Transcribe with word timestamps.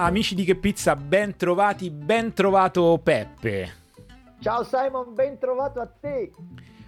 Amici 0.00 0.36
di 0.36 0.44
Che 0.44 0.54
Pizza, 0.54 0.94
ben 0.94 1.34
trovati, 1.34 1.90
ben 1.90 2.32
trovato 2.32 3.00
Peppe. 3.02 3.72
Ciao 4.40 4.62
Simon, 4.62 5.12
ben 5.12 5.38
trovato 5.40 5.80
a 5.80 5.88
te. 5.88 6.30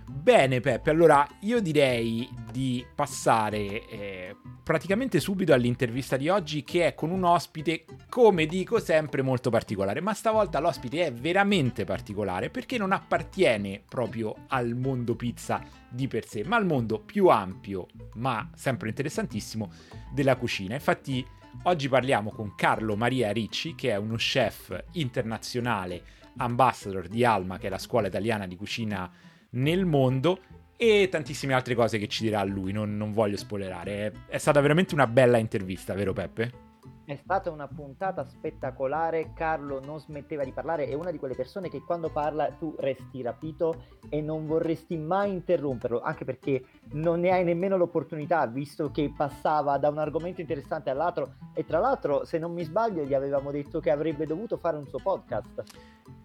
Bene 0.07 0.61
Peppe, 0.61 0.91
allora 0.91 1.27
io 1.41 1.61
direi 1.61 2.29
di 2.53 2.87
passare 2.95 3.89
eh, 3.89 4.37
praticamente 4.63 5.19
subito 5.19 5.53
all'intervista 5.53 6.17
di 6.17 6.29
oggi 6.29 6.63
che 6.63 6.87
è 6.87 6.95
con 6.95 7.11
un 7.11 7.25
ospite, 7.25 7.85
come 8.09 8.47
dico 8.47 8.79
sempre, 8.79 9.23
molto 9.23 9.51
particolare, 9.51 10.01
ma 10.01 10.15
stavolta 10.15 10.61
l'ospite 10.61 11.07
è 11.07 11.13
veramente 11.13 11.83
particolare 11.83 12.49
perché 12.49 12.79
non 12.79 12.93
appartiene 12.93 13.83
proprio 13.89 14.37
al 14.47 14.77
mondo 14.77 15.17
pizza 15.17 15.61
di 15.89 16.07
per 16.07 16.29
sé, 16.29 16.45
ma 16.45 16.55
al 16.55 16.65
mondo 16.65 17.01
più 17.01 17.27
ampio, 17.27 17.89
ma 18.15 18.49
sempre 18.55 18.89
interessantissimo, 18.89 19.69
della 20.13 20.37
cucina. 20.37 20.75
Infatti 20.75 21.39
Oggi 21.65 21.89
parliamo 21.89 22.31
con 22.31 22.55
Carlo 22.55 22.97
Maria 22.97 23.33
Ricci, 23.33 23.75
che 23.75 23.91
è 23.91 23.97
uno 23.97 24.17
chef 24.17 24.85
internazionale, 24.93 26.03
ambassador 26.39 27.07
di 27.07 27.25
Alma, 27.25 27.59
che 27.59 27.67
è 27.67 27.71
la 27.71 27.79
scuola 27.79 28.07
italiana 28.07 28.47
di 28.47 28.57
cucina 28.57 29.11
nel 29.51 29.85
mondo, 29.85 30.41
e 30.77 31.09
tantissime 31.11 31.53
altre 31.53 31.75
cose 31.75 31.99
che 31.99 32.09
ci 32.09 32.23
dirà 32.23 32.43
lui, 32.45 32.73
non, 32.73 32.97
non 32.97 33.13
voglio 33.13 33.37
spoilerare. 33.37 34.25
È, 34.27 34.39
stata 34.39 34.61
veramente 34.61 34.95
una 34.95 35.07
bella 35.07 35.37
intervista, 35.37 35.93
vero 35.93 36.15
Peppe? 36.15 36.70
È 37.11 37.17
stata 37.17 37.51
una 37.51 37.67
puntata 37.67 38.23
spettacolare, 38.23 39.33
Carlo 39.35 39.81
non 39.85 39.99
smetteva 39.99 40.45
di 40.45 40.53
parlare, 40.53 40.87
è 40.87 40.95
una 40.95 41.11
di 41.11 41.19
quelle 41.19 41.35
persone 41.35 41.69
che 41.69 41.83
quando 41.83 42.09
parla 42.09 42.53
tu 42.53 42.73
resti 42.79 43.21
rapito 43.21 43.83
e 44.09 44.21
non 44.21 44.47
vorresti 44.47 44.97
mai 44.97 45.33
interromperlo, 45.33 46.03
anche 46.03 46.25
perché 46.25 46.65
non 46.93 47.19
ne 47.19 47.33
hai 47.33 47.43
nemmeno 47.43 47.77
l'opportunità, 47.77 48.47
visto 48.47 48.93
che 48.93 49.13
passava 49.17 49.77
da 49.77 49.89
un 49.89 49.99
argomento 49.99 50.41
interessante 50.41 50.89
all'altro 50.89 51.33
e 51.53 51.67
tra 51.67 51.81
l'altro, 51.81 52.25
se 52.25 52.39
non 52.39 52.53
mi 52.53 52.63
sbaglio, 52.63 53.03
gli 53.03 53.15
avevamo 53.15 53.51
detto 53.51 53.81
che 53.81 53.91
avrebbe 53.91 54.25
dovuto 54.25 54.57
fare 54.57 54.77
un 54.77 54.87
suo 54.87 55.01
podcast. 55.03 55.65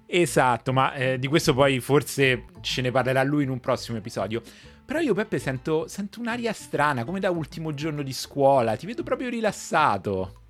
Esatto, 0.05 0.71
ma 0.71 0.93
eh, 0.93 1.17
di 1.17 1.25
questo 1.25 1.55
poi 1.55 1.79
forse 1.79 2.45
ce 2.61 2.83
ne 2.83 2.91
parlerà 2.91 3.23
lui 3.23 3.41
in 3.41 3.49
un 3.49 3.59
prossimo 3.59 3.97
episodio. 3.97 4.39
Però 4.85 4.99
io 4.99 5.15
Peppe 5.15 5.39
sento, 5.39 5.87
sento 5.87 6.19
un'aria 6.19 6.53
strana, 6.53 7.03
come 7.03 7.19
da 7.19 7.31
ultimo 7.31 7.73
giorno 7.73 8.03
di 8.03 8.13
scuola, 8.13 8.75
ti 8.75 8.85
vedo 8.85 9.01
proprio 9.01 9.29
rilassato 9.29 10.43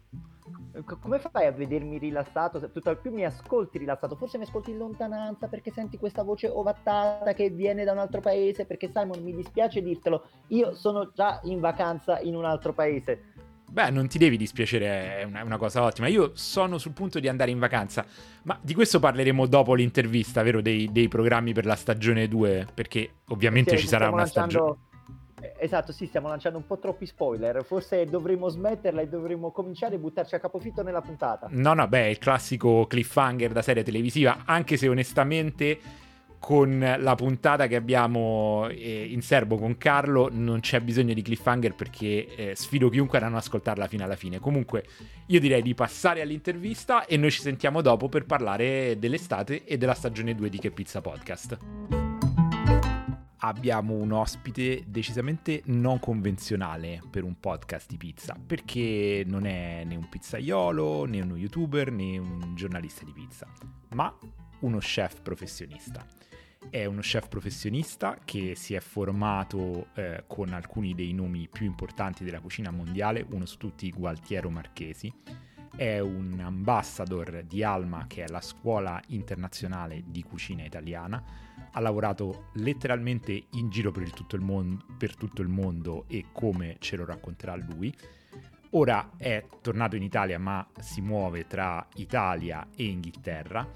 come 0.84 1.20
fai 1.20 1.45
a 1.45 1.52
vedermi 1.52 1.98
rilassato? 1.98 2.59
Tutt'al 2.72 3.00
più 3.00 3.12
mi 3.12 3.23
ascolti 3.23 3.78
rilassato, 3.78 4.16
forse 4.16 4.38
mi 4.38 4.44
ascolti 4.44 4.72
in 4.72 4.78
lontananza 4.78 5.48
perché 5.48 5.72
senti 5.72 5.98
questa 5.98 6.23
voce 6.23 6.48
ovattata 6.48 7.34
che 7.34 7.50
viene 7.50 7.84
da 7.84 7.94
un 7.94 8.00
altro 8.00 8.20
paese, 8.22 8.66
perché 8.66 8.92
Simon 8.94 9.22
mi 9.23 9.34
dispiace 9.34 9.81
dirtelo, 9.81 10.28
io 10.48 10.73
sono 10.73 11.12
già 11.14 11.40
in 11.44 11.59
vacanza 11.59 12.20
in 12.20 12.36
un 12.36 12.46
altro 12.46 12.73
paese. 12.73 13.53
Beh, 13.72 13.90
non 13.90 14.08
ti 14.08 14.18
devi 14.18 14.38
dispiacere, 14.38 15.20
è 15.20 15.23
una, 15.23 15.44
una, 15.44 15.58
cosa 15.58 15.84
ottima. 15.84 16.08
Io 16.08 16.31
sono 16.36 16.78
sul 16.78 16.94
punto 16.94 17.20
di 17.20 17.28
andare 17.28 17.52
in 17.52 17.59
vacanza, 17.59 18.06
ma 18.44 18.58
di 18.62 18.73
questo 18.73 19.00
parleremo 19.00 19.48
dopo 19.48 19.73
l'intervista, 19.73 20.44
vero? 20.44 20.62
Dei, 20.62 20.90
dei 20.92 21.08
programmi 21.08 21.52
per 21.52 21.66
la 21.66 21.76
stagione 21.76 22.28
2, 22.28 22.68
perché 22.73 23.16
ovviamente 23.30 23.76
sì, 23.76 23.81
ci 23.81 23.88
sarà 23.88 24.09
una 24.09 24.26
stagione 24.26 24.78
Esatto, 25.58 25.92
sì, 25.92 26.06
stiamo 26.06 26.28
lanciando 26.28 26.58
un 26.58 26.66
po' 26.66 26.80
troppi 26.80 27.06
spoiler. 27.06 27.64
Forse 27.64 28.06
dovremmo 28.06 28.50
smetterla 28.50 29.02
e 29.02 29.08
dovremmo 29.08 29.52
cominciare 29.52 29.96
a 29.96 30.00
buttarci 30.00 30.36
a 30.36 30.40
capofitto 30.40 30.84
nella 30.84 31.02
puntata. 31.02 31.48
No, 31.52 31.74
no, 31.74 31.88
beh, 31.88 32.10
il 32.10 32.18
classico 32.18 32.86
cliffhanger 32.88 33.52
da 33.52 33.62
serie 33.62 33.84
televisiva, 33.84 34.44
anche 34.46 34.78
se 34.78 34.88
onestamente 34.88 35.80
con 36.46 36.96
la 37.00 37.16
puntata 37.16 37.66
che 37.66 37.76
abbiamo 37.76 38.68
eh, 38.70 39.08
in 39.10 39.24
serbo 39.24 39.58
con 39.58 39.78
Carlo 39.78 40.30
non 40.32 40.60
c'è 40.60 40.80
bisogno 40.80 41.16
di 41.16 41.24
cliffhanger 41.24 41.74
perché 41.74 42.36
eh, 42.36 42.56
sfido 42.56 42.88
chiunque 42.90 43.18
a 43.18 43.22
non 43.22 43.34
ascoltarla 43.34 43.88
fino 43.88 44.04
alla 44.04 44.16
fine. 44.16 44.40
Comunque 44.40 44.86
io 45.26 45.40
direi 45.40 45.64
di 45.64 45.74
passare 45.74 46.22
all'intervista 46.22 47.06
e 47.08 47.18
noi 47.18 47.32
ci 47.32 47.42
sentiamo 47.42 47.82
dopo 47.82 48.09
per 48.09 48.26
parlare 48.26 49.00
dell'estate 49.00 49.64
e 49.64 49.78
della 49.78 49.96
stagione 49.96 50.36
2 50.36 50.50
di 50.50 50.59
Che 50.59 50.70
Pizza 50.70 51.02
Podcast 51.02 52.05
abbiamo 53.47 53.94
un 53.94 54.11
ospite 54.11 54.83
decisamente 54.88 55.61
non 55.66 56.00
convenzionale 56.00 57.01
per 57.09 57.23
un 57.23 57.39
podcast 57.39 57.88
di 57.88 57.97
pizza, 57.97 58.35
perché 58.44 59.23
non 59.25 59.45
è 59.45 59.83
né 59.85 59.95
un 59.95 60.09
pizzaiolo, 60.09 61.06
né 61.06 61.22
uno 61.22 61.35
youtuber, 61.35 61.91
né 61.91 62.17
un 62.17 62.56
giornalista 62.56 63.06
di 63.06 63.11
pizza, 63.11 63.47
ma 63.94 64.16
uno 64.61 64.79
chef 64.79 65.22
professionista. 65.22 66.03
È 66.67 66.85
uno 66.85 67.01
chef 67.01 67.28
professionista 67.28 68.17
che 68.25 68.56
si 68.56 68.73
è 68.73 68.79
formato 68.79 69.89
eh, 69.94 70.23
con 70.25 70.51
alcuni 70.51 70.95
dei 70.95 71.13
nomi 71.13 71.47
più 71.47 71.67
importanti 71.67 72.23
della 72.23 72.39
cucina 72.39 72.72
mondiale, 72.72 73.23
uno 73.29 73.45
su 73.45 73.57
tutti 73.57 73.91
Gualtiero 73.91 74.50
Marchesi. 74.50 75.13
È 75.75 76.00
un 76.00 76.39
ambassador 76.39 77.44
di 77.44 77.62
Alma, 77.62 78.06
che 78.07 78.23
è 78.23 78.27
la 78.27 78.41
scuola 78.41 79.00
internazionale 79.09 80.03
di 80.07 80.23
cucina 80.23 80.63
italiana, 80.63 81.23
ha 81.75 81.80
lavorato 81.81 82.47
letteralmente 82.53 83.47
in 83.52 83.69
giro 83.69 83.91
per 83.91 84.09
tutto, 84.12 84.38
mondo, 84.38 84.86
per 84.97 85.16
tutto 85.16 85.41
il 85.41 85.50
mondo 85.50 86.06
e 86.08 86.25
come 86.31 86.78
ce 86.80 86.96
lo 86.96 87.06
racconterà 87.06 87.56
lui. 87.56 87.94
Ora 88.72 89.12
è 89.18 89.46
tornato 89.62 89.96
in 89.96 90.03
Italia 90.03 90.40
ma 90.40 90.66
si 90.80 91.02
muove 91.02 91.47
tra 91.47 91.86
Italia 91.96 92.68
e 92.75 92.86
Inghilterra. 92.86 93.69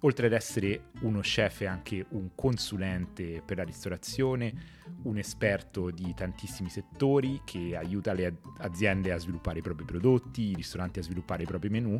Oltre 0.00 0.26
ad 0.26 0.32
essere 0.32 0.90
uno 1.00 1.20
chef 1.20 1.60
è 1.60 1.66
anche 1.66 2.04
un 2.10 2.30
consulente 2.34 3.42
per 3.44 3.58
la 3.58 3.62
ristorazione, 3.62 4.52
un 5.02 5.16
esperto 5.16 5.90
di 5.90 6.12
tantissimi 6.14 6.68
settori 6.68 7.40
che 7.44 7.74
aiuta 7.76 8.12
le 8.12 8.38
aziende 8.58 9.12
a 9.12 9.18
sviluppare 9.18 9.60
i 9.60 9.62
propri 9.62 9.84
prodotti, 9.84 10.50
i 10.50 10.54
ristoranti 10.54 10.98
a 10.98 11.02
sviluppare 11.02 11.44
i 11.44 11.46
propri 11.46 11.70
menù 11.70 11.98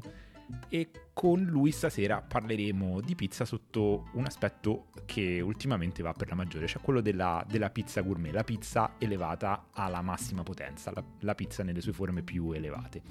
e 0.69 0.91
con 1.13 1.43
lui 1.43 1.71
stasera 1.71 2.21
parleremo 2.21 3.01
di 3.01 3.15
pizza 3.15 3.45
sotto 3.45 4.09
un 4.13 4.25
aspetto 4.25 4.87
che 5.05 5.41
ultimamente 5.41 6.03
va 6.03 6.13
per 6.13 6.29
la 6.29 6.35
maggiore, 6.35 6.67
cioè 6.67 6.83
quello 6.83 7.01
della, 7.01 7.45
della 7.49 7.71
pizza 7.71 8.01
gourmet, 8.01 8.33
la 8.33 8.45
pizza 8.45 8.95
elevata 8.99 9.67
alla 9.73 10.03
massima 10.03 10.43
potenza, 10.43 10.91
la, 10.93 11.03
la 11.21 11.35
pizza 11.35 11.63
nelle 11.63 11.81
sue 11.81 11.93
forme 11.93 12.23
più 12.23 12.53
elevate. 12.53 13.03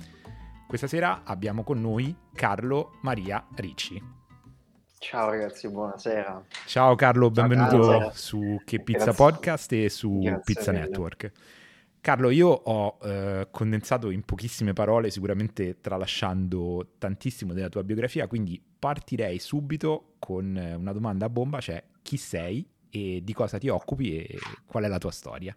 Questa 0.67 0.88
sera 0.88 1.21
abbiamo 1.23 1.63
con 1.63 1.79
noi 1.79 2.16
Carlo 2.33 2.97
Maria 3.01 3.45
Ricci. 3.55 4.01
Ciao 4.97 5.29
ragazzi, 5.29 5.67
buonasera. 5.67 6.45
Ciao 6.65 6.95
Carlo, 6.95 7.29
benvenuto 7.29 7.83
Ciao, 7.83 8.11
su 8.13 8.61
Che 8.63 8.79
Pizza 8.79 9.05
Grazie. 9.05 9.25
Podcast 9.25 9.71
e 9.73 9.89
su 9.89 10.19
Grazie 10.19 10.41
Pizza 10.44 10.71
mille. 10.71 10.83
Network. 10.85 11.31
Carlo, 12.03 12.31
io 12.31 12.49
ho 12.49 12.97
eh, 13.01 13.47
condensato 13.49 14.09
in 14.09 14.23
pochissime 14.23 14.73
parole, 14.73 15.09
sicuramente 15.09 15.79
tralasciando 15.79 16.95
tantissimo 16.97 17.53
della 17.53 17.69
tua 17.69 17.81
biografia, 17.81 18.27
quindi 18.27 18.61
partirei 18.77 19.39
subito 19.39 20.15
con 20.19 20.57
eh, 20.57 20.73
una 20.73 20.91
domanda 20.91 21.27
a 21.27 21.29
bomba, 21.29 21.61
cioè 21.61 21.81
chi 22.01 22.17
sei 22.17 22.67
e 22.89 23.21
di 23.23 23.31
cosa 23.31 23.57
ti 23.57 23.69
occupi 23.69 24.17
e 24.17 24.37
qual 24.65 24.83
è 24.83 24.89
la 24.89 24.97
tua 24.97 25.11
storia? 25.11 25.55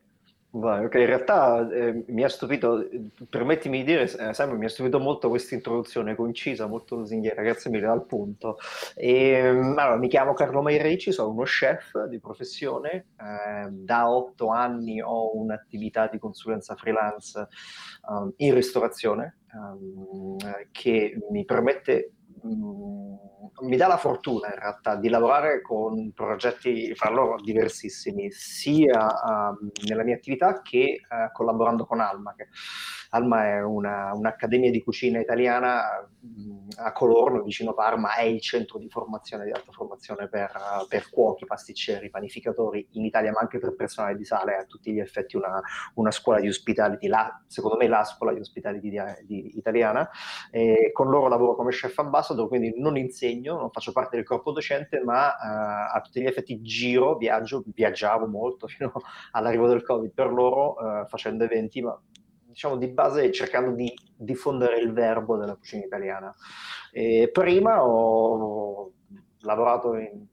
Vai, 0.50 0.86
ok, 0.86 0.94
in 0.94 1.06
realtà 1.06 1.68
eh, 1.70 2.04
mi 2.06 2.24
ha 2.24 2.30
stupito, 2.30 2.88
permettimi 3.28 3.78
di 3.78 3.84
dire, 3.84 4.04
eh, 4.04 4.32
Simon, 4.32 4.56
mi 4.56 4.64
ha 4.64 4.70
stupito 4.70 4.98
molto 4.98 5.28
questa 5.28 5.54
introduzione 5.54 6.14
concisa, 6.14 6.66
molto 6.66 6.96
lusinghiera, 6.96 7.42
grazie 7.42 7.70
mille 7.70 7.86
al 7.86 8.06
punto. 8.06 8.56
E, 8.94 9.32
ehm, 9.32 9.76
allora, 9.76 9.96
mi 9.96 10.08
chiamo 10.08 10.32
Carlo 10.32 10.62
Mairici, 10.62 11.12
sono 11.12 11.30
uno 11.30 11.42
chef 11.42 12.04
di 12.04 12.18
professione, 12.20 13.08
eh, 13.20 13.68
da 13.70 14.08
otto 14.08 14.48
anni 14.48 15.02
ho 15.02 15.36
un'attività 15.36 16.08
di 16.08 16.18
consulenza 16.18 16.74
freelance 16.74 17.48
um, 18.08 18.32
in 18.36 18.54
ristorazione 18.54 19.40
um, 19.52 20.38
che 20.72 21.18
mi 21.30 21.44
permette 21.44 22.12
Mm, 22.46 23.14
mi 23.68 23.76
dà 23.76 23.86
la 23.86 23.96
fortuna 23.96 24.48
in 24.48 24.58
realtà 24.60 24.96
di 24.96 25.08
lavorare 25.08 25.60
con 25.62 26.12
progetti 26.12 26.94
fra 26.94 27.10
loro 27.10 27.40
diversissimi, 27.40 28.30
sia 28.30 29.06
uh, 29.06 29.70
nella 29.88 30.04
mia 30.04 30.14
attività 30.14 30.62
che 30.62 31.00
uh, 31.08 31.32
collaborando 31.32 31.86
con 31.86 32.00
Alma. 32.00 32.34
Alma 33.16 33.47
è 33.47 33.62
una, 33.62 34.12
un'accademia 34.15 34.71
di 34.71 34.82
cucina 34.82 35.19
italiana 35.19 36.06
mh, 36.20 36.56
a 36.76 36.93
Colorno, 36.93 37.43
vicino 37.43 37.73
Parma, 37.73 38.14
è 38.14 38.23
il 38.23 38.40
centro 38.40 38.79
di 38.79 38.88
formazione, 38.88 39.44
di 39.44 39.50
alta 39.50 39.73
formazione 39.73 40.29
per, 40.29 40.52
per, 40.88 41.08
cuochi, 41.11 41.46
pasticceri, 41.46 42.11
panificatori 42.11 42.87
in 42.93 43.05
Italia, 43.05 43.32
ma 43.32 43.40
anche 43.40 43.58
per 43.58 43.75
personale 43.75 44.17
di 44.17 44.25
sale, 44.25 44.56
a 44.56 44.64
tutti 44.64 44.93
gli 44.93 45.00
effetti 45.00 45.37
una, 45.37 45.61
una 45.94 46.11
scuola 46.11 46.40
di 46.40 46.49
hospitality, 46.49 47.06
la, 47.06 47.43
secondo 47.46 47.76
me 47.76 47.88
la 47.88 48.05
scuola 48.05 48.32
di 48.32 48.40
hospitality 48.40 48.90
di, 48.90 49.00
di, 49.25 49.56
italiana. 49.56 50.08
E 50.50 50.90
con 50.93 51.08
loro 51.08 51.29
lavoro 51.29 51.55
come 51.55 51.70
chef 51.70 51.99
ambassador, 51.99 52.49
quindi 52.49 52.75
non 52.76 52.96
insegno, 52.96 53.58
non 53.58 53.70
faccio 53.70 53.93
parte 53.93 54.17
del 54.17 54.25
corpo 54.25 54.52
docente, 54.52 55.00
ma 55.02 55.29
uh, 55.29 55.96
a 55.96 56.00
tutti 56.02 56.20
gli 56.20 56.26
effetti 56.26 56.61
giro, 56.61 57.17
viaggio, 57.17 57.62
viaggiavo 57.67 58.26
molto 58.26 58.67
fino 58.69 58.93
all'arrivo 59.32 59.69
del 59.69 59.82
Covid 59.82 60.12
per 60.12 60.31
loro, 60.31 60.75
uh, 60.75 61.06
facendo 61.06 61.44
eventi, 61.44 61.81
ma 61.81 61.99
diciamo 62.56 62.79
di 62.79 62.88
base 62.88 63.31
cercando 63.32 63.73
di 63.73 63.93
diffondere 64.17 64.79
il 64.79 64.91
verbo 64.91 65.37
della 65.37 65.56
cucina 65.56 65.85
italiana. 65.85 66.35
E 66.91 67.29
prima 67.31 67.85
ho 67.85 68.93
lavorato 69.41 69.94
in 69.97 70.25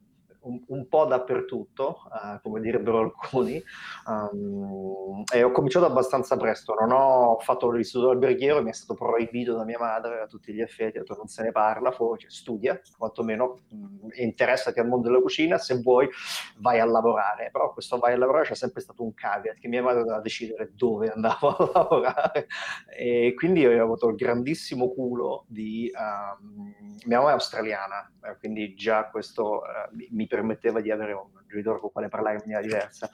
un, 0.43 0.61
un 0.67 0.87
po' 0.87 1.05
dappertutto, 1.05 2.01
uh, 2.05 2.41
come 2.41 2.59
direbbero 2.61 2.99
alcuni, 2.99 3.61
um, 4.07 5.23
e 5.33 5.43
ho 5.43 5.51
cominciato 5.51 5.85
abbastanza 5.85 6.37
presto. 6.37 6.73
Non 6.73 6.91
ho 6.91 7.37
fatto 7.39 7.71
l'istituto 7.71 8.09
alberghiero, 8.09 8.61
mi 8.61 8.69
è 8.69 8.73
stato 8.73 8.95
proibito 8.95 9.55
da 9.55 9.63
mia 9.63 9.79
madre 9.79 10.21
a 10.21 10.27
tutti 10.27 10.53
gli 10.53 10.61
effetti, 10.61 10.97
ha 10.97 11.01
detto 11.01 11.15
non 11.15 11.27
se 11.27 11.43
ne 11.43 11.51
parla, 11.51 11.91
fuori, 11.91 12.21
cioè, 12.21 12.31
studia, 12.31 12.79
quantomeno 12.97 13.59
mh, 13.69 13.75
mm, 13.75 14.09
interessati 14.15 14.79
al 14.79 14.87
mondo 14.87 15.07
della 15.07 15.21
cucina, 15.21 15.57
se 15.57 15.79
vuoi 15.81 16.09
vai 16.57 16.79
a 16.79 16.85
lavorare. 16.85 17.49
Però 17.51 17.71
questo 17.73 17.97
vai 17.97 18.13
a 18.13 18.17
lavorare 18.17 18.45
c'è 18.45 18.55
sempre 18.55 18.81
stato 18.81 19.03
un 19.03 19.13
caveat, 19.13 19.59
che 19.59 19.67
mia 19.67 19.81
madre 19.81 20.01
doveva 20.01 20.21
decidere 20.21 20.71
dove 20.75 21.09
andavo 21.09 21.49
a 21.49 21.71
lavorare. 21.73 22.47
E 22.95 23.33
quindi 23.35 23.61
io 23.61 23.79
ho 23.79 23.83
avuto 23.83 24.09
il 24.09 24.15
grandissimo 24.15 24.89
culo 24.89 25.45
di... 25.47 25.91
Um, 25.93 26.73
mia 27.05 27.17
mamma 27.17 27.31
è 27.31 27.33
australiana, 27.33 28.11
eh, 28.23 28.37
quindi 28.37 28.75
già 28.75 29.09
questo 29.09 29.61
uh, 29.61 30.05
mi 30.11 30.27
permetteva 30.33 30.81
di 30.81 30.89
avere 30.89 31.13
un 31.13 31.27
genitore 31.47 31.79
con 31.79 31.91
quale 31.91 32.09
parlare 32.09 32.37
in 32.37 32.41
maniera 32.41 32.61
diversa, 32.61 33.07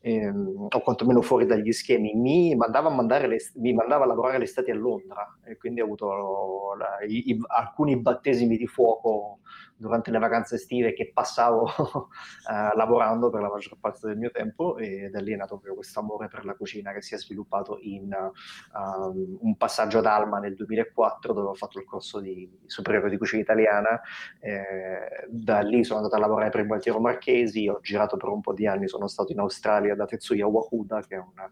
ehm, 0.00 0.68
o 0.70 0.80
quantomeno 0.80 1.20
fuori 1.20 1.44
dagli 1.44 1.72
schemi. 1.72 2.14
Mi 2.14 2.54
mandava 2.54 2.88
a, 2.88 3.26
le, 3.26 3.36
mi 3.56 3.74
mandava 3.74 4.04
a 4.04 4.06
lavorare 4.06 4.38
l'estate 4.38 4.70
a 4.70 4.74
Londra 4.74 5.38
e 5.44 5.58
quindi 5.58 5.82
ho 5.82 5.84
avuto 5.84 6.74
la, 6.78 7.04
i, 7.06 7.32
i, 7.32 7.40
alcuni 7.48 8.00
battesimi 8.00 8.56
di 8.56 8.66
fuoco 8.66 9.40
durante 9.84 10.10
le 10.10 10.18
vacanze 10.18 10.54
estive 10.54 10.94
che 10.94 11.10
passavo 11.12 11.64
uh, 11.64 12.08
lavorando 12.74 13.28
per 13.28 13.42
la 13.42 13.50
maggior 13.50 13.76
parte 13.78 14.06
del 14.06 14.16
mio 14.16 14.30
tempo 14.30 14.78
e 14.78 15.10
da 15.10 15.20
lì 15.20 15.32
è 15.32 15.36
nato 15.36 15.56
proprio 15.56 15.74
questo 15.74 16.00
amore 16.00 16.28
per 16.28 16.46
la 16.46 16.54
cucina 16.54 16.92
che 16.92 17.02
si 17.02 17.14
è 17.14 17.18
sviluppato 17.18 17.78
in 17.82 18.10
uh, 18.10 19.38
un 19.42 19.56
passaggio 19.58 19.98
ad 19.98 20.06
Alma 20.06 20.38
nel 20.38 20.54
2004 20.54 21.34
dove 21.34 21.48
ho 21.48 21.54
fatto 21.54 21.78
il 21.78 21.84
corso 21.84 22.20
di 22.20 22.50
superiore 22.64 23.10
di 23.10 23.18
cucina 23.18 23.42
italiana. 23.42 24.00
Eh, 24.40 25.26
da 25.28 25.60
lì 25.60 25.84
sono 25.84 25.98
andato 25.98 26.16
a 26.16 26.18
lavorare 26.18 26.50
per 26.50 26.60
il 26.60 26.66
Gualtiero 26.66 26.98
Marchesi, 27.00 27.68
ho 27.68 27.80
girato 27.80 28.16
per 28.16 28.30
un 28.30 28.40
po' 28.40 28.54
di 28.54 28.66
anni, 28.66 28.88
sono 28.88 29.06
stato 29.06 29.32
in 29.32 29.40
Australia 29.40 29.94
da 29.94 30.06
Tetsuya 30.06 30.46
Wakuda 30.46 31.02
che 31.02 31.16
è 31.16 31.18
una, 31.18 31.44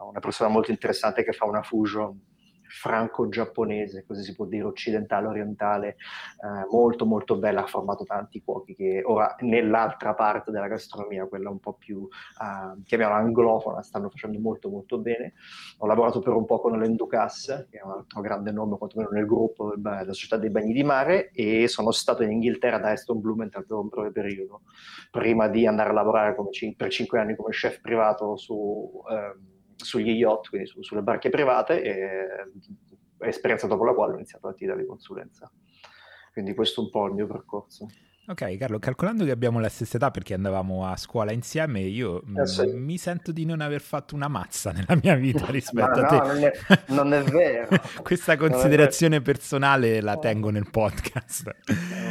uh, 0.00 0.08
una 0.08 0.20
persona 0.20 0.50
molto 0.50 0.72
interessante 0.72 1.22
che 1.22 1.32
fa 1.32 1.44
una 1.44 1.62
fusion 1.62 2.32
franco-giapponese, 2.74 4.04
così 4.04 4.24
si 4.24 4.34
può 4.34 4.46
dire, 4.46 4.64
occidentale, 4.64 5.28
orientale, 5.28 5.88
eh, 5.88 6.66
molto 6.70 7.06
molto 7.06 7.36
bella, 7.36 7.62
ha 7.62 7.66
formato 7.66 8.04
tanti 8.04 8.42
cuochi 8.42 8.74
che 8.74 9.02
ora 9.04 9.36
nell'altra 9.40 10.14
parte 10.14 10.50
della 10.50 10.66
gastronomia, 10.66 11.26
quella 11.26 11.50
un 11.50 11.60
po' 11.60 11.74
più, 11.74 12.06
eh, 12.06 12.82
chiamiamola 12.82 13.20
anglofona, 13.20 13.82
stanno 13.82 14.10
facendo 14.10 14.40
molto 14.40 14.68
molto 14.68 14.98
bene. 14.98 15.34
Ho 15.78 15.86
lavorato 15.86 16.18
per 16.18 16.34
un 16.34 16.44
po' 16.44 16.60
con 16.60 16.76
l'Enducas, 16.78 17.68
che 17.70 17.78
è 17.78 17.82
un 17.82 17.92
altro 17.92 18.20
grande 18.20 18.50
nome, 18.50 18.76
quantomeno 18.76 19.10
nel 19.10 19.26
gruppo 19.26 19.74
della 19.76 20.04
società 20.12 20.36
dei 20.36 20.50
bagni 20.50 20.72
di 20.72 20.82
mare, 20.82 21.30
e 21.30 21.68
sono 21.68 21.92
stato 21.92 22.24
in 22.24 22.32
Inghilterra 22.32 22.78
da 22.78 22.90
Aston 22.90 23.20
Blumenthal 23.20 23.64
per 23.64 23.76
un 23.76 23.88
breve 23.88 24.10
periodo, 24.10 24.62
prima 25.12 25.46
di 25.46 25.66
andare 25.66 25.90
a 25.90 25.92
lavorare 25.92 26.34
c- 26.50 26.74
per 26.76 26.90
cinque 26.90 27.20
anni 27.20 27.36
come 27.36 27.50
chef 27.50 27.80
privato 27.80 28.36
su... 28.36 29.00
Eh, 29.08 29.52
sugli 29.84 30.10
yacht, 30.10 30.48
quindi 30.48 30.66
su, 30.66 30.82
sulle 30.82 31.02
barche 31.02 31.28
private, 31.28 31.82
e, 31.82 33.28
esperienza 33.28 33.66
dopo 33.66 33.84
la 33.84 33.94
quale 33.94 34.12
ho 34.12 34.16
iniziato 34.16 34.48
l'attività 34.48 34.76
di 34.76 34.86
consulenza. 34.86 35.50
Quindi 36.32 36.54
questo 36.54 36.80
è 36.80 36.84
un 36.84 36.90
po' 36.90 37.06
il 37.06 37.14
mio 37.14 37.26
percorso. 37.26 37.86
Ok, 38.26 38.56
Carlo, 38.56 38.78
calcolando 38.78 39.26
che 39.26 39.30
abbiamo 39.30 39.60
la 39.60 39.68
stessa 39.68 39.98
età 39.98 40.10
perché 40.10 40.32
andavamo 40.32 40.86
a 40.86 40.96
scuola 40.96 41.30
insieme, 41.30 41.80
io 41.80 42.22
eh 42.38 42.46
sì. 42.46 42.62
m- 42.62 42.82
mi 42.82 42.96
sento 42.96 43.32
di 43.32 43.44
non 43.44 43.60
aver 43.60 43.82
fatto 43.82 44.14
una 44.14 44.28
mazza 44.28 44.72
nella 44.72 44.98
mia 45.02 45.14
vita 45.14 45.44
rispetto 45.52 46.00
no, 46.00 46.06
a 46.06 46.08
te. 46.08 46.16
No, 46.16 46.26
non 46.26 46.42
è, 46.42 46.52
non 46.86 47.12
è 47.12 47.22
vero. 47.22 47.68
Questa 48.02 48.38
considerazione 48.38 49.20
personale 49.20 50.00
la 50.00 50.16
tengo 50.16 50.48
nel 50.48 50.70
podcast. 50.70 51.54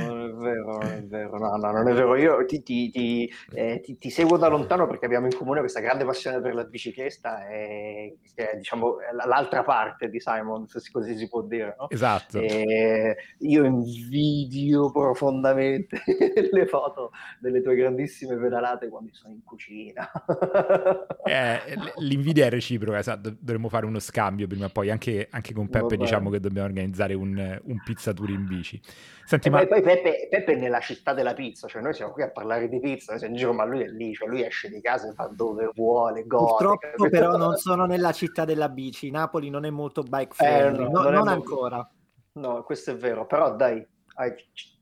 No, 0.05 0.22
vero, 0.43 0.77
non 0.77 0.91
è 0.91 1.03
vero, 1.03 1.37
no, 1.39 1.55
no, 1.55 1.71
non 1.71 1.87
è 1.87 1.93
vero. 1.93 2.15
Io 2.15 2.45
ti, 2.45 2.61
ti, 2.61 2.91
ti, 2.91 3.33
eh, 3.53 3.81
ti, 3.81 4.09
seguo 4.09 4.37
da 4.37 4.47
lontano 4.47 4.85
perché 4.85 5.05
abbiamo 5.05 5.25
in 5.25 5.35
comune 5.35 5.61
questa 5.61 5.79
grande 5.79 6.05
passione 6.05 6.39
per 6.41 6.53
la 6.53 6.65
bicicletta 6.65 7.47
e 7.47 8.17
che 8.35 8.51
è 8.51 8.57
diciamo, 8.57 8.97
l'altra 9.25 9.63
parte 9.63 10.09
di 10.09 10.19
Simon, 10.19 10.67
se 10.67 10.81
così 10.91 11.17
si 11.17 11.27
può 11.27 11.41
dire. 11.41 11.75
No? 11.79 11.89
Esatto. 11.89 12.39
E 12.39 13.15
io 13.39 13.63
invidio 13.63 14.91
profondamente 14.91 16.01
le 16.51 16.65
foto 16.67 17.11
delle 17.39 17.61
tue 17.61 17.75
grandissime 17.75 18.35
pedalate 18.37 18.89
quando 18.89 19.13
sono 19.13 19.33
in 19.33 19.43
cucina. 19.43 20.11
eh, 21.25 21.59
l'invidia 21.97 22.45
è 22.45 22.49
reciproca, 22.49 22.99
esatto. 22.99 23.35
dovremmo 23.39 23.69
fare 23.69 23.85
uno 23.85 23.99
scambio 23.99 24.47
prima 24.47 24.65
o 24.65 24.69
poi, 24.69 24.89
anche, 24.89 25.27
anche 25.31 25.53
con 25.53 25.69
Peppe 25.69 25.97
diciamo 25.97 26.29
che 26.29 26.39
dobbiamo 26.39 26.67
organizzare 26.67 27.13
un, 27.13 27.59
un 27.63 27.81
pizzatur 27.83 28.29
in 28.29 28.45
bici. 28.45 28.81
Senti, 29.25 29.49
ma... 29.49 29.65
poi 29.65 29.81
Peppe, 29.81 30.27
Peppe, 30.33 30.53
è 30.53 30.55
nella 30.55 30.79
città 30.79 31.13
della 31.13 31.35
pizza, 31.35 31.67
cioè 31.67 31.83
noi 31.83 31.93
siamo 31.93 32.11
qui 32.11 32.23
a 32.23 32.31
parlare 32.31 32.67
di 32.67 32.79
pizza, 32.79 33.13
in 33.23 33.35
giro, 33.35 33.53
ma 33.53 33.65
lui 33.65 33.81
è 33.83 33.87
lì, 33.87 34.15
cioè 34.15 34.27
lui 34.27 34.43
esce 34.43 34.67
di 34.67 34.81
casa 34.81 35.07
e 35.07 35.13
va 35.13 35.27
dove 35.27 35.69
vuole, 35.75 36.25
gode. 36.25 36.45
Purtroppo 36.47 37.07
però 37.07 37.37
non 37.37 37.55
sono 37.57 37.85
nella 37.85 38.11
città 38.13 38.43
della 38.43 38.67
bici, 38.67 39.11
Napoli 39.11 39.51
non 39.51 39.63
è 39.63 39.69
molto 39.69 40.01
bike 40.01 40.33
friendly, 40.33 40.85
eh, 40.85 40.89
no, 40.89 41.01
no, 41.01 41.09
non, 41.09 41.13
non 41.13 41.27
ancora. 41.27 41.87
No, 42.31 42.63
questo 42.63 42.89
è 42.89 42.95
vero, 42.95 43.27
però 43.27 43.55
dai, 43.55 43.87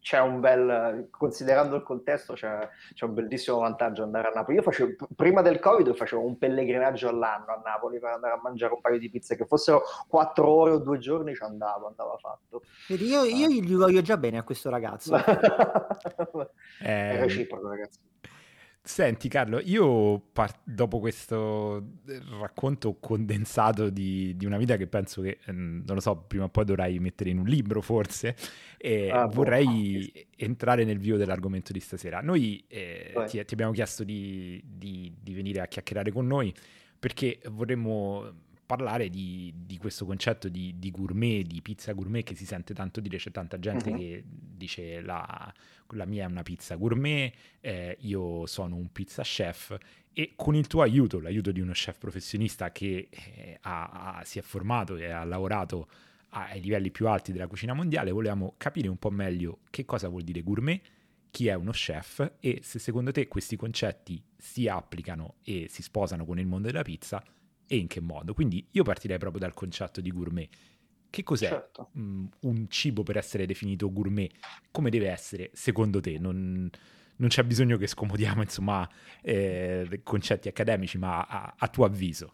c'è 0.01 0.19
un 0.19 0.39
bel, 0.39 1.07
considerando 1.12 1.75
il 1.75 1.83
contesto, 1.83 2.33
c'è, 2.33 2.68
c'è, 2.94 3.06
un 3.06 3.13
bellissimo 3.13 3.59
vantaggio 3.59 4.01
andare 4.01 4.30
a 4.30 4.31
Napoli. 4.31 4.57
Io 4.57 4.63
facevo, 4.63 5.07
prima 5.15 5.44
del 5.44 5.59
Covid 5.59 5.94
facevo 5.94 6.25
un 6.25 6.39
pellegrinaggio 6.39 7.07
all'anno 7.07 7.45
a 7.53 7.62
Napoli 7.63 8.00
per 8.00 8.09
andare 8.09 8.33
a 8.33 8.39
mangiare 8.42 8.74
un 8.74 8.81
paio 8.81 8.98
di 8.98 9.12
pizze, 9.12 9.38
che 9.38 9.45
fossero 9.45 9.83
quattro 10.07 10.50
ore 10.50 10.71
o 10.71 10.80
due 10.80 10.98
giorni 10.98 11.36
ci 11.36 11.44
andavo, 11.44 11.88
andava 11.88 12.18
fatto. 12.18 12.63
Vedi, 12.88 13.06
io, 13.06 13.24
io 13.24 13.48
eh. 13.48 13.53
gli 13.53 13.75
voglio 13.75 14.01
già 14.01 14.18
bene 14.18 14.39
a 14.39 14.44
questo 14.44 14.71
ragazzo. 14.71 15.15
È 16.81 17.18
reciproco, 17.19 17.69
ragazzi. 17.69 18.00
Senti 18.83 19.30
Carlo, 19.30 19.60
io 19.60 20.19
par- 20.19 20.60
dopo 20.63 21.00
questo 21.00 21.98
racconto 22.39 22.98
condensato 23.00 23.92
di, 23.92 24.36
di, 24.36 24.45
una 24.48 24.57
vita 24.57 24.75
che 24.75 24.88
penso 24.88 25.22
che, 25.22 25.38
ehm, 25.45 25.83
non 25.86 25.95
lo 25.95 26.01
so, 26.01 26.18
prima 26.18 26.45
o 26.45 26.50
poi 26.50 26.66
dovrai 26.66 26.98
mettere 26.98 27.30
in 27.30 27.38
un 27.38 27.45
libro 27.45 27.81
forse, 27.81 28.36
e 28.78 29.12
ah, 29.12 29.28
boh, 29.28 29.33
vorrei 29.33 30.12
boh. 30.12 30.22
entrare 30.36 30.83
nel 30.83 30.98
vivo 30.98 31.18
dell'argomento 31.18 31.72
di 31.72 31.80
stasera. 31.80 32.22
Noi 32.22 32.63
eh, 32.68 33.13
ti, 33.28 33.45
ti, 33.45 33.54
abbiamo 33.54 33.72
chiesto 33.72 34.04
di, 34.04 34.60
di, 34.66 35.13
di 35.22 35.34
venire 35.36 35.62
a 35.62 35.68
chiacchierare 35.68 36.12
con 36.12 36.25
noi 36.25 36.51
perché 36.98 37.39
vorremmo 37.51 38.34
parlare 38.72 39.10
di, 39.10 39.54
di, 39.54 39.77
questo 39.77 40.06
concetto 40.06 40.48
di, 40.48 40.75
di, 40.80 40.92
gourmet, 40.92 41.45
di 41.45 41.62
pizza 41.62 41.92
gourmet 41.92 42.24
che 42.24 42.36
si 42.36 42.45
sente 42.45 42.74
tanto 42.74 43.01
dire, 43.01 43.18
c'è 43.18 43.30
tanta 43.30 43.60
gente 43.60 43.89
uh-huh. 43.89 43.98
che 43.98 44.24
dice 44.25 45.01
la, 45.01 45.54
la, 45.91 46.05
mia 46.05 46.25
è 46.25 46.27
una 46.27 46.43
pizza 46.43 46.75
gourmet, 46.75 47.33
eh, 47.59 47.97
io 48.01 48.45
sono 48.45 48.75
un 48.75 48.91
pizza 48.91 49.23
chef 49.23 49.77
e 50.13 50.33
con 50.35 50.55
il 50.55 50.67
tuo 50.67 50.81
aiuto, 50.81 51.19
l'aiuto 51.19 51.51
di 51.51 51.61
uno 51.61 51.71
chef 51.71 51.97
professionista 51.97 52.71
che 52.71 53.07
eh, 53.09 53.57
ha, 53.61 54.17
ha, 54.17 54.23
si 54.23 54.39
è 54.39 54.41
formato 54.41 54.97
e 54.97 55.09
ha 55.09 55.23
lavorato 55.23 55.88
ai 56.29 56.61
livelli 56.61 56.91
più 56.91 57.07
alti 57.07 57.31
della 57.31 57.47
cucina 57.47 57.73
mondiale, 57.73 58.12
volevamo 58.12 58.53
capire 58.57 58.88
un 58.88 58.98
po' 58.98 59.10
meglio 59.10 59.60
che 59.69 59.86
cosa 59.86 60.07
vuol 60.07 60.24
dire 60.24 60.41
gourmet, 60.43 60.81
chi 61.29 61.48
è 61.48 61.53
uno 61.53 61.71
chef 61.71 62.33
e 62.39 62.60
se 62.62 62.77
secondo 62.79 63.12
te 63.12 63.27
questi 63.27 63.55
concetti 63.55 64.21
si 64.38 64.67
applicano 64.67 65.36
e 65.43 65.67
si 65.69 65.81
sposano 65.81 66.25
con 66.25 66.39
il 66.39 66.45
mondo 66.45 66.67
della 66.67 66.83
pizza 66.83 67.24
e 67.65 67.77
in 67.77 67.88
che 67.88 68.01
modo. 68.01 68.33
Quindi 68.33 68.67
io 68.71 68.83
partirei 68.83 69.17
proprio 69.17 69.39
dal 69.39 69.53
concetto 69.53 70.01
di 70.01 70.12
gourmet. 70.12 70.50
Che 71.12 71.24
cos'è 71.24 71.50
certo. 71.50 71.89
um, 71.96 72.27
un 72.39 72.70
cibo 72.70 73.03
per 73.03 73.18
essere 73.18 73.46
definito 73.46 73.91
gourmet? 73.91 74.32
Come 74.72 74.89
deve 74.89 75.10
essere 75.10 75.51
secondo 75.53 76.00
te? 76.00 76.18
Non, 76.18 76.70
non 77.18 77.30
c'è 77.30 77.44
bisogno 77.44 77.77
che 77.77 77.86
scomodiamo 77.86 78.41
insomma 78.41 78.89
eh, 79.22 80.00
concetti 80.03 80.48
accademici, 80.48 80.98
ma 80.98 81.22
a, 81.27 81.53
a 81.58 81.68
tuo 81.68 81.84
avviso. 81.84 82.32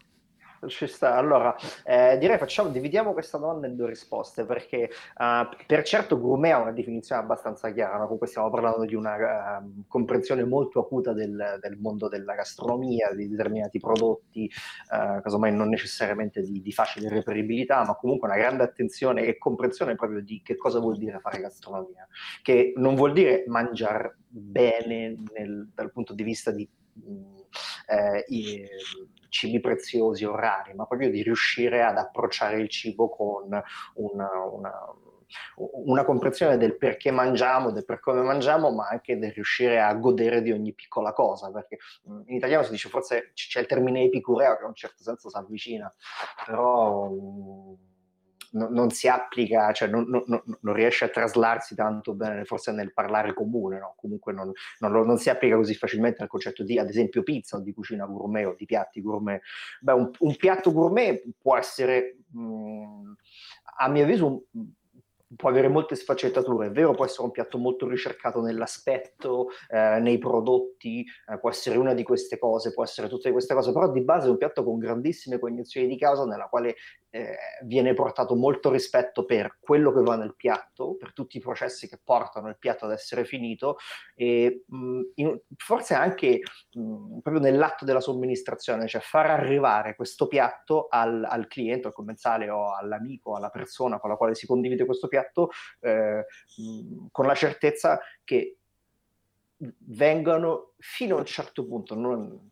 Ci 0.65 0.87
sta. 0.87 1.15
Allora, 1.15 1.55
eh, 1.83 2.17
direi 2.17 2.37
facciamo, 2.37 2.69
dividiamo 2.69 3.13
questa 3.13 3.37
domanda 3.37 3.67
in 3.67 3.75
due 3.75 3.87
risposte, 3.87 4.43
perché 4.43 4.89
uh, 5.17 5.65
per 5.67 5.83
certo 5.83 6.19
gourmet 6.19 6.53
ha 6.53 6.59
una 6.59 6.71
definizione 6.71 7.21
abbastanza 7.21 7.71
chiara, 7.71 8.03
comunque 8.03 8.27
stiamo 8.27 8.49
parlando 8.49 8.85
di 8.85 8.95
una 8.95 9.59
uh, 9.59 9.83
comprensione 9.87 10.43
molto 10.43 10.79
acuta 10.79 11.13
del, 11.13 11.59
del, 11.61 11.77
mondo 11.77 12.07
della 12.07 12.33
gastronomia, 12.33 13.13
di 13.13 13.29
determinati 13.29 13.79
prodotti, 13.79 14.51
uh, 14.91 15.21
casomai 15.21 15.53
non 15.53 15.69
necessariamente 15.69 16.41
di, 16.41 16.61
di, 16.61 16.71
facile 16.71 17.07
reperibilità, 17.09 17.85
ma 17.85 17.95
comunque 17.95 18.27
una 18.27 18.37
grande 18.37 18.63
attenzione 18.63 19.25
e 19.25 19.37
comprensione 19.37 19.93
proprio 19.95 20.21
di 20.21 20.41
che 20.43 20.55
cosa 20.55 20.79
vuol 20.79 20.97
dire 20.97 21.19
fare 21.19 21.39
gastronomia, 21.39 22.07
che 22.41 22.73
non 22.77 22.95
vuol 22.95 23.13
dire 23.13 23.43
mangiare 23.47 24.17
bene 24.27 25.15
nel, 25.33 25.69
dal 25.73 25.91
punto 25.91 26.13
di 26.13 26.23
vista 26.23 26.49
di... 26.49 26.67
Mh, 26.93 27.35
eh, 27.87 28.25
i, 28.27 28.67
cibi 29.29 29.59
preziosi 29.59 30.25
o 30.25 30.35
rari, 30.35 30.73
ma 30.73 30.85
proprio 30.85 31.09
di 31.09 31.21
riuscire 31.21 31.83
ad 31.83 31.97
approcciare 31.97 32.59
il 32.59 32.69
cibo 32.69 33.09
con 33.09 33.43
una, 33.93 34.29
una, 34.51 34.71
una 35.85 36.03
comprensione 36.05 36.57
del 36.57 36.77
perché 36.77 37.11
mangiamo, 37.11 37.71
del 37.71 37.85
per 37.85 37.99
come 37.99 38.21
mangiamo, 38.21 38.71
ma 38.71 38.87
anche 38.87 39.17
del 39.17 39.31
riuscire 39.31 39.79
a 39.81 39.93
godere 39.95 40.41
di 40.41 40.51
ogni 40.51 40.73
piccola 40.73 41.13
cosa, 41.13 41.51
perché 41.51 41.77
mm, 42.09 42.21
in 42.27 42.35
italiano 42.35 42.63
si 42.63 42.71
dice 42.71 42.89
forse 42.89 43.31
c'è 43.33 43.59
il 43.59 43.67
termine 43.67 44.03
epicureo 44.03 44.55
che 44.55 44.61
in 44.63 44.69
un 44.69 44.75
certo 44.75 45.03
senso 45.03 45.29
si 45.29 45.37
avvicina, 45.37 45.93
però 46.45 47.09
mm, 47.09 47.73
no, 48.51 48.67
non 48.69 48.89
si 48.91 49.07
applica, 49.07 49.71
cioè 49.71 49.87
non, 49.87 50.05
non, 50.07 50.23
non, 50.25 50.73
riesce 50.73 51.05
a 51.05 51.09
traslarsi 51.09 51.75
tanto 51.75 52.13
bene 52.13 52.45
forse 52.45 52.71
nel 52.71 52.93
parlare 52.93 53.33
comune, 53.33 53.79
no? 53.79 53.95
comunque 53.97 54.33
non, 54.33 54.51
non, 54.79 55.17
si 55.17 55.29
applica 55.29 55.55
così 55.55 55.73
facilmente 55.75 56.21
al 56.21 56.29
concetto 56.29 56.63
di 56.63 56.77
ad 56.77 56.89
esempio 56.89 57.23
pizza 57.23 57.57
o 57.57 57.61
di 57.61 57.73
cucina 57.73 58.05
gourmet 58.05 58.45
o 58.45 58.55
di 58.57 58.65
piatti 58.65 59.01
gourmet. 59.01 59.41
Beh, 59.81 59.93
un, 59.93 60.11
un 60.19 60.35
piatto 60.35 60.71
gourmet 60.71 61.21
può 61.39 61.57
essere, 61.57 62.17
mh, 62.31 63.13
a 63.79 63.89
mio 63.89 64.03
avviso, 64.03 64.25
un, 64.25 64.71
può 65.35 65.49
avere 65.49 65.67
molte 65.67 65.95
sfaccettature, 65.95 66.67
è 66.67 66.71
vero, 66.71 66.93
può 66.93 67.05
essere 67.05 67.23
un 67.23 67.31
piatto 67.31 67.57
molto 67.57 67.87
ricercato 67.87 68.41
nell'aspetto, 68.41 69.49
eh, 69.69 69.99
nei 69.99 70.17
prodotti, 70.17 71.05
eh, 71.27 71.37
può 71.39 71.49
essere 71.49 71.77
una 71.77 71.93
di 71.93 72.03
queste 72.03 72.37
cose, 72.37 72.73
può 72.73 72.83
essere 72.83 73.09
tutte 73.09 73.31
queste 73.31 73.53
cose, 73.53 73.73
però 73.73 73.91
di 73.91 74.01
base 74.01 74.27
è 74.27 74.29
un 74.29 74.37
piatto 74.37 74.63
con 74.63 74.77
grandissime 74.77 75.39
cognizioni 75.39 75.87
di 75.87 75.97
causa 75.97 76.25
nella 76.25 76.47
quale 76.47 76.75
eh, 77.09 77.37
viene 77.63 77.93
portato 77.93 78.35
molto 78.35 78.69
rispetto 78.69 79.25
per 79.25 79.57
quello 79.59 79.93
che 79.93 80.01
va 80.01 80.15
nel 80.15 80.35
piatto, 80.35 80.95
per 80.95 81.13
tutti 81.13 81.37
i 81.37 81.41
processi 81.41 81.87
che 81.87 81.99
portano 82.03 82.49
il 82.49 82.57
piatto 82.57 82.85
ad 82.85 82.91
essere 82.91 83.25
finito 83.25 83.77
e 84.15 84.63
mh, 84.67 85.01
in, 85.15 85.39
forse 85.55 85.93
anche 85.93 86.41
mh, 86.73 87.19
proprio 87.19 87.39
nell'atto 87.39 87.85
della 87.85 88.01
somministrazione, 88.01 88.87
cioè 88.87 89.01
far 89.01 89.27
arrivare 89.27 89.95
questo 89.95 90.27
piatto 90.27 90.87
al, 90.89 91.23
al 91.23 91.47
cliente, 91.47 91.87
al 91.87 91.93
commensale 91.93 92.49
o 92.49 92.75
all'amico, 92.75 93.35
alla 93.35 93.49
persona 93.49 93.99
con 93.99 94.09
la 94.09 94.17
quale 94.17 94.35
si 94.35 94.45
condivide 94.45 94.85
questo 94.85 95.07
piatto 95.07 95.49
eh, 95.81 96.25
mh, 96.57 97.07
con 97.11 97.25
la 97.25 97.35
certezza 97.35 97.99
che 98.23 98.57
vengano 99.59 100.73
fino 100.77 101.15
a 101.15 101.19
un 101.19 101.25
certo 101.25 101.65
punto, 101.65 101.95
non, 101.95 102.51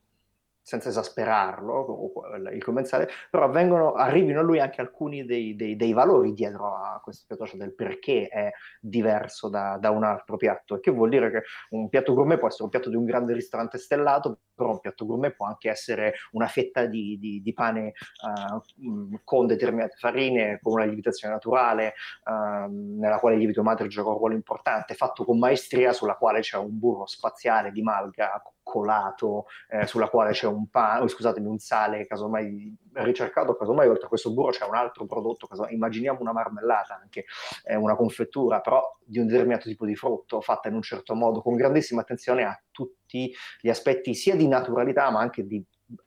senza 0.66 0.90
esasperarlo, 0.90 2.12
il 2.52 2.64
commensale, 2.64 3.08
però 3.30 3.52
vengono, 3.52 3.94
arrivino 3.94 4.40
a 4.40 4.44
lui 4.44 4.60
anche 4.60 4.82
alcuni 4.82 5.24
dei, 5.24 5.56
dei, 5.56 5.76
dei 5.76 5.94
valori 5.94 6.34
dietro 6.34 6.74
a 6.74 7.00
questo 7.04 7.26
piatto, 7.28 7.46
cioè 7.46 7.60
del 7.60 7.76
perché 7.76 8.28
è 8.28 8.52
diverso 8.80 9.48
da, 9.48 9.78
da, 9.80 9.92
un 9.92 10.04
altro 10.04 10.38
piatto, 10.38 10.80
che 10.80 10.90
vuol 10.90 11.10
dire 11.10 11.30
che 11.30 11.44
un 11.70 11.88
piatto 11.88 12.16
gourmet 12.16 12.40
può 12.40 12.48
essere 12.48 12.64
un 12.64 12.72
piatto 12.72 12.90
di 12.90 12.96
un 12.96 13.06
grande 13.06 13.34
ristorante 13.34 13.78
stellato, 13.78 14.40
però 14.56 14.72
un 14.72 14.80
piatto 14.80 15.06
gourmet 15.06 15.36
può 15.36 15.46
anche 15.46 15.70
essere 15.70 16.16
una 16.32 16.48
fetta 16.48 16.88
di, 16.88 17.20
di, 17.20 17.44
di 17.44 17.54
pane 17.54 17.94
uh, 18.24 19.20
con 19.24 19.46
determinate 19.46 19.98
farine, 20.00 20.58
con 20.60 20.74
una 20.74 20.86
lievitazione 20.86 21.36
naturale, 21.36 21.94
uh, 22.24 22.98
nella 22.98 23.20
quale 23.20 23.36
il 23.36 23.42
lievito 23.42 23.62
madre 23.62 23.88
gioca 23.88 24.10
un 24.10 24.18
ruolo 24.18 24.34
importante, 24.34 24.96
fatto 24.96 25.24
con 25.26 25.38
maestria, 25.38 25.94
sulla 25.94 26.16
quale 26.16 26.40
c'è 26.40 26.58
un 26.58 26.80
burro 26.80 27.06
spaziale 27.06 27.72
di 27.72 27.84
malga 27.84 28.42
colato, 28.66 29.46
eh, 29.70 29.86
sulla 29.86 30.10
quale 30.10 30.32
c'è 30.32 30.48
un 30.48 30.68
pane, 30.70 31.04
oh, 31.04 31.08
scusatemi, 31.08 31.48
un 31.48 31.60
sale, 31.60 32.08
casomai 32.08 32.76
ricercato, 32.94 33.56
casomai 33.56 33.88
oltre 33.88 34.06
a 34.06 34.10
questo 34.10 34.34
burro 34.34 34.50
c'è 34.50 34.66
un 34.66 34.76
altro 34.76 35.06
prodotto, 35.06 35.46
casomai, 35.46 35.76
immaginiamo 35.76 36.20
una 36.20 36.34
marmellata 36.34 37.00
anche, 37.00 37.26
eh, 37.64 37.76
una 37.76 37.96
confettura, 37.96 38.62
però 38.62 38.82
di 39.06 39.20
un 39.20 39.28
determinato 39.28 39.70
tipo 39.70 39.86
di 39.86 39.96
frutto, 39.96 40.42
fatta 40.42 40.68
in 40.68 40.74
un 40.74 40.82
certo 40.82 41.14
modo, 41.14 41.42
con 41.42 41.56
grandissima 41.56 42.02
attenzione 42.02 42.44
a 42.44 42.60
tutti 42.72 43.32
gli 43.62 43.70
aspetti 43.70 44.16
sia 44.16 44.36
di 44.36 44.48
naturalità 44.48 45.12
ma 45.12 45.20
anche 45.20 45.46
di 45.46 45.64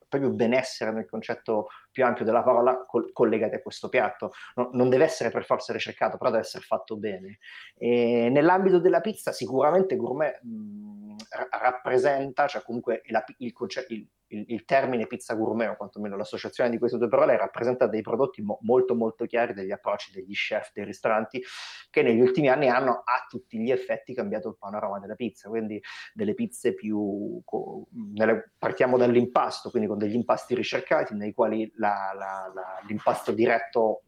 proprio 0.08 0.32
benessere 0.32 0.90
nel 0.90 1.06
concetto 1.06 1.68
più 1.98 2.06
ampio 2.06 2.24
della 2.24 2.44
parola 2.44 2.84
col- 2.86 3.10
collegati 3.12 3.56
a 3.56 3.60
questo 3.60 3.88
piatto. 3.88 4.30
No, 4.54 4.70
non 4.74 4.88
deve 4.88 5.02
essere 5.02 5.30
per 5.30 5.44
forza 5.44 5.72
ricercato, 5.72 6.16
però 6.16 6.30
deve 6.30 6.44
essere 6.44 6.62
fatto 6.62 6.96
bene. 6.96 7.38
E 7.76 8.28
nell'ambito 8.30 8.78
della 8.78 9.00
pizza 9.00 9.32
sicuramente 9.32 9.96
gourmet 9.96 10.40
mh, 10.40 11.16
rappresenta, 11.60 12.46
cioè 12.46 12.62
comunque 12.62 13.02
il, 13.06 13.24
il, 13.38 13.52
il, 13.88 14.08
il, 14.28 14.44
il, 14.46 14.64
termine 14.64 15.06
pizza 15.06 15.34
gourmet, 15.34 15.70
o 15.70 15.76
quantomeno 15.76 16.16
l'associazione 16.16 16.70
di 16.70 16.78
queste 16.78 16.98
due 16.98 17.08
parole, 17.08 17.36
rappresenta 17.36 17.86
dei 17.86 18.02
prodotti 18.02 18.42
mo- 18.42 18.58
molto 18.62 18.94
molto 18.94 19.24
chiari, 19.26 19.54
degli 19.54 19.72
approcci 19.72 20.12
degli 20.12 20.34
chef 20.34 20.70
dei 20.72 20.84
ristoranti, 20.84 21.42
che 21.90 22.02
negli 22.02 22.20
ultimi 22.20 22.48
anni 22.48 22.68
hanno 22.68 23.02
a 23.04 23.26
tutti 23.28 23.58
gli 23.58 23.70
effetti 23.70 24.14
cambiato 24.14 24.48
il 24.48 24.56
panorama 24.58 24.98
della 24.98 25.14
pizza, 25.14 25.48
quindi 25.48 25.82
delle 26.12 26.34
pizze 26.34 26.74
più... 26.74 27.40
Co- 27.44 27.88
nelle, 28.14 28.52
partiamo 28.58 28.96
dall'impasto, 28.96 29.70
quindi 29.70 29.88
con 29.88 29.98
degli 29.98 30.14
impasti 30.14 30.54
ricercati, 30.54 31.14
nei 31.14 31.32
quali 31.32 31.70
la, 31.76 31.87
la, 32.14 32.52
la, 32.54 32.80
l'impasto 32.86 33.32
diretto 33.32 34.02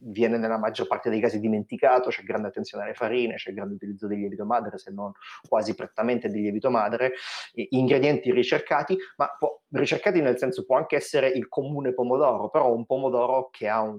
viene 0.00 0.36
nella 0.36 0.58
maggior 0.58 0.86
parte 0.86 1.10
dei 1.10 1.20
casi 1.20 1.40
dimenticato, 1.40 2.10
c'è 2.10 2.22
grande 2.22 2.48
attenzione 2.48 2.84
alle 2.84 2.94
farine, 2.94 3.34
c'è 3.34 3.52
grande 3.52 3.74
utilizzo 3.74 4.06
del 4.06 4.18
lievito 4.18 4.44
madre, 4.44 4.78
se 4.78 4.92
non 4.92 5.12
quasi 5.48 5.74
prettamente 5.74 6.28
del 6.28 6.40
lievito 6.40 6.70
madre, 6.70 7.14
ingredienti 7.52 8.32
ricercati, 8.32 8.96
ma 9.16 9.28
può, 9.36 9.60
ricercati 9.70 10.20
nel 10.20 10.38
senso 10.38 10.64
può 10.64 10.76
anche 10.76 10.96
essere 10.96 11.28
il 11.28 11.48
comune 11.48 11.92
pomodoro, 11.94 12.48
però 12.48 12.72
un 12.72 12.86
pomodoro 12.86 13.48
che 13.50 13.68
ha 13.68 13.80
un, 13.80 13.98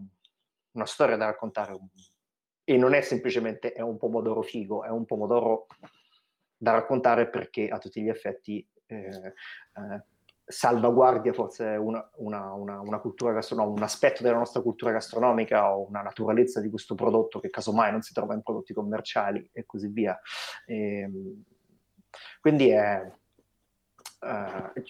una 0.71 0.85
storia 0.85 1.17
da 1.17 1.25
raccontare 1.25 1.77
e 2.63 2.77
non 2.77 2.93
è 2.93 3.01
semplicemente 3.01 3.73
è 3.73 3.81
un 3.81 3.97
pomodoro 3.97 4.41
figo, 4.41 4.83
è 4.83 4.89
un 4.89 5.05
pomodoro 5.05 5.67
da 6.55 6.71
raccontare 6.71 7.29
perché 7.29 7.67
a 7.67 7.77
tutti 7.77 8.01
gli 8.01 8.09
effetti 8.09 8.65
eh, 8.85 8.95
eh, 8.95 10.03
salvaguardia 10.51 11.31
forse 11.31 11.63
una, 11.63 12.09
una, 12.15 12.53
una, 12.53 12.79
una 12.79 12.99
cultura 12.99 13.33
gastronomica, 13.33 13.77
un 13.77 13.83
aspetto 13.83 14.23
della 14.23 14.37
nostra 14.37 14.61
cultura 14.61 14.91
gastronomica 14.91 15.75
o 15.75 15.87
una 15.87 16.01
naturalezza 16.01 16.59
di 16.59 16.71
questo 16.71 16.95
prodotto 16.95 17.39
che 17.39 17.51
casomai 17.51 17.91
non 17.91 18.01
si 18.01 18.13
trova 18.13 18.33
in 18.33 18.41
prodotti 18.41 18.73
commerciali 18.73 19.47
e 19.53 19.65
così 19.67 19.89
via. 19.89 20.19
E, 20.65 21.01
ehm, 21.01 21.43
quindi 22.41 22.69
è, 22.69 22.99
Uh, 24.19 24.81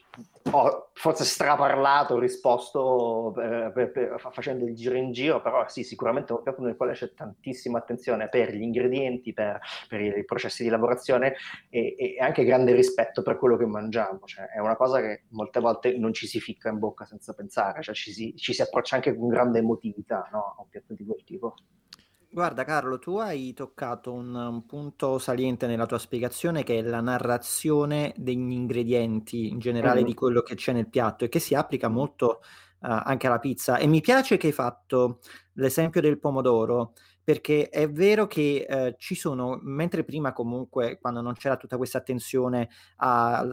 ho 0.52 0.90
forse 0.94 1.24
straparlato, 1.24 2.18
risposto 2.18 3.32
per, 3.36 3.72
per, 3.72 3.92
per, 3.92 4.30
facendo 4.32 4.66
il 4.66 4.74
giro 4.74 4.96
in 4.96 5.12
giro, 5.12 5.40
però 5.40 5.68
sì, 5.68 5.84
sicuramente 5.84 6.34
è 6.34 6.36
un 6.36 6.42
piatto 6.42 6.64
nel 6.64 6.76
quale 6.76 6.94
c'è 6.94 7.14
tantissima 7.14 7.78
attenzione 7.78 8.28
per 8.28 8.52
gli 8.52 8.62
ingredienti, 8.62 9.32
per, 9.32 9.60
per 9.88 10.02
i 10.02 10.26
processi 10.26 10.64
di 10.64 10.70
lavorazione 10.70 11.36
e, 11.70 11.96
e, 11.96 12.16
anche 12.20 12.44
grande 12.44 12.74
rispetto 12.74 13.22
per 13.22 13.38
quello 13.38 13.56
che 13.56 13.68
mangiamo. 13.68 14.22
Cioè, 14.26 14.48
è 14.48 14.58
una 14.58 14.76
cosa 14.76 15.00
che 15.00 15.26
molte 15.30 15.60
volte 15.60 15.96
non 15.96 16.12
ci 16.12 16.26
si 16.26 16.40
ficca 16.40 16.70
in 16.70 16.80
bocca 16.80 17.06
senza 17.06 17.34
pensare, 17.34 17.84
cioè, 17.84 17.94
ci, 17.94 18.12
si, 18.12 18.36
ci 18.36 18.54
si 18.54 18.64
approccia 18.64 18.96
anche 18.96 19.16
con 19.16 19.28
grande 19.28 19.60
emotività 19.60 20.28
no? 20.32 20.56
a 20.58 20.62
un 20.62 20.70
piatto 20.70 20.96
di 20.96 21.06
quel 21.06 21.24
tipo. 21.24 21.54
Guarda 22.32 22.64
Carlo, 22.64 23.00
tu 23.00 23.18
hai 23.18 23.54
toccato 23.54 24.14
un, 24.14 24.36
un, 24.36 24.64
punto 24.68 25.18
saliente 25.18 25.66
nella 25.66 25.88
tua 25.88 25.98
spiegazione 25.98 26.62
che 26.62 26.78
è 26.78 26.82
la 26.84 27.02
narrazione 27.02 28.14
degli 28.16 28.52
ingredienti 28.52 29.48
in 29.48 29.58
generale 29.58 30.04
mm. 30.04 30.06
di 30.06 30.14
quello 30.14 30.42
che 30.44 30.54
c'è 30.54 30.72
nel 30.72 30.88
piatto 30.88 31.26
e 31.26 31.30
che 31.30 31.40
si 31.40 31.56
applica 31.56 31.88
molto 31.88 32.42
uh, 32.82 33.02
anche 33.04 33.26
alla 33.26 33.40
pizza. 33.40 33.78
E 33.78 33.88
mi 33.88 34.00
piace 34.00 34.38
che 34.38 34.48
hai 34.48 34.54
fatto 34.54 35.22
l'esempio 35.54 36.02
del 36.02 36.20
pomodoro 36.20 36.94
perché 37.30 37.70
è 37.70 37.88
vero 37.88 38.26
che 38.26 38.66
eh, 38.68 38.96
ci 38.98 39.14
sono, 39.14 39.60
mentre 39.62 40.04
prima 40.04 40.34
comunque 40.34 40.98
quando 41.00 41.22
non 41.22 41.34
c'era 41.34 41.58
tutta 41.58 41.78
questa 41.78 42.00
attenzione 42.00 42.70
a, 42.96 43.46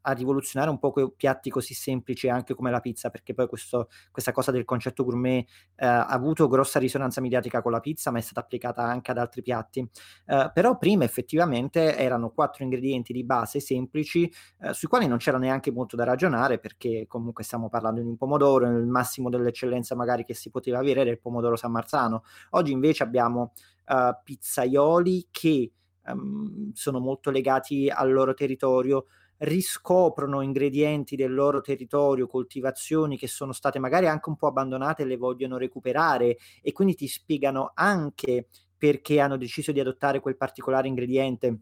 a, 0.00 0.12
rivoluzionare 0.12 0.70
un 0.70 0.78
po' 0.78 0.92
quei 0.92 1.12
piatti 1.14 1.50
così 1.50 1.74
semplici 1.74 2.30
anche 2.30 2.54
come 2.54 2.70
la 2.70 2.80
pizza, 2.80 3.10
perché 3.10 3.34
poi 3.34 3.46
questo, 3.46 3.90
questa 4.10 4.32
cosa 4.32 4.50
del 4.50 4.64
concetto 4.64 5.04
gourmet 5.04 5.46
eh, 5.76 5.84
ha 5.84 6.06
avuto 6.06 6.48
grossa 6.48 6.78
risonanza 6.78 7.20
mediatica 7.20 7.60
con 7.60 7.70
la 7.70 7.80
pizza, 7.80 8.10
ma 8.10 8.16
è 8.16 8.22
stata 8.22 8.40
applicata 8.40 8.82
anche 8.82 9.10
ad 9.10 9.18
altri 9.18 9.42
piatti. 9.42 9.86
Eh, 10.24 10.50
però 10.54 10.78
prima 10.78 11.04
effettivamente 11.04 11.98
erano 11.98 12.30
quattro 12.30 12.64
ingredienti 12.64 13.12
di 13.12 13.24
base 13.24 13.60
semplici 13.60 14.32
eh, 14.62 14.72
sui 14.72 14.88
quali 14.88 15.06
non 15.06 15.18
c'era 15.18 15.36
neanche 15.36 15.70
molto 15.70 15.96
da 15.96 16.04
ragionare, 16.04 16.58
perché 16.58 17.04
comunque 17.06 17.44
stiamo 17.44 17.68
parlando 17.68 18.00
di 18.00 18.06
un 18.06 18.16
pomodoro, 18.16 18.64
il 18.64 18.86
massimo 18.86 19.28
dell'eccellenza 19.28 19.94
magari 19.94 20.24
che 20.24 20.32
si 20.32 20.48
poteva 20.48 20.78
avere 20.78 21.02
era 21.02 21.10
il 21.10 21.20
pomodoro 21.20 21.56
San 21.56 21.72
Marzano. 21.72 22.22
Oggi 22.52 22.72
invece 22.72 23.02
abbiamo 23.02 23.16
abbiamo 23.18 23.52
uh, 23.86 24.16
pizzaioli 24.22 25.28
che 25.30 25.72
um, 26.06 26.72
sono 26.72 27.00
molto 27.00 27.30
legati 27.30 27.90
al 27.90 28.12
loro 28.12 28.34
territorio, 28.34 29.06
riscoprono 29.38 30.40
ingredienti 30.40 31.16
del 31.16 31.34
loro 31.34 31.60
territorio, 31.60 32.26
coltivazioni 32.26 33.16
che 33.18 33.28
sono 33.28 33.52
state 33.52 33.78
magari 33.78 34.06
anche 34.06 34.28
un 34.28 34.36
po' 34.36 34.48
abbandonate 34.48 35.02
e 35.02 35.06
le 35.06 35.16
vogliono 35.16 35.58
recuperare 35.58 36.38
e 36.62 36.72
quindi 36.72 36.94
ti 36.94 37.06
spiegano 37.06 37.72
anche 37.74 38.48
perché 38.76 39.20
hanno 39.20 39.36
deciso 39.36 39.72
di 39.72 39.80
adottare 39.80 40.20
quel 40.20 40.36
particolare 40.36 40.88
ingrediente 40.88 41.60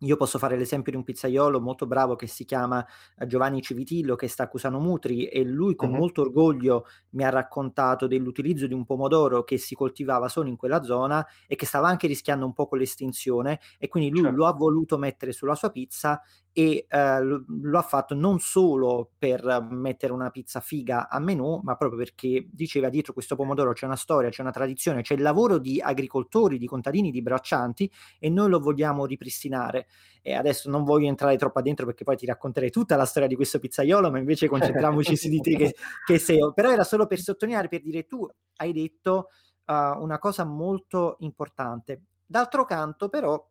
io 0.00 0.16
posso 0.16 0.38
fare 0.38 0.56
l'esempio 0.56 0.92
di 0.92 0.98
un 0.98 1.04
pizzaiolo 1.04 1.60
molto 1.60 1.86
bravo 1.86 2.14
che 2.14 2.26
si 2.26 2.44
chiama 2.44 2.84
eh, 3.16 3.26
Giovanni 3.26 3.60
Civitillo 3.60 4.14
che 4.14 4.28
sta 4.28 4.44
a 4.44 4.48
Cusano 4.48 4.78
Mutri 4.78 5.26
e 5.26 5.42
lui 5.44 5.74
con 5.74 5.90
uh-huh. 5.90 5.96
molto 5.96 6.20
orgoglio 6.20 6.86
mi 7.10 7.24
ha 7.24 7.30
raccontato 7.30 8.06
dell'utilizzo 8.06 8.66
di 8.66 8.74
un 8.74 8.84
pomodoro 8.84 9.42
che 9.42 9.58
si 9.58 9.74
coltivava 9.74 10.28
solo 10.28 10.48
in 10.48 10.56
quella 10.56 10.82
zona 10.82 11.26
e 11.46 11.56
che 11.56 11.66
stava 11.66 11.88
anche 11.88 12.06
rischiando 12.06 12.44
un 12.44 12.52
po' 12.52 12.66
con 12.68 12.78
l'estinzione 12.78 13.58
e 13.78 13.88
quindi 13.88 14.10
lui 14.10 14.22
certo. 14.22 14.36
lo 14.36 14.46
ha 14.46 14.52
voluto 14.52 14.98
mettere 14.98 15.32
sulla 15.32 15.54
sua 15.54 15.70
pizza 15.70 16.20
e 16.58 16.86
eh, 16.88 17.22
lo, 17.22 17.44
lo, 17.46 17.78
ha 17.78 17.82
fatto 17.82 18.16
non 18.16 18.40
solo 18.40 19.12
per 19.16 19.64
mettere 19.70 20.12
una 20.12 20.28
pizza 20.30 20.58
figa 20.58 21.08
a 21.08 21.20
menù, 21.20 21.60
ma 21.62 21.76
proprio 21.76 22.00
perché 22.00 22.48
diceva 22.50 22.88
dietro 22.88 23.12
questo 23.12 23.36
pomodoro 23.36 23.72
c'è 23.72 23.86
una 23.86 23.94
storia, 23.94 24.28
c'è 24.28 24.42
una 24.42 24.50
tradizione, 24.50 25.02
c'è 25.02 25.14
il 25.14 25.22
lavoro 25.22 25.58
di 25.58 25.80
agricoltori, 25.80 26.58
di 26.58 26.66
contadini, 26.66 27.12
di 27.12 27.22
braccianti 27.22 27.88
e 28.18 28.28
noi 28.28 28.48
lo 28.48 28.58
vogliamo 28.58 29.06
ripristinare. 29.06 29.86
E 30.20 30.34
adesso 30.34 30.68
non 30.68 30.82
voglio 30.82 31.06
entrare 31.06 31.36
troppo 31.36 31.60
addentro 31.60 31.86
perché 31.86 32.02
poi 32.02 32.16
ti 32.16 32.26
racconterei 32.26 32.70
tutta 32.70 32.96
la 32.96 33.04
storia 33.04 33.28
di 33.28 33.36
questo 33.36 33.60
pizzaiolo, 33.60 34.10
ma 34.10 34.18
invece 34.18 34.48
concentriamoci 34.48 35.14
su 35.14 35.28
di 35.28 35.40
te 35.40 35.54
che, 35.54 35.74
che 36.04 36.18
sei. 36.18 36.40
Però 36.52 36.72
era 36.72 36.82
solo 36.82 37.06
per 37.06 37.20
sottolineare, 37.20 37.68
per 37.68 37.82
dire 37.82 38.04
tu 38.04 38.28
hai 38.56 38.72
detto 38.72 39.28
uh, 39.66 40.02
una 40.02 40.18
cosa 40.18 40.44
molto 40.44 41.18
importante. 41.20 42.02
D'altro 42.26 42.64
canto, 42.64 43.08
però, 43.08 43.48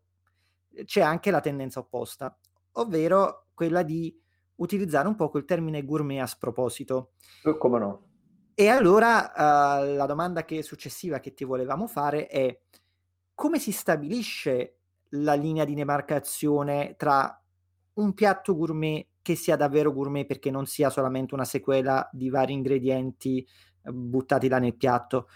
c'è 0.84 1.00
anche 1.00 1.30
la 1.30 1.40
tendenza 1.40 1.80
opposta, 1.80 2.36
ovvero 2.80 3.46
quella 3.54 3.82
di 3.82 4.16
utilizzare 4.56 5.08
un 5.08 5.14
po' 5.14 5.30
quel 5.30 5.44
termine 5.44 5.84
gourmet 5.84 6.20
a 6.20 6.26
sproposito. 6.26 7.12
Eh, 7.44 7.56
come 7.56 7.78
no? 7.78 8.02
E 8.54 8.68
allora 8.68 9.32
uh, 9.34 9.94
la 9.94 10.06
domanda 10.06 10.44
che 10.44 10.62
successiva 10.62 11.20
che 11.20 11.32
ti 11.32 11.44
volevamo 11.44 11.86
fare 11.86 12.26
è 12.26 12.60
come 13.34 13.60
si 13.60 13.70
stabilisce 13.70 14.78
la 15.10 15.34
linea 15.34 15.64
di 15.64 15.74
demarcazione 15.74 16.96
tra 16.96 17.40
un 17.94 18.14
piatto 18.14 18.56
gourmet 18.56 19.06
che 19.22 19.36
sia 19.36 19.56
davvero 19.56 19.92
gourmet 19.92 20.26
perché 20.26 20.50
non 20.50 20.66
sia 20.66 20.90
solamente 20.90 21.34
una 21.34 21.44
sequela 21.44 22.08
di 22.12 22.30
vari 22.30 22.52
ingredienti 22.52 23.46
eh, 23.82 23.92
buttati 23.92 24.48
là 24.48 24.58
nel 24.58 24.76
piatto 24.76 25.28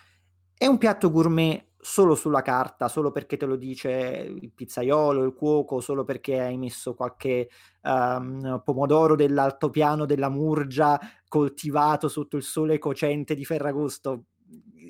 e 0.59 0.67
un 0.67 0.79
piatto 0.79 1.11
gourmet 1.11 1.72
solo 1.85 2.15
sulla 2.15 2.43
carta, 2.43 2.87
solo 2.87 3.11
perché 3.11 3.37
te 3.37 3.45
lo 3.45 3.57
dice 3.57 3.91
il 3.91 4.53
pizzaiolo, 4.53 5.25
il 5.25 5.35
cuoco, 5.35 5.81
solo 5.81 6.05
perché 6.05 6.39
hai 6.39 6.57
messo 6.57 6.95
qualche 6.95 7.49
um, 7.83 8.63
pomodoro 8.65 9.17
dell'altopiano 9.17 10.07
della 10.07 10.29
Murgia 10.29 10.99
coltivato 11.27 12.07
sotto 12.07 12.37
il 12.37 12.45
sole 12.45 12.79
cocente 12.79 13.35
di 13.35 13.45
Ferragosto. 13.45 14.27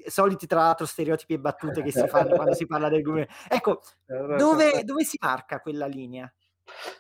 Soliti, 0.07 0.47
tra 0.47 0.61
l'altro, 0.61 0.85
stereotipi 0.85 1.33
e 1.33 1.39
battute 1.39 1.83
che 1.83 1.93
si 1.93 2.07
fanno 2.09 2.35
quando 2.35 2.53
si 2.53 2.67
parla 2.67 2.91
del 2.91 3.01
gourmet. 3.03 3.31
Ecco, 3.49 3.81
dove, 4.37 4.85
dove 4.85 5.05
si 5.05 5.17
marca 5.19 5.61
quella 5.61 5.87
linea? 5.87 6.31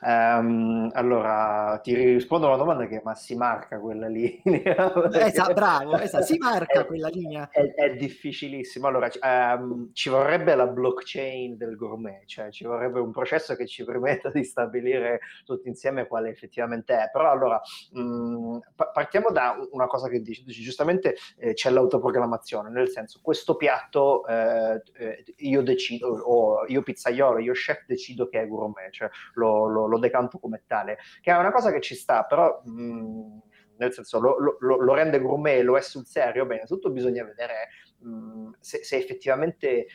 Um, 0.00 0.90
allora 0.94 1.78
ti 1.82 1.94
rispondo 1.94 2.46
alla 2.46 2.56
domanda 2.56 2.86
che 2.86 3.00
ma 3.04 3.14
si 3.14 3.34
marca 3.34 3.78
quella 3.78 4.08
linea? 4.08 4.92
esatto, 5.12 5.52
bravo, 5.54 5.98
esatto, 5.98 6.24
si 6.24 6.38
marca 6.38 6.80
è, 6.80 6.86
quella 6.86 7.08
linea. 7.08 7.48
È, 7.50 7.72
è 7.74 7.94
difficilissimo. 7.96 8.86
Allora, 8.86 9.08
um, 9.20 9.90
ci 9.92 10.08
vorrebbe 10.08 10.54
la 10.54 10.66
blockchain 10.66 11.56
del 11.56 11.76
gourmet, 11.76 12.26
cioè 12.26 12.50
ci 12.50 12.64
vorrebbe 12.64 13.00
un 13.00 13.10
processo 13.12 13.54
che 13.54 13.66
ci 13.66 13.84
permetta 13.84 14.30
di 14.30 14.44
stabilire 14.44 15.20
tutti 15.44 15.68
insieme 15.68 16.06
quale 16.06 16.30
effettivamente 16.30 16.94
è. 16.94 17.10
Però 17.10 17.30
allora, 17.30 17.60
mh, 17.92 18.58
partiamo 18.92 19.30
da 19.30 19.56
una 19.70 19.86
cosa 19.86 20.08
che 20.08 20.20
dici, 20.20 20.44
dici 20.44 20.62
giustamente 20.62 21.16
eh, 21.38 21.54
c'è 21.54 21.70
l'autoprogrammazione, 21.70 22.70
nel 22.70 22.88
senso 22.88 23.20
questo 23.22 23.56
piatto 23.56 24.26
eh, 24.26 24.82
eh, 24.94 25.24
io 25.36 25.62
decido, 25.62 26.08
o 26.08 26.66
io 26.66 26.82
pizzaiolo, 26.82 27.38
io 27.38 27.52
chef 27.52 27.84
decido 27.86 28.28
che 28.28 28.40
è 28.40 28.48
gourmet, 28.48 28.90
cioè 28.92 29.08
lo 29.34 29.61
lo, 29.68 29.86
lo, 29.86 29.98
decanto 29.98 30.38
come 30.38 30.64
tale, 30.66 30.98
che 31.20 31.30
è 31.32 31.36
una 31.36 31.52
cosa 31.52 31.70
che 31.72 31.80
ci 31.80 31.94
sta, 31.94 32.24
però 32.24 32.62
mh, 32.64 33.40
nel 33.78 33.92
senso 33.92 34.20
lo, 34.20 34.36
lo, 34.60 34.94
rende 34.94 35.20
gourmet, 35.20 35.62
lo 35.62 35.76
è 35.76 35.80
sul 35.80 36.06
serio, 36.06 36.46
bene, 36.46 36.64
tutto 36.64 36.90
bisogna 36.90 37.24
vedere 37.24 37.68
mh, 37.98 38.50
se, 38.60 38.84
se, 38.84 38.96
effettivamente 38.96 39.86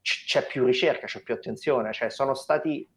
c'è 0.00 0.46
più 0.46 0.64
ricerca, 0.64 1.06
c'è 1.06 1.22
più 1.22 1.34
attenzione, 1.34 1.92
cioè 1.92 2.10
sono 2.10 2.34
stati 2.34 2.88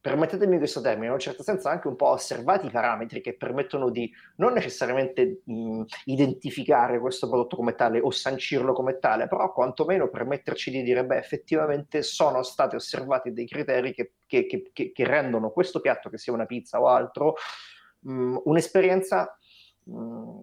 permettetemi 0.00 0.56
questo 0.56 0.80
termine, 0.80 1.06
in 1.06 1.12
un 1.12 1.18
certo 1.18 1.42
senso 1.42 1.68
anche 1.68 1.86
un 1.86 1.96
po' 1.96 2.08
osservati 2.08 2.66
i 2.66 2.70
parametri 2.70 3.20
che 3.20 3.36
permettono 3.36 3.90
di 3.90 4.10
non 4.36 4.54
necessariamente 4.54 5.42
mh, 5.44 5.82
identificare 6.04 6.98
questo 6.98 7.28
prodotto 7.28 7.56
come 7.56 7.74
tale 7.74 8.00
o 8.00 8.10
sancirlo 8.10 8.72
come 8.72 8.98
tale, 8.98 9.28
però 9.28 9.52
quantomeno 9.52 10.08
permetterci 10.08 10.70
di 10.70 10.82
dire, 10.82 11.04
beh, 11.04 11.18
effettivamente 11.18 12.02
sono 12.02 12.42
stati 12.42 12.76
osservati 12.76 13.32
dei 13.32 13.46
criteri 13.46 13.92
che, 13.92 14.12
che, 14.26 14.46
che, 14.46 14.92
che 14.92 15.04
rendono 15.04 15.50
questo 15.50 15.80
piatto, 15.80 16.08
che 16.08 16.16
sia 16.16 16.32
una 16.32 16.46
pizza 16.46 16.80
o 16.80 16.86
altro, 16.86 17.34
mh, 18.00 18.36
un'esperienza 18.44 19.38
mh, 19.84 20.38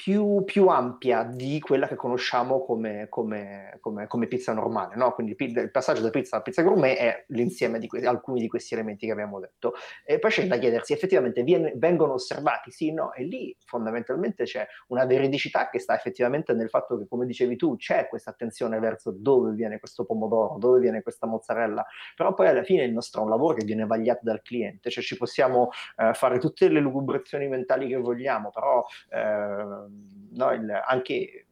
più, 0.00 0.44
più, 0.44 0.68
ampia 0.68 1.24
di 1.24 1.58
quella 1.58 1.88
che 1.88 1.96
conosciamo 1.96 2.64
come, 2.64 3.08
come, 3.08 3.78
come, 3.80 4.06
come 4.06 4.28
pizza 4.28 4.52
normale. 4.52 4.94
No? 4.94 5.12
Quindi 5.12 5.34
il 5.36 5.72
passaggio 5.72 6.02
da 6.02 6.10
pizza 6.10 6.36
a 6.36 6.40
pizza 6.40 6.62
gourmet 6.62 6.96
è 6.96 7.24
l'insieme 7.30 7.80
di 7.80 7.88
que- 7.88 8.06
alcuni 8.06 8.38
di 8.40 8.46
questi 8.46 8.74
elementi 8.74 9.06
che 9.06 9.12
abbiamo 9.12 9.40
detto. 9.40 9.74
E 10.04 10.20
poi 10.20 10.30
c'è 10.30 10.46
da 10.46 10.56
chiedersi, 10.56 10.92
effettivamente 10.92 11.42
viene, 11.42 11.72
vengono 11.74 12.12
osservati? 12.12 12.70
Sì, 12.70 12.92
no? 12.92 13.12
E 13.12 13.24
lì 13.24 13.56
fondamentalmente 13.64 14.44
c'è 14.44 14.64
una 14.86 15.04
veridicità 15.04 15.68
che 15.68 15.80
sta 15.80 15.96
effettivamente 15.96 16.52
nel 16.52 16.68
fatto 16.68 16.96
che, 16.96 17.08
come 17.08 17.26
dicevi 17.26 17.56
tu, 17.56 17.74
c'è 17.74 18.06
questa 18.06 18.30
attenzione 18.30 18.78
verso 18.78 19.10
dove 19.10 19.50
viene 19.50 19.80
questo 19.80 20.04
pomodoro, 20.04 20.58
dove 20.58 20.78
viene 20.78 21.02
questa 21.02 21.26
mozzarella, 21.26 21.84
però 22.14 22.34
poi 22.34 22.46
alla 22.46 22.62
fine 22.62 22.84
il 22.84 22.92
nostro 22.92 23.22
è 23.22 23.24
un 23.24 23.30
lavoro 23.30 23.54
che 23.54 23.64
viene 23.64 23.84
vagliato 23.84 24.20
dal 24.22 24.42
cliente, 24.42 24.90
cioè 24.90 25.02
ci 25.02 25.16
possiamo 25.16 25.70
eh, 25.96 26.14
fare 26.14 26.38
tutte 26.38 26.68
le 26.68 26.78
lugubrazioni 26.78 27.48
mentali 27.48 27.88
che 27.88 27.96
vogliamo, 27.96 28.50
però... 28.50 28.84
Eh, 29.10 29.86
no, 30.30 30.52
il, 30.52 30.82
anche 30.86 31.46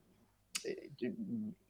eh, 0.62 0.90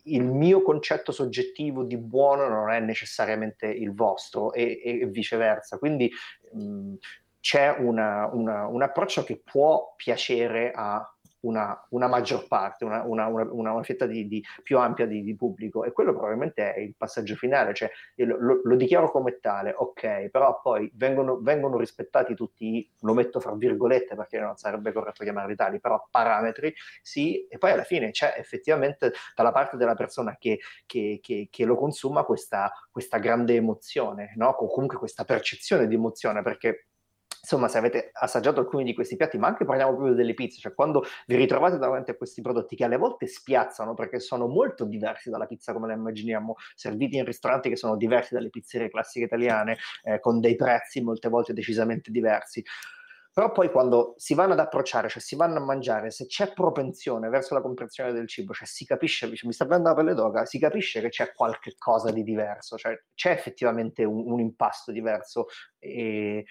il 0.04 0.24
mio 0.24 0.62
concetto 0.62 1.12
soggettivo 1.12 1.82
di 1.84 1.96
buono 1.96 2.48
non 2.48 2.70
è 2.70 2.80
necessariamente 2.80 3.66
il 3.66 3.92
vostro 3.92 4.52
e, 4.52 4.80
e 4.82 5.06
viceversa. 5.06 5.78
Quindi 5.78 6.10
mh, 6.52 6.94
c'è 7.40 7.76
una, 7.78 8.28
una, 8.32 8.66
un 8.66 8.82
approccio 8.82 9.22
che 9.22 9.40
può 9.42 9.94
piacere 9.96 10.72
a 10.74 11.15
una, 11.40 11.86
una 11.90 12.08
maggior 12.08 12.46
parte, 12.46 12.84
una, 12.84 13.02
una, 13.02 13.26
una 13.28 13.82
fetta 13.82 14.06
di, 14.06 14.26
di, 14.26 14.44
più 14.62 14.78
ampia 14.78 15.06
di, 15.06 15.22
di, 15.22 15.36
pubblico 15.36 15.84
e 15.84 15.92
quello 15.92 16.12
probabilmente 16.12 16.74
è 16.74 16.80
il 16.80 16.94
passaggio 16.96 17.34
finale, 17.34 17.74
cioè 17.74 17.90
lo, 18.16 18.60
lo, 18.62 18.76
dichiaro 18.76 19.10
come 19.10 19.38
tale, 19.40 19.74
ok, 19.76 20.28
però 20.28 20.60
poi 20.60 20.90
vengono, 20.94 21.38
vengono, 21.40 21.76
rispettati 21.76 22.34
tutti, 22.34 22.88
lo 23.00 23.14
metto 23.14 23.40
fra 23.40 23.54
virgolette 23.54 24.14
perché 24.14 24.38
non 24.38 24.56
sarebbe 24.56 24.92
corretto 24.92 25.22
chiamarli 25.24 25.54
tali, 25.54 25.80
però 25.80 26.06
parametri, 26.10 26.74
sì, 27.02 27.46
e 27.46 27.58
poi 27.58 27.72
alla 27.72 27.84
fine 27.84 28.10
c'è 28.10 28.34
effettivamente 28.38 29.12
dalla 29.34 29.52
parte 29.52 29.76
della 29.76 29.94
persona 29.94 30.36
che, 30.38 30.60
che, 30.86 31.20
che, 31.22 31.48
che 31.50 31.64
lo 31.64 31.76
consuma 31.76 32.24
questa, 32.24 32.72
questa 32.90 33.18
grande 33.18 33.54
emozione, 33.54 34.32
no? 34.36 34.48
o 34.48 34.68
comunque 34.68 34.98
questa 34.98 35.24
percezione 35.24 35.86
di 35.86 35.94
emozione, 35.94 36.42
perché 36.42 36.86
insomma, 37.46 37.68
se 37.68 37.78
avete 37.78 38.10
assaggiato 38.12 38.58
alcuni 38.58 38.82
di 38.82 38.92
questi 38.92 39.14
piatti, 39.14 39.38
ma 39.38 39.46
anche 39.46 39.64
parliamo 39.64 39.92
proprio 39.94 40.14
delle 40.14 40.34
pizze, 40.34 40.58
cioè 40.58 40.74
quando 40.74 41.04
vi 41.26 41.36
ritrovate 41.36 41.78
davanti 41.78 42.10
a 42.10 42.16
questi 42.16 42.42
prodotti 42.42 42.74
che 42.74 42.82
alle 42.84 42.96
volte 42.96 43.28
spiazzano 43.28 43.94
perché 43.94 44.18
sono 44.18 44.48
molto 44.48 44.84
diversi 44.84 45.30
dalla 45.30 45.46
pizza 45.46 45.72
come 45.72 45.86
la 45.86 45.94
immaginiamo, 45.94 46.56
serviti 46.74 47.16
in 47.16 47.24
ristoranti 47.24 47.68
che 47.68 47.76
sono 47.76 47.96
diversi 47.96 48.34
dalle 48.34 48.50
pizzerie 48.50 48.90
classiche 48.90 49.26
italiane, 49.26 49.78
eh, 50.02 50.18
con 50.18 50.40
dei 50.40 50.56
prezzi 50.56 51.00
molte 51.00 51.28
volte 51.28 51.52
decisamente 51.52 52.10
diversi. 52.10 52.64
Però 53.32 53.52
poi 53.52 53.70
quando 53.70 54.14
si 54.16 54.34
vanno 54.34 54.54
ad 54.54 54.60
approcciare, 54.60 55.08
cioè 55.08 55.20
si 55.20 55.36
vanno 55.36 55.58
a 55.58 55.60
mangiare, 55.60 56.10
se 56.10 56.26
c'è 56.26 56.52
propensione 56.52 57.28
verso 57.28 57.54
la 57.54 57.60
comprensione 57.60 58.10
del 58.12 58.26
cibo, 58.26 58.54
cioè 58.54 58.66
si 58.66 58.86
capisce, 58.86 59.28
mi 59.28 59.52
sta 59.52 59.66
prendendo 59.66 59.90
la 59.90 59.94
pelle 59.94 60.14
d'oca, 60.14 60.46
si 60.46 60.58
capisce 60.58 61.02
che 61.02 61.10
c'è 61.10 61.32
qualche 61.32 61.74
cosa 61.76 62.10
di 62.10 62.22
diverso, 62.22 62.78
cioè 62.78 62.98
c'è 63.14 63.32
effettivamente 63.32 64.04
un, 64.04 64.22
un 64.32 64.40
impasto 64.40 64.90
diverso 64.90 65.48
e, 65.78 66.46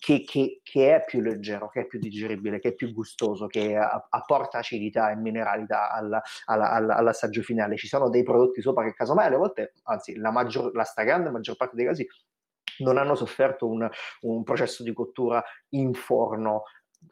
che, 0.00 0.22
che, 0.22 0.60
che, 0.62 0.94
è 0.96 1.04
più 1.04 1.20
leggero, 1.20 1.68
che 1.68 1.82
è 1.82 1.86
più 1.86 1.98
digeribile, 1.98 2.58
che 2.58 2.70
è 2.70 2.74
più 2.74 2.90
gustoso, 2.90 3.46
che 3.46 3.76
apporta 3.76 4.56
acidità 4.56 5.10
e 5.10 5.16
mineralità 5.16 5.90
alla, 5.90 6.22
alla, 6.46 6.70
alla, 6.70 6.96
all'assaggio 6.96 7.42
finale. 7.42 7.76
Ci 7.76 7.86
sono 7.86 8.08
dei 8.08 8.22
prodotti 8.22 8.62
sopra 8.62 8.82
che 8.82 8.94
casomai 8.94 9.26
alle 9.26 9.36
volte, 9.36 9.74
anzi 9.84 10.16
la, 10.16 10.30
maggior, 10.30 10.74
la 10.74 10.84
stragrande 10.84 11.28
maggior 11.28 11.56
parte 11.56 11.76
dei 11.76 11.84
casi, 11.84 12.06
non 12.78 12.96
hanno 12.96 13.14
sofferto 13.14 13.68
un, 13.68 13.86
un 14.22 14.42
processo 14.42 14.82
di 14.82 14.94
cottura 14.94 15.44
in 15.74 15.92
forno 15.92 16.62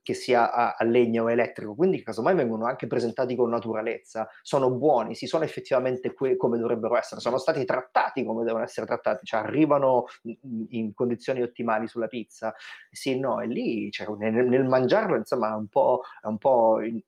che 0.03 0.15
sia 0.15 0.53
a, 0.53 0.75
a, 0.79 0.85
legno 0.85 1.25
o 1.25 1.31
elettrico, 1.31 1.75
quindi 1.75 2.03
casomai 2.03 2.35
vengono 2.35 2.67
anche 2.67 2.87
presentati 2.87 3.35
con 3.37 3.51
naturalezza, 3.51 4.29
sono 4.43 4.71
buoni, 4.71 5.15
si 5.15 5.27
sono 5.27 5.45
effettivamente 5.45 6.15
que- 6.15 6.37
come 6.37 6.59
dovrebbero 6.59 6.97
essere, 6.97 7.21
sono 7.21 7.39
stati 7.39 7.65
trattati 7.65 8.25
come 8.25 8.45
devono 8.45 8.65
essere 8.65 8.87
trattati, 8.87 9.25
cioè 9.25 9.41
arrivano 9.41 10.07
in, 10.23 10.67
in 10.71 10.95
condizioni 10.95 11.43
ottimali 11.43 11.89
sulla 11.89 12.07
pizza, 12.07 12.55
sì, 12.91 13.19
no, 13.19 13.41
e 13.41 13.47
lì 13.47 13.91
cioè, 13.91 14.09
nel, 14.17 14.47
nel, 14.47 14.65
mangiarlo 14.65 15.17
insomma 15.17 15.51
è 15.53 15.57
un 15.57 15.69
po', 15.69 16.03
è, 16.23 16.27
un 16.27 16.39
po 16.39 16.81
in, 16.81 17.01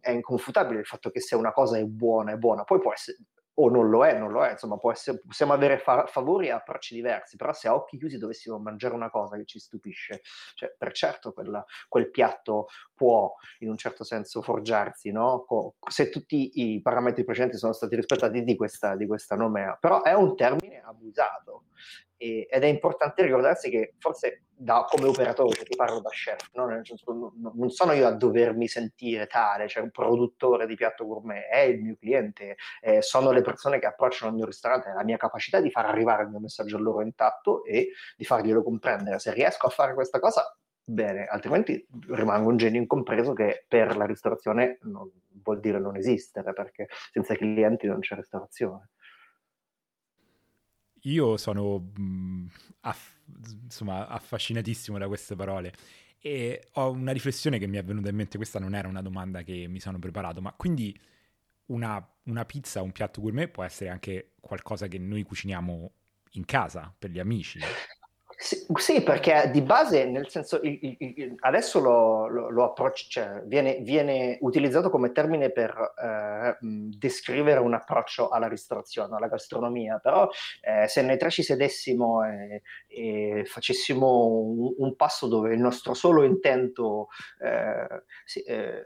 è 0.00 0.10
inconfutabile 0.10 0.80
il 0.80 0.86
fatto 0.86 1.10
che 1.10 1.20
se 1.20 1.34
una 1.34 1.52
cosa 1.52 1.78
è 1.78 1.84
buona, 1.84 2.32
è 2.32 2.36
buona, 2.36 2.64
poi 2.64 2.80
può 2.80 2.92
essere 2.92 3.18
o 3.54 3.68
non 3.68 3.90
lo 3.90 4.04
è, 4.04 4.16
non 4.16 4.30
lo 4.30 4.44
è, 4.44 4.52
insomma 4.52 4.78
essere, 4.90 5.20
possiamo 5.26 5.52
avere 5.52 5.78
fa- 5.78 6.06
favori 6.06 6.46
e 6.46 6.50
approcci 6.50 6.94
diversi, 6.94 7.36
però 7.36 7.52
se 7.52 7.68
a 7.68 7.74
occhi 7.74 7.98
chiusi 7.98 8.18
dovessimo 8.18 8.58
mangiare 8.58 8.94
una 8.94 9.10
cosa 9.10 9.36
che 9.36 9.44
ci 9.44 9.58
stupisce, 9.58 10.22
cioè 10.54 10.74
per 10.76 10.92
certo 10.92 11.32
quella, 11.32 11.64
quel 11.88 12.10
piatto 12.10 12.68
può 12.94 13.34
in 13.58 13.68
un 13.68 13.76
certo 13.76 14.04
senso 14.04 14.42
forgiarsi, 14.42 15.10
no? 15.10 15.44
Co- 15.46 15.74
se 15.88 16.08
tutti 16.08 16.60
i 16.74 16.80
parametri 16.80 17.24
precedenti 17.24 17.58
sono 17.58 17.72
stati 17.72 17.96
rispettati 17.96 18.42
di 18.42 18.56
questa, 18.56 18.96
di 18.96 19.06
questa 19.06 19.36
nomea, 19.36 19.76
però 19.80 20.02
è 20.02 20.14
un 20.14 20.34
termine 20.36 20.80
abusato 20.80 21.64
e, 22.22 22.46
ed 22.48 22.62
è 22.62 22.66
importante 22.66 23.22
ricordarsi 23.22 23.68
che 23.68 23.94
forse 23.98 24.44
da, 24.48 24.86
come 24.88 25.08
operatore, 25.08 25.64
ti 25.64 25.74
parlo 25.74 26.00
da 26.00 26.10
chef, 26.10 26.50
no? 26.52 26.68
senso, 26.84 27.32
non 27.52 27.70
sono 27.70 27.92
io 27.92 28.06
a 28.06 28.12
dovermi 28.12 28.68
sentire 28.68 29.26
tale, 29.26 29.66
cioè 29.66 29.82
un 29.82 29.90
produttore 29.90 30.66
di 30.66 30.76
piatto 30.76 31.04
gourmet, 31.04 31.48
è 31.48 31.58
il 31.62 31.82
mio 31.82 31.96
cliente, 31.98 32.56
eh, 32.80 33.02
sono 33.02 33.32
le 33.32 33.42
persone 33.42 33.80
che 33.80 33.86
approcciano 33.86 34.30
il 34.30 34.36
mio 34.36 34.46
ristorante, 34.46 34.92
la 34.92 35.02
mia 35.02 35.16
capacità 35.16 35.60
di 35.60 35.70
far 35.70 35.86
arrivare 35.86 36.22
il 36.22 36.28
mio 36.28 36.38
messaggio 36.38 36.76
a 36.76 36.80
loro 36.80 37.02
intatto 37.02 37.64
e 37.64 37.90
di 38.16 38.24
farglielo 38.24 38.62
comprendere. 38.62 39.18
Se 39.18 39.32
riesco 39.32 39.66
a 39.66 39.70
fare 39.70 39.94
questa 39.94 40.20
cosa, 40.20 40.56
bene, 40.84 41.26
altrimenti 41.26 41.84
rimango 42.10 42.48
un 42.48 42.56
genio 42.56 42.80
incompreso 42.80 43.32
che 43.32 43.64
per 43.66 43.96
la 43.96 44.06
ristorazione 44.06 44.78
non 44.82 45.10
vuol 45.42 45.58
dire 45.58 45.80
non 45.80 45.96
esistere, 45.96 46.52
perché 46.52 46.86
senza 47.10 47.34
clienti 47.34 47.88
non 47.88 47.98
c'è 47.98 48.14
restaurazione. 48.14 48.90
Io 51.02 51.36
sono 51.36 51.78
mh, 51.96 52.46
aff- 52.80 53.18
insomma, 53.64 54.06
affascinatissimo 54.08 54.98
da 54.98 55.08
queste 55.08 55.34
parole 55.34 55.72
e 56.20 56.68
ho 56.74 56.90
una 56.90 57.10
riflessione 57.12 57.58
che 57.58 57.66
mi 57.66 57.76
è 57.76 57.82
venuta 57.84 58.08
in 58.08 58.14
mente, 58.16 58.36
questa 58.36 58.60
non 58.60 58.74
era 58.74 58.86
una 58.88 59.02
domanda 59.02 59.42
che 59.42 59.66
mi 59.68 59.80
sono 59.80 59.98
preparato, 59.98 60.40
ma 60.40 60.52
quindi 60.52 60.96
una, 61.66 62.06
una 62.24 62.44
pizza, 62.44 62.82
un 62.82 62.92
piatto 62.92 63.20
gourmet 63.20 63.50
può 63.50 63.64
essere 63.64 63.90
anche 63.90 64.34
qualcosa 64.40 64.86
che 64.86 64.98
noi 64.98 65.22
cuciniamo 65.24 65.92
in 66.32 66.44
casa 66.44 66.94
per 66.96 67.10
gli 67.10 67.18
amici? 67.18 67.58
Sì, 68.42 68.66
sì, 68.74 69.02
perché 69.04 69.50
di 69.52 69.62
base, 69.62 70.04
nel 70.04 70.28
senso, 70.28 70.60
adesso 71.42 71.78
lo, 71.78 72.26
lo, 72.26 72.50
lo 72.50 72.64
approccio, 72.64 73.04
cioè, 73.08 73.40
viene, 73.44 73.76
viene, 73.82 74.36
utilizzato 74.40 74.90
come 74.90 75.12
termine 75.12 75.50
per 75.50 75.70
eh, 75.70 76.56
descrivere 76.60 77.60
un 77.60 77.72
approccio 77.74 78.30
alla 78.30 78.48
ristorazione, 78.48 79.14
alla 79.14 79.28
gastronomia, 79.28 80.00
però 80.02 80.28
eh, 80.60 80.88
se 80.88 81.02
noi 81.02 81.18
tre 81.18 81.30
ci 81.30 81.44
sedessimo 81.44 82.24
e, 82.24 82.62
e 82.88 83.44
facessimo 83.46 84.26
un, 84.26 84.74
un, 84.76 84.96
passo 84.96 85.28
dove 85.28 85.54
il 85.54 85.60
nostro 85.60 85.94
solo 85.94 86.24
intento 86.24 87.10
eh, 87.38 88.02
eh, 88.44 88.82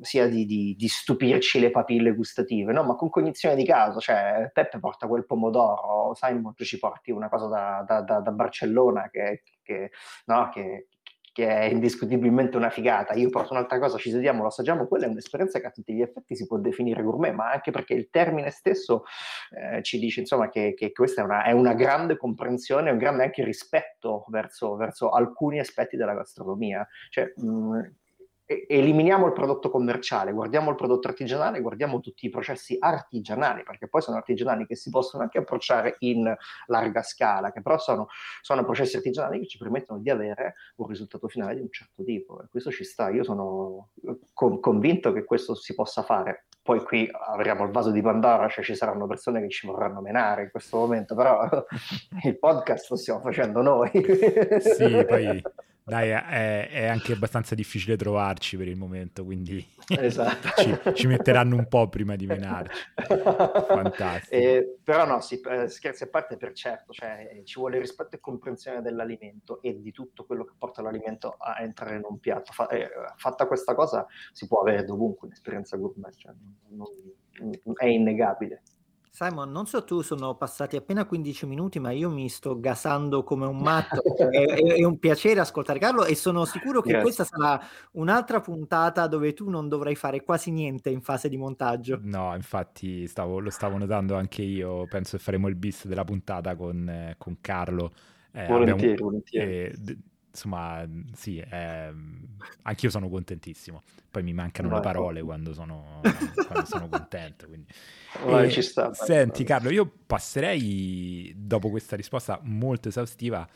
sia 0.00 0.26
di, 0.26 0.46
di, 0.46 0.74
di, 0.74 0.88
stupirci 0.88 1.60
le 1.60 1.70
papille 1.70 2.14
gustative, 2.14 2.72
no? 2.72 2.82
ma 2.82 2.94
con 2.94 3.10
cognizione 3.10 3.56
di 3.56 3.64
caso, 3.66 4.00
cioè 4.00 4.50
Peppe 4.54 4.78
porta 4.78 5.06
quel 5.06 5.26
pomodoro, 5.26 6.14
Simon 6.14 6.54
ci 6.56 6.78
porti 6.78 7.10
una 7.10 7.28
cosa 7.28 7.46
da, 7.46 7.84
da, 7.86 8.00
da, 8.00 8.20
da 8.20 8.30
Barcellona, 8.30 8.84
Barcellona 8.92 9.08
che, 9.10 9.42
che, 9.62 9.90
no, 10.26 10.48
che, 10.52 10.88
che 11.32 11.46
è 11.46 11.64
indiscutibilmente 11.64 12.56
una 12.56 12.70
figata. 12.70 13.14
Io 13.14 13.30
porto 13.30 13.52
un'altra 13.52 13.78
cosa, 13.78 13.98
ci 13.98 14.10
sediamo, 14.10 14.42
lo 14.42 14.48
assaggiamo, 14.48 14.86
quella 14.86 15.06
è 15.06 15.08
un'esperienza 15.08 15.60
che 15.60 15.66
a 15.66 15.70
tutti 15.70 15.92
gli 15.92 16.02
effetti 16.02 16.36
si 16.36 16.46
può 16.46 16.58
definire 16.58 17.02
gourmet, 17.02 17.34
ma 17.34 17.50
anche 17.50 17.70
perché 17.70 17.94
il 17.94 18.08
termine 18.10 18.50
stesso 18.50 19.04
eh, 19.50 19.82
ci 19.82 19.98
dice 19.98 20.20
insomma 20.20 20.48
che, 20.48 20.74
che 20.74 20.92
questa 20.92 21.22
è 21.22 21.24
una, 21.24 21.44
è 21.44 21.52
una, 21.52 21.74
grande 21.74 22.16
comprensione, 22.16 22.90
un 22.90 22.98
grande 22.98 23.24
anche 23.24 23.44
rispetto 23.44 24.24
verso, 24.28 24.76
verso 24.76 25.10
alcuni 25.10 25.58
aspetti 25.58 25.96
della 25.96 26.14
gastronomia. 26.14 26.86
Cioè, 27.10 27.32
mh, 27.36 27.80
eliminiamo 28.46 29.26
il 29.26 29.32
prodotto 29.32 29.70
commerciale, 29.70 30.32
guardiamo 30.32 30.70
il 30.70 30.76
prodotto 30.76 31.08
artigianale, 31.08 31.60
guardiamo 31.60 32.00
tutti 32.00 32.26
i 32.26 32.30
processi 32.30 32.76
artigianali, 32.78 33.64
perché 33.64 33.88
poi 33.88 34.00
sono 34.00 34.16
artigianali 34.16 34.66
che 34.66 34.76
si 34.76 34.88
possono 34.88 35.24
anche 35.24 35.38
approcciare 35.38 35.96
in 36.00 36.32
larga 36.66 37.02
scala, 37.02 37.50
che 37.50 37.60
però 37.60 37.76
sono, 37.78 38.06
sono 38.40 38.64
processi 38.64 38.96
artigianali 38.96 39.40
che 39.40 39.46
ci 39.46 39.58
permettono 39.58 39.98
di 39.98 40.10
avere 40.10 40.54
un 40.76 40.86
risultato 40.86 41.26
finale 41.26 41.56
di 41.56 41.60
un 41.60 41.70
certo 41.70 42.04
tipo. 42.04 42.40
E 42.40 42.46
questo 42.48 42.70
ci 42.70 42.84
sta, 42.84 43.10
io 43.10 43.24
sono 43.24 43.90
con, 44.32 44.60
convinto 44.60 45.12
che 45.12 45.24
questo 45.24 45.54
si 45.56 45.74
possa 45.74 46.02
fare. 46.02 46.46
Poi 46.62 46.82
qui 46.82 47.08
avremo 47.12 47.64
il 47.64 47.70
vaso 47.70 47.90
di 47.90 48.00
Pandora, 48.00 48.48
cioè 48.48 48.64
ci 48.64 48.74
saranno 48.74 49.06
persone 49.06 49.40
che 49.40 49.48
ci 49.48 49.66
vorranno 49.66 50.00
menare 50.00 50.44
in 50.44 50.50
questo 50.50 50.78
momento, 50.78 51.14
però 51.14 51.48
il 52.24 52.38
podcast 52.38 52.90
lo 52.90 52.96
stiamo 52.96 53.20
facendo 53.20 53.60
noi. 53.62 53.90
sì, 54.60 55.04
poi 55.04 55.42
dai, 55.88 56.08
è, 56.08 56.68
è, 56.68 56.86
anche 56.86 57.12
abbastanza 57.12 57.54
difficile 57.54 57.96
trovarci 57.96 58.56
per 58.56 58.66
il 58.66 58.76
momento, 58.76 59.24
quindi 59.24 59.64
esatto. 59.86 60.48
ci, 60.60 60.94
ci, 60.94 61.06
metteranno 61.06 61.54
un 61.54 61.68
po' 61.68 61.88
prima 61.88 62.16
di 62.16 62.26
menarci. 62.26 62.82
Fantastico. 63.06 64.34
Eh, 64.34 64.78
però 64.82 65.06
no, 65.06 65.20
sì, 65.20 65.40
eh, 65.40 65.68
scherzi 65.68 66.02
a 66.02 66.08
parte 66.08 66.36
per 66.36 66.54
certo, 66.54 66.92
cioè, 66.92 67.40
ci 67.44 67.60
vuole 67.60 67.78
rispetto 67.78 68.16
e 68.16 68.20
comprensione 68.20 68.82
dell'alimento 68.82 69.62
e 69.62 69.80
di 69.80 69.92
tutto 69.92 70.24
quello 70.24 70.44
che 70.44 70.54
porta 70.58 70.82
l'alimento 70.82 71.36
a 71.38 71.62
entrare 71.62 71.94
in 71.94 72.02
un 72.02 72.18
piatto. 72.18 72.50
Fa, 72.50 72.66
eh, 72.66 72.90
fatta 73.14 73.46
questa 73.46 73.76
cosa 73.76 74.04
si 74.32 74.48
può 74.48 74.62
avere 74.62 74.84
dovunque 74.84 75.28
un'esperienza 75.28 75.76
gourmet, 75.76 76.16
cioè, 76.16 76.32
non, 76.70 76.88
non, 77.62 77.74
è 77.76 77.86
innegabile. 77.86 78.62
Simon, 79.16 79.50
non 79.50 79.64
so 79.64 79.82
tu, 79.82 80.02
sono 80.02 80.34
passati 80.34 80.76
appena 80.76 81.06
15 81.06 81.46
minuti, 81.46 81.78
ma 81.78 81.90
io 81.90 82.10
mi 82.10 82.28
sto 82.28 82.60
gasando 82.60 83.22
come 83.22 83.46
un 83.46 83.56
matto. 83.56 84.02
è, 84.14 84.44
è, 84.76 84.84
un 84.84 84.98
piacere 84.98 85.40
ascoltare 85.40 85.78
Carlo 85.78 86.04
e 86.04 86.14
sono 86.14 86.44
sicuro 86.44 86.82
che 86.82 86.90
Grazie. 86.90 87.02
questa 87.02 87.24
sarà 87.24 87.58
un'altra 87.92 88.42
puntata 88.42 89.06
dove 89.06 89.32
tu 89.32 89.48
non 89.48 89.70
dovrai 89.70 89.94
fare 89.94 90.22
quasi 90.22 90.50
niente 90.50 90.90
in 90.90 91.00
fase 91.00 91.30
di 91.30 91.38
montaggio. 91.38 91.98
No, 92.02 92.34
infatti 92.34 93.06
stavo, 93.06 93.38
lo 93.38 93.48
stavo 93.48 93.78
notando 93.78 94.16
anche 94.16 94.42
io. 94.42 94.86
Penso 94.86 95.16
che 95.16 95.22
faremo 95.22 95.48
il 95.48 95.54
bis 95.54 95.86
della 95.86 96.04
puntata 96.04 96.54
con, 96.54 96.86
eh, 96.86 97.14
con 97.16 97.38
Carlo. 97.40 97.94
Eh, 98.32 98.46
volentieri, 98.48 98.92
abbiamo, 98.92 99.10
volentieri. 99.10 99.50
Eh, 99.50 99.74
d- 99.78 99.98
insomma, 100.36 100.86
sì, 101.14 101.38
eh, 101.38 101.92
anch'io 102.62 102.90
sono 102.90 103.08
contentissimo. 103.08 103.82
Poi 104.10 104.22
mi 104.22 104.32
mancano 104.32 104.68
vai, 104.68 104.78
le 104.78 104.84
parole 104.84 105.22
quando 105.22 105.52
sono, 105.54 106.00
quando 106.46 106.66
sono 106.66 106.88
contento. 106.88 107.46
Quindi. 107.46 107.66
Vai, 108.24 108.50
ci 108.50 108.62
sta, 108.62 108.92
senti, 108.94 109.42
Carlo, 109.44 109.70
io 109.70 109.90
passerei 110.06 111.32
dopo 111.36 111.70
questa 111.70 111.96
risposta 111.96 112.38
molto 112.42 112.88
esaustiva 112.88 113.46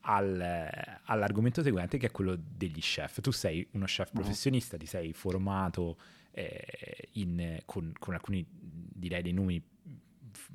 al, 0.00 0.68
all'argomento 1.04 1.62
seguente, 1.62 1.98
che 1.98 2.06
è 2.06 2.10
quello 2.10 2.36
degli 2.36 2.80
chef. 2.80 3.20
Tu 3.20 3.30
sei 3.30 3.66
uno 3.72 3.84
chef 3.84 4.10
mm. 4.10 4.14
professionista, 4.14 4.76
ti 4.76 4.86
sei 4.86 5.12
formato 5.12 5.96
eh, 6.32 7.08
in, 7.12 7.58
con, 7.66 7.92
con 7.98 8.14
alcuni, 8.14 8.44
direi, 8.48 9.22
dei 9.22 9.32
nomi 9.32 9.62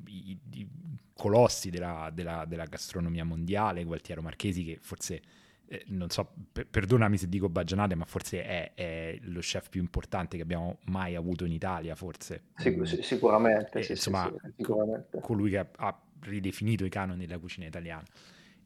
i, 0.08 0.38
i 0.52 0.68
colossi 1.14 1.70
della, 1.70 2.10
della, 2.12 2.44
della, 2.46 2.64
gastronomia 2.64 3.24
mondiale, 3.24 3.84
Gualtiero 3.84 4.22
Marchesi, 4.22 4.64
che 4.64 4.78
forse 4.80 5.22
eh, 5.68 5.84
non 5.88 6.10
so, 6.10 6.32
per, 6.52 6.66
perdonami 6.68 7.18
se 7.18 7.28
dico 7.28 7.48
baggianate, 7.48 7.94
ma 7.94 8.04
forse 8.04 8.44
è, 8.44 8.72
è, 8.74 9.18
lo 9.22 9.40
chef 9.40 9.68
più 9.68 9.80
importante 9.80 10.36
che 10.36 10.42
abbiamo 10.42 10.78
mai 10.84 11.16
avuto 11.16 11.44
in 11.44 11.52
Italia, 11.52 11.94
forse. 11.94 12.44
Mm. 12.68 12.82
sicuramente, 12.82 13.80
eh, 13.80 13.82
sì, 13.82 13.92
insomma, 13.92 14.32
sì, 14.42 14.52
sicuramente. 14.56 15.20
colui 15.20 15.50
che 15.50 15.58
ha, 15.58 15.68
ha, 15.76 16.00
ridefinito 16.20 16.84
i 16.84 16.88
canoni 16.88 17.26
della 17.26 17.38
cucina 17.38 17.66
italiana. 17.66 18.04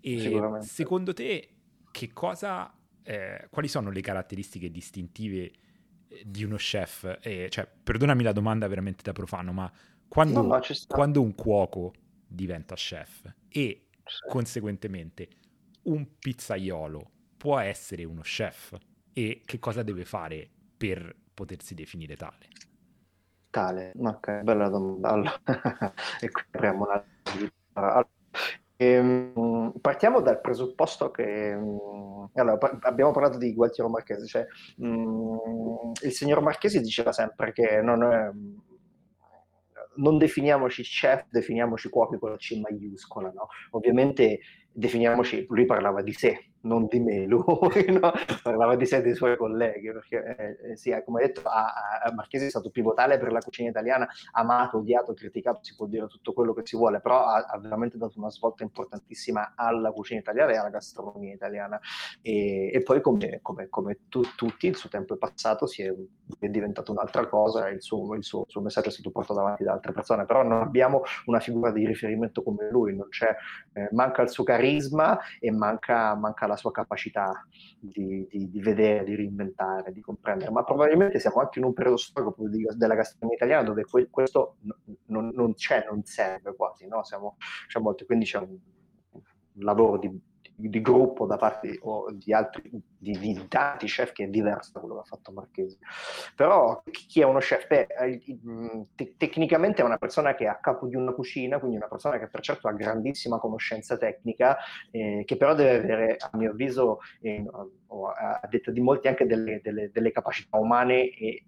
E 0.01 0.61
secondo 0.61 1.13
te, 1.13 1.49
che 1.91 2.13
cosa, 2.13 2.73
eh, 3.03 3.49
quali 3.51 3.69
sono 3.69 3.91
le 3.91 4.01
caratteristiche 4.01 4.71
distintive 4.71 5.53
eh, 6.09 6.23
di 6.25 6.45
uno 6.45 6.57
chef? 6.57 7.19
Eh, 7.23 7.49
cioè, 7.51 7.67
perdonami 7.83 8.23
la 8.23 8.33
domanda 8.33 8.67
veramente 8.69 9.03
da 9.03 9.13
profano, 9.13 9.53
ma 9.53 9.71
quando, 10.07 10.43
no, 10.43 10.49
no, 10.49 10.61
quando 10.87 11.23
un 11.23 11.35
cuoco 11.35 11.93
diventa 12.27 12.75
chef 12.75 13.33
e 13.49 13.87
sì. 14.05 14.29
conseguentemente 14.29 15.29
un 15.83 16.07
pizzaiolo 16.19 17.11
può 17.37 17.59
essere 17.59 18.05
uno 18.05 18.21
chef 18.21 18.77
e 19.13 19.43
che 19.45 19.59
cosa 19.59 19.83
deve 19.83 20.05
fare 20.05 20.49
per 20.77 21.15
potersi 21.35 21.75
definire 21.75 22.17
tale? 22.17 22.49
Tale, 23.51 23.93
ok, 23.97 24.43
bella 24.43 24.69
domanda. 24.69 25.09
Allora, 25.11 25.41
e 26.21 26.31
qui 26.31 26.43
apriamo 26.53 26.85
una... 26.85 27.05
Allora, 27.73 28.09
ehm, 28.77 29.73
partiamo 29.81 30.21
dal 30.21 30.41
presupposto 30.41 31.11
che 31.11 31.57
mm, 31.57 31.79
allora, 32.35 32.79
abbiamo 32.83 33.11
parlato 33.11 33.39
di 33.39 33.53
Gualtiero 33.55 33.91
Marchesi, 33.91 34.27
cioè 34.27 34.47
mh, 34.77 34.87
mm, 34.87 35.93
il 36.03 36.13
signor 36.13 36.41
Marchesi 36.43 36.81
diceva 36.81 37.13
sempre 37.13 37.53
che 37.53 37.81
non, 37.83 38.05
è, 38.05 38.31
non 39.97 40.19
definiamoci 40.19 40.83
chef, 40.83 41.27
definiamoci 41.31 41.89
cuochi 41.89 42.19
con 42.19 42.31
la 42.31 42.37
C 42.37 42.59
maiuscola, 42.61 43.33
no? 43.33 43.49
Ovviamente 43.71 44.41
definiamoci, 44.73 45.47
lui 45.49 45.67
parlava 45.67 46.03
di 46.03 46.13
sé, 46.13 46.50
non 46.63 46.87
di 46.87 46.99
me, 47.01 47.27
lui 47.27 47.43
no? 48.01 48.13
parlava 48.43 48.77
di 48.77 48.87
sé 48.87 48.97
e 48.97 49.03
dei 49.03 49.15
suoi 49.15 49.37
colleghi, 49.37 49.93
perché 49.93 50.37
eh, 50.37 50.71
eh 50.73 50.77
sì, 50.77 50.95
come 51.05 51.23
detto, 51.23 51.43
a, 51.49 52.01
a 52.03 52.13
Marchesi 52.13 52.47
è 52.47 52.51
stato 52.51 52.71
pivotale 52.71 53.19
per 53.19 53.33
la 53.33 53.41
cucina 53.41 53.71
italiana, 53.71 54.09
amato, 54.33 54.79
odiato, 54.79 55.15
criticato, 55.15 55.61
si 55.63 55.75
può 55.75 55.87
dire 55.87 56.07
tutto 56.07 56.33
quello 56.33 56.53
che 56.53 56.63
si 56.65 56.77
vuole, 56.77 57.01
però 57.01 57.25
ha, 57.25 57.47
ha 57.49 57.59
veramente 57.59 57.97
dato 57.97 58.19
una 58.19 58.31
svolta 58.31 58.63
importantissima 58.63 59.53
alla 59.57 59.93
cucina 59.93 60.21
italiana 60.21 60.53
e 60.53 60.57
alla 60.57 60.71
gastronomia 60.71 61.33
italiana. 61.33 61.81
E, 62.21 62.71
e 62.73 62.83
poi, 62.83 63.01
come, 63.01 63.39
come, 63.43 63.69
come 63.69 63.99
tu, 64.09 64.23
tutti, 64.37 64.67
il 64.67 64.77
suo 64.77 64.89
tempo 64.89 65.15
è 65.15 65.19
passato, 65.19 65.67
si 65.67 65.83
è, 65.83 65.95
è 66.39 66.49
diventato 66.49 66.93
un'altra 66.93 67.27
cosa, 67.27 67.69
il 67.69 67.83
suo, 67.83 68.15
il 68.15 68.25
suo, 68.25 68.45
suo, 68.49 68.61
messaggio 68.61 68.89
è 68.89 68.93
stato 68.93 69.11
portato 69.11 69.41
avanti 69.41 69.65
da 69.65 69.73
altre 69.73 69.93
persone, 69.93 70.27
però 70.27 70.43
non 70.43 70.61
abbiamo 70.61 71.03
una 71.27 71.41
figura 71.41 71.71
di 71.71 71.87
riferimento 71.87 72.43
come 72.43 72.69
lui, 72.71 72.93
eh, 73.73 73.89
manca 73.93 74.23
il 74.23 74.29
suo 74.29 74.45
carisma 74.45 75.19
e 75.39 75.51
manca, 75.51 76.15
manca 76.15 76.47
la 76.51 76.57
sua 76.57 76.71
capacità 76.71 77.47
di, 77.79 78.27
di, 78.29 78.51
di, 78.51 78.61
vedere, 78.61 79.05
di 79.05 79.15
reinventare, 79.15 79.93
di 79.93 80.01
comprendere, 80.01 80.51
ma 80.51 80.65
probabilmente 80.65 81.19
siamo 81.19 81.41
anche 81.41 81.59
in 81.59 81.65
un 81.65 81.73
periodo 81.73 81.97
storico 81.97 82.35
della 82.77 82.95
gastronomia 82.95 83.37
italiana 83.37 83.63
dove 83.63 83.85
questo 84.11 84.57
non, 85.07 85.31
non 85.35 85.55
c'è, 85.55 85.87
non 85.89 86.05
serve 86.05 86.55
quasi, 86.55 86.87
no? 86.87 87.03
Siamo, 87.05 87.37
c'è 87.67 87.81
molto, 87.81 88.05
quindi 88.05 88.25
c'è 88.25 88.39
un 88.39 88.59
lavoro 89.55 89.99
di 89.99 90.29
di 90.69 90.81
gruppo 90.81 91.27
da 91.27 91.37
parte 91.37 91.71
di, 91.71 91.79
di 92.15 92.33
altri, 92.33 92.71
di, 92.99 93.19
di, 93.19 93.47
tanti 93.49 93.87
chef 93.87 94.13
che 94.13 94.25
è 94.25 94.29
diverso 94.29 94.73
da 94.75 94.81
quello 94.81 94.95
che 94.97 95.01
ha 95.01 95.05
fatto 95.05 95.33
Marchesi. 95.33 95.79
Però 96.35 96.83
chi 96.91 97.21
è 97.21 97.25
uno 97.25 97.39
chef? 97.39 97.67
Beh, 97.67 97.87
te- 98.95 99.15
tecnicamente 99.17 99.83
è 99.83 99.85
una 99.85 99.99
persona 99.99 100.35
che 100.35 100.45
è 100.45 100.49
a 100.49 100.59
capo 100.59 100.87
di 100.87 100.97
una 100.97 101.13
cucina, 101.13 101.59
quindi 101.59 101.77
una 101.77 101.89
persona 101.89 102.19
che 102.19 102.29
per 102.29 102.41
certo 102.41 102.69
ha 102.69 102.73
grandissima 102.73 103.39
conoscenza 103.39 103.97
tecnica, 103.97 104.57
eh, 104.91 105.23
che 105.25 105.37
però 105.37 105.55
deve 105.55 105.77
avere, 105.77 106.17
a 106.19 106.31
mio 106.37 106.51
avviso, 106.51 106.99
eh, 107.21 107.45
a 107.89 108.47
detta 108.49 108.71
di 108.71 108.81
molti, 108.81 109.09
anche 109.09 109.27
delle, 109.27 109.61
delle, 109.63 109.91
delle 109.91 110.13
capacità 110.13 110.59
umane 110.59 111.11
e 111.11 111.45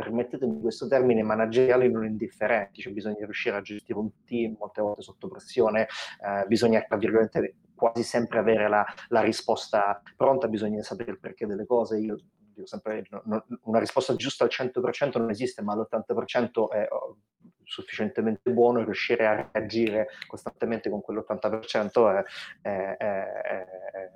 permettetemi 0.00 0.60
questo 0.60 0.88
termine, 0.88 1.22
manageriali 1.22 1.90
non 1.90 2.06
indifferenti, 2.06 2.80
cioè 2.80 2.92
bisogna 2.92 3.24
riuscire 3.24 3.56
a 3.56 3.60
gestire 3.60 3.98
un 3.98 4.10
team 4.24 4.56
molte 4.58 4.80
volte 4.80 5.02
sotto 5.02 5.28
pressione, 5.28 5.86
eh, 6.24 6.46
bisogna, 6.46 6.80
tra 6.80 6.96
virgolette, 6.96 7.56
quasi 7.74 8.02
sempre 8.02 8.38
avere 8.38 8.68
la, 8.68 8.84
la, 9.08 9.20
risposta 9.20 10.02
pronta, 10.16 10.48
bisogna 10.48 10.82
sapere 10.82 11.12
il 11.12 11.20
perché 11.20 11.46
delle 11.46 11.66
cose. 11.66 11.98
Io 11.98 12.16
dico 12.54 12.66
sempre, 12.66 13.04
no, 13.10 13.44
una 13.62 13.78
risposta 13.78 14.14
giusta 14.16 14.44
al 14.44 14.50
100% 14.52 15.18
non 15.18 15.30
esiste, 15.30 15.62
ma 15.62 15.72
all'80% 15.72 16.68
è 16.68 16.86
oh, 16.90 17.16
sufficientemente 17.64 18.50
buono 18.52 18.80
e 18.80 18.84
riuscire 18.84 19.26
a 19.26 19.48
reagire 19.52 20.08
costantemente 20.26 20.90
con 20.90 21.00
quell'80% 21.00 22.24
è, 22.60 22.68
è, 22.68 22.96
è, 22.98 23.66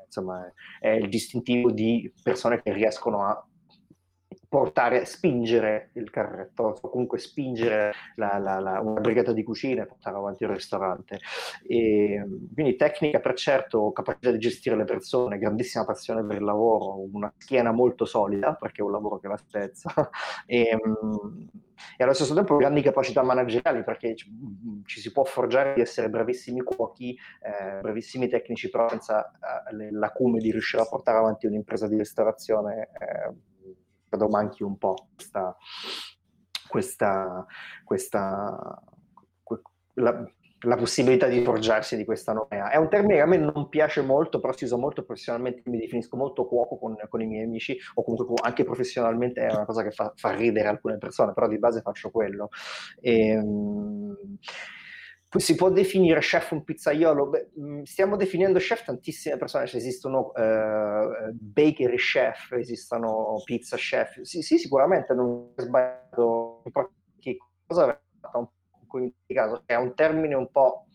insomma, 0.05 0.53
è 0.81 0.89
il 0.89 1.09
distintivo 1.09 1.71
di 1.71 2.13
persone 2.23 2.61
che 2.61 2.73
riescono 2.73 3.25
a 3.25 3.47
portare, 4.55 5.05
spingere 5.05 5.91
il 5.95 6.11
carretto, 6.11 6.79
comunque 6.81 7.19
spingere 7.19 7.93
la, 8.15 8.39
la, 8.39 8.61
la, 8.61 8.81
una 8.81 9.01
brigata 9.01 9.33
di 9.33 9.43
cucina 9.43 9.83
e 9.83 9.87
portare 9.87 10.17
avanti 10.17 10.45
il 10.45 10.51
ristorante. 10.51 11.19
E, 11.67 12.25
quindi 12.55 12.77
tecnica 12.77 13.19
per 13.19 13.35
certo, 13.35 13.91
capacità 13.91 14.31
di 14.31 14.39
gestire 14.39 14.77
le 14.77 14.85
persone, 14.85 15.39
grandissima 15.39 15.85
passione 15.85 16.25
per 16.25 16.37
il 16.37 16.45
lavoro, 16.45 17.05
una 17.13 17.33
schiena 17.37 17.73
molto 17.73 18.05
solida, 18.05 18.55
perché 18.55 18.81
è 18.81 18.85
un 18.85 18.93
lavoro 18.93 19.19
che 19.19 19.27
la 19.27 19.37
spezza, 19.37 19.91
e, 20.47 20.79
e 21.97 22.05
allo 22.05 22.13
stesso 22.13 22.33
tempo 22.33 22.57
grandi 22.57 22.81
capacità 22.81 23.25
manageriali, 23.25 23.83
perché 23.83 24.15
ci, 24.15 24.33
ci 24.87 25.01
si 25.01 25.11
può 25.11 25.25
forgiare 25.25 25.75
di 25.75 25.81
essere 25.81 26.09
bravissimi 26.09 26.63
cuochi, 26.63 27.19
eh, 27.43 27.81
bravissimi 27.81 28.29
tecnici, 28.29 28.71
però 28.71 28.89
senza 28.89 29.33
eh, 29.33 29.91
l'acume 29.91 30.39
di 30.39 30.53
riuscire 30.53 30.83
a 30.83 30.87
portare 30.87 31.19
avanti 31.19 31.47
un'impresa 31.47 31.89
di 31.89 31.97
ristorazione. 31.97 32.91
Eh, 32.93 33.53
credo 34.15 34.29
manchi 34.29 34.63
un 34.63 34.79
po' 34.79 35.09
questa, 35.15 35.57
questa, 36.69 37.47
questa 37.85 38.83
la, 39.95 40.31
la, 40.61 40.77
possibilità 40.77 41.27
di 41.27 41.43
forgiarsi 41.43 41.97
di 41.97 42.05
questa 42.05 42.33
nomea. 42.33 42.71
È 42.71 42.77
un 42.77 42.89
termine 42.89 43.15
che 43.17 43.21
a 43.21 43.27
me 43.27 43.37
non 43.37 43.69
piace 43.69 44.03
molto, 44.03 44.41
però 44.41 44.53
si 44.53 44.65
usa 44.65 44.77
molto 44.77 45.05
professionalmente, 45.05 45.63
mi 45.67 45.79
definisco 45.79 46.17
molto 46.17 46.47
cuoco 46.47 46.79
con, 46.79 46.97
con 47.09 47.21
i 47.21 47.27
miei 47.27 47.45
amici, 47.45 47.77
o 47.95 48.03
comunque 48.03 48.35
anche 48.43 48.65
professionalmente 48.65 49.41
è 49.41 49.53
una 49.53 49.65
cosa 49.65 49.83
che 49.83 49.91
fa, 49.91 50.13
fa 50.15 50.31
ridere 50.31 50.69
alcune 50.69 50.99
persone, 50.99 51.33
però 51.33 51.49
di 51.49 51.59
base 51.59 51.81
faccio 51.81 52.11
quello. 52.11 52.49
E, 53.01 53.29
ehm, 53.29 54.17
si 55.41 55.55
può 55.55 55.71
definire 55.71 56.21
chef 56.21 56.53
un 56.53 56.65
pizzaiolo? 56.65 57.29
Beh, 57.29 57.51
mm, 57.59 57.83
stiamo 57.83 58.17
definendo 58.17 58.59
chef 58.59 58.85
tantissime 58.85 59.37
persone, 59.37 59.67
cioè 59.67 59.81
esistono 59.81 60.33
uh, 60.35 61.33
bakery 61.33 61.97
chef, 61.97 62.53
esistono 62.53 63.41
pizza 63.45 63.77
chef. 63.77 64.21
Sì, 64.21 64.43
sì 64.43 64.59
sicuramente 64.59 65.15
non 65.15 65.53
è 65.57 65.63
sbagliato. 65.63 66.63
Che 67.19 67.37
cosa 67.67 68.01
un 68.93 69.11
caso? 69.27 69.63
È 69.67 69.75
un 69.75 69.95
termine 69.95 70.35
un 70.35 70.51
po' 70.51 70.87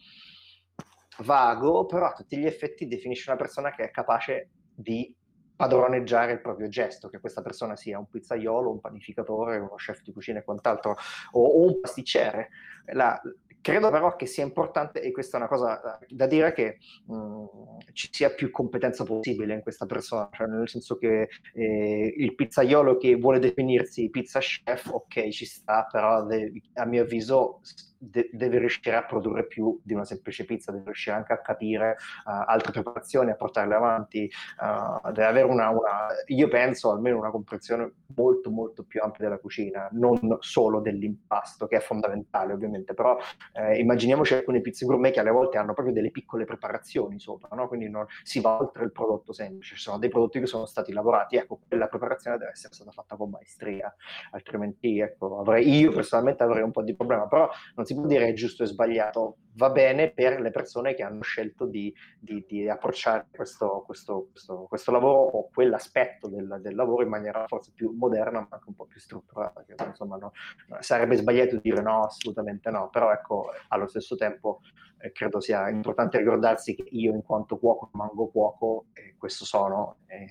vago, 1.20 1.86
però 1.86 2.08
a 2.08 2.14
tutti 2.14 2.38
gli 2.38 2.46
effetti 2.46 2.88
definisce 2.88 3.30
una 3.30 3.40
persona 3.40 3.72
che 3.72 3.84
è 3.84 3.92
capace 3.92 4.52
di 4.74 5.14
padroneggiare 5.56 6.32
il 6.32 6.42
proprio 6.42 6.70
gesto, 6.70 7.10
che 7.10 7.20
questa 7.20 7.42
persona 7.42 7.76
sia 7.76 8.00
un 8.00 8.08
pizzaiolo, 8.08 8.72
un 8.72 8.80
panificatore, 8.80 9.58
uno 9.58 9.76
chef 9.76 10.02
di 10.04 10.14
cucina 10.14 10.40
e 10.40 10.44
quant'altro, 10.46 10.96
o, 11.32 11.44
o 11.44 11.66
un 11.66 11.82
pasticcere. 11.82 12.50
La, 12.94 13.20
Credo 13.62 13.90
però 13.90 14.16
che 14.16 14.26
sia 14.26 14.44
importante, 14.44 15.02
e 15.02 15.12
questa 15.12 15.38
è 15.38 15.40
una 15.40 15.50
cosa 15.50 16.00
da 16.08 16.28
dire, 16.28 16.54
che 16.54 16.78
mh, 17.06 17.16
mm, 17.16 17.46
ci 17.94 18.10
sia 18.12 18.30
più 18.32 18.52
competenza 18.52 19.04
possibile 19.04 19.54
in 19.54 19.62
questa 19.62 19.86
persona, 19.86 20.30
cioè 20.32 20.48
nel 20.48 20.70
senso 20.70 20.98
che 20.98 21.30
eh, 21.54 22.14
il 22.18 22.36
pizzaiolo 22.36 22.98
che 22.98 23.16
vuole 23.16 23.40
definirsi 23.40 24.10
pizza 24.10 24.40
chef, 24.40 24.88
ok, 24.88 25.30
ci 25.30 25.46
sta, 25.46 25.88
però 25.92 26.26
de- 26.26 26.52
a 26.76 26.86
mio 26.86 27.04
avviso 27.04 27.60
de- 28.00 28.30
deve 28.32 28.60
riuscire 28.60 28.96
a 28.96 29.04
produrre 29.04 29.46
più 29.46 29.80
di 29.84 29.94
una 29.94 30.06
semplice 30.06 30.46
pizza, 30.46 30.72
deve 30.72 30.86
riuscire 30.86 31.16
anche 31.16 31.34
a 31.34 31.42
capire 31.42 31.98
uh, 32.26 32.44
altre 32.46 32.72
preparazioni, 32.72 33.32
a 33.32 33.36
portarle 33.36 33.76
avanti, 33.76 34.32
uh, 34.62 35.12
deve 35.12 35.26
avere 35.26 35.46
una, 35.46 35.70
una, 35.70 36.08
io 36.28 36.48
penso, 36.48 36.92
almeno 36.92 37.18
una 37.18 37.30
comprensione 37.30 37.92
molto 38.16 38.50
molto 38.50 38.84
più 38.84 39.02
ampia 39.02 39.26
della 39.26 39.38
cucina, 39.38 39.90
non 39.92 40.38
solo 40.40 40.80
dell'impasto, 40.80 41.68
che 41.68 41.78
è 41.78 41.80
fondamentale 41.80 42.54
ovviamente, 42.54 42.94
però 42.94 43.18
eh, 43.54 43.80
immaginiamoci 43.80 44.34
alcune 44.34 44.62
pizze 44.62 44.86
gourmet 44.86 45.14
che 45.14 45.20
alle 45.20 45.32
volte 45.32 45.58
hanno 45.58 45.74
proprio 45.74 45.94
delle 45.94 46.12
piccole 46.12 46.46
preparazioni 46.46 47.20
sopra, 47.20 47.56
no? 47.56 47.68
quindi 47.68 47.90
non, 47.90 48.06
si 48.24 48.40
va 48.40 48.60
oltre 48.60 48.84
il 48.84 48.92
prodotto 48.92 49.34
semplice, 49.34 49.76
ci 49.76 49.82
sono 49.82 49.98
dei 49.98 50.10
prodotti 50.10 50.40
che 50.40 50.46
sono 50.46 50.66
stati 50.66 50.94
lavorati, 50.94 51.36
ecco, 51.36 51.60
quella 51.68 51.88
preparazione 51.88 52.38
deve 52.38 52.52
essere 52.52 52.74
stata 52.74 52.92
fatta 52.92 53.16
con 53.16 53.30
maestria, 53.30 53.94
altrimenti 54.32 55.00
ecco, 55.00 55.40
avrei, 55.40 55.70
io 55.70 55.92
personalmente 55.92 56.44
avrei 56.44 56.64
un 56.64 56.72
po' 56.72 56.82
di 56.82 56.96
problema, 56.96 57.28
però 57.28 57.50
non 57.76 57.86
si 57.90 57.96
può 57.96 58.06
dire 58.06 58.34
giusto 58.34 58.62
e 58.62 58.68
sbagliato, 58.68 59.38
va 59.54 59.72
bene 59.72 60.12
per 60.12 60.40
le 60.40 60.52
persone 60.52 60.94
che 60.94 61.02
hanno 61.02 61.24
scelto 61.24 61.66
di, 61.66 61.92
di, 62.20 62.46
di 62.48 62.70
approcciare 62.70 63.26
questo, 63.32 63.82
questo, 63.84 64.28
questo, 64.30 64.68
questo, 64.70 64.92
lavoro 64.92 65.22
o 65.22 65.50
quell'aspetto 65.50 66.28
del, 66.28 66.60
del, 66.62 66.76
lavoro 66.76 67.02
in 67.02 67.10
maniera 67.10 67.48
forse 67.48 67.72
più 67.74 67.90
moderna 67.98 68.42
ma 68.42 68.48
anche 68.52 68.68
un 68.68 68.76
po' 68.76 68.86
più 68.86 69.00
strutturata. 69.00 69.64
Che, 69.66 69.74
insomma, 69.84 70.18
no, 70.18 70.34
sarebbe 70.82 71.16
sbagliato 71.16 71.58
dire 71.58 71.82
no, 71.82 72.04
assolutamente 72.04 72.70
no, 72.70 72.90
però 72.90 73.12
ecco, 73.12 73.50
allo 73.70 73.88
stesso 73.88 74.16
tempo 74.16 74.60
eh, 75.00 75.12
credo 75.12 75.40
sia 75.40 75.68
importante 75.68 76.20
ricordarsi 76.20 76.76
che 76.76 76.86
io 76.92 77.16
in 77.16 77.24
quanto 77.24 77.58
cuoco 77.58 77.90
mango 77.94 78.28
cuoco, 78.30 78.86
e 78.94 79.16
questo 79.18 79.46
sono, 79.46 79.98
eh, 80.06 80.28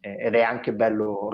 ed 0.26 0.34
è 0.34 0.42
anche 0.42 0.72
bello 0.72 1.30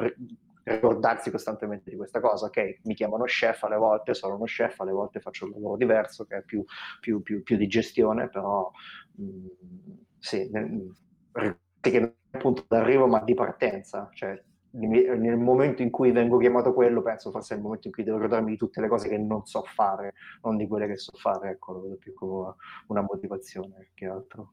ricordarsi 0.66 1.30
costantemente 1.30 1.90
di 1.90 1.96
questa 1.96 2.20
cosa, 2.20 2.46
ok, 2.46 2.80
mi 2.84 2.94
chiamano 2.94 3.24
chef 3.24 3.62
alle 3.62 3.76
volte, 3.76 4.14
sono 4.14 4.34
uno 4.34 4.44
chef, 4.44 4.80
alle 4.80 4.92
volte 4.92 5.20
faccio 5.20 5.44
un 5.44 5.52
lavoro 5.52 5.76
diverso 5.76 6.24
che 6.24 6.38
è 6.38 6.42
più, 6.42 6.64
più, 7.00 7.22
più, 7.22 7.42
più 7.42 7.56
di 7.56 7.68
gestione, 7.68 8.28
però 8.28 8.70
mh, 9.16 9.24
mm, 9.24 9.46
sì, 10.18 10.50
che 10.50 12.00
non 12.00 12.08
è 12.30 12.36
un 12.36 12.40
punto 12.40 12.64
d'arrivo 12.66 13.06
ma 13.06 13.20
di 13.22 13.34
partenza, 13.34 14.08
cioè 14.12 14.42
nel 14.70 15.38
momento 15.38 15.82
in 15.82 15.90
cui 15.90 16.10
vengo 16.10 16.36
chiamato 16.36 16.74
quello, 16.74 17.00
penso 17.00 17.30
forse 17.30 17.54
è 17.54 17.56
il 17.56 17.62
momento 17.62 17.86
in 17.86 17.94
cui 17.94 18.02
devo 18.02 18.16
ricordarmi 18.16 18.50
di 18.50 18.56
tutte 18.58 18.80
le 18.80 18.88
cose 18.88 19.08
che 19.08 19.16
non 19.16 19.46
so 19.46 19.62
fare, 19.62 20.14
non 20.42 20.56
di 20.56 20.66
quelle 20.66 20.86
che 20.86 20.96
so 20.96 21.12
fare, 21.16 21.50
ecco, 21.50 21.72
lo 21.72 21.82
vedo 21.82 21.96
più 21.96 22.12
come 22.12 22.54
una 22.88 23.02
motivazione 23.02 23.90
che 23.94 24.06
altro. 24.06 24.52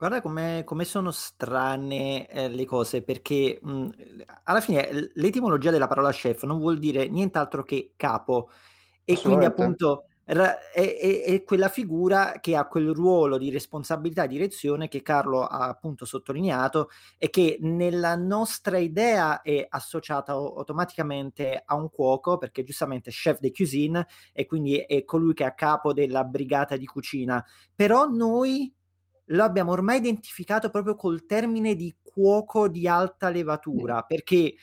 Guarda 0.00 0.22
come 0.22 0.84
sono 0.86 1.10
strane 1.10 2.26
eh, 2.26 2.48
le 2.48 2.64
cose, 2.64 3.02
perché 3.02 3.58
mh, 3.60 3.88
alla 4.44 4.62
fine 4.62 5.10
l'etimologia 5.12 5.70
della 5.70 5.88
parola 5.88 6.10
chef 6.10 6.44
non 6.44 6.58
vuol 6.58 6.78
dire 6.78 7.06
nient'altro 7.06 7.62
che 7.62 7.92
capo, 7.96 8.48
e 9.04 9.18
quindi 9.20 9.44
appunto 9.44 10.06
ra- 10.24 10.56
è, 10.72 10.96
è, 10.96 11.22
è, 11.24 11.42
quella 11.44 11.68
figura 11.68 12.38
che 12.40 12.56
ha 12.56 12.66
quel 12.66 12.94
ruolo 12.94 13.36
di 13.36 13.50
responsabilità 13.50 14.24
e 14.24 14.28
direzione 14.28 14.88
che 14.88 15.02
Carlo 15.02 15.42
ha 15.44 15.68
appunto 15.68 16.06
sottolineato 16.06 16.88
e 17.18 17.28
che 17.28 17.58
nella 17.60 18.16
nostra 18.16 18.78
idea 18.78 19.42
è 19.42 19.66
associata 19.68 20.32
automaticamente 20.32 21.62
a 21.62 21.74
un 21.74 21.90
cuoco, 21.90 22.38
perché 22.38 22.62
giustamente 22.62 23.10
chef 23.10 23.38
de 23.38 23.50
cuisine 23.50 24.06
e 24.32 24.46
quindi 24.46 24.78
è 24.78 25.04
colui 25.04 25.34
che 25.34 25.44
è 25.44 25.48
a 25.48 25.52
capo 25.52 25.92
della 25.92 26.24
brigata 26.24 26.78
di 26.78 26.86
cucina, 26.86 27.44
però 27.74 28.06
noi 28.06 28.74
lo 29.30 29.44
abbiamo 29.44 29.72
ormai 29.72 29.98
identificato 29.98 30.70
proprio 30.70 30.94
col 30.94 31.26
termine 31.26 31.74
di 31.74 31.94
cuoco 32.02 32.68
di 32.68 32.88
alta 32.88 33.28
levatura, 33.28 34.02
perché 34.02 34.54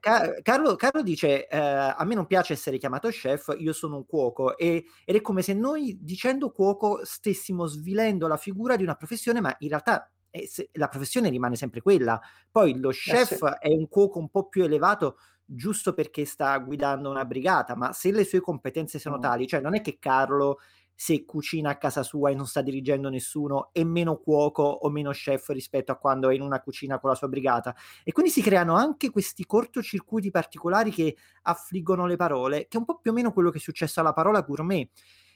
Car- 0.00 0.42
Carlo, 0.42 0.74
Carlo, 0.74 1.02
dice 1.02 1.46
eh, 1.46 1.56
a 1.58 2.04
me 2.04 2.14
non 2.14 2.26
piace 2.26 2.52
essere 2.52 2.78
chiamato 2.78 3.08
chef, 3.08 3.54
io 3.58 3.72
sono 3.72 3.96
un 3.96 4.06
cuoco 4.06 4.56
e, 4.56 4.84
ed 5.04 5.14
è 5.14 5.20
come 5.20 5.42
se 5.42 5.54
noi 5.54 5.98
dicendo 6.00 6.50
cuoco 6.50 7.00
stessimo 7.04 7.66
svilendo 7.66 8.26
la 8.26 8.36
figura 8.36 8.76
di 8.76 8.82
una 8.82 8.96
professione, 8.96 9.40
ma 9.40 9.54
in 9.60 9.68
realtà 9.68 10.10
eh, 10.30 10.46
se, 10.48 10.70
la 10.72 10.88
professione 10.88 11.28
rimane 11.28 11.54
sempre 11.54 11.80
quella. 11.80 12.20
Poi 12.50 12.78
lo 12.78 12.90
chef 12.90 13.32
eh 13.32 13.36
sì. 13.36 13.68
è 13.68 13.68
un 13.68 13.88
cuoco 13.88 14.18
un 14.18 14.28
po' 14.28 14.48
più 14.48 14.64
elevato 14.64 15.18
giusto 15.48 15.94
perché 15.94 16.24
sta 16.24 16.58
guidando 16.58 17.08
una 17.08 17.24
brigata, 17.24 17.76
ma 17.76 17.92
se 17.92 18.10
le 18.10 18.24
sue 18.24 18.40
competenze 18.40 18.98
sono 18.98 19.18
mm. 19.18 19.20
tali, 19.20 19.46
cioè 19.46 19.60
non 19.60 19.76
è 19.76 19.80
che 19.80 19.98
Carlo 20.00 20.58
se 20.98 21.26
cucina 21.26 21.70
a 21.70 21.76
casa 21.76 22.02
sua 22.02 22.30
e 22.30 22.34
non 22.34 22.46
sta 22.46 22.62
dirigendo 22.62 23.10
nessuno 23.10 23.68
è 23.72 23.84
meno 23.84 24.16
cuoco 24.16 24.62
o 24.62 24.88
meno 24.88 25.10
chef 25.10 25.50
rispetto 25.50 25.92
a 25.92 25.96
quando 25.96 26.30
è 26.30 26.34
in 26.34 26.40
una 26.40 26.62
cucina 26.62 26.98
con 26.98 27.10
la 27.10 27.16
sua 27.16 27.28
brigata 27.28 27.76
e 28.02 28.12
quindi 28.12 28.32
si 28.32 28.40
creano 28.40 28.74
anche 28.74 29.10
questi 29.10 29.44
cortocircuiti 29.44 30.30
particolari 30.30 30.90
che 30.90 31.14
affliggono 31.42 32.06
le 32.06 32.16
parole 32.16 32.66
che 32.66 32.76
è 32.76 32.78
un 32.78 32.86
po' 32.86 32.98
più 32.98 33.10
o 33.10 33.14
meno 33.14 33.32
quello 33.32 33.50
che 33.50 33.58
è 33.58 33.60
successo 33.60 34.00
alla 34.00 34.14
parola 34.14 34.40
gourmet 34.40 34.90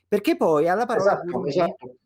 perché 0.08 0.34
poi 0.34 0.66
alla 0.66 0.86
parola 0.86 1.12
esatto, 1.12 1.30
gourmet 1.30 1.54
esatto. 1.54 1.96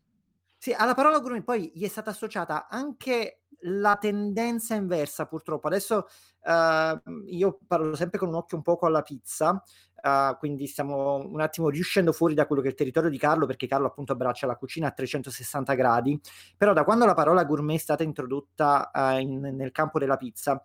Sì, 0.57 0.73
alla 0.73 0.93
parola 0.93 1.19
gourmet 1.19 1.43
poi 1.43 1.71
gli 1.73 1.85
è 1.85 1.87
stata 1.87 2.09
associata 2.09 2.67
anche 2.67 3.41
la 3.67 3.97
tendenza 3.97 4.75
inversa 4.75 5.25
purtroppo. 5.25 5.67
Adesso 5.67 6.07
uh, 6.45 7.11
io 7.27 7.59
parlo 7.67 7.95
sempre 7.95 8.19
con 8.19 8.29
un 8.29 8.35
occhio 8.35 8.57
un 8.57 8.63
poco 8.63 8.85
alla 8.85 9.01
pizza, 9.01 9.61
uh, 10.03 10.37
quindi 10.37 10.67
stiamo 10.67 11.15
un 11.17 11.41
attimo 11.41 11.69
riuscendo 11.69 12.11
fuori 12.11 12.33
da 12.33 12.45
quello 12.45 12.61
che 12.61 12.67
è 12.67 12.71
il 12.71 12.77
territorio 12.77 13.09
di 13.09 13.17
Carlo, 13.17 13.45
perché 13.45 13.67
Carlo 13.67 13.87
appunto 13.87 14.13
abbraccia 14.13 14.47
la 14.47 14.55
cucina 14.55 14.87
a 14.87 14.91
360 14.91 15.73
gradi, 15.73 16.19
però 16.57 16.73
da 16.73 16.83
quando 16.83 17.05
la 17.05 17.13
parola 17.13 17.43
gourmet 17.43 17.77
è 17.77 17.81
stata 17.81 18.03
introdotta 18.03 18.91
uh, 18.93 19.19
in, 19.19 19.39
nel 19.39 19.71
campo 19.71 19.99
della 19.99 20.17
pizza, 20.17 20.61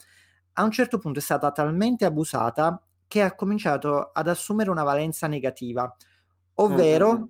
a 0.54 0.62
un 0.62 0.70
certo 0.70 0.98
punto 0.98 1.18
è 1.18 1.22
stata 1.22 1.50
talmente 1.52 2.04
abusata 2.04 2.82
che 3.06 3.22
ha 3.22 3.34
cominciato 3.34 4.10
ad 4.12 4.28
assumere 4.28 4.70
una 4.70 4.82
valenza 4.82 5.26
negativa, 5.26 5.92
ovvero 6.54 7.12
mm-hmm. 7.12 7.22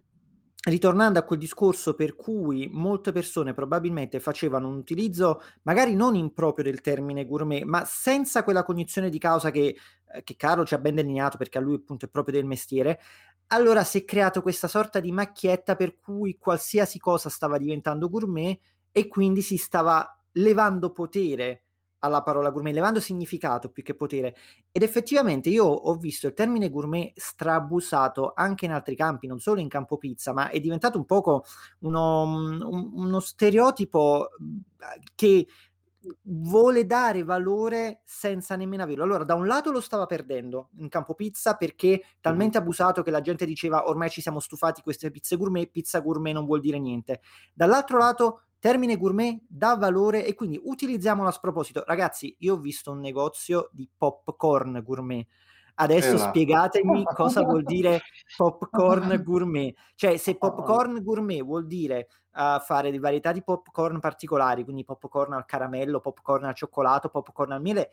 Ritornando 0.65 1.19
a 1.19 1.23
quel 1.23 1.39
discorso 1.39 1.95
per 1.95 2.15
cui 2.15 2.69
molte 2.71 3.13
persone 3.13 3.55
probabilmente 3.55 4.21
facevano 4.21 4.69
un 4.69 4.77
utilizzo 4.77 5.41
magari 5.63 5.95
non 5.95 6.15
improprio 6.15 6.65
del 6.65 6.83
termine 6.83 7.25
gourmet, 7.25 7.63
ma 7.65 7.85
senza 7.87 8.45
quella 8.45 8.63
cognizione 8.63 9.09
di 9.09 9.19
causa 9.19 9.51
che, 9.51 9.75
eh, 10.13 10.23
che 10.23 10.37
Carlo 10.37 10.67
ci 10.67 10.75
ha 10.75 10.79
ben 10.79 10.97
delineato 10.97 11.39
perché 11.39 11.59
a 11.59 11.63
lui 11.63 11.77
appunto 11.77 12.05
è 12.05 12.09
proprio 12.09 12.35
del 12.35 12.45
mestiere, 12.45 13.01
allora 13.49 13.85
si 13.85 13.99
è 13.99 14.05
creato 14.05 14.43
questa 14.43 14.69
sorta 14.69 15.01
di 15.01 15.13
macchietta 15.13 15.77
per 15.77 15.97
cui 15.99 16.37
qualsiasi 16.39 16.99
cosa 16.99 17.31
stava 17.31 17.57
diventando 17.57 18.11
gourmet 18.11 18.59
e 18.93 19.09
quindi 19.09 19.41
si 19.41 19.57
stava 19.57 20.07
levando 20.33 20.93
potere 20.93 21.63
alla 22.01 22.23
parola 22.23 22.51
gourmet, 22.51 22.75
levando 22.75 23.01
significato 23.01 23.71
più 23.71 23.83
che 23.83 23.95
potere. 23.95 24.35
Ed 24.71 24.83
effettivamente 24.83 25.49
io 25.49 25.65
ho 25.65 25.95
visto 25.97 26.27
il 26.27 26.35
termine 26.35 26.71
gourmet 26.71 27.13
strabusato 27.19 28.33
anche 28.35 28.67
in 28.67 28.73
altri 28.73 28.97
campi, 28.97 29.27
non 29.27 29.41
solo 29.41 29.61
in 29.61 29.69
campo 29.69 29.97
pizza, 29.97 30.33
ma 30.33 30.51
è 30.51 30.61
diventato 30.61 30.99
un 30.99 31.05
poco 31.07 31.45
uno, 31.81 32.23
un, 32.23 32.91
uno 32.95 33.21
stereotipo 33.21 34.31
che 35.15 35.47
vuole 36.23 36.87
dare 36.87 37.23
valore 37.23 38.01
senza 38.05 38.57
nemmeno 38.57 38.83
averlo. 38.83 39.05
Allora, 39.05 39.25
da 39.25 39.35
un 39.35 39.47
lato 39.47 39.71
lo 39.71 39.81
stava 39.81 40.07
perdendo 40.07 40.71
in 40.79 40.89
campo 40.89 41.15
pizza 41.15 41.55
perché 41.55 42.03
talmente 42.21 42.59
abusato 42.59 43.03
che 43.03 43.11
la 43.11 43.21
gente 43.21 43.45
diceva 43.45 43.89
ormai 43.89 44.09
ci 44.09 44.21
siamo 44.23 44.41
stufati 44.41 44.83
queste 44.83 45.11
pizze 45.11 45.37
gourmet, 45.37 45.71
pizza 45.71 46.01
gourmet 46.01 46.33
non 46.33 46.47
vuol 46.47 46.61
dire 46.61 46.79
niente. 46.79 47.21
Dall'altro 47.53 47.99
lato 47.99 48.43
termine 48.61 48.97
gourmet 48.97 49.41
dà 49.49 49.75
valore 49.75 50.25
e 50.25 50.35
quindi 50.35 50.61
utilizziamolo 50.63 51.29
a 51.29 51.33
sproposito. 51.33 51.83
Ragazzi, 51.85 52.37
io 52.41 52.55
ho 52.55 52.59
visto 52.59 52.93
un 52.93 53.01
negozio 53.01 53.71
di 53.73 53.89
popcorn 53.97 54.83
gourmet. 54.85 55.27
Adesso 55.75 56.15
esatto. 56.15 56.29
spiegatemi 56.29 57.05
cosa 57.17 57.43
vuol 57.43 57.63
dire 57.65 58.03
popcorn 58.37 59.21
gourmet. 59.25 59.75
Cioè, 59.95 60.19
se 60.19 60.37
popcorn 60.37 61.03
gourmet 61.03 61.43
vuol 61.43 61.67
dire 61.67 62.09
uh, 62.35 62.61
fare 62.61 62.97
varietà 62.99 63.33
di 63.33 63.43
popcorn 63.43 63.99
particolari, 63.99 64.63
quindi 64.63 64.85
popcorn 64.85 65.33
al 65.33 65.47
caramello, 65.47 66.01
popcorn 66.01 66.45
al 66.45 66.55
cioccolato, 66.55 67.09
popcorn 67.09 67.53
al 67.53 67.63
miele, 67.63 67.91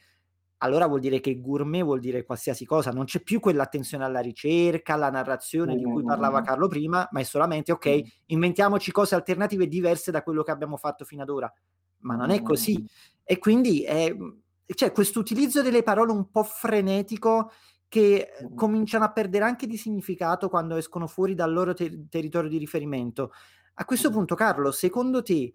allora 0.60 0.88
vuol 0.88 1.00
dire 1.00 1.20
che 1.20 1.40
gourmet 1.40 1.84
vuol 1.84 2.00
dire 2.00 2.24
qualsiasi 2.24 2.66
cosa, 2.66 2.92
non 2.92 3.06
c'è 3.06 3.22
più 3.22 3.40
quell'attenzione 3.40 4.04
alla 4.04 4.22
ricerca, 4.22 4.94
alla 4.94 5.10
narrazione 5.10 5.76
mm. 5.76 5.78
di 5.78 5.84
cui 5.84 6.04
parlava 6.04 6.42
Carlo 6.42 6.68
prima, 6.68 7.08
ma 7.12 7.20
è 7.20 7.24
solamente 7.24 7.72
ok, 7.72 7.88
mm. 7.88 8.08
inventiamoci 8.28 8.92
cose 8.92 9.16
alternative 9.16 9.68
diverse 9.68 10.12
da 10.12 10.24
quello 10.24 10.44
che 10.44 10.52
abbiamo 10.52 10.78
fatto 10.78 11.06
fino 11.06 11.22
ad 11.22 11.30
ora. 11.30 11.52
Ma 12.00 12.16
non 12.16 12.30
è 12.30 12.42
così. 12.42 12.86
E 13.24 13.40
quindi 13.40 13.84
è, 13.84 14.16
c'è 14.66 14.92
questo 14.92 15.20
utilizzo 15.20 15.62
delle 15.62 15.84
parole 15.84 16.12
un 16.12 16.30
po' 16.30 16.44
frenetico 16.44 17.52
che 17.88 18.30
cominciano 18.56 19.06
a 19.06 19.12
perdere 19.12 19.46
anche 19.46 19.66
di 19.66 19.78
significato 19.78 20.50
quando 20.50 20.76
escono 20.76 21.08
fuori 21.08 21.36
dal 21.36 21.54
loro 21.54 21.74
ter- 21.74 22.08
territorio 22.10 22.50
di 22.50 22.58
riferimento. 22.58 23.32
A 23.76 23.86
questo 23.86 24.10
punto, 24.10 24.36
Carlo, 24.36 24.72
secondo 24.72 25.22
te 25.22 25.54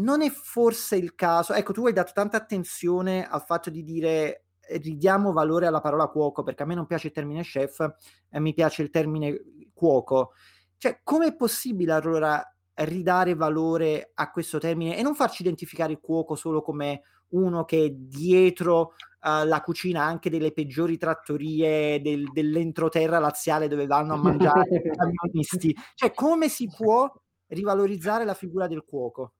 non 0.00 0.22
è 0.22 0.30
forse 0.30 0.96
il 0.96 1.14
caso, 1.14 1.52
ecco, 1.52 1.72
tu 1.72 1.86
hai 1.86 1.92
dato 1.92 2.12
tanta 2.12 2.36
attenzione 2.36 3.26
al 3.26 3.42
fatto 3.42 3.70
di 3.70 3.82
dire 3.82 4.44
ridiamo 4.78 5.32
valore 5.32 5.66
alla 5.66 5.80
parola 5.80 6.06
cuoco, 6.06 6.42
perché 6.42 6.62
a 6.62 6.66
me 6.66 6.74
non 6.74 6.86
piace 6.86 7.08
il 7.08 7.12
termine 7.12 7.42
chef, 7.42 7.88
e 8.30 8.40
mi 8.40 8.54
piace 8.54 8.82
il 8.82 8.90
termine 8.90 9.40
cuoco. 9.74 10.32
Cioè, 10.76 11.00
com'è 11.02 11.34
possibile 11.34 11.92
allora 11.92 12.42
ridare 12.74 13.34
valore 13.34 14.12
a 14.14 14.30
questo 14.30 14.58
termine 14.58 14.96
e 14.96 15.02
non 15.02 15.14
farci 15.14 15.42
identificare 15.42 15.92
il 15.92 16.00
cuoco 16.00 16.34
solo 16.34 16.62
come 16.62 17.02
uno 17.30 17.64
che 17.64 17.84
è 17.84 17.90
dietro 17.90 18.94
uh, 19.22 19.44
la 19.44 19.60
cucina 19.62 20.02
anche 20.02 20.30
delle 20.30 20.52
peggiori 20.52 20.96
trattorie 20.96 22.00
del, 22.00 22.30
dell'entroterra 22.32 23.18
laziale 23.18 23.68
dove 23.68 23.86
vanno 23.86 24.14
a 24.14 24.16
mangiare 24.16 24.68
i 24.82 24.96
camionisti? 24.96 25.76
Cioè, 25.94 26.12
come 26.12 26.48
si 26.48 26.68
può 26.74 27.10
rivalorizzare 27.48 28.24
la 28.24 28.34
figura 28.34 28.66
del 28.66 28.84
cuoco? 28.84 29.34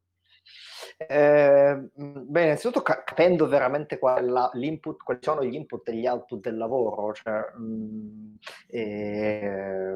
Eh, 0.97 1.91
beh, 1.95 2.43
innanzitutto 2.43 2.83
capendo 2.83 3.49
veramente 3.49 3.99
l'input, 4.55 5.03
quali 5.03 5.21
sono 5.23 5.45
gli 5.45 5.55
input 5.55 5.89
e 5.89 5.95
gli 5.95 6.07
output 6.07 6.41
del 6.41 6.57
lavoro, 6.57 7.13
cioè, 7.15 7.41
mh, 7.57 8.39
eh, 8.69 9.95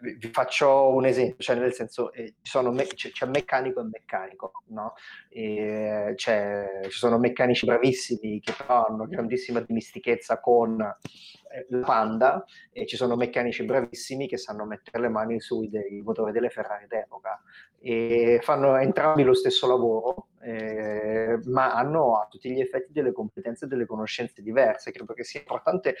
vi 0.00 0.30
faccio 0.30 0.88
un 0.88 1.04
esempio, 1.04 1.36
cioè 1.38 1.56
nel 1.56 1.72
senso 1.72 2.12
eh, 2.12 2.34
me- 2.70 2.86
c'è, 2.86 3.10
c'è, 3.10 3.26
meccanico 3.26 3.80
e 3.80 3.84
meccanico, 3.84 4.52
no? 4.68 4.94
e 5.28 6.14
ci 6.16 6.98
sono 6.98 7.18
meccanici 7.18 7.66
bravissimi 7.66 8.40
che 8.40 8.52
però 8.56 8.86
hanno 8.86 9.06
grandissima 9.06 9.60
dimestichezza 9.60 10.38
con 10.38 10.80
eh, 10.80 11.66
la 11.70 11.84
Panda 11.84 12.44
e 12.72 12.86
ci 12.86 12.96
sono 12.96 13.16
meccanici 13.16 13.64
bravissimi 13.64 14.28
che 14.28 14.38
sanno 14.38 14.64
mettere 14.64 15.00
le 15.00 15.08
mani 15.08 15.40
sui 15.40 15.68
dei 15.68 16.00
motori 16.02 16.32
delle 16.32 16.50
Ferrari 16.50 16.86
d'epoca 16.86 17.42
e 17.86 18.38
fanno 18.40 18.76
entrambi 18.76 19.22
lo 19.24 19.34
stesso 19.34 19.66
lavoro, 19.66 20.28
eh, 20.40 21.38
ma 21.44 21.74
hanno 21.74 22.18
a 22.18 22.26
tutti 22.30 22.50
gli 22.50 22.60
effetti 22.60 22.92
delle 22.92 23.12
competenze 23.12 23.66
e 23.66 23.68
delle 23.68 23.84
conoscenze 23.84 24.40
diverse. 24.40 24.90
Credo 24.90 25.12
che 25.12 25.22
sia 25.22 25.40
importante 25.40 25.94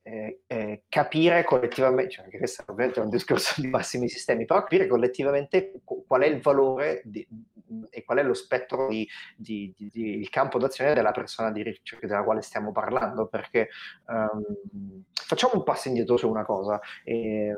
eh, 0.00 0.40
eh, 0.46 0.84
capire 0.88 1.44
collettivamente, 1.44 2.12
cioè 2.12 2.24
anche 2.24 2.38
questo 2.38 2.64
ovviamente 2.66 3.00
è 3.00 3.04
un 3.04 3.10
discorso 3.10 3.60
di 3.60 3.68
massimi 3.68 4.08
sistemi, 4.08 4.46
però 4.46 4.60
capire 4.60 4.86
collettivamente 4.86 5.72
qual 5.84 6.22
è 6.22 6.26
il 6.26 6.40
valore 6.40 7.02
di, 7.04 7.26
e 7.90 8.02
qual 8.02 8.18
è 8.18 8.22
lo 8.22 8.32
spettro 8.32 8.88
di, 8.88 9.06
di, 9.36 9.74
di, 9.76 10.20
il 10.20 10.30
campo 10.30 10.58
d'azione 10.58 10.94
della 10.94 11.12
persona 11.12 11.50
di 11.50 11.62
ricerca 11.62 12.06
della 12.06 12.24
quale 12.24 12.40
stiamo 12.40 12.72
parlando, 12.72 13.26
perché 13.26 13.68
um, 14.06 15.04
facciamo 15.12 15.52
un 15.56 15.64
passo 15.64 15.88
indietro 15.88 16.16
su 16.16 16.30
una 16.30 16.46
cosa. 16.46 16.80
Eh, 17.04 17.54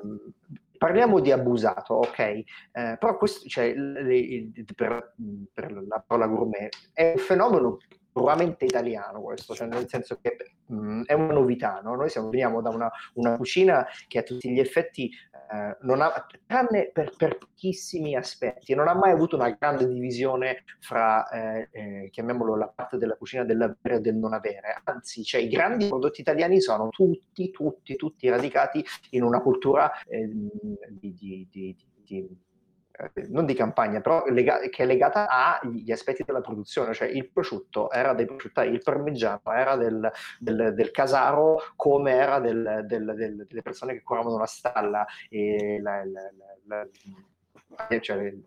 parliamo 0.78 1.20
di 1.20 1.30
abusato, 1.30 1.94
ok? 1.94 2.18
Eh, 2.18 2.44
però 2.72 3.16
questo, 3.16 3.48
cioè, 3.48 3.74
le, 3.74 4.16
il, 4.16 4.64
per, 4.74 5.14
per, 5.52 5.72
la 5.86 6.02
parola 6.06 6.26
gourmet 6.26 6.68
è 6.92 7.12
un 7.16 7.18
fenomeno 7.18 7.78
puramente 8.14 8.64
italiano 8.64 9.20
questo, 9.20 9.56
cioè 9.56 9.66
nel 9.66 9.88
senso 9.88 10.20
che 10.22 10.36
mh, 10.66 10.76
mm, 10.76 11.02
è 11.02 11.14
una 11.14 11.32
novità, 11.32 11.80
no? 11.82 11.96
noi 11.96 12.08
siamo, 12.08 12.30
veniamo 12.30 12.62
da 12.62 12.70
una, 12.70 12.88
una, 13.14 13.36
cucina 13.36 13.84
che 14.06 14.20
a 14.20 14.22
tutti 14.22 14.52
gli 14.52 14.60
effetti 14.60 15.10
eh, 15.50 15.76
non 15.80 16.00
ha, 16.00 16.24
tranne 16.46 16.92
per, 16.92 17.12
per, 17.16 17.38
pochissimi 17.38 18.14
aspetti, 18.14 18.72
non 18.76 18.86
ha 18.86 18.94
mai 18.94 19.10
avuto 19.10 19.34
una 19.34 19.50
grande 19.50 19.88
divisione 19.88 20.62
fra, 20.78 21.28
eh, 21.28 21.68
eh, 21.72 22.08
chiamiamolo 22.12 22.56
la 22.56 22.68
parte 22.72 22.98
della 22.98 23.16
cucina 23.16 23.42
dell'avere 23.42 23.96
e 23.96 24.00
del 24.00 24.14
non 24.14 24.32
avere, 24.32 24.80
anzi, 24.84 25.24
cioè, 25.24 25.40
i 25.40 25.48
grandi 25.48 25.88
prodotti 25.88 26.20
italiani 26.20 26.60
sono 26.60 26.90
tutti, 26.90 27.50
tutti, 27.50 27.96
tutti 27.96 28.28
radicati 28.28 28.84
in 29.10 29.24
una 29.24 29.40
cultura 29.40 29.90
eh, 30.04 30.30
di, 30.88 31.12
di, 31.14 31.48
di, 31.50 31.76
di 32.04 32.28
eh, 32.96 33.26
non 33.28 33.44
di 33.44 33.54
campagna, 33.54 34.00
però 34.00 34.24
lega- 34.26 34.60
che 34.68 34.84
è 34.84 34.86
legata 34.86 35.26
agli 35.28 35.90
aspetti 35.90 36.22
della 36.24 36.40
produzione, 36.40 36.94
cioè 36.94 37.08
il 37.08 37.28
prosciutto 37.30 37.90
era 37.90 38.14
dei 38.14 38.26
prosciuttai, 38.26 38.70
il 38.70 38.82
parmigiano 38.82 39.40
era 39.52 39.76
del, 39.76 40.10
del, 40.38 40.74
del 40.74 40.90
casaro 40.92 41.58
come 41.74 42.12
era 42.12 42.38
del, 42.38 42.84
delle 42.86 43.62
persone 43.62 43.94
che 43.94 44.02
curavano 44.02 44.38
la 44.38 44.46
stalla 44.46 45.04
la, 45.80 46.04
la, 46.04 46.30
la, 46.66 46.88
cioè 48.00 48.16
le, 48.16 48.42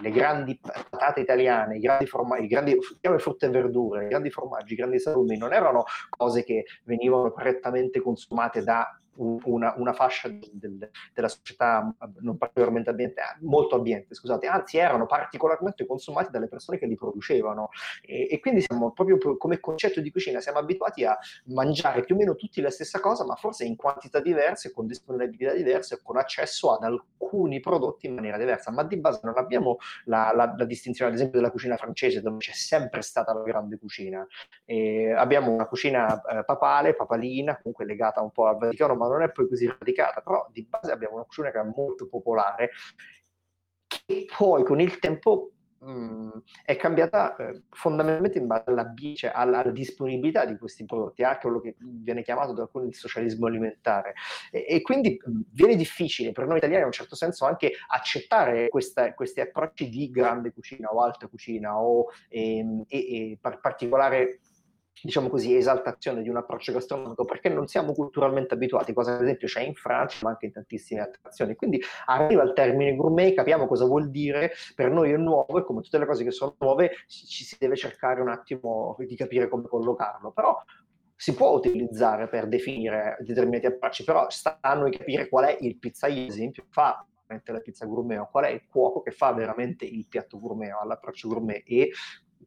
le, 0.00 0.10
grandi 0.10 0.58
patate 0.60 1.20
italiane, 1.20 1.76
i 1.76 1.80
grandi 1.80 2.06
formaggi, 2.06 2.44
i 2.44 2.48
grandi 2.48 2.78
frutta 3.18 3.46
e 3.46 3.50
verdure, 3.50 4.04
i 4.04 4.08
grandi 4.08 4.30
formaggi, 4.30 4.74
i 4.74 4.76
grandi 4.76 5.00
salumi 5.00 5.36
non 5.36 5.52
erano 5.52 5.84
cose 6.08 6.44
che 6.44 6.64
venivano 6.84 7.32
correttamente 7.32 8.00
consumate 8.00 8.62
da 8.62 8.99
una, 9.20 9.74
una 9.76 9.92
fascia 9.92 10.28
del, 10.28 10.90
della 11.12 11.28
società 11.28 11.94
non 12.20 12.38
particolarmente 12.38 12.90
ambiente, 12.90 13.20
molto 13.40 13.76
ambiente, 13.76 14.14
scusate, 14.14 14.46
anzi 14.46 14.78
erano 14.78 15.06
particolarmente 15.06 15.86
consumati 15.86 16.30
dalle 16.30 16.48
persone 16.48 16.78
che 16.78 16.86
li 16.86 16.96
producevano. 16.96 17.68
E, 18.02 18.28
e, 18.30 18.40
quindi 18.40 18.62
siamo 18.62 18.92
proprio 18.92 19.36
come 19.36 19.60
concetto 19.60 20.00
di 20.00 20.10
cucina, 20.10 20.40
siamo 20.40 20.58
abituati 20.58 21.04
a 21.04 21.18
mangiare 21.46 22.02
più 22.02 22.14
o 22.14 22.18
meno 22.18 22.34
tutti 22.34 22.60
la 22.60 22.70
stessa 22.70 23.00
cosa, 23.00 23.24
ma 23.24 23.34
forse 23.34 23.64
in 23.64 23.76
quantità 23.76 24.20
diverse, 24.20 24.72
con 24.72 24.86
disponibilità 24.86 25.52
diverse, 25.52 26.00
con 26.02 26.16
accesso 26.16 26.72
ad 26.72 26.84
alcuni 26.84 27.60
prodotti 27.60 28.06
in 28.06 28.14
maniera 28.14 28.38
diversa, 28.38 28.70
ma 28.70 28.82
di 28.84 28.96
base 28.96 29.20
non 29.22 29.36
abbiamo 29.36 29.76
la, 30.04 30.32
la, 30.34 30.54
la 30.56 30.64
distinzione 30.64 31.10
ad 31.10 31.16
esempio 31.16 31.38
della 31.38 31.50
cucina 31.52 31.76
francese 31.76 32.20
dove 32.20 32.38
c'è 32.38 32.52
sempre 32.52 33.02
stata 33.02 33.32
la 33.32 33.42
grande 33.42 33.78
cucina, 33.78 34.26
e 34.64 35.12
abbiamo 35.12 35.52
una 35.52 35.66
cucina 35.66 36.22
eh, 36.22 36.44
papale, 36.44 36.94
papalina, 36.94 37.56
comunque 37.56 37.84
legata 37.84 38.20
un 38.20 38.30
po' 38.30 38.46
al 38.46 38.56
Vaticano, 38.56 38.94
ma 38.94 39.06
non 39.12 39.22
è 39.22 39.30
poi 39.30 39.48
così 39.48 39.66
radicata, 39.66 40.20
però 40.20 40.46
di 40.52 40.66
base 40.68 40.92
abbiamo 40.92 41.22
cucina 41.24 41.50
che 41.50 41.60
è 41.60 41.64
molto 41.64 42.08
popolare, 42.08 42.70
che 43.86 44.26
poi 44.36 44.64
con 44.64 44.80
il 44.80 44.98
tempo 44.98 45.52
mh, 45.80 45.90
mm, 45.90 46.30
è 46.64 46.76
cambiata 46.76 47.36
eh, 47.36 47.62
fondamentalmente 47.70 48.38
in 48.38 48.46
base 48.46 48.64
alla, 48.66 48.92
cioè 49.14 49.32
alla, 49.34 49.58
alla, 49.60 49.70
disponibilità 49.70 50.44
di 50.44 50.56
questi 50.56 50.84
prodotti, 50.84 51.22
anche 51.22 51.40
quello 51.42 51.60
che 51.60 51.76
viene 51.78 52.22
chiamato 52.22 52.52
da 52.52 52.62
alcuni 52.62 52.88
il 52.88 52.94
socialismo 52.94 53.46
alimentare. 53.46 54.14
E, 54.50 54.66
e 54.68 54.82
quindi 54.82 55.18
mh, 55.22 55.30
mm, 55.30 55.40
viene 55.52 55.76
difficile 55.76 56.32
per 56.32 56.46
noi 56.46 56.58
italiani 56.58 56.82
in 56.82 56.86
un 56.86 56.92
certo 56.92 57.16
senso 57.16 57.44
anche 57.46 57.72
accettare 57.88 58.68
questa, 58.68 59.14
questi 59.14 59.40
approcci 59.40 59.88
di 59.88 60.10
grande 60.10 60.52
cucina 60.52 60.88
o 60.92 61.02
alta 61.02 61.26
cucina 61.26 61.78
o 61.78 62.06
ehm, 62.28 62.84
e, 62.88 62.98
e 63.32 63.38
particolare 63.40 64.40
diciamo 65.02 65.28
così, 65.28 65.56
esaltazione 65.56 66.22
di 66.22 66.28
un 66.28 66.36
approccio 66.36 66.72
gastronomico 66.72 67.24
perché 67.24 67.48
non 67.48 67.66
siamo 67.66 67.92
culturalmente 67.92 68.54
abituati, 68.54 68.92
cosa 68.92 69.14
ad 69.14 69.22
esempio 69.22 69.48
c'è 69.48 69.62
in 69.62 69.74
Francia 69.74 70.18
ma 70.22 70.30
anche 70.30 70.46
in 70.46 70.52
tantissime 70.52 71.00
altre 71.00 71.20
nazioni. 71.22 71.54
Quindi 71.54 71.82
arriva 72.06 72.42
il 72.42 72.52
termine 72.52 72.94
gourmet, 72.94 73.34
capiamo 73.34 73.66
cosa 73.66 73.84
vuol 73.84 74.10
dire, 74.10 74.52
per 74.74 74.90
noi 74.90 75.12
è 75.12 75.16
nuovo 75.16 75.58
e 75.58 75.64
come 75.64 75.80
tutte 75.80 75.98
le 75.98 76.06
cose 76.06 76.24
che 76.24 76.30
sono 76.30 76.54
nuove 76.58 76.90
ci 77.06 77.44
si 77.44 77.56
deve 77.58 77.76
cercare 77.76 78.20
un 78.20 78.28
attimo 78.28 78.96
di 78.98 79.16
capire 79.16 79.48
come 79.48 79.66
collocarlo, 79.66 80.32
però 80.32 80.56
si 81.14 81.34
può 81.34 81.50
utilizzare 81.50 82.28
per 82.28 82.48
definire 82.48 83.18
determinati 83.20 83.66
approcci, 83.66 84.04
però 84.04 84.30
sta 84.30 84.56
a 84.60 84.72
noi 84.74 84.90
capire 84.90 85.28
qual 85.28 85.44
è 85.44 85.56
il 85.60 85.76
pizzaiolo, 85.78 86.22
ad 86.22 86.30
esempio, 86.30 86.64
fa 86.70 87.04
la 87.26 87.60
pizza 87.60 87.86
gourmet 87.86 88.18
o 88.18 88.28
qual 88.30 88.46
è 88.46 88.48
il 88.48 88.66
cuoco 88.66 89.02
che 89.02 89.12
fa 89.12 89.32
veramente 89.32 89.84
il 89.84 90.06
piatto 90.08 90.40
gourmet 90.40 90.72
o 90.72 90.84
l'approccio 90.86 91.28
gourmet 91.28 91.62
e 91.64 91.92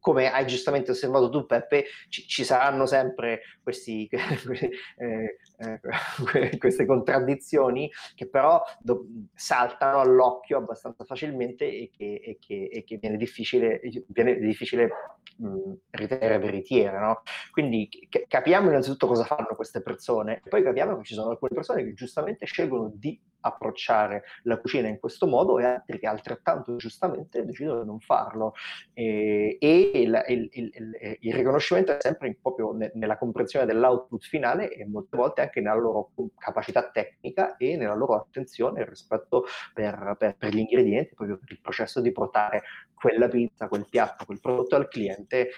come 0.04 0.30
hai 0.30 0.45
giustamente 0.45 0.91
osservato 0.91 1.30
tu 1.30 1.45
Peppe, 1.45 1.86
ci, 2.10 2.28
ci 2.28 2.43
saranno 2.43 2.86
sempre 2.86 3.41
questi, 3.64 4.06
eh, 4.12 5.38
eh, 5.58 5.80
queste 6.60 6.86
contraddizioni 6.86 7.89
che 8.14 8.28
però 8.28 8.62
do, 8.80 9.06
saltano 9.34 10.01
all'occhio 10.01 10.58
abbastanza 10.58 11.06
facilmente 11.06 11.64
e 11.66 11.89
che, 11.95 12.20
e 12.22 12.38
che, 12.38 12.70
e 12.70 12.84
che 12.84 12.97
viene 12.97 13.16
difficile, 13.16 13.80
viene 14.08 14.38
difficile 14.39 14.89
mh, 15.38 15.74
ritenere 15.91 16.38
veritiere. 16.38 16.99
No? 16.99 17.22
Quindi 17.49 17.88
c- 17.88 18.26
capiamo 18.28 18.68
innanzitutto 18.70 19.08
cosa 19.08 19.24
fanno 19.24 19.56
queste 19.56 19.82
persone 19.82 20.41
e 20.43 20.49
poi 20.49 20.64
capiamo 20.64 20.97
che 20.97 21.04
ci 21.06 21.14
sono 21.14 21.30
alcune 21.30 21.51
persone 21.54 21.86
che 21.86 21.93
giustamente 21.93 22.45
scelgono 22.45 22.91
di 22.93 23.18
approcciare 23.43 24.23
la 24.43 24.57
cucina 24.57 24.87
in 24.87 24.99
questo 24.99 25.27
modo 25.27 25.59
e 25.59 25.65
altri 25.65 25.99
che 25.99 26.07
altrettanto 26.07 26.75
giustamente 26.75 27.45
decidono 27.45 27.81
di 27.81 27.87
non 27.87 27.99
farlo. 27.99 28.53
E, 28.93 29.57
e 29.59 29.91
il, 29.93 30.23
il, 30.27 30.49
il, 30.51 31.17
il, 31.19 31.33
riconoscimento 31.33 31.91
è 31.91 31.97
sempre 31.99 32.37
proprio 32.41 32.71
ne, 32.71 32.91
nella 32.95 33.17
comprensione 33.17 33.65
dell'output 33.65 34.23
finale 34.23 34.71
e 34.71 34.85
molte 34.85 35.17
volte 35.17 35.41
anche 35.41 35.61
nella 35.61 35.75
loro 35.75 36.11
capacità 36.37 36.89
tecnica 36.89 37.57
e 37.57 37.75
nella 37.75 37.95
loro 37.95 38.15
attenzione 38.15 38.85
rispetto 38.87 39.45
per, 39.73 40.15
per, 40.17 40.35
per 40.37 40.53
gli 40.53 40.59
ingredienti, 40.59 41.15
proprio 41.15 41.37
per 41.37 41.51
il 41.51 41.59
processo 41.61 42.01
di 42.01 42.11
portare 42.11 42.63
quella 42.93 43.27
pizza, 43.27 43.67
quel 43.67 43.87
piatto, 43.89 44.25
quel 44.25 44.39
prodotto 44.39 44.75
al 44.75 44.87
cliente 44.87 45.49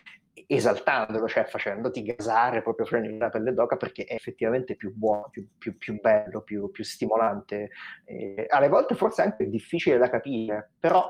esaltandolo, 0.47 1.27
cioè 1.27 1.45
facendoti 1.45 2.03
gasare 2.03 2.61
proprio 2.61 2.85
freni 2.85 3.17
la 3.17 3.29
pelle 3.29 3.53
d'oca 3.53 3.77
perché 3.77 4.03
è 4.03 4.15
effettivamente 4.15 4.75
più 4.75 4.93
buono, 4.93 5.29
più, 5.31 5.47
più, 5.57 5.77
più 5.77 5.99
bello, 5.99 6.41
più, 6.41 6.69
più 6.71 6.83
stimolante. 6.83 7.69
Eh, 8.03 8.45
alle 8.49 8.67
volte 8.67 8.95
forse 8.95 9.21
anche 9.21 9.47
difficile 9.49 9.97
da 9.97 10.09
capire, 10.09 10.73
però 10.79 11.09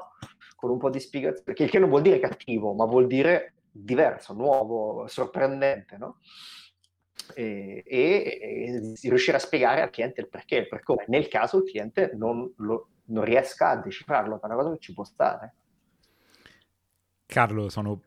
con 0.55 0.69
un 0.69 0.77
po' 0.77 0.89
di 0.89 0.99
spiegazione, 0.99 1.43
perché 1.43 1.63
il 1.63 1.69
che 1.69 1.79
non 1.79 1.89
vuol 1.89 2.03
dire 2.03 2.19
cattivo, 2.19 2.73
ma 2.73 2.85
vuol 2.85 3.07
dire 3.07 3.55
diverso, 3.71 4.33
nuovo, 4.33 5.07
sorprendente, 5.07 5.97
no? 5.97 6.19
E, 7.33 7.83
e, 7.85 8.95
e, 9.01 9.09
riuscire 9.09 9.37
a 9.37 9.39
spiegare 9.39 9.81
al 9.81 9.89
cliente 9.89 10.21
il 10.21 10.29
perché, 10.29 10.57
il 10.57 10.67
per 10.67 10.83
come, 10.83 11.05
nel 11.07 11.27
caso 11.27 11.57
il 11.57 11.63
cliente 11.63 12.11
non, 12.13 12.53
lo, 12.57 12.89
non 13.05 13.23
riesca 13.23 13.69
a 13.69 13.77
decifrarlo, 13.77 14.39
è 14.39 14.45
una 14.45 14.55
cosa 14.55 14.71
che 14.71 14.79
ci 14.79 14.93
può 14.93 15.03
stare. 15.03 15.55
Carlo, 17.25 17.69
sono 17.69 17.99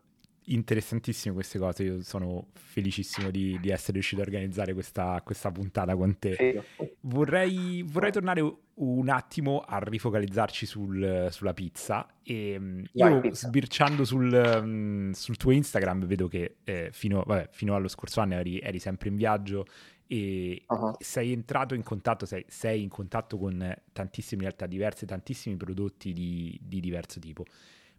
interessantissime 0.53 1.35
queste 1.35 1.59
cose. 1.59 1.83
Io 1.83 2.03
sono 2.03 2.49
felicissimo 2.55 3.31
di, 3.31 3.59
di 3.61 3.71
essere 3.71 3.93
riuscito 3.95 4.21
a 4.21 4.25
organizzare 4.25 4.73
questa, 4.73 5.21
questa 5.25 5.51
puntata 5.51 5.97
con 5.97 6.19
te. 6.19 6.63
Vorrei, 7.01 7.83
vorrei, 7.87 8.13
tornare 8.13 8.57
un 8.75 9.09
attimo 9.09 9.61
a 9.61 9.79
rifocalizzarci 9.79 10.67
sul, 10.67 11.29
sulla 11.31 11.53
pizza. 11.55 12.07
E, 12.23 12.57
mm, 12.59 12.85
io 12.93 13.21
pizza. 13.21 13.47
sbirciando 13.47 14.05
sul, 14.05 14.61
mm, 14.63 15.11
sul, 15.13 15.37
tuo 15.37 15.51
Instagram 15.51 16.07
vedo 16.07 16.29
che 16.29 16.57
eh, 16.65 16.91
fino, 16.93 17.23
vabbè, 17.27 17.49
fino, 17.51 17.75
allo 17.75 17.89
scorso 17.89 18.21
anno 18.21 18.35
eri, 18.35 18.59
eri 18.61 18.79
sempre 18.79 19.09
in 19.09 19.17
viaggio 19.17 19.67
e 20.11 20.65
uh-huh. 20.67 20.97
sei 20.99 21.33
entrato 21.33 21.75
in 21.75 21.83
contatto, 21.83 22.25
sei, 22.25 22.45
sei, 22.49 22.83
in 22.83 22.89
contatto 22.89 23.37
con 23.37 23.77
tantissime 23.93 24.43
realtà 24.43 24.67
diverse, 24.67 25.05
tantissimi 25.05 25.57
prodotti 25.57 26.13
di, 26.13 26.59
di 26.63 26.81
diverso 26.81 27.21
tipo. 27.21 27.45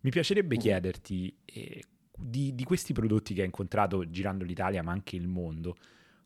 Mi 0.01 0.09
piacerebbe 0.09 0.55
uh-huh. 0.55 0.61
chiederti 0.61 1.37
eh, 1.45 1.83
di, 2.19 2.53
di, 2.53 2.63
questi 2.63 2.93
prodotti 2.93 3.33
che 3.33 3.41
hai 3.41 3.45
incontrato 3.45 4.09
girando 4.09 4.43
l'Italia, 4.43 4.83
ma 4.83 4.91
anche 4.91 5.15
il 5.15 5.27
mondo, 5.27 5.77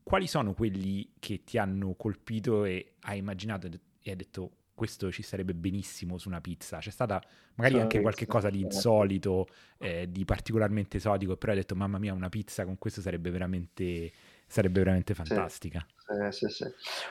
quali 0.04 0.28
sono 0.28 0.54
quelli 0.54 1.10
che 1.20 1.44
ti 1.44 1.58
hanno 1.58 1.94
colpito 1.94 2.66
e 2.66 2.94
hai 3.02 3.20
immaginato 3.20 3.68
e 3.68 4.10
hai 4.10 4.16
detto 4.16 4.52
questo 4.74 5.12
ci 5.12 5.22
sarebbe 5.22 5.54
benissimo 5.54 6.18
su 6.18 6.28
una 6.28 6.42
pizza? 6.42 6.80
C'è 6.80 6.90
stata 6.90 7.22
magari 7.56 7.80
anche 7.80 8.02
qualche 8.02 8.26
cosa 8.26 8.50
di 8.50 8.62
insolito, 8.62 9.48
eh, 9.78 10.12
di 10.12 10.26
particolarmente 10.26 10.98
esotico, 10.98 11.38
però 11.38 11.52
hai 11.52 11.60
detto 11.60 11.76
mamma 11.76 12.00
mia 12.00 12.14
una 12.14 12.30
pizza 12.30 12.66
con 12.66 12.78
questo 12.78 13.00
sarebbe 13.00 13.30
veramente, 13.30 14.12
sarebbe 14.54 14.80
veramente 14.80 15.14
fantastica. 15.16 15.84
Sì. 15.88 16.02
Sì, 16.30 16.48
sì, 16.50 16.66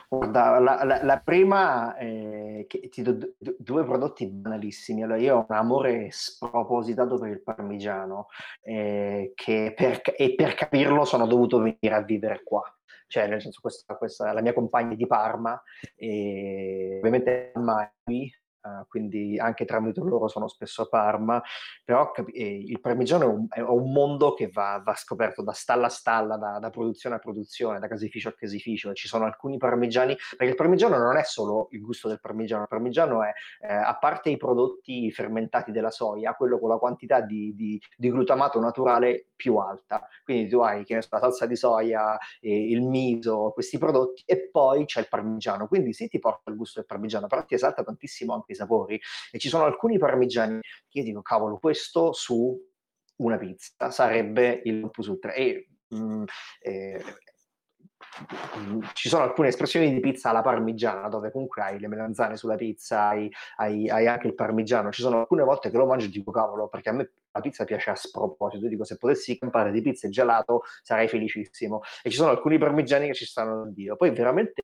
Guarda, 0.09 0.59
la, 0.61 0.85
la, 0.85 1.03
la 1.03 1.19
prima, 1.19 1.97
eh, 1.97 2.67
che 2.69 2.89
ti 2.89 3.03
do 3.03 3.13
d- 3.15 3.57
due 3.59 3.85
prodotti 3.85 4.29
banalissimi. 4.29 5.03
Allora, 5.03 5.19
io 5.19 5.39
ho 5.39 5.47
un 5.49 5.57
amore 5.57 6.09
spropositato 6.11 7.19
per 7.19 7.31
il 7.31 7.43
parmigiano 7.43 8.29
eh, 8.63 9.33
che 9.35 9.73
per, 9.75 10.03
e 10.17 10.35
per 10.35 10.55
capirlo 10.55 11.05
sono 11.05 11.27
dovuto 11.27 11.59
venire 11.59 11.95
a 11.95 12.03
vivere 12.03 12.43
qua. 12.45 12.63
Cioè, 13.09 13.27
nel 13.27 13.41
senso, 13.43 13.61
questa, 13.61 13.97
questa 13.97 14.33
la 14.33 14.41
mia 14.41 14.53
compagna 14.53 14.95
di 14.95 15.07
Parma, 15.07 15.61
e 15.97 16.99
ovviamente 16.99 17.53
mai 17.57 18.31
Uh, 18.63 18.87
quindi 18.87 19.41
anche 19.41 19.65
tramite 19.65 20.01
loro 20.01 20.29
sono 20.29 20.47
spesso 20.47 20.83
a 20.83 20.87
Parma, 20.87 21.43
però 21.85 22.13
cap- 22.13 22.31
il 22.33 22.81
parmigiano 22.81 23.25
è 23.25 23.27
un, 23.27 23.47
è 23.49 23.61
un 23.61 23.91
mondo 23.93 24.35
che 24.35 24.51
va, 24.53 24.81
va, 24.85 24.95
scoperto 24.95 25.43
da 25.43 25.51
stalla 25.53 25.87
a 25.87 25.91
stalla, 25.91 26.37
da, 26.37 26.61
da, 26.61 26.71
produzione 26.71 27.17
a 27.17 27.19
produzione, 27.19 27.81
da 27.81 27.89
caseificio 27.89 28.29
a 28.29 28.35
caseificio, 28.35 28.93
ci 28.93 29.09
sono 29.09 29.25
alcuni 29.25 29.57
parmigiani, 29.57 30.17
perché 30.37 30.53
il 30.53 30.55
parmigiano 30.55 30.97
non 30.97 31.17
è 31.17 31.25
solo 31.25 31.67
il 31.73 31.81
gusto 31.81 32.07
del 32.07 32.21
parmigiano, 32.21 32.63
il 32.63 32.69
parmigiano 32.69 33.25
è, 33.25 33.33
eh, 33.63 33.73
a 33.73 33.97
parte 33.99 34.31
i 34.31 34.37
prodotti 34.37 35.11
fermentati 35.11 35.73
della 35.73 35.91
soia, 35.91 36.35
quello 36.35 36.61
con 36.61 36.69
la 36.69 36.79
quantità 36.79 37.21
di, 37.21 37.55
di, 37.57 37.81
di 37.97 38.11
glutamato 38.11 38.61
naturale 38.61 39.31
più 39.35 39.57
alta, 39.57 40.07
quindi 40.23 40.49
tu 40.49 40.61
hai 40.61 40.85
so, 40.87 41.09
la 41.11 41.19
salsa 41.19 41.47
di 41.47 41.57
soia, 41.57 42.17
eh, 42.41 42.71
il 42.71 42.83
miso, 42.83 43.51
questi 43.53 43.77
prodotti, 43.77 44.23
e 44.25 44.49
poi 44.51 44.85
c'è 44.85 45.01
il 45.01 45.09
parmigiano, 45.09 45.67
quindi 45.67 45.93
sì 45.93 46.07
ti 46.07 46.21
porta 46.21 46.51
il 46.51 46.57
gusto 46.57 46.79
del 46.79 46.87
parmigiano, 46.87 47.27
però 47.27 47.45
ti 47.45 47.55
esalta 47.55 47.83
tantissimo 47.83 48.33
anche 48.35 48.52
i 48.53 48.55
sapori 48.55 49.01
e 49.31 49.39
ci 49.39 49.49
sono 49.49 49.65
alcuni 49.65 49.99
parmigiani 49.99 50.61
che 50.89 50.99
io 50.99 51.05
dico 51.05 51.23
cavolo 51.23 51.59
questo 51.59 52.13
su 52.13 52.59
una 53.17 53.39
pizza 53.39 53.91
sarebbe 53.91 54.63
il 54.65 54.91
plus 54.91 55.07
ultra 55.07 55.33
e 55.33 55.69
mm, 55.95 56.25
eh, 56.61 57.05
ci 58.93 59.09
sono 59.09 59.23
alcune 59.23 59.49
espressioni 59.49 59.93
di 59.93 60.01
pizza 60.01 60.31
alla 60.31 60.43
parmigiana 60.43 61.09
dove 61.09 61.31
comunque 61.31 61.63
hai 61.63 61.79
le 61.79 61.89
melanzane 61.89 62.37
sulla 62.37 62.57
pizza, 62.57 63.09
hai, 63.09 63.31
hai, 63.57 63.89
hai, 63.89 64.07
anche 64.07 64.27
il 64.27 64.35
parmigiano. 64.35 64.91
Ci 64.91 65.03
sono 65.03 65.21
alcune 65.21 65.43
volte 65.43 65.71
che 65.71 65.77
lo 65.77 65.87
mangio 65.87 66.07
e 66.07 66.11
dico 66.11 66.31
cavolo 66.31 66.69
perché 66.69 66.91
a 66.91 66.93
me 66.93 67.13
la 67.31 67.41
pizza 67.41 67.65
piace 67.65 67.91
a 67.91 67.95
sproposito. 67.95 68.69
Dico 68.69 68.85
se 68.85 68.97
potessi 68.99 69.39
campare 69.39 69.71
di 69.73 69.81
pizza 69.81 70.07
e 70.07 70.11
gelato 70.11 70.63
sarei 70.83 71.09
felicissimo. 71.09 71.81
E 72.03 72.11
ci 72.11 72.17
sono 72.17 72.31
alcuni 72.31 72.59
parmigiani 72.59 73.07
che 73.07 73.15
ci 73.15 73.25
stanno 73.25 73.63
a 73.63 73.71
Dio. 73.71 73.97
Poi 73.97 74.11
veramente 74.11 74.63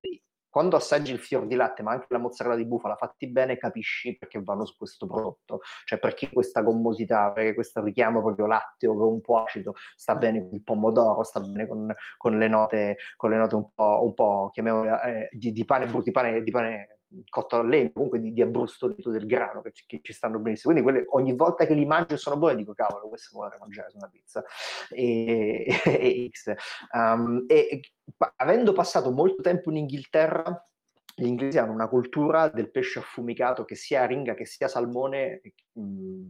quando 0.59 0.75
assaggi 0.75 1.13
il 1.13 1.21
fior 1.21 1.47
di 1.47 1.55
latte, 1.55 1.85
ma 1.85 1.93
anche 1.93 2.07
la 2.09 2.19
mozzarella 2.19 2.57
di 2.57 2.67
bufala 2.67 2.97
fatti 2.97 3.31
bene, 3.31 3.57
capisci 3.57 4.19
perché 4.19 4.43
vanno 4.43 4.65
su 4.65 4.77
questo 4.77 5.07
prodotto. 5.07 5.61
Cioè 5.85 6.01
perché 6.01 6.31
questa 6.33 6.63
gommosità, 6.63 7.31
perché 7.31 7.55
questo 7.55 7.81
richiamo 7.81 8.21
proprio 8.21 8.47
latteo 8.47 8.97
che 8.97 9.05
è 9.05 9.07
un 9.07 9.21
po' 9.21 9.45
acido, 9.45 9.75
sta 9.95 10.17
bene 10.17 10.41
con 10.41 10.55
il 10.55 10.65
pomodoro, 10.65 11.23
sta 11.23 11.39
bene 11.39 11.69
con, 11.69 11.95
con, 12.17 12.39
le, 12.39 12.49
note, 12.49 12.97
con 13.15 13.31
le 13.31 13.37
note 13.37 13.55
un 13.55 13.73
po', 13.73 14.01
un 14.03 14.15
po' 14.15 14.51
chiamiamole, 14.53 15.01
eh, 15.05 15.29
di, 15.31 15.53
di, 15.53 15.65
pane, 15.65 15.87
di 15.87 16.11
pane, 16.11 16.43
di 16.43 16.51
pane 16.51 16.98
cotto 17.29 17.57
a 17.57 17.63
legno, 17.63 17.91
comunque 17.93 18.21
di, 18.21 18.33
di 18.33 18.43
abbrustolito 18.43 19.11
del 19.11 19.27
grano 19.27 19.63
che, 19.63 19.73
che, 19.87 20.01
ci 20.03 20.13
stanno 20.13 20.39
benissimo. 20.39 20.73
Quindi 20.73 20.91
quelle, 20.91 21.07
ogni 21.11 21.35
volta 21.35 21.67
che 21.67 21.75
li 21.75 21.87
mangio 21.87 22.15
e 22.15 22.19
sono 22.19 22.37
buoni 22.37 22.57
dico 22.57 22.75
cavolo, 22.75 23.09
questo 23.09 23.31
vuole 23.33 23.57
mangiare 23.59 23.91
su 23.91 23.97
una 23.97 24.09
pizza. 24.09 24.45
E, 24.91 25.67
e, 25.85 26.31
um, 26.93 27.45
e, 27.47 27.81
avendo 28.37 28.73
passato 28.73 29.11
molto 29.11 29.43
tempo 29.43 29.71
in 29.71 29.77
Inghilterra, 29.77 30.63
gli 31.15 31.27
inglesi 31.27 31.59
hanno 31.59 31.73
una 31.73 31.89
cultura 31.89 32.49
del 32.49 32.71
pesce 32.71 33.01
affumicato 33.01 33.65
che 33.65 33.75
sia 33.75 34.07
ringa 34.07 34.35
che 34.35 34.45
sia 34.45 34.69
salmone 34.69 35.41
mh, 35.73 35.83
mm, 35.83 36.27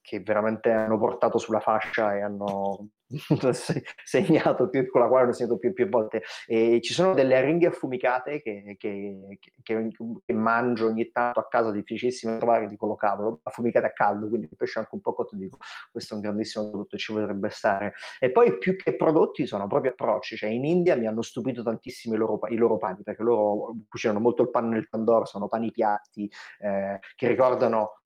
che 0.00 0.20
veramente 0.20 0.70
hanno 0.70 0.98
portato 0.98 1.38
sulla 1.38 1.60
fascia 1.60 2.16
e 2.16 2.20
hanno 2.20 2.88
segnato 4.04 4.68
più, 4.68 4.88
con 4.88 5.00
la 5.00 5.08
quale 5.08 5.24
hanno 5.24 5.32
segnato 5.32 5.58
più, 5.58 5.72
più 5.72 5.88
volte. 5.88 6.22
E 6.46 6.80
ci 6.82 6.92
sono 6.92 7.14
delle 7.14 7.36
aringhe 7.36 7.68
affumicate 7.68 8.40
che, 8.42 8.76
che, 8.78 9.38
che, 9.62 9.90
che, 10.24 10.32
mangio 10.32 10.86
ogni 10.86 11.10
tanto 11.10 11.40
a 11.40 11.48
casa, 11.48 11.70
difficilissime 11.70 12.32
da 12.32 12.38
trovare, 12.38 12.68
dico 12.68 12.86
lo 12.86 12.96
cavolo, 12.96 13.40
affumicate 13.42 13.86
a 13.86 13.92
caldo, 13.92 14.28
quindi 14.28 14.48
il 14.50 14.56
pesce 14.56 14.78
anche 14.78 14.94
un 14.94 15.00
po' 15.00 15.14
cotto, 15.14 15.36
dico 15.36 15.58
questo 15.90 16.14
è 16.14 16.16
un 16.16 16.22
grandissimo 16.22 16.70
prodotto, 16.70 16.96
ci 16.96 17.12
potrebbe 17.12 17.50
stare. 17.50 17.94
E 18.18 18.30
poi 18.30 18.58
più 18.58 18.76
che 18.76 18.96
prodotti 18.96 19.46
sono 19.46 19.66
proprio 19.66 19.92
approcci, 19.92 20.36
cioè 20.36 20.50
in 20.50 20.64
India 20.64 20.96
mi 20.96 21.06
hanno 21.06 21.22
stupito 21.22 21.62
tantissimo 21.62 22.14
i 22.14 22.18
loro, 22.18 22.40
i 22.48 22.56
loro 22.56 22.78
pani, 22.78 23.02
perché 23.02 23.22
loro 23.22 23.74
cucinano 23.88 24.20
molto 24.20 24.42
il 24.42 24.50
panno 24.50 24.70
nel 24.70 24.88
tandoor, 24.88 25.28
sono 25.28 25.48
pani 25.48 25.70
piatti 25.70 26.30
eh, 26.60 26.98
che 27.16 27.28
ricordano 27.28 28.02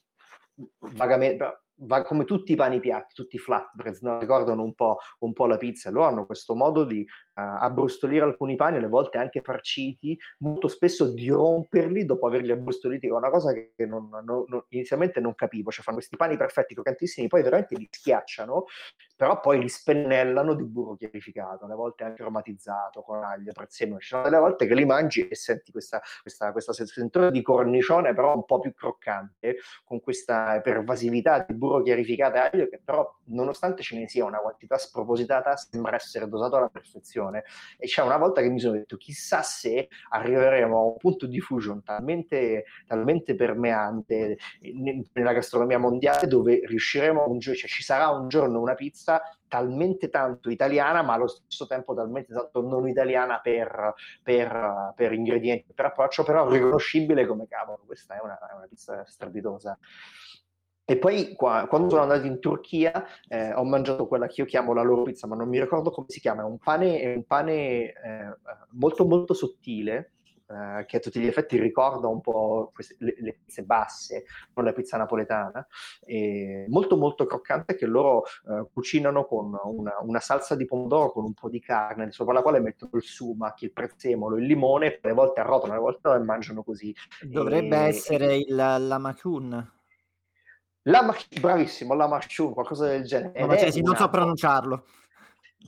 vagamente 0.95 1.66
va 1.81 2.03
come 2.03 2.25
tutti 2.25 2.53
i 2.53 2.57
pani 2.57 2.81
piatti, 2.81 3.15
tutti 3.15 3.37
i 3.37 3.39
flatbreads, 3.39 4.01
no? 4.01 4.19
ricordano 4.19 4.63
un 4.63 4.75
po', 4.75 4.99
un 5.21 5.33
po', 5.33 5.47
la 5.47 5.57
pizza, 5.57 5.91
loro 5.91 6.07
hanno 6.07 6.27
questo 6.27 6.55
modo 6.55 6.85
di 6.85 7.01
uh, 7.01 7.05
abbrustolire 7.35 8.25
alcuni 8.25 8.57
pani, 8.57 8.79
alle 8.79 8.89
volte 8.89 9.19
anche 9.19 9.43
farciti, 9.43 10.19
molto 10.39 10.69
spesso 10.69 11.13
di 11.13 11.29
romperli 11.29 12.05
dopo 12.05 12.27
averli 12.27 12.53
abbrustoliti, 12.53 13.09
è 13.09 13.11
una 13.11 13.31
cosa 13.31 13.53
che 13.53 13.73
non, 13.87 14.09
non, 14.09 14.45
non, 14.47 14.65
inizialmente 14.69 15.21
non 15.21 15.35
capivo, 15.35 15.71
cioè 15.71 15.83
fanno 15.83 15.99
questi 15.99 16.17
pani 16.17 16.37
perfetti, 16.37 16.75
croccantissimi, 16.75 17.29
poi 17.29 17.43
veramente 17.43 17.77
li 17.77 17.89
schiacciano, 17.91 18.65
però 19.17 19.41
poi 19.41 19.61
li 19.61 19.69
spennellano 19.69 20.55
di 20.55 20.65
burro 20.65 20.97
chiarificato, 20.97 21.65
alle 21.65 21.75
volte 21.75 22.05
anche 22.05 22.23
aromatizzato, 22.23 23.03
con 23.03 23.23
aglio, 23.23 23.53
prezzemolo, 23.53 24.01
ci 24.01 24.09
sono 24.09 24.23
delle 24.23 24.39
volte 24.39 24.67
che 24.67 24.75
li 24.75 24.85
mangi 24.85 25.27
e 25.27 25.35
senti 25.35 25.73
questa, 25.73 26.01
questa, 26.23 26.53
questa 26.53 26.73
sensazione. 26.73 26.95
Di 27.31 27.43
cornicione 27.43 28.15
però 28.15 28.35
un 28.35 28.45
po' 28.45 28.61
più 28.61 28.73
croccante, 28.73 29.57
con 29.85 30.01
questa 30.01 30.61
pervasività 30.61 31.45
di 31.47 31.55
burro 31.55 31.66
burro 31.67 31.83
aglio 31.83 32.69
che 32.69 32.81
però 32.85 33.15
nonostante 33.25 33.83
ce 33.83 33.99
ne 33.99 34.09
sia 34.09 34.25
una 34.25 34.39
quantità 34.39 34.79
spropositata 34.79 35.57
sembra 35.57 35.97
essere 35.97 36.29
dosato 36.29 36.57
alla 36.57 36.69
perfezione 36.69 37.45
e 37.79 37.87
c'è 37.87 38.03
una 38.03 38.17
volta 38.17 38.41
che 38.41 38.49
mi 38.49 38.61
sono 38.61 38.75
detto 38.75 38.97
chissà 38.97 39.43
se 39.43 39.89
arriveremo 40.11 40.77
a 40.77 40.83
un 40.83 40.97
punto 40.97 41.27
di 41.27 41.41
fusion 41.41 41.83
talmente, 41.83 42.65
talmente 42.87 43.35
permeante 43.35 44.37
nella 45.13 45.33
gastronomia 45.33 45.79
mondiale 45.79 46.27
dove 46.27 46.61
riusciremo 46.65 47.29
un 47.29 47.39
giorno, 47.39 47.59
cioè 47.59 47.69
ci 47.69 47.83
sarà 47.83 48.09
un 48.09 48.29
giorno 48.29 48.61
una 48.61 48.75
pizza 48.75 49.21
talmente 49.49 50.09
tanto 50.09 50.51
italiana, 50.51 51.03
ma 51.03 51.15
allo 51.15 51.29
stesso 51.29 51.67
tempo 51.67 51.95
talmente 51.95 52.33
tanto 52.33 52.63
non 52.63 52.89
italiana 52.89 53.41
per, 53.41 53.95
per, 54.23 54.93
per 54.95 55.13
ingredienti, 55.13 55.73
per 55.73 55.87
approccio, 55.87 56.25
però 56.25 56.49
riconoscibile 56.49 57.27
come 57.27 57.47
cavolo. 57.49 57.83
Questa 57.87 58.17
è 58.17 58.23
una, 58.23 58.39
è 58.39 58.55
una 58.55 58.67
pizza 58.69 59.05
strepitosa. 59.07 59.79
E 60.89 60.99
poi 60.99 61.35
qua, 61.35 61.67
quando 61.69 61.91
sono 61.91 62.03
andato 62.03 62.27
in 62.27 62.39
Turchia 62.39 63.05
eh, 63.27 63.53
ho 63.53 63.65
mangiato 63.65 64.07
quella 64.07 64.29
che 64.29 64.43
io 64.43 64.47
chiamo 64.47 64.73
la 64.73 64.83
loro 64.83 65.03
pizza, 65.03 65.27
ma 65.27 65.35
non 65.35 65.49
mi 65.49 65.59
ricordo 65.59 65.91
come 65.91 66.07
si 66.09 66.21
chiama, 66.21 66.43
è 66.43 66.45
un 66.45 66.59
pane, 66.59 67.01
è 67.01 67.13
un 67.13 67.25
pane 67.25 67.57
eh, 67.57 68.37
molto 68.71 69.05
molto 69.05 69.35
sottile, 69.35 70.13
eh, 70.47 70.85
che 70.87 70.99
a 70.99 71.01
tutti 71.01 71.19
gli 71.19 71.27
effetti 71.27 71.59
ricorda 71.59 72.07
un 72.07 72.21
po' 72.21 72.71
queste, 72.73 72.95
le, 73.01 73.17
le, 73.19 73.33
pizze 73.33 73.65
basse, 73.65 74.27
non 74.55 74.65
la 74.65 74.73
pizza 74.73 74.97
napoletana, 74.97 75.67
molto 76.69 76.97
molto 76.97 77.27
croccante 77.27 77.75
che 77.75 77.87
loro 77.87 78.23
eh, 78.49 78.69
cucinano 78.73 79.25
con 79.25 79.59
una, 79.65 79.95
una, 80.03 80.21
salsa 80.21 80.55
di 80.55 80.67
pomodoro 80.67 81.11
con 81.11 81.25
un 81.25 81.35
po' 81.35 81.49
di 81.49 81.59
carne, 81.59 82.13
sopra 82.13 82.33
la 82.33 82.43
quale 82.43 82.61
mettono 82.61 82.93
il 82.95 83.03
sumac, 83.03 83.63
il 83.63 83.73
prezzemolo, 83.73 84.37
il 84.37 84.45
limone, 84.45 85.01
alle 85.03 85.15
volte 85.15 85.41
arrotano, 85.41 85.73
alle 85.73 85.83
volte 85.83 86.13
e 86.13 86.19
mangiano 86.21 86.63
così. 86.63 86.95
Dovrebbe 87.23 87.77
e, 87.77 87.89
essere 87.89 88.37
il, 88.37 88.55
la 88.55 88.99
macun. 88.99 89.75
La 90.87 91.03
Mach- 91.03 91.41
bravissimo, 91.41 91.95
la 91.95 92.07
Marchun, 92.07 92.53
qualcosa 92.53 92.87
del 92.87 93.05
genere. 93.05 93.45
No, 93.45 93.57
cioè, 93.57 93.81
non 93.81 93.97
so 93.97 94.09
pronunciarlo. 94.09 94.87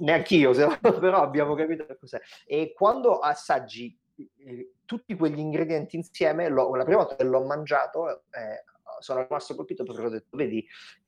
Neanch'io, 0.00 0.52
però 0.80 1.22
abbiamo 1.22 1.54
capito 1.54 1.86
cos'è. 1.98 2.20
E 2.46 2.72
quando 2.72 3.18
assaggi 3.18 3.96
eh, 4.16 4.74
tutti 4.84 5.16
quegli 5.16 5.38
ingredienti 5.38 5.96
insieme, 5.96 6.48
lo, 6.48 6.74
la 6.74 6.84
prima 6.84 6.98
volta 6.98 7.16
che 7.16 7.24
l'ho 7.24 7.44
mangiato, 7.44 8.22
eh, 8.30 8.64
sono 9.00 9.22
rimasto 9.22 9.54
colpito 9.54 9.84
perché 9.84 10.02
ho 10.02 10.08
detto, 10.08 10.36
vedi, 10.36 10.64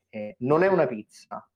eh, 0.08 0.34
non 0.40 0.62
è 0.64 0.66
una 0.66 0.86
pizza, 0.86 1.48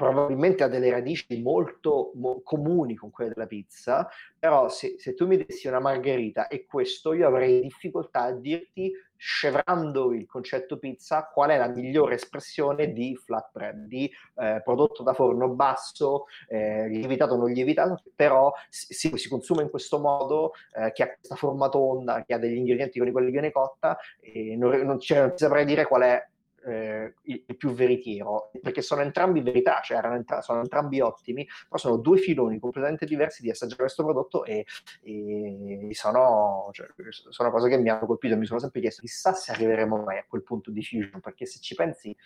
probabilmente 0.00 0.62
ha 0.62 0.68
delle 0.68 0.90
radici 0.90 1.42
molto 1.42 2.12
mo- 2.14 2.40
comuni 2.42 2.94
con 2.94 3.10
quelle 3.10 3.32
della 3.34 3.46
pizza, 3.46 4.08
però 4.38 4.70
se, 4.70 4.94
se, 4.96 5.12
tu 5.12 5.26
mi 5.26 5.36
dessi 5.36 5.68
una 5.68 5.78
margherita 5.78 6.48
e 6.48 6.64
questo, 6.64 7.12
io 7.12 7.26
avrei 7.26 7.60
difficoltà 7.60 8.22
a 8.22 8.32
dirti, 8.32 8.90
scevrando 9.14 10.14
il 10.14 10.24
concetto 10.24 10.78
pizza, 10.78 11.28
qual 11.30 11.50
è 11.50 11.58
la 11.58 11.68
migliore 11.68 12.14
espressione 12.14 12.94
di 12.94 13.14
flatbread, 13.14 13.84
di 13.84 14.10
eh, 14.36 14.62
prodotto 14.64 15.02
da 15.02 15.12
forno 15.12 15.50
basso, 15.50 16.24
eh, 16.48 16.88
lievitato 16.88 17.34
o 17.34 17.36
non 17.36 17.52
lievitato, 17.52 18.02
però 18.16 18.50
si, 18.70 19.12
si, 19.18 19.28
consuma 19.28 19.60
in 19.60 19.68
questo 19.68 19.98
modo, 19.98 20.52
eh, 20.72 20.92
che 20.92 21.02
ha 21.02 21.14
questa 21.14 21.34
forma 21.34 21.68
tonda, 21.68 22.24
che 22.24 22.32
ha 22.32 22.38
degli 22.38 22.56
ingredienti 22.56 22.98
con 22.98 23.08
i 23.08 23.12
quali 23.12 23.30
viene 23.30 23.52
cotta, 23.52 23.98
e 24.18 24.56
non, 24.56 24.80
non, 24.80 24.98
cioè, 24.98 25.18
non 25.18 25.36
saprei 25.36 25.66
dire 25.66 25.84
qual 25.84 26.00
è 26.00 26.26
eh, 26.66 27.14
il, 27.22 27.44
più 27.56 27.72
veritiero, 27.72 28.50
perché 28.60 28.82
sono 28.82 29.02
entrambi 29.02 29.40
verità, 29.40 29.80
cioè 29.82 30.04
entra- 30.04 30.42
sono 30.42 30.60
entrambi 30.60 31.00
ottimi, 31.00 31.46
però 31.68 31.78
sono 31.78 31.96
due 31.96 32.18
filoni 32.18 32.58
completamente 32.58 33.06
diversi 33.06 33.42
di 33.42 33.50
assaggiare 33.50 33.82
questo 33.82 34.04
prodotto 34.04 34.44
e, 34.44 34.64
e 35.02 35.88
sono, 35.92 36.68
cioè, 36.72 36.88
sono, 37.10 37.50
cose 37.50 37.68
che 37.68 37.78
mi 37.78 37.88
hanno 37.88 38.06
colpito 38.06 38.36
mi 38.36 38.46
sono 38.46 38.60
sempre 38.60 38.80
chiesto, 38.80 39.02
chissà 39.02 39.32
se 39.32 39.52
arriveremo 39.52 40.02
mai 40.02 40.18
a 40.18 40.24
quel 40.28 40.42
punto 40.42 40.70
di 40.70 40.82
fusion, 40.82 41.20
perché 41.20 41.46
se 41.46 41.58
ci 41.60 41.74
pensi 41.74 42.16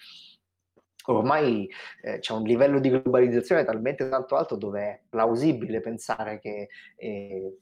ormai 1.07 1.71
eh, 2.03 2.19
c'è 2.19 2.33
un 2.33 2.45
livello 2.45 2.81
di 2.81 2.89
globalizzazione 2.89 3.65
talmente 3.65 4.09
tanto 4.09 4.37
alto 4.37 4.57
dove 4.57 4.81
è 4.81 5.01
plausibile 5.09 5.81
pensare 5.81 6.39
che 6.39 6.69
eh, 6.97 7.59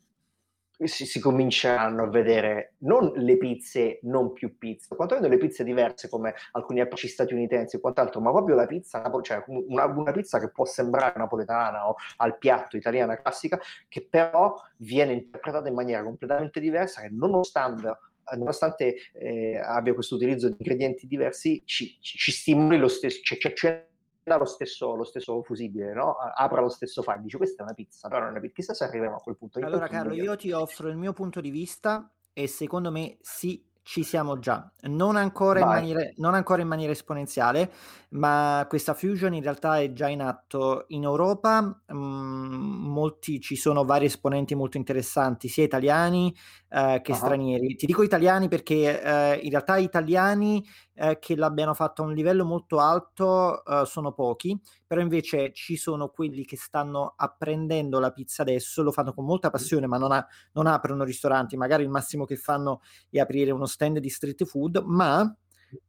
si, 0.87 1.07
si, 1.07 1.21
cominceranno 1.21 2.05
a 2.05 2.09
vedere 2.09 2.75
non 2.79 3.13
le 3.15 3.37
pizze 3.37 4.01
non 4.03 4.33
più 4.33 4.59
pizza, 4.59 4.95
quantomeno 4.95 5.29
le 5.29 5.39
pizze 5.39 5.65
diverse 5.65 6.09
come 6.09 6.35
alcuni 6.53 6.81
approcci 6.81 7.09
statunitensi 7.09 7.77
e 7.77 7.81
quant'altro, 7.81 8.21
ma 8.21 8.31
proprio 8.31 8.55
la 8.55 8.67
pizza, 8.67 9.11
cioè 9.23 9.43
una, 9.47 9.87
una, 9.87 10.13
pizza 10.13 10.39
che 10.39 10.51
può 10.51 10.65
sembrare 10.65 11.15
napoletana 11.17 11.89
o 11.89 11.97
al 12.19 12.39
piatto 12.39 12.77
italiana 12.77 13.21
classica, 13.21 13.59
che 13.89 14.07
però 14.09 14.55
viene 14.79 15.13
interpretata 15.13 15.69
in 15.69 15.75
maniera 15.75 16.03
completamente 16.03 16.61
diversa, 16.61 17.03
che 17.03 17.09
nonostante 17.11 17.99
nonostante 18.37 18.95
eh, 19.15 19.59
abbia 19.59 19.95
questo 19.95 20.15
utilizzo 20.15 20.49
di 20.49 20.55
ingredienti 20.59 21.07
diversi, 21.07 21.63
ci, 21.65 21.99
ci, 22.01 22.17
ci 22.17 22.33
stimoli 22.33 22.79
lo 22.79 22.89
stesso, 22.89 23.21
cioè, 23.23 23.53
cioè 23.53 23.87
lo 24.25 24.45
stesso, 24.45 24.95
lo 24.95 25.05
stesso 25.05 25.43
fusibile, 25.43 25.93
no? 25.93 26.15
apra 26.15 26.61
lo 26.61 26.69
stesso 26.69 27.03
file, 27.03 27.21
dice 27.23 27.37
questa 27.37 27.63
è 27.63 27.65
una 27.65 27.75
pizza, 27.75 28.09
però 28.09 28.21
non 28.21 28.29
è 28.29 28.31
una 28.33 28.41
pizza, 28.41 28.55
chissà 28.55 28.75
se 28.75 28.85
arriviamo 28.85 29.17
a 29.17 29.21
quel 29.21 29.37
punto. 29.37 29.59
Allora 29.61 29.89
Carlo, 29.89 30.15
io 30.15 30.37
ti 30.37 30.53
offro 30.53 30.89
il 30.89 30.97
mio 30.97 31.13
punto 31.13 31.41
di 31.41 31.51
vista 31.51 32.11
e 32.33 32.47
secondo 32.47 32.91
me 32.91 33.19
sì, 33.21 33.65
ci 33.83 34.05
siamo 34.05 34.39
già, 34.39 34.71
non 34.83 35.17
ancora, 35.17 35.61
in 35.61 35.67
maniera, 35.67 36.01
non 36.17 36.35
ancora, 36.35 36.63
in 36.63 36.69
maniera, 36.69 36.93
esponenziale, 36.93 37.71
ma 38.13 38.67
questa 38.69 38.95
fusion 38.95 39.33
in 39.35 39.43
realtà 39.43 39.81
è 39.81 39.93
già 39.93 40.09
in 40.09 40.21
atto 40.21 40.85
in 40.89 41.05
Europa. 41.05 41.83
Mm, 41.93 42.91
molti, 42.91 43.41
ci 43.41 43.57
sono 43.57 43.85
vari 43.85 44.07
esponenti 44.07 44.55
molto 44.55 44.77
interessanti, 44.77 45.49
sia 45.49 45.65
italiani 45.65 46.35
eh, 46.69 47.01
che 47.03 47.13
uh-huh. 47.13 47.17
stranieri. 47.17 47.75
Ti 47.75 47.87
dico 47.87 48.03
italiani 48.03 48.49
perché 48.49 49.03
eh, 49.03 49.37
in 49.43 49.51
realtà 49.51 49.79
italiani 49.79 50.63
eh, 50.95 51.19
che 51.19 51.37
l'abbiano 51.37 51.73
fatto 51.73 52.03
a 52.03 52.07
un 52.07 52.13
livello 52.13 52.45
molto 52.45 52.81
alto 52.81 53.65
eh, 53.65 53.85
sono 53.87 54.13
pochi, 54.13 54.61
però 54.87 55.01
invece 55.01 55.53
ci 55.53 55.77
sono 55.77 56.09
quelli 56.09 56.45
che 56.45 56.57
stanno 56.57 57.15
apprendendo 57.17 57.99
la 57.99 58.11
pizza 58.11 58.43
adesso, 58.43 58.83
lo 58.83 58.93
fanno 58.93 59.15
con 59.15 59.25
molta 59.25 59.49
passione, 59.49 59.87
ma 59.87 59.97
non, 59.97 60.13
ha, 60.13 60.27
non 60.53 60.67
aprono 60.67 61.05
ristoranti, 61.05 61.57
magari 61.57 61.83
il 61.83 61.89
massimo 61.89 62.27
che 62.27 62.37
fanno 62.37 62.83
è 63.09 63.19
aprire 63.19 63.53
uno 63.53 63.67
stand 63.67 63.99
di 63.99 64.11
street 64.11 64.45
food, 64.45 64.83
ma 64.85 65.35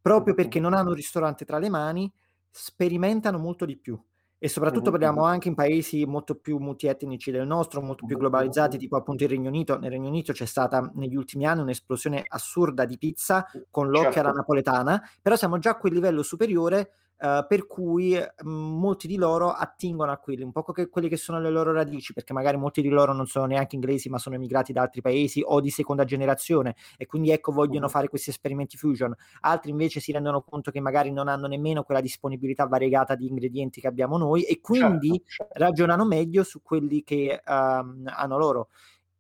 proprio 0.01 0.33
perché 0.33 0.59
non 0.59 0.73
hanno 0.73 0.89
un 0.89 0.95
ristorante 0.95 1.45
tra 1.45 1.59
le 1.59 1.69
mani, 1.69 2.11
sperimentano 2.49 3.37
molto 3.37 3.65
di 3.65 3.77
più 3.77 3.99
e 4.43 4.49
soprattutto 4.49 4.91
parliamo 4.91 5.23
anche 5.23 5.47
in 5.47 5.55
paesi 5.55 6.05
molto 6.05 6.35
più 6.35 6.57
multietnici 6.57 7.31
del 7.31 7.47
nostro, 7.47 7.81
molto 7.81 8.05
più 8.05 8.17
globalizzati, 8.17 8.77
tipo 8.77 8.97
appunto 8.97 9.23
il 9.23 9.29
Regno 9.29 9.47
Unito. 9.47 9.79
Nel 9.79 9.89
Regno 9.89 10.09
Unito 10.09 10.33
c'è 10.33 10.45
stata 10.45 10.91
negli 10.95 11.15
ultimi 11.15 11.45
anni 11.45 11.61
un'esplosione 11.61 12.25
assurda 12.27 12.83
di 12.83 12.97
pizza 12.97 13.47
con 13.69 13.87
l'occhio 13.87 14.11
certo. 14.11 14.19
alla 14.19 14.31
napoletana, 14.31 15.01
però 15.21 15.37
siamo 15.37 15.59
già 15.59 15.69
a 15.69 15.77
quel 15.77 15.93
livello 15.93 16.23
superiore 16.23 16.91
Uh, 17.23 17.45
per 17.47 17.67
cui 17.67 18.15
mh, 18.15 18.45
mhmm, 18.45 18.79
molti 18.79 19.07
di 19.07 19.15
loro 19.15 19.49
attingono 19.49 20.11
a 20.11 20.17
quelli, 20.17 20.43
un 20.43 20.51
po' 20.51 20.61
che, 20.73 20.89
quelle 20.89 21.07
che 21.07 21.15
sono 21.15 21.39
le 21.39 21.49
loro 21.49 21.71
radici, 21.71 22.11
perché 22.11 22.33
magari 22.33 22.57
molti 22.57 22.81
di 22.81 22.89
loro 22.89 23.13
non 23.13 23.27
sono 23.27 23.45
neanche 23.45 23.75
inglesi, 23.75 24.09
ma 24.09 24.17
sono 24.17 24.35
emigrati 24.35 24.73
da 24.73 24.81
altri 24.81 24.99
paesi 24.99 25.41
o 25.41 25.61
di 25.61 25.69
seconda 25.69 26.03
generazione 26.03 26.75
e 26.97 27.05
quindi 27.05 27.31
ecco 27.31 27.53
vogliono 27.53 27.87
fare 27.87 28.09
questi 28.09 28.29
esperimenti 28.29 28.75
fusion. 28.75 29.15
Altri 29.39 29.71
invece 29.71 30.01
si 30.01 30.11
rendono 30.11 30.41
conto 30.41 30.69
che 30.69 30.81
magari 30.81 31.13
non 31.13 31.29
hanno 31.29 31.47
nemmeno 31.47 31.83
quella 31.83 32.01
disponibilità 32.01 32.65
variegata 32.65 33.15
di 33.15 33.27
ingredienti 33.27 33.79
che 33.79 33.87
abbiamo 33.87 34.17
noi 34.17 34.43
e 34.43 34.59
quindi 34.59 35.11
certo, 35.25 35.45
certo. 35.45 35.59
ragionano 35.59 36.03
meglio 36.03 36.43
su 36.43 36.61
quelli 36.61 37.03
che 37.03 37.41
um, 37.47 38.03
hanno 38.05 38.37
loro. 38.37 38.67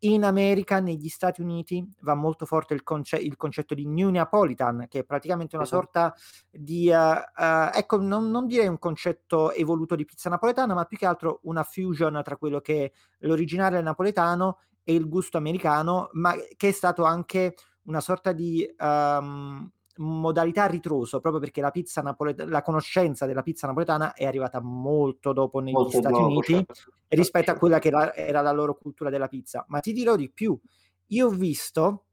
In 0.03 0.25
America, 0.25 0.79
negli 0.79 1.07
Stati 1.07 1.41
Uniti, 1.41 1.85
va 2.01 2.13
molto 2.13 2.45
forte 2.45 2.73
il, 2.73 2.83
conce- 2.83 3.17
il 3.17 3.37
concetto 3.37 3.73
di 3.73 3.85
New 3.85 4.09
Neapolitan, 4.09 4.87
che 4.89 4.99
è 4.99 5.03
praticamente 5.05 5.55
una 5.55 5.63
esatto. 5.63 5.81
sorta 5.81 6.15
di, 6.49 6.89
uh, 6.89 6.93
uh, 6.93 7.69
ecco, 7.73 8.01
non, 8.01 8.29
non, 8.29 8.45
direi 8.45 8.67
un 8.67 8.79
concetto 8.79 9.53
evoluto 9.53 9.95
di 9.95 10.03
pizza 10.03 10.29
napoletana, 10.29 10.73
ma 10.73 10.83
più 10.83 10.97
che 10.97 11.05
altro 11.05 11.39
una 11.43 11.63
fusion 11.63 12.19
tra 12.21 12.35
quello 12.35 12.59
che 12.59 12.85
è 12.85 12.91
l'originale 13.19 13.81
napoletano 13.81 14.59
e 14.83 14.93
il 14.93 15.07
gusto 15.07 15.37
americano, 15.37 16.09
ma 16.13 16.35
che 16.57 16.67
è 16.67 16.73
stato 16.73 17.05
anche 17.05 17.55
una 17.83 18.01
sorta 18.01 18.33
di 18.33 18.65
um, 18.79 19.71
modalità 19.97 20.65
ritroso, 20.65 21.19
proprio 21.19 21.41
perché 21.41 21.61
la 21.61 21.71
pizza 21.71 22.01
napoletana, 22.01 22.49
la 22.49 22.61
conoscenza 22.61 23.25
della 23.25 23.43
pizza 23.43 23.67
napoletana 23.67 24.13
è 24.13 24.25
arrivata 24.25 24.59
molto 24.61 25.33
dopo 25.33 25.59
negli 25.59 25.73
molto 25.73 25.97
Stati 25.97 26.13
dopo, 26.13 26.25
Uniti 26.25 26.53
certo. 26.53 26.91
rispetto 27.09 27.51
a 27.51 27.55
quella 27.55 27.79
che 27.79 27.89
era, 27.89 28.15
era, 28.15 28.41
la 28.41 28.51
loro 28.51 28.75
cultura 28.75 29.09
della 29.09 29.27
pizza. 29.27 29.65
Ma 29.67 29.79
ti 29.79 29.93
dirò 29.93 30.15
di 30.15 30.31
più, 30.31 30.57
io 31.07 31.27
ho 31.27 31.31
visto 31.31 32.05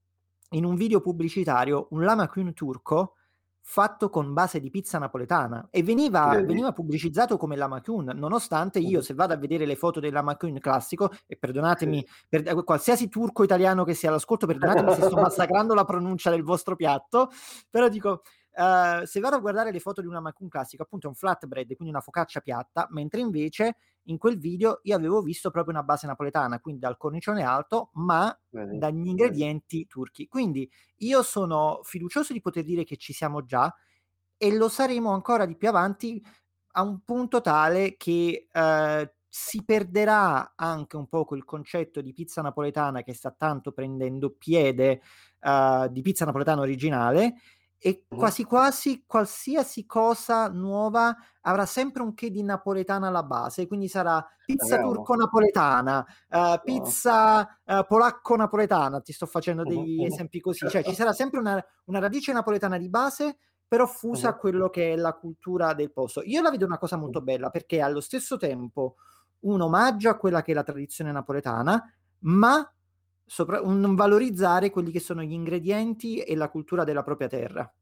in 0.50 0.64
un 0.64 0.74
video 0.74 1.00
pubblicitario 1.00 1.86
un 1.90 2.04
lama 2.04 2.28
queen 2.28 2.52
turco, 2.52 3.14
fatto 3.62 4.10
con 4.10 4.32
base 4.32 4.58
di 4.58 4.70
pizza 4.70 4.98
napoletana 4.98 5.68
e 5.70 5.82
veniva, 5.82 6.40
veniva 6.42 6.72
pubblicizzato 6.72 7.36
come 7.36 7.56
l'Amacun, 7.56 8.12
nonostante 8.14 8.78
io 8.78 9.00
se 9.02 9.14
vado 9.14 9.32
a 9.32 9.36
vedere 9.36 9.66
le 9.66 9.76
foto 9.76 10.00
dell'Amacun 10.00 10.58
classico, 10.58 11.10
e 11.26 11.36
perdonatemi, 11.36 12.06
per, 12.28 12.48
eh, 12.48 12.64
qualsiasi 12.64 13.08
turco 13.08 13.44
italiano 13.44 13.84
che 13.84 13.94
sia 13.94 14.08
all'ascolto, 14.08 14.46
perdonatemi 14.46 14.94
se 14.94 15.02
sto 15.02 15.16
massacrando 15.20 15.74
la 15.74 15.84
pronuncia 15.84 16.30
del 16.30 16.42
vostro 16.42 16.74
piatto, 16.74 17.30
però 17.68 17.88
dico, 17.88 18.22
Uh, 18.60 19.06
se 19.06 19.20
vado 19.20 19.36
a 19.36 19.38
guardare 19.38 19.72
le 19.72 19.80
foto 19.80 20.02
di 20.02 20.06
una 20.06 20.20
Macun 20.20 20.50
classico, 20.50 20.82
appunto 20.82 21.06
è 21.06 21.08
un 21.08 21.14
flatbread, 21.14 21.74
quindi 21.76 21.88
una 21.88 22.02
focaccia 22.02 22.40
piatta, 22.40 22.86
mentre 22.90 23.20
invece 23.20 23.76
in 24.04 24.18
quel 24.18 24.38
video 24.38 24.80
io 24.82 24.96
avevo 24.96 25.22
visto 25.22 25.50
proprio 25.50 25.72
una 25.72 25.82
base 25.82 26.06
napoletana, 26.06 26.60
quindi 26.60 26.78
dal 26.78 26.98
cornicione 26.98 27.42
alto, 27.42 27.88
ma 27.94 28.38
vedi, 28.50 28.76
dagli 28.76 29.06
ingredienti 29.06 29.78
vedi. 29.78 29.88
turchi. 29.88 30.28
Quindi 30.28 30.70
io 30.96 31.22
sono 31.22 31.80
fiducioso 31.84 32.34
di 32.34 32.42
poter 32.42 32.64
dire 32.64 32.84
che 32.84 32.98
ci 32.98 33.14
siamo 33.14 33.46
già 33.46 33.74
e 34.36 34.54
lo 34.54 34.68
saremo 34.68 35.10
ancora 35.10 35.46
di 35.46 35.56
più 35.56 35.68
avanti 35.68 36.22
a 36.72 36.82
un 36.82 37.00
punto 37.02 37.40
tale 37.40 37.96
che 37.96 38.46
uh, 38.52 39.10
si 39.26 39.64
perderà 39.64 40.52
anche 40.54 40.96
un 40.96 41.08
po' 41.08 41.24
quel 41.24 41.44
concetto 41.44 42.02
di 42.02 42.12
pizza 42.12 42.42
napoletana 42.42 43.02
che 43.02 43.14
sta 43.14 43.30
tanto 43.30 43.72
prendendo 43.72 44.30
piede 44.30 45.00
uh, 45.40 45.88
di 45.88 46.02
pizza 46.02 46.26
napoletana 46.26 46.60
originale 46.60 47.36
e 47.82 48.04
quasi 48.06 48.44
quasi 48.44 49.04
qualsiasi 49.06 49.86
cosa 49.86 50.50
nuova 50.50 51.16
avrà 51.42 51.64
sempre 51.64 52.02
un 52.02 52.12
che 52.12 52.30
di 52.30 52.42
napoletana 52.42 53.08
alla 53.08 53.22
base, 53.22 53.66
quindi 53.66 53.88
sarà 53.88 54.22
pizza 54.44 54.78
turco-napoletana, 54.78 56.06
uh, 56.28 56.60
pizza 56.62 57.58
uh, 57.64 57.86
polacco-napoletana, 57.86 59.00
ti 59.00 59.14
sto 59.14 59.24
facendo 59.24 59.62
degli 59.62 60.04
esempi 60.04 60.40
così, 60.40 60.68
cioè 60.68 60.84
ci 60.84 60.94
sarà 60.94 61.14
sempre 61.14 61.40
una, 61.40 61.64
una 61.86 61.98
radice 62.00 62.34
napoletana 62.34 62.76
di 62.76 62.90
base, 62.90 63.38
però 63.66 63.86
fusa 63.86 64.28
a 64.28 64.36
quello 64.36 64.68
che 64.68 64.92
è 64.92 64.96
la 64.96 65.14
cultura 65.14 65.72
del 65.72 65.90
posto. 65.90 66.20
Io 66.22 66.42
la 66.42 66.50
vedo 66.50 66.66
una 66.66 66.76
cosa 66.76 66.96
molto 66.96 67.22
bella 67.22 67.48
perché 67.48 67.80
allo 67.80 68.00
stesso 68.00 68.36
tempo 68.36 68.96
un 69.40 69.62
omaggio 69.62 70.10
a 70.10 70.16
quella 70.16 70.42
che 70.42 70.50
è 70.50 70.54
la 70.54 70.64
tradizione 70.64 71.12
napoletana, 71.12 71.82
ma 72.24 72.70
sopra- 73.30 73.62
un 73.62 73.94
valorizzare 73.94 74.70
quelli 74.70 74.90
che 74.90 74.98
sono 74.98 75.22
gli 75.22 75.32
ingredienti 75.32 76.18
e 76.18 76.34
la 76.34 76.48
cultura 76.48 76.82
della 76.82 77.04
propria 77.04 77.28
terra. 77.28 77.72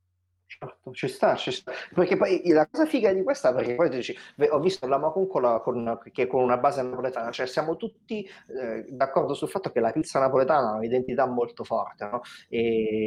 Certo, 0.45 0.93
ci 0.93 1.09
sta, 1.09 1.37
ci 1.37 1.51
sta. 1.51 1.73
Perché 1.95 2.17
poi 2.17 2.43
la 2.49 2.67
cosa 2.67 2.85
figa 2.87 3.13
di 3.13 3.23
questa, 3.23 3.55
perché 3.55 3.75
poi 3.75 3.89
dici, 3.89 4.15
ho 4.51 4.61
visto 4.61 4.87
la 4.87 4.99
Macuncola 4.99 5.61
con, 5.61 6.01
che 6.13 6.27
con 6.27 6.43
una 6.43 6.57
base 6.59 6.83
napoletana, 6.83 7.31
cioè 7.31 7.47
siamo 7.47 7.77
tutti 7.77 8.27
eh, 8.49 8.85
d'accordo 8.89 9.35
sul 9.35 9.49
fatto 9.49 9.71
che 9.71 9.81
la 9.81 9.91
pizza 9.91 10.19
napoletana 10.19 10.71
ha 10.73 10.77
un'identità 10.77 11.27
molto 11.27 11.65
forte, 11.65 12.05
no? 12.07 12.21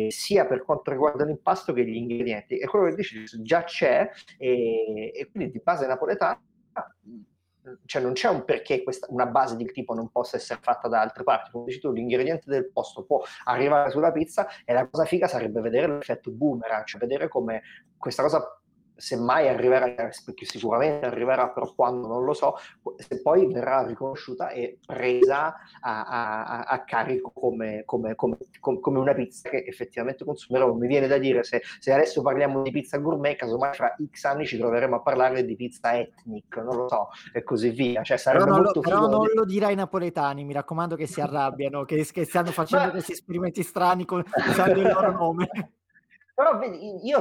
sia 0.10 0.46
per 0.46 0.64
quanto 0.64 0.92
riguarda 0.92 1.24
l'impasto 1.26 1.74
che 1.74 1.86
gli 1.86 1.96
ingredienti. 1.96 2.58
E 2.58 2.68
quello 2.68 2.89
che 2.89 2.96
dici 2.96 3.24
già 3.42 3.64
c'è, 3.64 4.10
e, 4.38 5.12
e 5.14 5.30
quindi 5.32 5.52
di 5.52 5.62
base 5.64 5.88
napoletana 5.88 6.39
cioè 7.86 8.01
non 8.01 8.14
c'è 8.14 8.30
un 8.30 8.43
perché 8.45 8.84
questa, 8.84 9.07
una 9.09 9.26
base 9.26 9.55
del 9.55 9.72
tipo 9.72 9.93
non 9.93 10.09
possa 10.09 10.38
essere 10.38 10.59
fatta 10.62 10.88
da 10.88 11.01
altre 11.01 11.24
parti. 11.24 11.51
Come 11.51 11.66
dici 11.66 11.80
tu, 11.80 11.91
l'ingrediente 11.91 12.49
del 12.49 12.72
posto 12.72 13.03
può 13.03 13.24
arrivare 13.45 13.89
sulla 13.91 14.12
pizza 14.12 14.47
e 14.66 14.74
la 14.74 14.88
cosa 14.88 15.05
figa 15.05 15.28
sarebbe 15.28 15.62
vedere 15.62 15.88
l'effetto 15.88 16.32
boomerang, 16.32 16.86
cioè 16.86 16.99
vedere 16.99 17.28
come 17.28 17.62
questa 17.97 18.24
cosa 18.24 18.61
semmai 19.02 19.47
arriverà, 19.47 20.10
sicuramente 20.12 21.08
arriverà, 21.08 21.49
però 21.49 21.74
quando 21.74 22.08
non 22.08 22.24
lo 22.24 22.34
so, 22.34 22.56
se 22.95 23.22
poi 23.22 23.52
verrà 23.52 23.84
riconosciuta 23.86 24.49
e 24.49 24.78
presa 24.86 25.56
a, 25.82 26.04
a, 26.06 26.60
a 26.62 26.84
carico 26.84 27.32
come, 27.32 27.82
come, 27.86 28.14
come, 28.16 28.38
come, 28.60 28.99
una 28.99 29.14
pizza 29.14 29.49
che 29.49 29.66
effettivamente 29.68 30.24
consumerò. 30.24 30.72
Mi 30.74 30.88
viene 30.88 31.08
da 31.08 31.18
dire, 31.18 31.43
se, 31.43 31.62
se, 31.80 31.91
adesso 31.91 32.22
parliamo 32.22 32.62
di 32.62 32.72
pizza 32.72 32.97
gourmet, 32.97 33.36
casomai 33.36 33.74
fra 33.74 33.95
X 34.10 34.24
anni 34.26 34.45
ci 34.45 34.58
troveremo 34.58 34.97
a 34.97 35.02
parlare 35.02 35.43
di 35.43 35.56
pizza 35.56 35.97
ethnic, 35.97 36.58
non 36.58 36.76
lo 36.76 36.88
so, 36.88 37.10
e 37.34 37.43
così 37.43 37.72
via. 37.72 38.04
Cioè, 38.04 38.20
però 38.24 38.45
non, 38.45 38.62
lo, 38.62 38.80
però 38.80 39.08
non 39.08 39.28
lo 39.34 39.45
dirai 39.45 39.70
ai 39.70 39.76
napoletani, 39.76 40.43
mi 40.43 40.54
raccomando 40.54 40.95
che 40.95 41.08
si 41.08 41.22
arrabbiano, 41.22 41.86
che, 41.86 42.06
che 42.12 42.26
stanno 42.26 42.52
facendo 42.52 42.86
Ma... 42.86 42.91
questi 42.91 43.14
esperimenti 43.14 43.64
strani 43.64 44.06
con, 44.06 44.24
usando 44.47 44.80
il 44.80 44.88
loro 44.88 45.12
nome. 45.18 45.49
Però 46.34 46.57
vedi, 46.57 47.05
io 47.05 47.19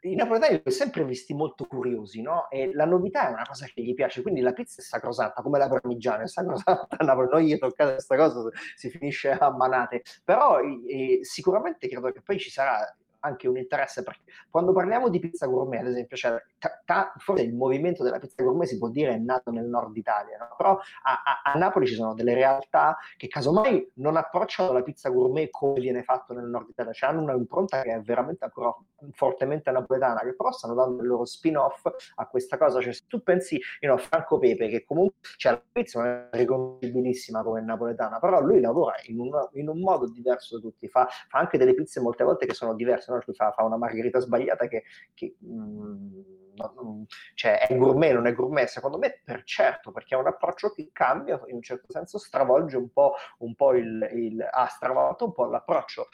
i 0.00 0.14
napoletani 0.14 0.54
li 0.54 0.62
ho 0.64 0.70
sempre 0.70 1.04
visti 1.04 1.34
molto 1.34 1.66
curiosi, 1.66 2.22
no? 2.22 2.48
E 2.50 2.72
la 2.72 2.84
novità 2.84 3.28
è 3.28 3.32
una 3.32 3.44
cosa 3.44 3.66
che 3.66 3.82
gli 3.82 3.94
piace, 3.94 4.22
quindi 4.22 4.40
la 4.40 4.52
pizza 4.52 4.80
è 4.80 4.84
sacrosanta, 4.84 5.42
come 5.42 5.58
la 5.58 5.68
parmigiana 5.68 6.22
è 6.22 6.28
sacrosanta 6.28 6.96
noi 7.34 7.46
gli 7.46 7.58
toccate 7.58 7.92
questa 7.92 8.16
cosa, 8.16 8.48
si 8.76 8.90
finisce 8.90 9.30
a 9.30 9.50
manate. 9.50 10.02
Però 10.22 10.60
eh, 10.60 11.20
sicuramente 11.22 11.88
credo 11.88 12.12
che 12.12 12.22
poi 12.22 12.38
ci 12.38 12.50
sarà 12.50 12.78
anche 13.24 13.48
un 13.48 13.56
interesse 13.56 14.02
perché 14.02 14.32
quando 14.50 14.72
parliamo 14.72 15.08
di 15.08 15.18
pizza 15.18 15.46
gourmet, 15.46 15.80
ad 15.80 15.88
esempio, 15.88 16.16
cioè, 16.16 16.40
ta, 16.58 16.80
ta, 16.84 17.12
forse 17.16 17.42
il 17.42 17.54
movimento 17.54 18.02
della 18.02 18.18
pizza 18.18 18.42
gourmet 18.42 18.68
si 18.68 18.78
può 18.78 18.88
dire 18.88 19.14
è 19.14 19.18
nato 19.18 19.50
nel 19.50 19.64
nord 19.64 19.96
Italia, 19.96 20.36
no? 20.38 20.54
però 20.56 20.78
a, 21.02 21.22
a, 21.24 21.52
a, 21.52 21.58
Napoli 21.58 21.86
ci 21.86 21.94
sono 21.94 22.14
delle 22.14 22.34
realtà 22.34 22.96
che 23.16 23.28
casomai 23.28 23.92
non 23.94 24.16
approcciano 24.16 24.72
la 24.72 24.82
pizza 24.82 25.08
gourmet 25.08 25.50
come 25.50 25.80
viene 25.80 26.02
fatto 26.02 26.34
nel 26.34 26.44
nord 26.44 26.68
Italia, 26.68 26.92
cioè 26.92 27.10
hanno 27.10 27.22
un'impronta 27.22 27.82
che 27.82 27.94
è 27.94 28.00
veramente 28.00 28.44
ancora 28.44 28.74
fortemente 29.12 29.70
napoletana, 29.70 30.20
che 30.20 30.34
però 30.34 30.52
stanno 30.52 30.74
dando 30.74 31.02
il 31.02 31.08
loro 31.08 31.24
spin-off 31.24 31.86
a 32.14 32.26
questa 32.26 32.56
cosa. 32.56 32.80
Cioè, 32.80 32.92
se 32.92 33.02
tu 33.06 33.22
pensi, 33.22 33.60
you 33.80 33.92
know, 33.92 33.96
Franco 33.96 34.38
Pepe, 34.38 34.68
che 34.68 34.84
comunque 34.84 35.16
cioè, 35.36 35.52
la 35.52 35.62
pizza 35.72 36.00
non 36.00 36.28
è 36.30 36.36
riconoscibilissima 36.36 37.42
come 37.42 37.60
napoletana, 37.60 38.18
però 38.18 38.40
lui 38.40 38.60
lavora 38.60 38.96
in 39.06 39.18
un, 39.18 39.30
in 39.52 39.68
un 39.68 39.80
modo 39.80 40.08
diverso 40.10 40.56
da 40.56 40.62
tutti, 40.62 40.88
fa, 40.88 41.08
fa 41.28 41.38
anche 41.38 41.58
delle 41.58 41.74
pizze 41.74 42.00
molte 42.00 42.24
volte 42.24 42.46
che 42.46 42.54
sono 42.54 42.74
diverse 42.74 43.10
no? 43.14 43.32
fa, 43.32 43.52
fa, 43.52 43.62
una 43.62 43.76
margherita 43.76 44.18
sbagliata 44.20 44.66
che, 44.66 44.84
che 45.14 45.36
mh, 45.38 45.54
mm, 45.54 46.20
non, 46.56 47.06
cioè 47.34 47.66
è 47.66 47.76
gourmet, 47.76 48.12
non 48.12 48.26
è 48.26 48.32
gourmet, 48.32 48.68
secondo 48.68 48.98
me 48.98 49.20
per 49.24 49.42
certo, 49.44 49.90
perché 49.90 50.14
è 50.14 50.18
un 50.18 50.26
approccio 50.26 50.70
che 50.70 50.90
cambia, 50.92 51.40
in 51.46 51.56
un 51.56 51.62
certo 51.62 51.86
senso 51.90 52.18
stravolge 52.18 52.76
un 52.76 52.90
po', 52.90 53.14
un 53.38 53.54
po 53.54 53.74
il, 53.74 54.08
il, 54.12 54.48
ha 54.50 54.66
stravolto 54.66 55.24
un 55.26 55.32
po' 55.32 55.46
l'approccio. 55.46 56.08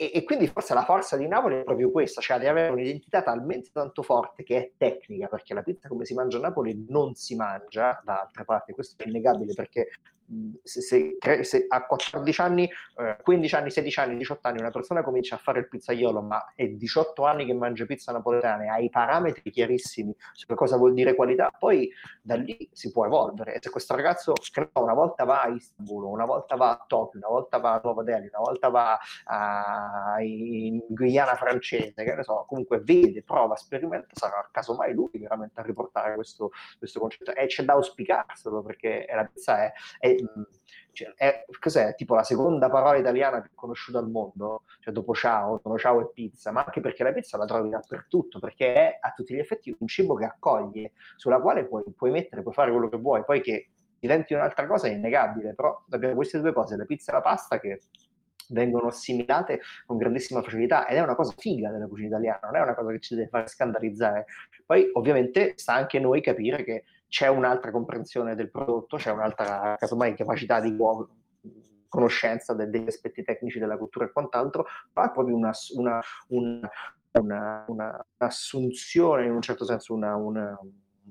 E, 0.00 0.12
e, 0.14 0.22
quindi 0.22 0.46
forse 0.46 0.74
la 0.74 0.84
forza 0.84 1.16
di 1.16 1.26
Napoli 1.26 1.56
è 1.56 1.64
proprio 1.64 1.90
questa, 1.90 2.20
cioè 2.20 2.38
di 2.38 2.46
avere 2.46 2.70
un'identità 2.70 3.20
talmente 3.22 3.70
tanto 3.72 4.02
forte 4.02 4.44
che 4.44 4.56
è 4.56 4.72
tecnica, 4.76 5.26
perché 5.26 5.54
la 5.54 5.62
pizza 5.62 5.88
come 5.88 6.04
si 6.04 6.14
mangia 6.14 6.38
a 6.38 6.42
Napoli 6.42 6.86
non 6.88 7.14
si 7.14 7.34
mangia 7.34 8.00
da 8.04 8.20
altre 8.20 8.44
parti, 8.44 8.72
questo 8.72 9.02
è 9.02 9.08
innegabile 9.08 9.54
perché 9.54 9.88
se, 10.62 10.80
se, 10.82 11.16
se, 11.42 11.66
a 11.68 11.86
14 11.86 12.40
anni, 12.40 12.70
eh, 12.98 13.16
15 13.22 13.54
anni, 13.54 13.70
16 13.70 14.00
anni, 14.00 14.16
18 14.16 14.48
anni 14.48 14.60
una 14.60 14.70
persona 14.70 15.02
comincia 15.02 15.36
a 15.36 15.38
fare 15.38 15.60
il 15.60 15.68
pizzaiolo, 15.68 16.20
ma 16.20 16.52
è 16.54 16.66
18 16.66 17.24
anni 17.24 17.46
che 17.46 17.54
mangia 17.54 17.86
pizza 17.86 18.12
napoletana 18.12 18.64
e 18.64 18.68
ha 18.68 18.78
i 18.78 18.90
parametri 18.90 19.50
chiarissimi 19.50 20.14
su 20.32 20.46
cosa 20.54 20.76
vuol 20.76 20.92
dire 20.92 21.14
qualità, 21.14 21.50
poi 21.56 21.90
da 22.20 22.34
lì 22.34 22.68
si 22.72 22.92
può 22.92 23.06
evolvere. 23.06 23.54
E 23.54 23.58
se 23.62 23.70
questo 23.70 23.94
ragazzo 23.94 24.34
una 24.74 24.94
volta 24.94 25.24
va 25.24 25.42
a 25.42 25.48
Istanbul, 25.48 26.04
una 26.04 26.26
volta 26.26 26.56
va 26.56 26.70
a 26.70 26.84
Tokyo, 26.86 27.18
una 27.18 27.28
volta 27.28 27.58
va 27.58 27.74
a 27.74 27.80
Nuova 27.82 28.02
Delhi, 28.02 28.28
una 28.28 28.42
volta 28.44 28.68
va 28.68 28.98
a, 29.24 30.16
in 30.20 30.80
Guyana 30.88 31.34
francese, 31.36 32.04
che 32.04 32.14
ne 32.14 32.22
so, 32.22 32.44
comunque 32.46 32.80
vede, 32.80 33.22
prova, 33.22 33.56
sperimenta, 33.56 34.08
sarà 34.12 34.46
casomai 34.50 34.92
lui 34.92 35.10
veramente 35.12 35.60
a 35.60 35.62
riportare 35.62 36.14
questo, 36.14 36.50
questo 36.78 37.00
concetto. 37.00 37.34
E 37.34 37.46
c'è 37.46 37.64
da 37.64 37.74
auspicarselo 37.74 38.62
perché 38.62 39.06
la 39.12 39.24
pizza 39.24 39.64
è, 39.64 39.72
è 39.98 40.17
cioè, 40.92 41.12
è, 41.14 41.44
cos'è? 41.60 41.94
Tipo 41.94 42.14
la 42.14 42.24
seconda 42.24 42.68
parola 42.68 42.96
italiana 42.96 43.40
più 43.40 43.50
conosciuta 43.54 43.98
al 43.98 44.10
mondo, 44.10 44.64
cioè 44.80 44.92
dopo 44.92 45.14
ciao, 45.14 45.60
dopo 45.62 45.78
ciao 45.78 46.00
e 46.00 46.10
pizza, 46.12 46.50
ma 46.50 46.64
anche 46.64 46.80
perché 46.80 47.04
la 47.04 47.12
pizza 47.12 47.36
la 47.36 47.44
trovi 47.44 47.68
dappertutto, 47.68 48.38
perché 48.38 48.74
è 48.74 48.98
a 49.00 49.12
tutti 49.12 49.34
gli 49.34 49.38
effetti 49.38 49.74
un 49.78 49.86
cibo 49.86 50.14
che 50.14 50.24
accoglie, 50.24 50.92
sulla 51.16 51.40
quale 51.40 51.66
puoi, 51.66 51.84
puoi 51.96 52.10
mettere, 52.10 52.42
puoi 52.42 52.54
fare 52.54 52.70
quello 52.70 52.88
che 52.88 52.96
vuoi, 52.96 53.24
poi 53.24 53.40
che 53.40 53.70
diventi 53.98 54.34
un'altra 54.34 54.66
cosa 54.66 54.88
è 54.88 54.90
innegabile, 54.90 55.54
però 55.54 55.84
abbiamo 55.90 56.14
queste 56.14 56.40
due 56.40 56.52
cose, 56.52 56.76
la 56.76 56.84
pizza 56.84 57.12
e 57.12 57.14
la 57.14 57.20
pasta 57.20 57.60
che 57.60 57.80
vengono 58.50 58.88
assimilate 58.88 59.60
con 59.86 59.98
grandissima 59.98 60.42
facilità 60.42 60.86
ed 60.88 60.96
è 60.96 61.00
una 61.00 61.14
cosa 61.14 61.34
figa 61.36 61.70
della 61.70 61.86
cucina 61.86 62.08
italiana, 62.08 62.40
non 62.44 62.56
è 62.56 62.60
una 62.60 62.74
cosa 62.74 62.90
che 62.92 63.00
ci 63.00 63.14
deve 63.14 63.28
fare 63.28 63.46
scandalizzare. 63.46 64.26
Poi 64.64 64.90
ovviamente 64.94 65.52
sta 65.56 65.74
anche 65.74 65.98
noi 65.98 66.20
capire 66.20 66.64
che 66.64 66.84
c'è 67.08 67.28
un'altra 67.28 67.70
comprensione 67.70 68.34
del 68.34 68.50
prodotto, 68.50 68.96
c'è 68.96 69.10
un'altra, 69.10 69.76
casomai, 69.78 70.14
capacità 70.14 70.60
di 70.60 70.76
conoscenza 71.88 72.54
de- 72.54 72.68
degli 72.68 72.86
aspetti 72.86 73.22
tecnici 73.22 73.58
della 73.58 73.78
cultura 73.78 74.04
e 74.04 74.12
quant'altro, 74.12 74.66
ma 74.92 75.06
è 75.06 75.10
proprio 75.10 75.36
una, 75.36 75.52
una, 75.76 76.00
una, 76.28 76.70
una, 77.20 77.64
un'assunzione, 77.66 79.24
in 79.24 79.32
un 79.32 79.42
certo 79.42 79.64
senso, 79.64 79.94
una 79.94 80.58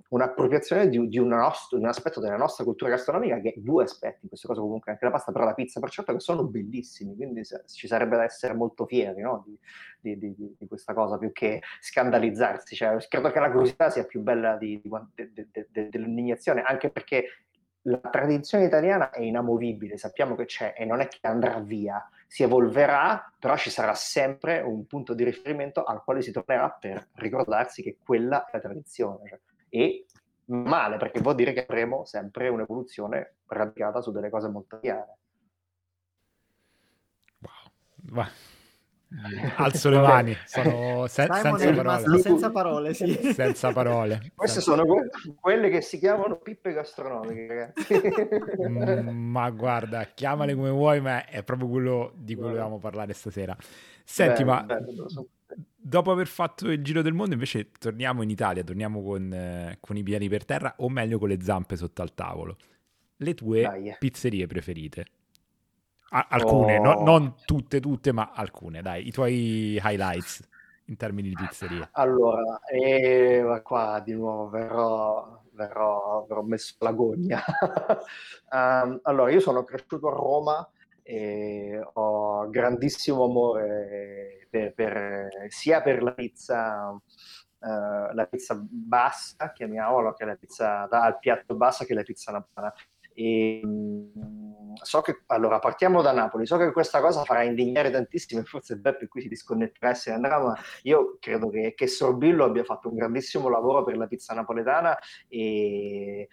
un'appropriazione 0.10 0.90
di, 0.90 1.08
di, 1.08 1.24
nostro, 1.24 1.78
di, 1.78 1.84
un 1.84 1.90
aspetto 1.90 2.20
della 2.20 2.38
nostra 2.38 2.64
cultura 2.64 2.92
gastronomica 2.92 3.40
che 3.40 3.54
due 3.58 3.84
aspetti, 3.84 4.20
in 4.24 4.30
questo 4.30 4.48
caso 4.48 4.62
comunque 4.62 4.92
anche 4.92 5.06
la 5.06 5.12
pasta, 5.12 5.32
però 5.32 5.46
la 5.46 5.54
pizza 5.54 5.80
per 5.80 5.90
certo 5.90 6.14
che 6.14 6.20
sono 6.20 6.44
bellissimi, 6.44 7.16
quindi 7.16 7.44
ci 7.44 7.88
sarebbe 7.88 8.16
da 8.16 8.24
essere 8.24 8.54
molto 8.54 8.86
fieri 8.86 9.22
no? 9.22 9.46
di, 10.00 10.18
di, 10.18 10.56
di, 10.58 10.68
questa 10.68 10.94
cosa 10.94 11.18
più 11.18 11.32
che 11.32 11.62
scandalizzarsi, 11.80 12.76
cioè, 12.76 12.98
credo 13.08 13.32
che 13.32 13.40
la 13.40 13.52
curiosità 13.52 13.90
sia 13.90 14.06
più 14.06 14.22
bella 14.22 14.58
dell'indignazione, 14.58 16.62
anche 16.62 16.90
perché 16.90 17.26
la 17.88 18.00
tradizione 18.00 18.66
italiana 18.66 19.12
è 19.12 19.22
inamovibile, 19.22 19.98
sappiamo 19.98 20.36
che 20.36 20.46
c'è 20.46 20.74
e 20.78 20.86
non 20.86 21.00
è 21.00 21.08
che 21.08 21.20
andrà 21.22 21.60
via, 21.60 22.08
si 22.28 22.44
evolverà, 22.44 23.32
però 23.40 23.56
ci 23.56 23.70
sarà 23.70 23.94
sempre 23.94 24.60
un 24.60 24.86
punto 24.86 25.14
di 25.14 25.24
riferimento 25.24 25.84
al 25.84 26.04
quale 26.04 26.22
si 26.22 26.32
tornerà 26.32 26.70
per 26.70 27.08
ricordarsi 27.14 27.82
che 27.82 27.98
quella 28.04 28.46
è 28.46 28.50
la 28.54 28.60
tradizione. 28.60 29.30
Cioè, 29.30 29.40
e 29.70 30.06
male, 30.46 30.98
perché 30.98 31.20
vuol 31.20 31.36
dire 31.36 31.54
che 31.54 31.66
avremo 31.68 32.06
sempre 32.06 32.48
un'evoluzione 32.50 33.36
radicata 33.48 34.02
su 34.02 34.12
delle 34.12 34.30
cose 34.30 34.50
molto 34.50 34.80
chiare. 34.80 35.18
Wow. 38.12 38.26
Alzo 39.56 39.90
le 39.90 40.00
mani, 40.00 40.38
sono 40.46 41.08
se- 41.08 41.28
senza, 41.28 41.72
parole. 41.72 42.20
senza 42.20 42.52
parole. 42.52 42.94
Sì. 42.94 43.14
Senza 43.34 43.72
parole. 43.72 44.32
Queste 44.36 44.60
sono 44.60 44.86
que- 44.86 45.10
quelle 45.40 45.70
che 45.70 45.82
si 45.82 45.98
chiamano 45.98 46.38
pippe 46.38 46.74
gastronomiche. 46.74 47.74
Mm, 48.68 49.08
ma 49.08 49.50
guarda, 49.52 50.04
chiamale 50.14 50.56
come 50.56 50.72
vuoi, 50.72 51.00
ma 51.00 51.26
è 51.26 51.42
proprio 51.44 51.70
quello 51.70 52.12
di 52.16 52.36
cui 52.36 52.44
volevamo 52.44 52.80
parlare 52.80 53.14
stasera. 53.14 53.56
Senti, 54.04 54.44
bello, 54.44 54.56
ma 54.56 54.64
bello, 54.64 55.08
dopo 55.88 56.12
aver 56.12 56.28
fatto 56.28 56.70
il 56.70 56.84
giro 56.84 57.02
del 57.02 57.14
mondo, 57.14 57.34
invece 57.34 57.72
torniamo 57.72 58.22
in 58.22 58.30
Italia, 58.30 58.64
torniamo 58.64 59.02
con, 59.02 59.32
eh, 59.32 59.78
con 59.80 59.96
i 59.96 60.04
piedi 60.04 60.28
per 60.28 60.44
terra, 60.44 60.74
o 60.78 60.90
meglio 60.90 61.18
con 61.18 61.30
le 61.30 61.42
zampe 61.42 61.78
sotto 61.78 62.02
al 62.02 62.14
tavolo. 62.14 62.58
Le 63.18 63.34
tue 63.34 63.62
Dai. 63.62 63.96
pizzerie 63.98 64.48
preferite? 64.48 65.06
alcune, 66.10 66.78
oh. 66.78 66.84
no, 66.84 67.04
non 67.04 67.36
tutte, 67.46 67.82
tutte, 67.82 68.14
ma 68.14 68.32
alcune, 68.34 68.82
dai, 68.82 69.08
i 69.08 69.12
tuoi 69.12 69.78
highlights 69.84 70.42
in 70.86 70.96
termini 70.96 71.28
di 71.28 71.36
pizzeria. 71.36 71.90
Allora, 71.92 72.62
eh, 72.62 73.62
qua 73.62 74.02
di 74.04 74.14
nuovo 74.14 74.48
verrò, 74.48 75.42
verrò, 75.52 76.26
verrò 76.26 76.42
messo 76.44 76.76
alla 76.80 76.94
gogna. 76.94 77.44
um, 78.52 79.00
allora, 79.04 79.32
io 79.32 79.42
sono 79.42 79.66
cresciuto 79.66 80.08
a 80.08 80.14
Roma 80.14 80.70
e 81.04 81.86
ho 81.94 82.50
grandissimo 82.50 83.26
amore 83.26 84.27
per, 84.58 84.74
per, 84.74 85.30
sia 85.48 85.82
per 85.82 86.04
la 86.04 86.14
pizza, 86.14 86.90
uh, 86.90 88.14
la 88.14 88.28
pizza 88.30 88.60
bassa, 88.60 89.52
chiamiamola, 89.52 90.14
che 90.14 90.26
la 90.26 90.36
pizza 90.36 90.88
dal 90.90 91.20
piatto 91.20 91.56
bassa, 91.56 91.86
che 91.86 91.94
la 91.94 92.04
pizza 92.04 92.32
napana. 92.32 92.74
E, 93.14 93.62
mm, 93.66 94.74
so 94.82 95.02
che 95.02 95.24
allora 95.28 95.60
partiamo 95.60 96.02
da 96.02 96.12
Napoli. 96.12 96.46
So 96.46 96.58
che 96.58 96.72
questa 96.72 97.02
cosa 97.02 97.24
farà 97.24 97.44
indignare 97.44 97.90
tantissimo, 97.90 98.44
forse 98.44 98.78
Beppe 98.78 99.08
qui 99.08 99.22
si 99.22 99.28
disconnetterà 99.28 99.94
se 99.94 100.12
andrà. 100.12 100.40
Ma 100.40 100.58
io 100.84 101.18
credo 101.20 101.50
che, 101.50 101.74
che 101.76 101.88
Sorbillo 101.88 102.46
abbia 102.46 102.64
fatto 102.64 102.90
un 102.90 102.96
grandissimo 102.96 103.50
lavoro 103.50 103.84
per 103.84 103.98
la 103.98 104.08
pizza 104.08 104.34
napoletana 104.34 104.98
e, 105.28 106.28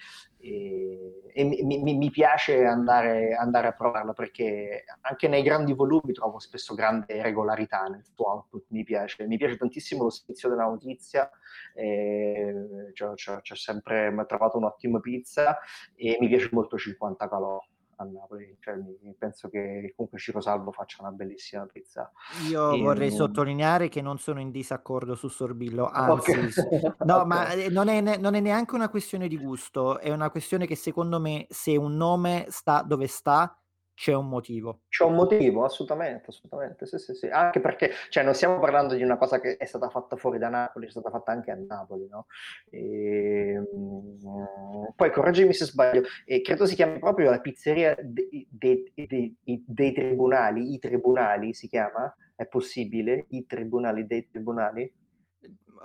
e, 0.44 1.22
e 1.32 1.44
mi, 1.44 1.94
mi, 1.94 2.10
piace 2.10 2.66
andare, 2.66 3.34
andare, 3.34 3.68
a 3.68 3.72
provarla 3.72 4.12
perché 4.12 4.84
anche 5.00 5.26
nei 5.26 5.42
grandi 5.42 5.72
volumi 5.72 6.12
trovo 6.12 6.38
spesso 6.38 6.74
grande 6.74 7.22
regolarità 7.22 7.84
nel 7.84 8.04
suo 8.04 8.28
output. 8.28 8.66
Mi 8.68 8.84
piace, 8.84 9.26
mi 9.26 9.38
piace 9.38 9.56
tantissimo 9.56 10.02
lo 10.02 10.10
spizio 10.10 10.50
della 10.50 10.64
notizia. 10.66 11.30
Eh, 11.74 12.92
c'ho, 12.92 13.14
c'ho, 13.14 13.40
c'ho 13.40 13.54
sempre 13.54 14.12
trovato 14.28 14.58
un'ottima 14.58 15.00
pizza 15.00 15.58
e 15.94 16.18
mi 16.20 16.28
piace 16.28 16.50
molto 16.52 16.76
50 16.76 17.28
calò 17.28 17.58
a 17.96 18.04
Napoli. 18.04 18.56
Cioè, 18.60 18.74
penso 19.18 19.48
che 19.48 19.92
comunque 19.94 20.18
Ciro 20.18 20.40
Salvo 20.40 20.72
faccia 20.72 20.98
una 21.00 21.10
bellissima 21.10 21.66
pizza. 21.66 22.10
Io 22.48 22.72
e, 22.72 22.80
vorrei 22.80 23.10
um... 23.10 23.16
sottolineare 23.16 23.88
che 23.88 24.00
non 24.00 24.18
sono 24.18 24.40
in 24.40 24.50
disaccordo 24.50 25.14
su 25.14 25.28
Sorbillo, 25.28 25.88
anzi, 25.88 26.32
okay. 26.32 26.80
no, 27.04 27.14
okay. 27.16 27.26
ma 27.26 27.50
eh, 27.52 27.68
non 27.70 27.88
è, 27.88 28.00
non 28.00 28.34
è, 28.34 28.40
neanche 28.40 28.74
una 28.74 28.88
questione 28.88 29.28
di 29.28 29.38
gusto, 29.38 29.98
è 29.98 30.10
una 30.10 30.30
questione 30.30 30.66
che 30.66 30.76
secondo 30.76 31.20
me 31.20 31.46
se 31.48 31.76
un 31.76 31.96
nome 31.96 32.46
sta 32.48 32.82
dove 32.82 33.06
sta, 33.06 33.56
c'è 33.94 34.12
un 34.12 34.28
motivo. 34.28 34.80
C'è 34.88 35.04
un 35.04 35.14
motivo, 35.14 35.64
assolutamente, 35.64 36.30
assolutamente, 36.30 36.84
sì, 36.84 36.98
sì, 36.98 37.14
sì. 37.14 37.28
Anche 37.28 37.60
perché, 37.60 37.92
cioè, 38.08 38.24
non 38.24 38.34
stiamo 38.34 38.58
parlando 38.58 38.94
di 38.94 39.02
una 39.02 39.16
cosa 39.16 39.40
che 39.40 39.56
è 39.56 39.64
stata 39.64 39.88
fatta 39.88 40.16
fuori 40.16 40.38
da 40.38 40.48
Napoli, 40.48 40.86
è 40.86 40.90
stata 40.90 41.10
fatta 41.10 41.30
anche 41.30 41.52
a 41.52 41.54
Napoli, 41.54 42.08
no? 42.08 42.26
E, 42.70 43.52
ehm, 43.52 44.92
poi, 44.96 45.12
correggimi 45.12 45.52
se 45.52 45.66
sbaglio, 45.66 46.02
e 46.24 46.40
credo 46.40 46.66
si 46.66 46.74
chiami 46.74 46.98
proprio 46.98 47.30
la 47.30 47.40
pizzeria 47.40 47.96
de, 48.00 48.46
de, 48.50 48.92
de, 48.94 49.34
dei 49.42 49.92
tribunali, 49.92 50.74
i 50.74 50.78
tribunali 50.80 51.54
si 51.54 51.68
chiama? 51.68 52.12
È 52.34 52.46
possibile? 52.46 53.26
I 53.28 53.46
tribunali 53.46 54.06
dei 54.06 54.28
tribunali? 54.28 54.92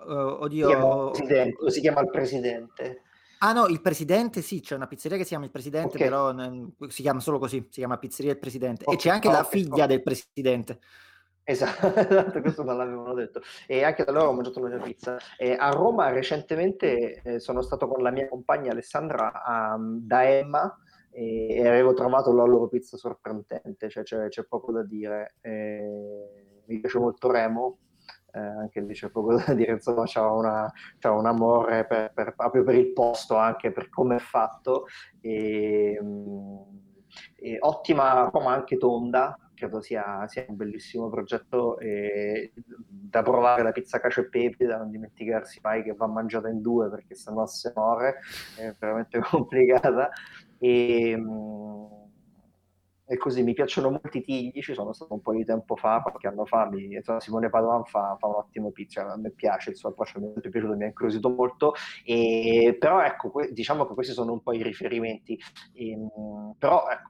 Uh, 0.08 0.42
oddio... 0.42 1.14
Si 1.14 1.22
chiama, 1.26 1.70
si 1.70 1.80
chiama 1.80 2.02
il 2.02 2.10
presidente. 2.10 3.04
Ah 3.42 3.54
no, 3.54 3.68
il 3.68 3.82
presidente 3.82 4.42
sì, 4.42 4.60
c'è 4.60 4.76
una 4.76 4.88
pizzeria 4.88 5.18
che 5.18 5.24
si 5.24 5.30
chiama 5.30 5.46
il 5.46 5.52
presidente, 5.52 5.96
okay. 5.96 6.02
però 6.02 6.32
non, 6.34 6.74
si 6.88 7.02
chiama 7.02 7.22
solo 7.22 7.40
così, 7.40 7.66
si 7.70 7.80
chiama 7.80 7.98
pizzeria 7.98 8.32
del 8.32 8.40
presidente. 8.40 8.84
Okay. 8.84 8.96
E 8.96 8.98
c'è 8.98 9.10
anche 9.10 9.28
okay. 9.28 9.40
la 9.40 9.48
figlia 9.48 9.86
del 9.86 10.04
presidente. 10.04 10.80
Esatto, 11.50 12.42
questo 12.42 12.64
non 12.64 12.78
l'avevano 12.78 13.14
detto. 13.14 13.42
E 13.66 13.84
anche 13.84 14.04
da 14.04 14.12
loro 14.12 14.28
ho 14.28 14.34
mangiato 14.34 14.60
una 14.60 14.78
pizza. 14.78 15.18
E 15.38 15.54
a 15.54 15.70
Roma 15.72 16.10
recentemente 16.10 17.22
eh, 17.24 17.40
sono 17.40 17.62
stato 17.62 17.88
con 17.88 18.04
la 18.04 18.12
mia 18.12 18.28
compagna 18.28 18.72
Alessandra 18.72 19.44
a, 19.44 19.76
da 19.80 20.30
Emma 20.30 20.78
e, 21.10 21.56
e, 21.56 21.68
avevo 21.68 21.94
trovato 21.94 22.32
la 22.34 22.44
loro 22.44 22.68
pizza 22.68 22.98
sorprendente, 22.98 23.90
cioè 23.90 24.04
c'è, 24.04 24.28
c'è 24.28 24.44
poco 24.44 24.72
da 24.72 24.84
dire. 24.84 25.36
E, 25.42 26.62
mi 26.68 26.80
piace 26.80 27.00
molto 27.00 27.32
Remo, 27.32 27.78
eh, 28.32 28.40
anche 28.40 28.82
lì 28.82 28.94
c'è 28.94 29.10
poco 29.10 29.36
da 29.36 29.54
dire, 29.54 29.74
insomma 29.74 30.04
c'è, 30.04 30.20
una, 30.20 30.72
c'è 30.98 31.10
un 31.10 31.26
amore 31.26 31.86
per, 31.86 32.12
per, 32.14 32.34
proprio 32.36 32.64
per 32.64 32.76
il 32.76 32.94
posto, 32.94 33.36
anche 33.36 33.72
per 33.72 33.90
come 33.90 34.18
è 34.18 34.20
fatto, 34.20 34.86
e, 35.22 36.00
mm, 36.02 36.58
e 37.36 37.58
ottima 37.60 38.30
Roma 38.32 38.54
anche 38.54 38.78
tonda, 38.78 39.38
credo 39.56 39.82
sia, 39.82 40.26
sia, 40.28 40.46
un 40.48 40.56
bellissimo 40.56 41.10
progetto 41.10 41.78
e 41.80 42.54
da 42.56 43.22
provare 43.22 43.64
la 43.64 43.72
pizza 43.72 44.00
cacio 44.00 44.22
e 44.22 44.30
pepe, 44.30 44.66
da 44.66 44.78
non 44.78 44.90
dimenticarsi 44.90 45.60
mai 45.62 45.84
che 45.84 45.94
va 45.94 46.08
mangiata 46.08 46.50
in 46.50 46.62
due 46.62 46.90
perché 46.90 47.16
sennò 47.16 47.46
si 47.46 47.70
muore, 47.76 48.20
è 48.58 48.74
veramente 48.80 49.20
complicata. 49.30 50.10
E, 50.60 51.16
mm, 51.18 51.99
e 53.12 53.18
così 53.18 53.42
mi 53.42 53.54
piacciono 53.54 53.90
molti 53.90 54.22
tigli, 54.22 54.62
ci 54.62 54.76
sono 54.76 54.94
stato 54.94 55.16
un 55.16 55.22
po' 55.22 55.34
di 55.34 55.44
tempo 55.44 55.76
fa, 55.76 56.00
qualche 56.00 56.28
anno 56.28 56.46
fa, 56.46 56.70
mi, 56.70 56.96
Simone 57.18 57.50
Padovan 57.50 57.84
fa, 57.86 58.16
fa 58.20 58.28
un 58.28 58.36
ottimo 58.36 58.70
pizza, 58.70 59.12
a 59.12 59.18
me 59.18 59.32
piace, 59.32 59.72
il 59.72 59.78
suo 59.78 59.90
approccio 59.90 60.20
mi 60.20 60.32
è 60.36 60.48
piaciuto, 60.48 60.76
mi 60.76 60.84
ha 60.84 60.88
incuriosito 60.88 61.30
molto, 61.30 61.74
e, 62.06 62.78
però 62.80 63.02
ecco, 63.02 63.32
que- 63.32 63.52
diciamo 63.52 63.88
che 63.88 63.96
questi 63.96 64.14
sono 64.14 64.32
un 64.32 64.44
po' 64.44 64.54
i 64.54 64.62
riferimenti, 64.62 65.40
e, 65.74 65.90
ehm, 65.90 66.54
però 66.60 66.88
ecco, 66.88 67.10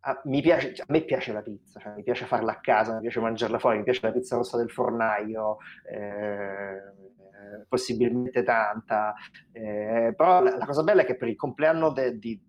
a, 0.00 0.22
piace, 0.40 0.72
a, 0.80 0.84
me 0.88 1.02
piace 1.02 1.32
la 1.34 1.42
pizza, 1.42 1.78
cioè, 1.78 1.92
mi 1.94 2.02
piace 2.02 2.24
farla 2.24 2.52
a 2.52 2.60
casa, 2.60 2.94
mi 2.94 3.00
piace 3.02 3.20
mangiarla 3.20 3.58
fuori, 3.58 3.76
mi 3.76 3.84
piace 3.84 4.00
la 4.06 4.12
pizza 4.12 4.36
rossa 4.36 4.56
del 4.56 4.70
fornaio, 4.70 5.58
eh, 5.92 7.66
possibilmente 7.68 8.42
tanta, 8.42 9.12
eh, 9.52 10.14
però 10.16 10.42
la, 10.42 10.56
la, 10.56 10.64
cosa 10.64 10.82
bella 10.82 11.02
è 11.02 11.04
che 11.04 11.16
per 11.16 11.28
il 11.28 11.36
compleanno 11.36 11.92
di, 11.92 12.40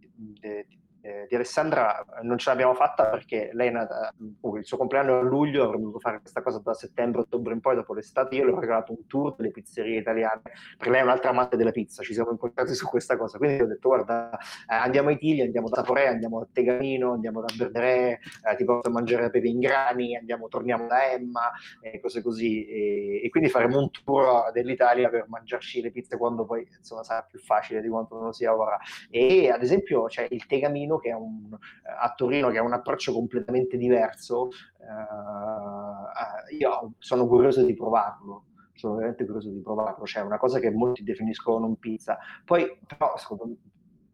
eh, 1.05 1.27
di 1.29 1.35
Alessandra 1.35 2.03
non 2.23 2.39
ce 2.39 2.49
l'abbiamo 2.49 2.73
fatta 2.73 3.05
perché 3.05 3.51
lei 3.53 3.71
nata, 3.71 4.11
uh, 4.41 4.57
il 4.57 4.65
suo 4.65 4.77
compleanno 4.77 5.17
è 5.17 5.19
a 5.19 5.21
luglio, 5.21 5.63
avremmo 5.63 5.85
dovuto 5.85 5.99
fare 5.99 6.19
questa 6.19 6.41
cosa 6.41 6.59
da 6.63 6.73
settembre, 6.73 7.21
ottobre 7.21 7.53
in 7.53 7.59
poi, 7.59 7.75
dopo 7.75 7.93
l'estate, 7.93 8.35
io 8.35 8.45
le 8.45 8.51
ho 8.51 8.59
regalato 8.59 8.91
un 8.91 9.05
tour 9.05 9.35
delle 9.35 9.51
pizzerie 9.51 9.99
italiane, 9.99 10.41
perché 10.77 10.89
lei 10.89 11.01
è 11.01 11.03
un'altra 11.03 11.29
amante 11.29 11.57
della 11.57 11.71
pizza, 11.71 12.01
ci 12.01 12.13
siamo 12.13 12.31
incontrati 12.31 12.73
su 12.73 12.87
questa 12.87 13.17
cosa, 13.17 13.37
quindi 13.37 13.61
ho 13.61 13.67
detto 13.67 13.89
guarda, 13.89 14.31
eh, 14.31 14.73
andiamo 14.73 15.09
ai 15.09 15.17
Tigli, 15.17 15.41
andiamo 15.41 15.69
da 15.69 15.75
Saporea, 15.75 16.09
andiamo 16.09 16.39
a 16.39 16.47
Tegamino, 16.51 17.13
andiamo 17.13 17.41
da 17.41 17.53
Berderè, 17.55 18.19
eh, 18.51 18.55
ti 18.55 18.65
porto 18.65 18.89
a 18.89 18.91
mangiare 18.91 19.29
pepe 19.29 19.47
in 19.47 19.59
grani, 19.59 20.17
andiamo, 20.17 20.47
torniamo 20.47 20.87
da 20.87 21.11
Emma, 21.11 21.51
e 21.81 21.99
cose 21.99 22.23
così, 22.23 22.65
e, 22.65 23.21
e, 23.23 23.29
quindi 23.29 23.49
faremo 23.49 23.77
un 23.77 23.91
tour 23.91 24.51
dell'Italia 24.51 25.09
per 25.09 25.25
mangiarci 25.27 25.81
le 25.81 25.91
pizze 25.91 26.17
quando 26.17 26.45
poi 26.45 26.67
insomma 26.77 27.03
sarà 27.03 27.21
più 27.21 27.39
facile 27.39 27.81
di 27.81 27.89
quanto 27.89 28.19
non 28.19 28.33
sia 28.33 28.55
ora. 28.55 28.77
E 29.11 29.49
ad 29.49 29.61
esempio 29.61 30.05
c'è 30.05 30.25
il 30.29 30.45
Tegamino 30.47 30.94
Torino, 30.95 30.99
che 30.99 31.09
è 31.09 31.13
un, 31.13 31.57
a 31.99 32.13
Torino 32.15 32.49
che 32.49 32.57
ha 32.57 32.63
un 32.63 32.73
approccio 32.73 33.13
completamente 33.13 33.77
diverso, 33.77 34.49
eh, 34.79 36.55
io 36.57 36.93
sono 36.99 37.27
curioso 37.27 37.63
di 37.63 37.73
provarlo 37.73 38.45
sono 38.77 38.95
veramente 38.95 39.23
curioso 39.23 39.49
di 39.51 39.61
provarlo, 39.61 40.05
cioè 40.05 40.21
una 40.21 40.37
cosa 40.37 40.59
che 40.59 40.69
molti 40.69 41.01
definiscono 41.01 41.59
non 41.59 41.77
pizza. 41.77 42.17
Poi, 42.43 42.77
però, 42.85 43.15
secondo 43.15 43.45
me, 43.45 43.55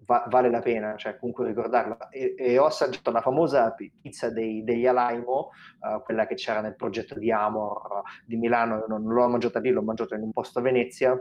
va, 0.06 0.24
vale 0.30 0.52
la 0.52 0.60
pena, 0.60 0.96
cioè 0.98 1.18
comunque 1.18 1.48
ricordarla. 1.48 2.10
E, 2.10 2.36
e 2.38 2.60
ho 2.60 2.66
assaggiato 2.66 3.10
la 3.10 3.22
famosa 3.22 3.74
pizza 3.74 4.30
dei, 4.30 4.64
degli 4.64 4.86
Alaimo, 4.86 5.50
uh, 5.80 6.04
quella 6.04 6.28
che 6.28 6.36
c'era 6.36 6.62
nel 6.62 6.76
progetto 6.76 7.18
di 7.18 7.32
Amor 7.32 8.04
di 8.24 8.38
Milano, 8.38 8.86
non, 8.88 9.04
non 9.04 9.14
l'ho 9.16 9.28
mangiata 9.30 9.58
lì, 9.58 9.72
l'ho 9.72 9.82
mangiata 9.82 10.14
in 10.14 10.22
un 10.22 10.32
posto 10.32 10.60
a 10.60 10.62
Venezia, 10.62 11.12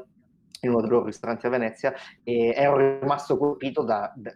in 0.62 0.68
uno 0.68 0.80
dei 0.82 0.90
loro 0.90 1.06
ristoranti 1.06 1.46
a 1.46 1.50
Venezia, 1.50 1.94
e 2.22 2.52
ero 2.54 2.98
rimasto 3.00 3.38
colpito 3.38 3.82
da, 3.82 4.12
da 4.14 4.32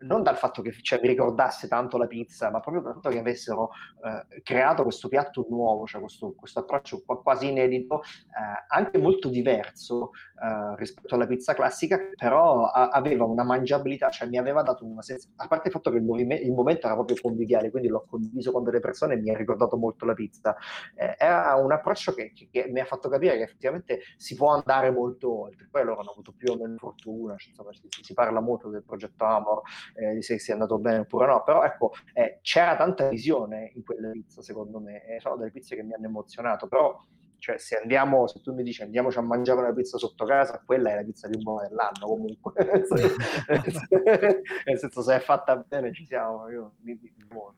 non 0.00 0.22
dal 0.22 0.36
fatto 0.36 0.62
che 0.62 0.72
cioè, 0.82 1.00
mi 1.00 1.08
ricordasse 1.08 1.68
tanto 1.68 1.96
la 1.98 2.06
pizza, 2.06 2.50
ma 2.50 2.60
proprio 2.60 2.82
dal 2.82 2.94
fatto 2.94 3.08
che 3.10 3.18
avessero 3.18 3.70
eh, 4.04 4.42
creato 4.42 4.82
questo 4.82 5.08
piatto 5.08 5.46
nuovo, 5.48 5.86
cioè 5.86 6.00
questo, 6.00 6.34
questo 6.34 6.60
approccio 6.60 7.02
quasi 7.04 7.48
inedito, 7.48 8.02
eh, 8.02 8.64
anche 8.68 8.98
molto 8.98 9.28
diverso 9.28 10.10
eh, 10.42 10.76
rispetto 10.76 11.14
alla 11.14 11.26
pizza 11.26 11.54
classica, 11.54 11.98
però 12.14 12.66
a- 12.66 12.88
aveva 12.88 13.24
una 13.24 13.42
mangiabilità, 13.44 14.10
cioè 14.10 14.28
mi 14.28 14.36
aveva 14.38 14.62
dato 14.62 14.84
una 14.84 15.02
sensazione, 15.02 15.36
a 15.38 15.48
parte 15.48 15.68
il 15.68 15.72
fatto 15.74 15.90
che 15.90 15.96
il, 15.96 16.04
movime- 16.04 16.36
il, 16.36 16.52
momento 16.52 16.86
era 16.86 16.94
proprio 16.94 17.16
conviviale, 17.20 17.70
quindi 17.70 17.88
l'ho 17.88 18.04
condiviso 18.06 18.52
con 18.52 18.62
delle 18.62 18.80
persone 18.80 19.14
e 19.14 19.16
mi 19.16 19.30
ha 19.30 19.36
ricordato 19.36 19.76
molto 19.76 20.04
la 20.04 20.14
pizza. 20.14 20.54
Eh, 20.94 21.14
era 21.18 21.54
un 21.56 21.72
approccio 21.72 22.12
che, 22.12 22.32
che, 22.34 22.48
che, 22.50 22.68
mi 22.70 22.80
ha 22.80 22.84
fatto 22.84 23.08
capire 23.08 23.36
che 23.36 23.42
effettivamente 23.44 24.00
si 24.16 24.34
può 24.34 24.50
andare 24.52 24.90
molto 24.90 25.42
oltre, 25.44 25.68
poi 25.70 25.84
loro 25.84 26.00
hanno 26.00 26.10
avuto 26.10 26.34
più 26.36 26.52
o 26.52 26.56
meno 26.56 26.76
fortuna, 26.76 27.36
cioè, 27.36 27.50
insomma, 27.50 27.72
si, 27.72 27.88
si 28.02 28.14
parla 28.14 28.40
molto 28.40 28.68
del 28.68 28.84
progetto 28.84 29.24
Amor, 29.24 29.62
eh, 29.94 30.20
se 30.22 30.38
sia 30.38 30.52
andato 30.54 30.78
bene 30.78 30.98
oppure 31.00 31.26
no, 31.26 31.42
però 31.42 31.62
ecco, 31.64 31.92
eh, 32.12 32.38
c'era 32.42 32.76
tanta 32.76 33.08
visione 33.08 33.72
in 33.74 33.82
quelle 33.82 34.10
pizze 34.10 34.42
secondo 34.42 34.80
me, 34.80 35.02
sono 35.20 35.36
delle 35.36 35.50
pizze 35.50 35.76
che 35.76 35.82
mi 35.82 35.94
hanno 35.94 36.06
emozionato, 36.06 36.68
però 36.68 36.94
cioè 37.38 37.58
se 37.58 37.76
andiamo, 37.76 38.26
se 38.26 38.40
tu 38.40 38.52
mi 38.52 38.62
dici 38.62 38.82
andiamoci 38.82 39.18
a 39.18 39.22
mangiare 39.22 39.60
una 39.60 39.72
pizza 39.72 39.98
sotto 39.98 40.24
casa, 40.24 40.62
quella 40.64 40.90
è 40.90 40.96
la 40.96 41.04
pizza 41.04 41.28
più 41.28 41.38
buona 41.38 41.68
dell'anno 41.68 42.06
comunque, 42.06 42.52
nel 44.64 44.78
senso 44.78 45.02
se 45.02 45.16
è 45.16 45.20
fatta 45.20 45.56
bene 45.56 45.92
ci 45.92 46.06
siamo, 46.06 46.48
io 46.48 46.72
mi, 46.80 46.98
mi 47.00 47.24
buono. 47.26 47.56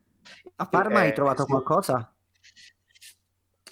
A 0.56 0.66
Parma 0.66 1.02
eh, 1.02 1.06
hai 1.06 1.14
trovato 1.14 1.44
sì. 1.44 1.50
qualcosa? 1.50 2.12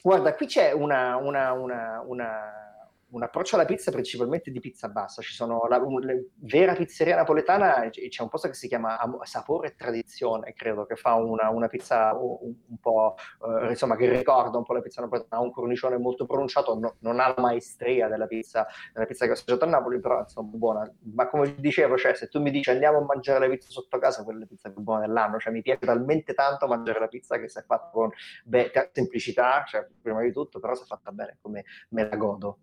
Guarda, 0.02 0.34
qui 0.34 0.46
c'è 0.46 0.72
una, 0.72 1.16
una, 1.16 1.52
una, 1.52 2.02
una 2.07 2.75
un 3.16 3.22
approccio 3.22 3.56
alla 3.56 3.64
pizza 3.64 3.90
principalmente 3.90 4.50
di 4.50 4.60
pizza 4.60 4.88
bassa. 4.88 5.22
Ci 5.22 5.32
sono 5.32 5.66
la, 5.68 5.78
un, 5.78 6.00
la 6.04 6.12
vera 6.36 6.74
pizzeria 6.74 7.16
napoletana, 7.16 7.88
c'è 7.88 8.22
un 8.22 8.28
posto 8.28 8.48
che 8.48 8.54
si 8.54 8.68
chiama 8.68 8.98
Sapore 9.22 9.68
e 9.68 9.74
Tradizione, 9.74 10.52
credo, 10.52 10.84
che 10.84 10.96
fa 10.96 11.14
una, 11.14 11.48
una 11.48 11.66
pizza 11.66 12.14
un, 12.14 12.54
un 12.68 12.78
po', 12.78 13.16
eh, 13.62 13.70
insomma, 13.70 13.96
che 13.96 14.08
ricorda 14.08 14.58
un 14.58 14.64
po' 14.64 14.74
la 14.74 14.82
pizza 14.82 15.00
napoletana, 15.00 15.40
ha 15.40 15.44
un 15.44 15.50
cornicione 15.50 15.96
molto 15.96 16.26
pronunciato, 16.26 16.78
no, 16.78 16.96
non 17.00 17.18
ha 17.18 17.28
la 17.28 17.40
maestria 17.40 18.06
della 18.08 18.26
pizza, 18.26 18.66
della 18.92 19.06
pizza 19.06 19.24
che 19.24 19.30
ho 19.30 19.34
assaggiato 19.34 19.64
a 19.64 19.68
Napoli, 19.68 19.98
però 19.98 20.20
insomma 20.20 20.50
buona. 20.52 20.92
Ma 21.14 21.26
come 21.28 21.54
dicevo, 21.58 21.96
cioè, 21.96 22.14
se 22.14 22.28
tu 22.28 22.40
mi 22.40 22.50
dici 22.50 22.68
andiamo 22.70 22.98
a 22.98 23.04
mangiare 23.04 23.40
la 23.40 23.48
pizza 23.48 23.70
sotto 23.70 23.98
casa, 23.98 24.24
quella 24.24 24.40
è 24.40 24.42
la 24.42 24.46
pizza 24.48 24.70
più 24.70 24.82
buona 24.82 25.06
dell'anno, 25.06 25.38
cioè 25.38 25.52
mi 25.52 25.62
piace 25.62 25.86
talmente 25.86 26.34
tanto 26.34 26.66
mangiare 26.66 27.00
la 27.00 27.08
pizza 27.08 27.38
che 27.38 27.48
si 27.48 27.58
è 27.58 27.62
fatta 27.62 27.88
con 27.90 28.10
beh, 28.44 28.90
semplicità, 28.92 29.64
cioè, 29.66 29.86
prima 30.02 30.20
di 30.20 30.32
tutto, 30.32 30.60
però 30.60 30.74
si 30.74 30.82
è 30.82 30.86
fatta 30.86 31.10
bene 31.12 31.38
come 31.40 31.64
me 31.88 32.08
la 32.08 32.16
godo 32.16 32.58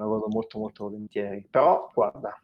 la 0.00 0.06
godo 0.06 0.28
molto 0.28 0.58
molto 0.58 0.84
volentieri. 0.84 1.46
Però, 1.48 1.90
guarda, 1.92 2.40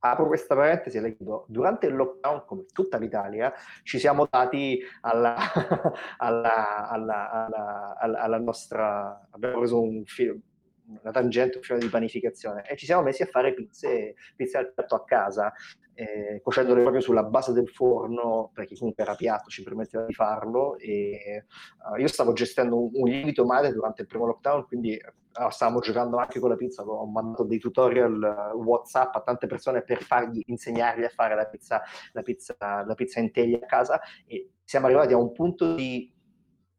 apro 0.00 0.26
questa 0.26 0.54
parentesi 0.54 0.98
e 0.98 1.00
le 1.00 1.16
chiudo. 1.16 1.46
Durante 1.48 1.86
il 1.86 1.94
lockdown, 1.94 2.44
come 2.46 2.66
tutta 2.72 2.98
l'Italia, 2.98 3.52
ci 3.82 3.98
siamo 3.98 4.26
dati 4.30 4.80
alla, 5.00 5.36
alla, 6.18 6.88
alla, 6.88 7.96
alla 7.98 8.38
nostra... 8.38 9.26
abbiamo 9.30 9.58
preso 9.58 9.80
un 9.80 10.04
film 10.04 10.40
una 10.84 11.12
tangente, 11.12 11.56
un 11.56 11.62
filone 11.62 11.84
di 11.84 11.90
panificazione 11.90 12.66
e 12.68 12.76
ci 12.76 12.84
siamo 12.84 13.02
messi 13.02 13.22
a 13.22 13.26
fare 13.26 13.54
pizze, 13.54 14.14
pizze 14.36 14.58
al 14.58 14.74
piatto 14.74 14.94
a 14.94 15.04
casa, 15.04 15.50
eh, 15.94 16.40
cuocendole 16.42 16.80
proprio 16.82 17.00
sulla 17.00 17.22
base 17.22 17.52
del 17.52 17.68
forno, 17.68 18.50
perché 18.52 18.76
comunque 18.76 19.02
era 19.02 19.14
piatto, 19.14 19.48
ci 19.48 19.62
permetteva 19.62 20.04
di 20.04 20.12
farlo 20.12 20.76
e 20.76 21.46
uh, 21.90 21.98
io 21.98 22.08
stavo 22.08 22.32
gestendo 22.32 22.78
un, 22.78 22.90
un 22.92 23.08
lievito 23.08 23.44
madre 23.46 23.72
durante 23.72 24.02
il 24.02 24.08
primo 24.08 24.26
lockdown, 24.26 24.66
quindi 24.66 25.00
uh, 25.38 25.48
stavamo 25.48 25.80
giocando 25.80 26.16
anche 26.16 26.40
con 26.40 26.50
la 26.50 26.56
pizza, 26.56 26.82
ho 26.82 27.06
mandato 27.06 27.44
dei 27.44 27.58
tutorial 27.58 28.52
uh, 28.54 28.56
WhatsApp 28.58 29.14
a 29.14 29.20
tante 29.22 29.46
persone 29.46 29.82
per 29.82 30.02
fargli, 30.02 30.42
insegnargli 30.46 31.04
a 31.04 31.08
fare 31.08 31.34
la 31.34 31.46
pizza, 31.46 31.82
la 32.12 32.22
pizza, 32.22 32.56
la 32.58 32.94
pizza 32.94 33.20
in 33.20 33.30
teglia 33.32 33.58
a 33.58 33.66
casa 33.66 34.00
e 34.26 34.50
siamo 34.64 34.86
arrivati 34.86 35.12
a 35.12 35.18
un 35.18 35.32
punto 35.32 35.74
di 35.74 36.12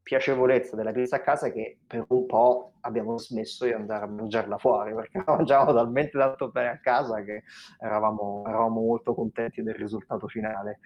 piacevolezza 0.04 0.76
della 0.76 0.92
pizza 0.92 1.16
a 1.16 1.22
casa 1.22 1.50
che 1.50 1.80
per 1.88 2.06
un 2.10 2.26
po' 2.26 2.74
abbiamo 2.82 3.18
smesso 3.18 3.64
di 3.66 3.72
andare 3.72 4.04
a 4.04 4.08
mangiarla 4.08 4.58
fuori 4.58 4.94
perché 4.94 5.18
la 5.26 5.36
mangiavamo 5.36 5.74
talmente 5.74 6.18
tanto 6.18 6.52
bene 6.52 6.70
a 6.70 6.80
casa 6.80 7.24
che 7.24 7.44
eravamo, 7.80 8.44
eravamo 8.46 8.82
molto 8.82 9.16
contenti 9.16 9.64
del 9.64 9.76
risultato 9.76 10.28
finale 10.28 10.80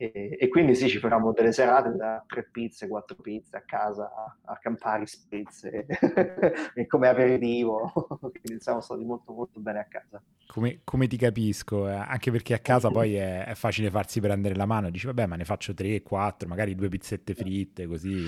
e, 0.00 0.36
e, 0.38 0.48
quindi 0.48 0.76
sì, 0.76 0.88
ci 0.88 0.98
facciamo 0.98 1.32
delle 1.32 1.50
serate 1.50 1.90
da 1.96 2.22
tre 2.24 2.48
pizze, 2.52 2.86
quattro 2.86 3.16
pizze 3.16 3.56
a 3.56 3.62
casa, 3.62 4.04
a, 4.04 4.52
a 4.52 4.56
Campari 4.58 5.08
spritz 5.08 5.64
e 6.72 6.86
come 6.86 7.08
aperitivo, 7.08 7.90
quindi 8.40 8.62
siamo 8.62 8.80
stati 8.80 9.02
molto 9.04 9.32
molto 9.32 9.58
bene 9.58 9.80
a 9.80 9.86
casa. 9.86 10.22
Come, 10.46 10.82
come 10.84 11.08
ti 11.08 11.16
capisco, 11.16 11.88
eh? 11.88 11.94
anche 11.94 12.30
perché 12.30 12.54
a 12.54 12.60
casa 12.60 12.90
poi 12.90 13.16
è, 13.16 13.46
è, 13.46 13.54
facile 13.54 13.90
farsi 13.90 14.20
prendere 14.20 14.54
la 14.54 14.66
mano, 14.66 14.88
dici 14.88 15.06
vabbè 15.06 15.26
ma 15.26 15.34
ne 15.34 15.44
faccio 15.44 15.74
tre, 15.74 16.00
quattro, 16.02 16.48
magari 16.48 16.76
due 16.76 16.88
pizzette 16.88 17.34
fritte 17.34 17.88
così. 17.88 18.24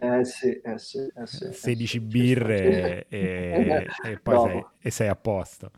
Eh 0.00 0.24
sì, 0.24 0.58
eh 0.58 0.78
sì, 0.78 0.98
eh 0.98 1.26
sì 1.26 1.52
16 1.52 1.96
eh 1.98 2.00
birre 2.00 3.06
e, 3.12 3.86
e, 4.04 4.18
poi 4.20 4.34
no. 4.34 4.44
sei, 4.46 4.64
e 4.80 4.90
sei 4.90 5.08
a 5.08 5.16
posto. 5.16 5.70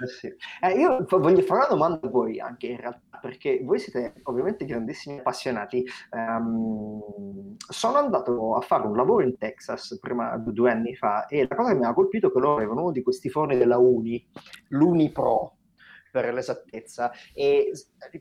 Eh 0.00 0.06
sì. 0.06 0.32
eh, 0.62 0.78
io 0.78 1.04
voglio 1.08 1.42
fare 1.42 1.60
una 1.60 1.68
domanda 1.68 2.06
a 2.06 2.10
voi 2.10 2.38
anche 2.38 2.68
in 2.68 2.76
realtà, 2.76 3.18
perché 3.20 3.60
voi 3.64 3.78
siete 3.78 4.14
ovviamente 4.24 4.64
grandissimi 4.64 5.18
appassionati. 5.18 5.84
Um, 6.10 7.56
sono 7.68 7.98
andato 7.98 8.54
a 8.54 8.60
fare 8.60 8.86
un 8.86 8.96
lavoro 8.96 9.24
in 9.24 9.36
Texas 9.36 9.98
prima, 10.00 10.36
due 10.36 10.70
anni 10.70 10.94
fa 10.94 11.26
e 11.26 11.46
la 11.48 11.56
cosa 11.56 11.72
che 11.72 11.78
mi 11.78 11.84
ha 11.84 11.92
colpito 11.92 12.28
è 12.28 12.32
che 12.32 12.38
loro 12.38 12.56
avevano 12.56 12.82
uno 12.82 12.92
di 12.92 13.02
questi 13.02 13.28
forni 13.28 13.56
della 13.56 13.78
Uni, 13.78 14.24
l'Uni 14.68 15.10
Pro, 15.10 15.57
per 16.10 16.32
l'esattezza. 16.32 17.10
E 17.34 17.70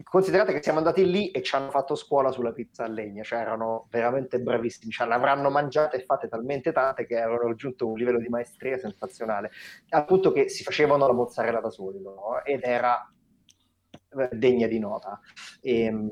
considerate 0.04 0.54
che 0.54 0.62
siamo 0.62 0.80
andati 0.80 1.10
lì 1.10 1.32
e 1.32 1.42
ci 1.42 1.56
hanno 1.56 1.70
fatto 1.70 1.96
scuola 1.96 2.32
sulla 2.32 2.52
pizza 2.52 2.84
a 2.84 2.88
legna, 2.88 3.24
cioè 3.24 3.40
erano 3.40 3.88
veramente 3.90 4.40
bravissimi, 4.40 4.92
cioè 4.92 5.08
l'avranno 5.08 5.50
mangiate 5.50 5.98
e 5.98 6.06
fatte 6.06 6.28
talmente 6.28 6.72
tante 6.72 7.06
che 7.06 7.20
avevano 7.20 7.48
raggiunto 7.48 7.88
un 7.88 7.98
livello 7.98 8.20
di 8.20 8.30
maestria 8.30 8.78
sensazionale, 8.78 9.52
al 9.90 10.06
punto 10.06 10.32
che 10.32 10.50
si 10.50 10.64
facevano 10.64 11.08
la 11.08 11.14
mozzarella 11.14 11.60
da 11.60 11.70
soli 11.70 12.02
no? 12.02 12.44
ed 12.44 12.62
era 12.64 13.12
eh, 14.18 14.30
degna 14.32 14.68
di 14.68 14.80
nota. 14.80 15.20
E, 15.62 15.82
ehm, 15.82 16.10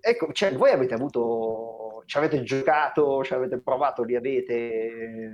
ecco, 0.00 0.32
cioè, 0.32 0.54
voi 0.54 0.70
avete 0.70 0.94
avuto, 0.94 2.02
ci 2.06 2.18
avete 2.18 2.42
giocato, 2.42 3.22
ci 3.24 3.34
avete 3.34 3.60
provato, 3.60 4.02
li 4.02 4.16
avete 4.16 5.32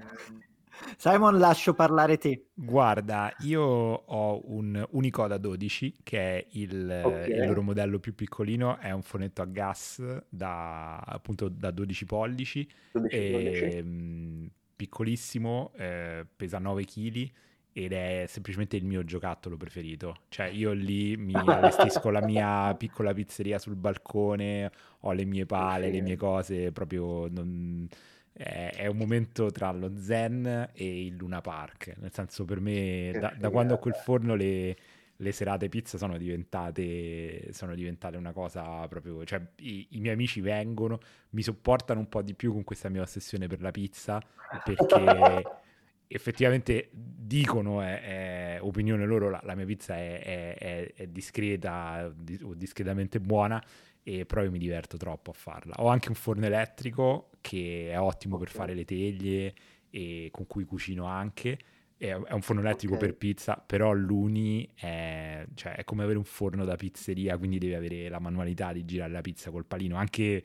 Simon, 0.96 1.38
lascio 1.38 1.74
parlare 1.74 2.18
te. 2.18 2.46
Guarda, 2.54 3.34
io 3.40 3.62
ho 3.62 4.42
un 4.52 4.84
Unicoda 4.90 5.36
12 5.36 5.96
che 6.02 6.18
è 6.18 6.46
il, 6.52 7.02
okay. 7.04 7.30
il, 7.30 7.46
loro 7.46 7.62
modello 7.62 7.98
più 7.98 8.14
piccolino, 8.14 8.78
è 8.78 8.90
un 8.90 9.02
fonetto 9.02 9.42
a 9.42 9.46
gas 9.46 10.02
da, 10.28 10.96
appunto, 10.96 11.48
da 11.48 11.70
12 11.70 12.04
pollici, 12.04 12.68
12 12.92 13.16
e. 13.16 13.82
Mh, 13.82 14.50
piccolissimo, 14.76 15.72
eh, 15.76 16.26
pesa 16.34 16.58
9 16.58 16.84
kg 16.84 17.30
ed 17.76 17.92
è 17.92 18.24
semplicemente 18.28 18.76
il 18.76 18.84
mio 18.84 19.04
giocattolo 19.04 19.56
preferito. 19.56 20.16
Cioè 20.28 20.46
io 20.46 20.72
lì 20.72 21.16
mi 21.16 21.34
allestisco 21.44 22.10
la 22.10 22.24
mia 22.24 22.74
piccola 22.76 23.12
pizzeria 23.12 23.58
sul 23.58 23.76
balcone, 23.76 24.70
ho 25.00 25.12
le 25.12 25.24
mie 25.24 25.46
pale, 25.46 25.90
le 25.90 26.00
mie 26.00 26.16
cose, 26.16 26.72
proprio... 26.72 27.28
Non 27.28 27.88
è 28.36 28.86
un 28.86 28.96
momento 28.96 29.50
tra 29.50 29.70
lo 29.70 29.92
zen 29.96 30.70
e 30.72 31.06
il 31.06 31.14
Luna 31.14 31.40
Park. 31.40 31.94
Nel 31.98 32.12
senso, 32.12 32.44
per 32.44 32.60
me, 32.60 33.12
da, 33.18 33.32
da 33.38 33.50
quando 33.50 33.74
ho 33.74 33.78
quel 33.78 33.94
forno, 33.94 34.34
le, 34.34 34.76
le 35.16 35.32
serate 35.32 35.68
pizza 35.68 35.98
sono 35.98 36.16
diventate, 36.18 37.52
sono 37.52 37.74
diventate 37.74 38.16
una 38.16 38.32
cosa 38.32 38.86
proprio. 38.88 39.24
Cioè, 39.24 39.40
i, 39.56 39.86
i, 39.90 40.00
miei 40.00 40.14
amici 40.14 40.40
vengono, 40.40 40.98
mi 41.30 41.42
sopportano 41.42 42.00
un 42.00 42.08
po' 42.08 42.22
di 42.22 42.34
più 42.34 42.52
con 42.52 42.64
questa 42.64 42.88
mia 42.88 43.02
ossessione 43.02 43.46
per 43.46 43.60
la 43.60 43.70
pizza 43.70 44.20
perché. 44.64 45.42
effettivamente 46.06 46.90
dicono, 46.92 47.80
è, 47.80 48.56
è 48.56 48.58
opinione 48.60 49.04
loro, 49.04 49.30
la, 49.30 49.40
la, 49.42 49.54
mia 49.54 49.64
pizza 49.64 49.96
è, 49.96 50.56
è, 50.56 50.92
è 50.94 51.06
discreta 51.06 52.12
o 52.42 52.54
discretamente 52.54 53.18
buona, 53.20 53.62
e 54.04 54.26
io 54.28 54.50
mi 54.50 54.58
diverto 54.58 54.98
troppo 54.98 55.30
a 55.30 55.34
farla. 55.34 55.74
Ho 55.78 55.88
anche 55.88 56.10
un 56.10 56.14
forno 56.14 56.44
elettrico 56.44 57.30
che 57.40 57.88
è 57.90 57.98
ottimo 57.98 58.34
okay. 58.36 58.46
per 58.46 58.54
fare 58.54 58.74
le 58.74 58.84
teglie 58.84 59.54
e 59.88 60.28
con 60.30 60.46
cui 60.46 60.64
cucino 60.64 61.06
anche. 61.06 61.58
È, 61.96 62.12
un 62.12 62.42
forno 62.42 62.60
elettrico 62.60 62.94
okay. 62.94 63.06
per 63.08 63.16
pizza, 63.16 63.56
però 63.56 63.92
l'Uni 63.92 64.68
è, 64.74 65.46
cioè, 65.54 65.76
è, 65.76 65.84
come 65.84 66.02
avere 66.02 66.18
un 66.18 66.24
forno 66.24 66.66
da 66.66 66.76
pizzeria, 66.76 67.38
quindi 67.38 67.56
devi 67.58 67.74
avere 67.74 68.10
la 68.10 68.18
manualità 68.18 68.74
di 68.74 68.84
girare 68.84 69.10
la 69.10 69.22
pizza 69.22 69.50
col 69.50 69.64
palino. 69.64 69.96
Anche, 69.96 70.44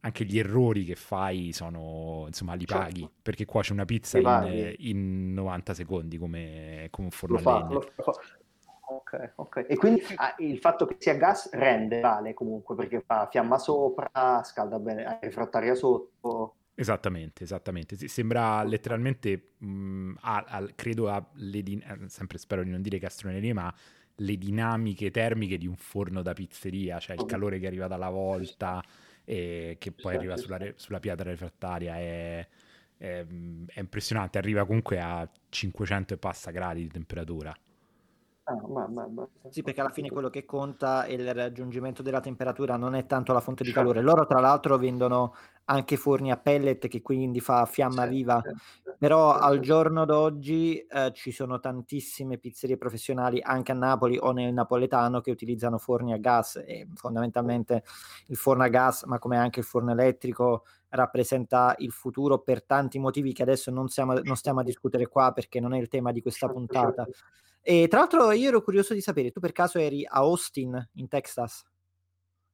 anche 0.00 0.24
gli 0.24 0.38
errori 0.38 0.84
che 0.84 0.94
fai 0.94 1.52
sono, 1.52 2.24
insomma, 2.26 2.54
li 2.54 2.64
certo. 2.64 2.82
paghi, 2.82 3.10
perché 3.20 3.44
c'è 3.44 3.72
una 3.72 3.84
pizza 3.84 4.18
in, 4.18 4.74
in, 4.78 5.34
90 5.34 5.74
secondi 5.74 6.16
come, 6.16 6.86
come 6.88 7.08
un 7.08 7.12
forno 7.12 7.38
lo 7.38 7.50
a 7.50 7.58
legna. 7.58 7.80
Fa, 7.96 8.12
Ok, 8.90 9.32
ok. 9.34 9.66
E 9.68 9.76
quindi 9.76 10.02
ah, 10.16 10.34
il 10.38 10.58
fatto 10.58 10.86
che 10.86 10.96
sia 10.98 11.14
gas 11.14 11.50
rende, 11.50 12.00
vale 12.00 12.32
comunque, 12.32 12.74
perché 12.74 13.02
fa 13.02 13.28
fiamma 13.30 13.58
sopra, 13.58 14.42
scalda 14.42 14.78
bene, 14.78 15.04
ha 15.04 15.18
refrattaria 15.20 15.74
sotto. 15.74 16.54
Esattamente, 16.74 17.42
esattamente. 17.44 18.08
Sembra 18.08 18.62
letteralmente, 18.62 19.50
mh, 19.58 20.12
a, 20.20 20.44
a, 20.48 20.66
credo 20.74 21.10
a 21.10 21.22
ledine, 21.34 21.84
eh, 21.84 22.08
sempre 22.08 22.38
spero 22.38 22.62
di 22.62 22.70
non 22.70 22.80
dire 22.80 22.98
castronerie, 22.98 23.52
ma 23.52 23.74
le 24.14 24.38
dinamiche 24.38 25.10
termiche 25.10 25.58
di 25.58 25.66
un 25.66 25.76
forno 25.76 26.22
da 26.22 26.32
pizzeria, 26.32 26.98
cioè 26.98 27.16
il 27.16 27.26
calore 27.26 27.58
che 27.58 27.66
arriva 27.66 27.88
dalla 27.88 28.08
volta 28.08 28.82
e 29.24 29.76
che 29.78 29.92
poi 29.92 30.14
arriva 30.14 30.36
sulla, 30.38 30.58
sulla 30.76 30.98
pietra 30.98 31.28
refrattaria 31.28 31.96
è, 31.98 32.48
è, 32.96 33.26
è 33.66 33.80
impressionante, 33.80 34.38
arriva 34.38 34.64
comunque 34.64 34.98
a 34.98 35.28
500 35.50 36.14
e 36.14 36.16
passa 36.16 36.50
gradi 36.50 36.82
di 36.82 36.88
temperatura. 36.88 37.54
Ah, 38.50 38.66
ma, 38.66 38.86
ma, 38.88 39.06
ma. 39.06 39.28
Sì, 39.50 39.62
perché 39.62 39.80
alla 39.80 39.90
fine 39.90 40.08
quello 40.08 40.30
che 40.30 40.46
conta 40.46 41.04
è 41.04 41.12
il 41.12 41.34
raggiungimento 41.34 42.02
della 42.02 42.20
temperatura, 42.20 42.76
non 42.76 42.94
è 42.94 43.04
tanto 43.04 43.34
la 43.34 43.40
fonte 43.40 43.62
di 43.62 43.70
certo. 43.70 43.86
calore. 43.86 44.02
Loro, 44.02 44.26
tra 44.26 44.40
l'altro, 44.40 44.78
vendono 44.78 45.34
anche 45.66 45.98
forni 45.98 46.30
a 46.30 46.38
pellet 46.38 46.88
che 46.88 47.02
quindi 47.02 47.40
fa 47.40 47.66
fiamma 47.66 48.02
certo, 48.02 48.10
viva. 48.10 48.40
Certo, 48.42 48.96
Però 48.98 49.32
certo. 49.32 49.46
al 49.46 49.60
giorno 49.60 50.04
d'oggi 50.06 50.78
eh, 50.78 51.12
ci 51.12 51.30
sono 51.30 51.60
tantissime 51.60 52.38
pizzerie 52.38 52.78
professionali 52.78 53.38
anche 53.42 53.72
a 53.72 53.74
Napoli 53.74 54.16
o 54.18 54.32
nel 54.32 54.54
napoletano 54.54 55.20
che 55.20 55.30
utilizzano 55.30 55.76
forni 55.76 56.14
a 56.14 56.16
gas 56.16 56.56
e 56.56 56.88
fondamentalmente 56.94 57.84
il 58.28 58.36
forno 58.36 58.62
a 58.62 58.68
gas, 58.68 59.02
ma 59.02 59.18
come 59.18 59.36
anche 59.36 59.60
il 59.60 59.66
forno 59.66 59.92
elettrico, 59.92 60.64
rappresenta 60.88 61.74
il 61.78 61.92
futuro 61.92 62.38
per 62.38 62.64
tanti 62.64 62.98
motivi 62.98 63.34
che 63.34 63.42
adesso 63.42 63.70
non, 63.70 63.88
siamo, 63.88 64.14
non 64.20 64.36
stiamo 64.36 64.60
a 64.60 64.64
discutere 64.64 65.06
qua 65.06 65.32
perché 65.32 65.60
non 65.60 65.74
è 65.74 65.78
il 65.78 65.88
tema 65.88 66.12
di 66.12 66.22
questa 66.22 66.48
puntata. 66.48 67.06
E 67.70 67.86
tra 67.86 67.98
l'altro 67.98 68.30
io 68.32 68.48
ero 68.48 68.62
curioso 68.62 68.94
di 68.94 69.02
sapere, 69.02 69.30
tu 69.30 69.40
per 69.40 69.52
caso 69.52 69.78
eri 69.78 70.02
a 70.06 70.20
Austin, 70.20 70.88
in 70.94 71.06
Texas? 71.06 71.62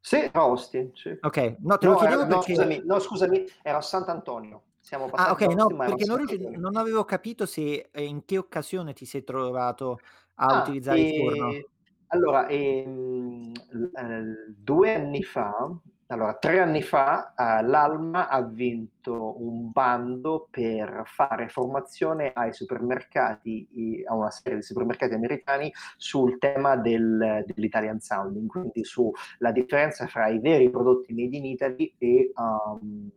Sì, 0.00 0.16
a 0.16 0.40
Austin, 0.40 0.90
sì. 0.92 1.16
Ok, 1.20 1.54
no, 1.60 1.78
te 1.78 1.86
lo 1.86 1.92
no, 1.92 1.98
chiedevo 1.98 2.22
era, 2.22 2.26
perché... 2.26 2.52
No 2.52 2.58
scusami, 2.58 2.82
no, 2.84 2.98
scusami, 2.98 3.44
era 3.62 3.76
a 3.78 3.80
Sant'Antonio. 3.80 4.62
Siamo 4.80 5.08
ah, 5.12 5.30
ok, 5.30 5.42
no, 5.54 5.68
perché 5.68 6.04
non, 6.04 6.26
non, 6.56 6.74
avevo 6.74 7.04
capito 7.04 7.46
se 7.46 7.90
eh, 7.92 8.02
in 8.02 8.24
che 8.24 8.38
occasione 8.38 8.92
ti 8.92 9.04
sei 9.04 9.22
trovato 9.22 10.00
a 10.34 10.46
ah, 10.46 10.62
utilizzare 10.62 10.98
e... 10.98 11.08
il 11.08 11.20
forno. 11.20 11.52
Allora, 12.08 12.48
ehm, 12.48 13.52
due 14.48 14.94
anni 14.94 15.22
fa 15.22 15.54
allora, 16.08 16.34
tre 16.34 16.60
anni 16.60 16.82
fa 16.82 17.32
uh, 17.36 17.66
l'Alma 17.66 18.28
ha 18.28 18.42
vinto 18.42 19.42
un 19.42 19.70
bando 19.70 20.48
per 20.50 21.02
fare 21.06 21.48
formazione 21.48 22.32
ai 22.34 22.52
supermercati, 22.52 24.04
a 24.06 24.14
una 24.14 24.30
serie 24.30 24.58
di 24.58 24.64
supermercati 24.64 25.14
americani 25.14 25.72
sul 25.96 26.38
tema 26.38 26.76
del, 26.76 27.44
dell'Italian 27.46 28.00
Sounding, 28.00 28.48
quindi 28.48 28.84
sulla 28.84 29.52
differenza 29.52 30.06
fra 30.06 30.28
i 30.28 30.38
veri 30.38 30.70
prodotti 30.70 31.14
made 31.14 31.36
in 31.36 31.44
Italy 31.44 31.94
e 31.98 32.32
um, 32.36 33.10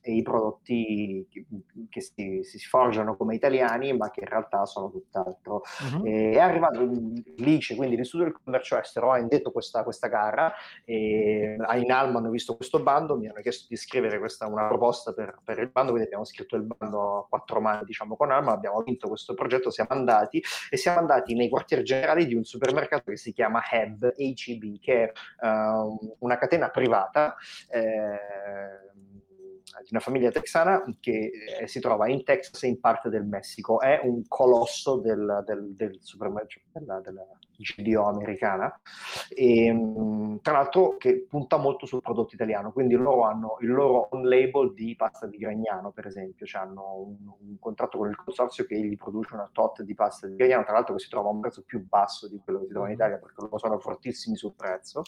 e 0.00 0.14
i 0.14 0.22
prodotti 0.22 1.26
che, 1.30 1.44
che 1.88 2.00
si, 2.00 2.40
si, 2.42 2.58
sforgiano 2.58 3.16
come 3.16 3.34
italiani 3.34 3.92
ma 3.96 4.10
che 4.10 4.20
in 4.20 4.26
realtà 4.26 4.64
sono 4.64 4.90
tutt'altro. 4.90 5.62
Uh-huh. 5.92 6.04
è 6.04 6.38
arrivato 6.38 6.88
l'ICE, 7.36 7.74
quindi 7.74 7.96
l'Istituto 7.96 8.24
del 8.24 8.40
Commercio 8.42 8.78
Estero, 8.78 9.12
ha 9.12 9.18
indetto 9.18 9.50
questa, 9.50 9.82
questa 9.82 10.08
gara 10.08 10.52
e 10.84 11.56
in 11.76 11.92
Alma 11.92 12.18
hanno 12.18 12.30
visto 12.30 12.56
questo 12.56 12.80
bando, 12.80 13.16
mi 13.16 13.28
hanno 13.28 13.40
chiesto 13.40 13.66
di 13.68 13.76
scrivere 13.76 14.18
questa, 14.18 14.46
una 14.46 14.66
proposta 14.66 15.12
per, 15.12 15.38
per, 15.44 15.58
il 15.58 15.68
bando, 15.70 15.90
quindi 15.90 16.06
abbiamo 16.06 16.24
scritto 16.24 16.56
il 16.56 16.62
bando 16.62 17.18
a 17.18 17.26
quattro 17.28 17.60
mani 17.60 17.84
diciamo 17.84 18.16
con 18.16 18.30
Alma, 18.30 18.52
abbiamo 18.52 18.80
vinto 18.82 19.08
questo 19.08 19.34
progetto, 19.34 19.70
siamo 19.70 19.90
andati 19.90 20.42
e 20.70 20.76
siamo 20.76 20.98
andati 20.98 21.34
nei 21.34 21.48
quartieri 21.48 21.82
generali 21.82 22.26
di 22.26 22.34
un 22.34 22.44
supermercato 22.44 23.10
che 23.10 23.16
si 23.16 23.32
chiama 23.32 23.62
HEB, 23.70 24.14
HEB 24.16 24.78
che 24.80 25.12
è 25.12 25.46
uh, 25.46 26.16
una 26.20 26.38
catena 26.38 26.68
privata 26.70 27.36
eh, 27.70 28.88
di 29.82 29.88
una 29.90 30.00
famiglia 30.00 30.30
texana 30.30 30.82
che 31.00 31.30
eh, 31.60 31.68
si 31.68 31.80
trova 31.80 32.08
in 32.08 32.24
Texas 32.24 32.62
e 32.62 32.68
in 32.68 32.80
parte 32.80 33.08
del 33.08 33.24
Messico. 33.24 33.80
È 33.80 34.00
un 34.02 34.26
colosso 34.26 34.96
del, 34.96 35.42
del, 35.46 35.74
del 35.74 35.98
supermercato, 36.00 36.66
della, 36.72 37.00
della, 37.00 37.26
GDO 37.62 38.04
americana, 38.04 38.80
e, 39.28 39.66
ehm, 39.66 40.40
tra 40.40 40.52
l'altro 40.52 40.96
che 40.96 41.26
punta 41.28 41.56
molto 41.56 41.86
sul 41.86 42.02
prodotto 42.02 42.34
italiano, 42.34 42.72
quindi 42.72 42.94
loro 42.94 43.22
hanno 43.22 43.56
il 43.60 43.68
loro 43.70 44.08
on 44.12 44.28
label 44.28 44.72
di 44.74 44.94
pasta 44.96 45.26
di 45.26 45.38
Gragnano, 45.38 45.90
per 45.90 46.06
esempio, 46.06 46.46
cioè 46.46 46.62
hanno 46.62 46.94
un, 46.94 47.16
un, 47.40 47.58
contratto 47.58 47.98
con 47.98 48.08
il 48.08 48.16
consorzio 48.16 48.64
che 48.64 48.78
gli 48.78 48.96
produce 48.96 49.34
una 49.34 49.48
tot 49.52 49.82
di 49.82 49.94
pasta 49.94 50.26
di 50.26 50.36
Gragnano, 50.36 50.64
tra 50.64 50.72
l'altro 50.74 50.94
che 50.94 51.00
si 51.00 51.08
trova 51.08 51.28
a 51.28 51.32
un 51.32 51.40
prezzo 51.40 51.62
più 51.64 51.84
basso 51.86 52.28
di 52.28 52.40
quello 52.42 52.60
che 52.60 52.66
si 52.66 52.72
trova 52.72 52.86
in 52.88 52.94
Italia, 52.94 53.18
perché 53.18 53.40
loro 53.40 53.58
sono 53.58 53.78
fortissimi 53.78 54.36
sul 54.36 54.54
prezzo, 54.54 55.02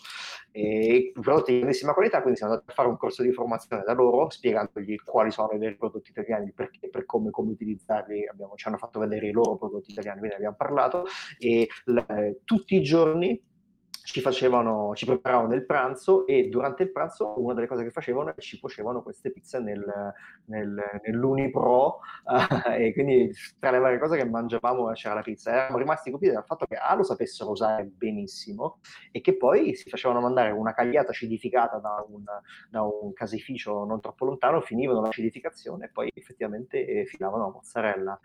e 0.51 1.13
prodotti 1.13 1.53
di 1.53 1.59
grandissima 1.59 1.93
qualità, 1.93 2.21
quindi 2.21 2.39
siamo 2.39 2.55
andati 2.55 2.71
a 2.71 2.75
fare 2.75 2.89
un 2.89 2.97
corso 2.97 3.23
di 3.23 3.33
formazione 3.33 3.83
da 3.85 3.93
loro, 3.93 4.31
spiegandogli 4.31 4.97
quali 5.05 5.31
sono 5.31 5.53
i 5.53 5.59
veri 5.59 5.77
prodotti 5.77 6.11
italiani, 6.11 6.53
perché, 6.53 6.89
per 6.89 7.07
come, 7.07 7.31
come 7.31 7.53
utilizzarli, 7.53 8.27
abbiamo, 8.27 8.55
ci 8.57 8.69
hanno 8.69 8.79
fatto 8.79 8.99
vedere 8.99 9.29
i 9.29 9.33
loro 9.33 9.57
prodotti 9.57 9.93
italiani, 9.93 10.19
quindi 10.19 10.37
abbiamo 10.37 10.57
parlato, 10.57 11.05
e 11.39 11.69
tutti 12.45 12.77
i 12.77 12.83
giorni 12.83 13.41
ci 14.11 14.21
facevano, 14.21 14.93
ci 14.95 15.05
preparavano 15.07 15.55
il 15.55 15.65
pranzo 15.65 16.27
e 16.27 16.49
durante 16.49 16.83
il 16.83 16.91
pranzo 16.91 17.41
una 17.41 17.55
delle 17.55 17.67
cose 17.67 17.85
che 17.85 17.91
facevano 17.91 18.35
è 18.35 18.41
ci 18.41 18.59
cuocevano 18.59 19.03
queste 19.03 19.31
pizze 19.31 19.61
nel, 19.61 19.85
nel, 20.47 20.83
nell'Unipro 21.05 22.01
uh, 22.25 22.71
e 22.77 22.93
quindi 22.93 23.31
tra 23.59 23.71
le 23.71 23.79
varie 23.79 23.99
cose 23.99 24.17
che 24.17 24.25
mangiavamo 24.25 24.91
c'era 24.93 25.15
la 25.15 25.23
pizza. 25.23 25.53
Eravamo 25.53 25.79
rimasti 25.79 26.11
colpiti 26.11 26.33
dal 26.33 26.45
fatto 26.45 26.67
che 26.67 26.75
A 26.75 26.95
lo 26.95 27.05
sapessero 27.05 27.51
usare 27.51 27.85
benissimo 27.85 28.81
e 29.13 29.21
che 29.21 29.37
poi 29.37 29.75
si 29.77 29.89
facevano 29.89 30.21
mandare 30.21 30.51
una 30.51 30.73
cagliata 30.73 31.11
acidificata 31.11 31.79
da 31.79 32.05
un, 32.09 32.25
da 32.69 32.83
un 32.83 33.13
caseificio 33.13 33.85
non 33.85 34.01
troppo 34.01 34.25
lontano, 34.25 34.61
finivano 34.61 35.03
l'acidificazione 35.03 35.87
e 35.87 35.91
poi 35.91 36.11
effettivamente 36.15 37.05
filavano 37.07 37.45
la 37.45 37.51
mozzarella. 37.51 38.21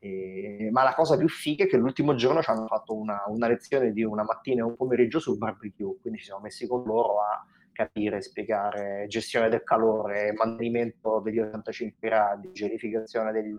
E, 0.00 0.68
ma 0.70 0.82
la 0.84 0.94
cosa 0.94 1.16
più 1.16 1.28
figa 1.28 1.64
è 1.64 1.66
che 1.66 1.76
l'ultimo 1.76 2.14
giorno 2.14 2.42
ci 2.42 2.50
hanno 2.50 2.66
fatto 2.66 2.94
una, 2.94 3.22
una 3.26 3.48
lezione 3.48 3.92
di 3.92 4.04
una 4.04 4.22
mattina 4.22 4.60
e 4.60 4.64
un 4.64 4.76
pomeriggio 4.76 5.18
sul 5.18 5.38
barbecue, 5.38 5.96
quindi 6.00 6.18
ci 6.20 6.26
siamo 6.26 6.40
messi 6.40 6.66
con 6.66 6.84
loro 6.84 7.20
a 7.20 7.44
capire, 7.78 8.20
spiegare 8.20 9.06
gestione 9.06 9.48
del 9.48 9.62
calore, 9.62 10.32
mantenimento 10.32 11.20
degli 11.20 11.38
85 11.38 12.08
gradi, 12.08 12.50
gelificazione 12.52 13.30
del, 13.30 13.54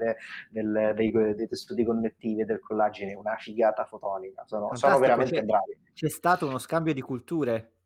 del, 0.50 0.92
dei, 0.94 1.12
dei, 1.12 1.48
tessuti 1.48 1.86
connettivi 1.86 2.42
e 2.42 2.46
del 2.46 2.60
collagene, 2.60 3.14
una 3.14 3.38
figata 3.38 3.86
fotonica. 3.86 4.44
Sono, 4.46 4.76
sono 4.76 5.00
veramente 5.00 5.42
bravi. 5.44 5.78
C'è 5.94 6.10
stato 6.10 6.48
uno 6.48 6.58
scambio 6.58 6.94
di 6.94 7.02
culture 7.02 7.79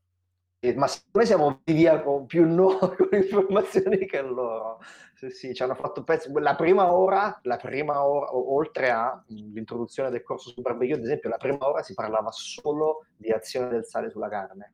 ma 0.75 0.87
noi 1.11 1.25
siamo 1.25 1.61
via 1.65 2.01
con 2.01 2.25
più 2.25 2.47
noi 2.47 2.77
con 2.77 3.09
informazioni 3.11 4.05
che 4.05 4.21
loro. 4.21 4.79
Sì, 5.13 5.29
sì, 5.29 5.53
ci 5.53 5.63
hanno 5.63 5.75
fatto 5.75 6.03
pezzi. 6.03 6.31
La 6.33 6.55
prima 6.55 6.93
ora, 6.93 7.39
la 7.43 7.57
prima 7.57 8.05
ora, 8.05 8.35
oltre 8.35 8.89
all'introduzione 8.89 10.09
del 10.09 10.23
corso 10.23 10.49
su 10.49 10.61
barbecue, 10.61 10.95
ad 10.95 11.03
esempio, 11.03 11.29
la 11.29 11.37
prima 11.37 11.67
ora 11.67 11.81
si 11.81 11.93
parlava 11.93 12.31
solo 12.31 13.05
di 13.15 13.31
azione 13.31 13.69
del 13.69 13.85
sale 13.85 14.09
sulla 14.09 14.29
carne 14.29 14.73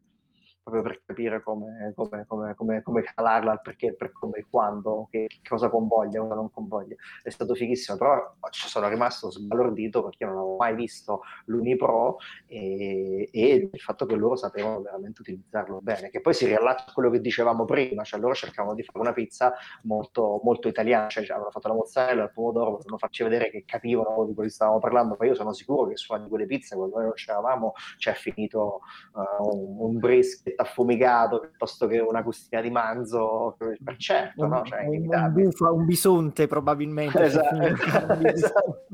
proprio 0.62 0.82
per 0.84 1.02
capire 1.06 1.42
come, 1.42 1.94
come, 1.96 2.26
come, 2.28 2.56
come, 2.56 2.82
come 2.84 3.04
calarla, 3.04 3.58
perché, 3.58 3.94
per 3.94 4.12
come, 4.12 4.46
quando, 4.50 5.08
che, 5.10 5.26
che 5.28 5.48
cosa 5.48 5.70
convoglia, 5.70 6.22
cosa 6.22 6.36
non 6.36 6.52
convoglia. 6.52 6.96
È 7.24 7.30
stato 7.30 7.56
fighissimo, 7.56 7.98
però 7.98 8.36
ci 8.52 8.68
sono 8.68 8.88
rimasto 8.88 9.32
sbalordito 9.32 10.04
perché 10.04 10.26
non 10.26 10.38
avevo 10.38 10.56
mai 10.58 10.76
visto 10.76 11.22
l'Unipro 11.46 12.18
e, 12.46 13.30
e 13.32 13.70
il 13.72 13.80
fatto 13.80 14.06
che 14.06 14.16
loro 14.16 14.36
sapevano 14.36 14.82
veramente 14.82 15.22
utilizzarlo 15.22 15.80
bene, 15.82 16.10
che 16.10 16.22
poi 16.22 16.34
si 16.34 16.46
riallaccia 16.46 16.86
a 16.88 16.94
quello 16.94 17.10
che 17.10 17.22
dicevamo 17.22 17.66
prima, 17.66 18.04
cioè 18.04 18.20
loro 18.20 18.34
cercavano 18.34 18.76
di 18.76 18.84
fare 18.84 19.00
una 19.00 19.14
pizza 19.14 19.54
molto, 19.84 20.40
molto 20.44 20.68
italiana, 20.68 21.08
cioè 21.08 21.24
avevano 21.24 21.52
fatto 21.52 21.68
la 21.68 21.74
mozzarella, 21.74 22.24
il 22.24 22.32
pomodoro, 22.32 22.72
volevano 22.72 22.98
farci 22.98 23.24
vedere 23.24 23.50
che 23.50 23.64
capivano 23.66 24.26
di 24.26 24.34
quello 24.34 24.50
che 24.50 24.54
stavamo 24.56 24.80
parlando, 24.80 25.16
ma 25.18 25.26
io 25.26 25.36
sono 25.36 25.54
sicuro 25.54 25.88
che 25.88 25.98
su 25.98 26.14
una 26.14 26.24
di 26.24 26.30
quelle 26.30 26.46
pizze, 26.46 26.76
quando 26.76 26.96
noi 26.96 27.06
non 27.06 27.14
c'eravamo, 27.14 27.74
c'è 27.98 28.14
finito 28.14 28.82
uh, 29.14 29.48
un, 29.50 29.76
un 29.80 30.00
brisket 30.00 30.49
affumicato 30.56 31.40
piuttosto 31.40 31.88
che 31.88 32.00
una 32.00 32.24
custina 32.24 32.62
di 32.62 32.70
manzo, 32.70 33.56
per 33.58 33.78
certo, 33.98 34.44
un, 34.44 34.50
no? 34.50 34.64
cioè, 34.64 34.86
un, 34.86 35.08
un, 35.08 35.32
bufa, 35.32 35.72
un 35.72 35.86
bisonte 35.86 36.48
probabilmente. 36.48 37.18
Esatto, 37.30 37.58
esatto. 38.26 38.88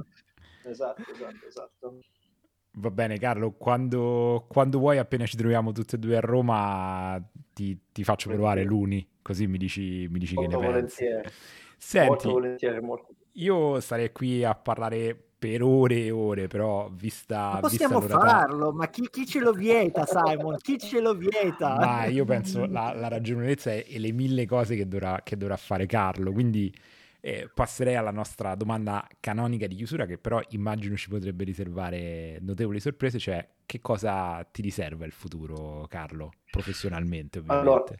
esatto, 0.64 1.02
esatto, 1.12 1.48
esatto. 1.48 2.00
Va 2.78 2.92
bene 2.92 3.18
Carlo, 3.18 3.52
quando, 3.52 4.46
quando, 4.50 4.80
vuoi, 4.80 4.98
appena 4.98 5.26
ci 5.26 5.38
troviamo 5.38 5.72
tutti 5.72 5.96
e 5.96 5.98
due 5.98 6.18
a 6.18 6.20
Roma, 6.20 7.22
ti, 7.54 7.80
ti 7.92 8.04
faccio 8.04 8.30
provare 8.30 8.64
l'Uni, 8.64 9.08
così 9.22 9.48
mi 9.48 9.58
dici, 9.58 10.08
mi 10.10 10.20
dici 10.20 10.36
che 10.36 10.48
ne 10.48 10.58
pensi. 10.58 11.06
Senti, 11.78 12.08
molto 12.08 12.32
volentieri, 12.32 12.82
molto. 12.82 13.08
io 13.34 13.80
sarei 13.80 14.12
qui 14.12 14.44
a 14.44 14.56
parlare 14.56 15.25
per 15.38 15.62
ore 15.62 16.06
e 16.06 16.12
ore, 16.12 16.48
però 16.48 16.90
vista... 16.92 17.52
Ma 17.54 17.60
possiamo 17.60 18.00
vista 18.00 18.20
farlo, 18.20 18.72
ma 18.72 18.90
chi, 18.90 19.08
chi, 19.12 19.26
ce 19.26 19.40
lo 19.40 19.52
vieta, 19.52 20.06
Simon? 20.06 20.58
Chi 20.58 20.78
ce 20.78 21.00
lo 21.02 21.14
vieta? 21.14 21.76
Ma 21.76 22.06
io 22.06 22.26
penso 22.26 22.66
la, 22.66 22.94
la 22.94 23.08
ragionevolezza 23.08 23.72
e 23.72 24.00
le 24.00 24.12
mille 24.12 24.46
cose 24.46 24.76
che 24.76 24.88
dovrà, 24.88 25.22
che 25.24 25.38
dovrà 25.38 25.58
fare 25.58 25.86
Carlo, 25.86 26.32
quindi 26.32 26.74
eh, 27.20 27.50
passerei 27.54 27.96
alla 27.96 28.12
nostra 28.12 28.56
domanda 28.56 29.08
canonica 29.20 29.68
di 29.68 29.76
chiusura, 29.76 30.06
che 30.06 30.18
però 30.18 30.42
immagino 30.50 30.96
ci 30.96 31.10
potrebbe 31.10 31.44
riservare 31.44 32.38
notevoli 32.42 32.80
sorprese, 32.80 33.20
cioè 33.20 33.48
che 33.66 33.82
cosa 33.82 34.48
ti 34.52 34.62
riserva 34.62 35.06
il 35.06 35.12
futuro, 35.12 35.86
Carlo, 35.90 36.32
professionalmente 36.50 37.40
ovviamente? 37.40 37.70
Allora 37.70 37.96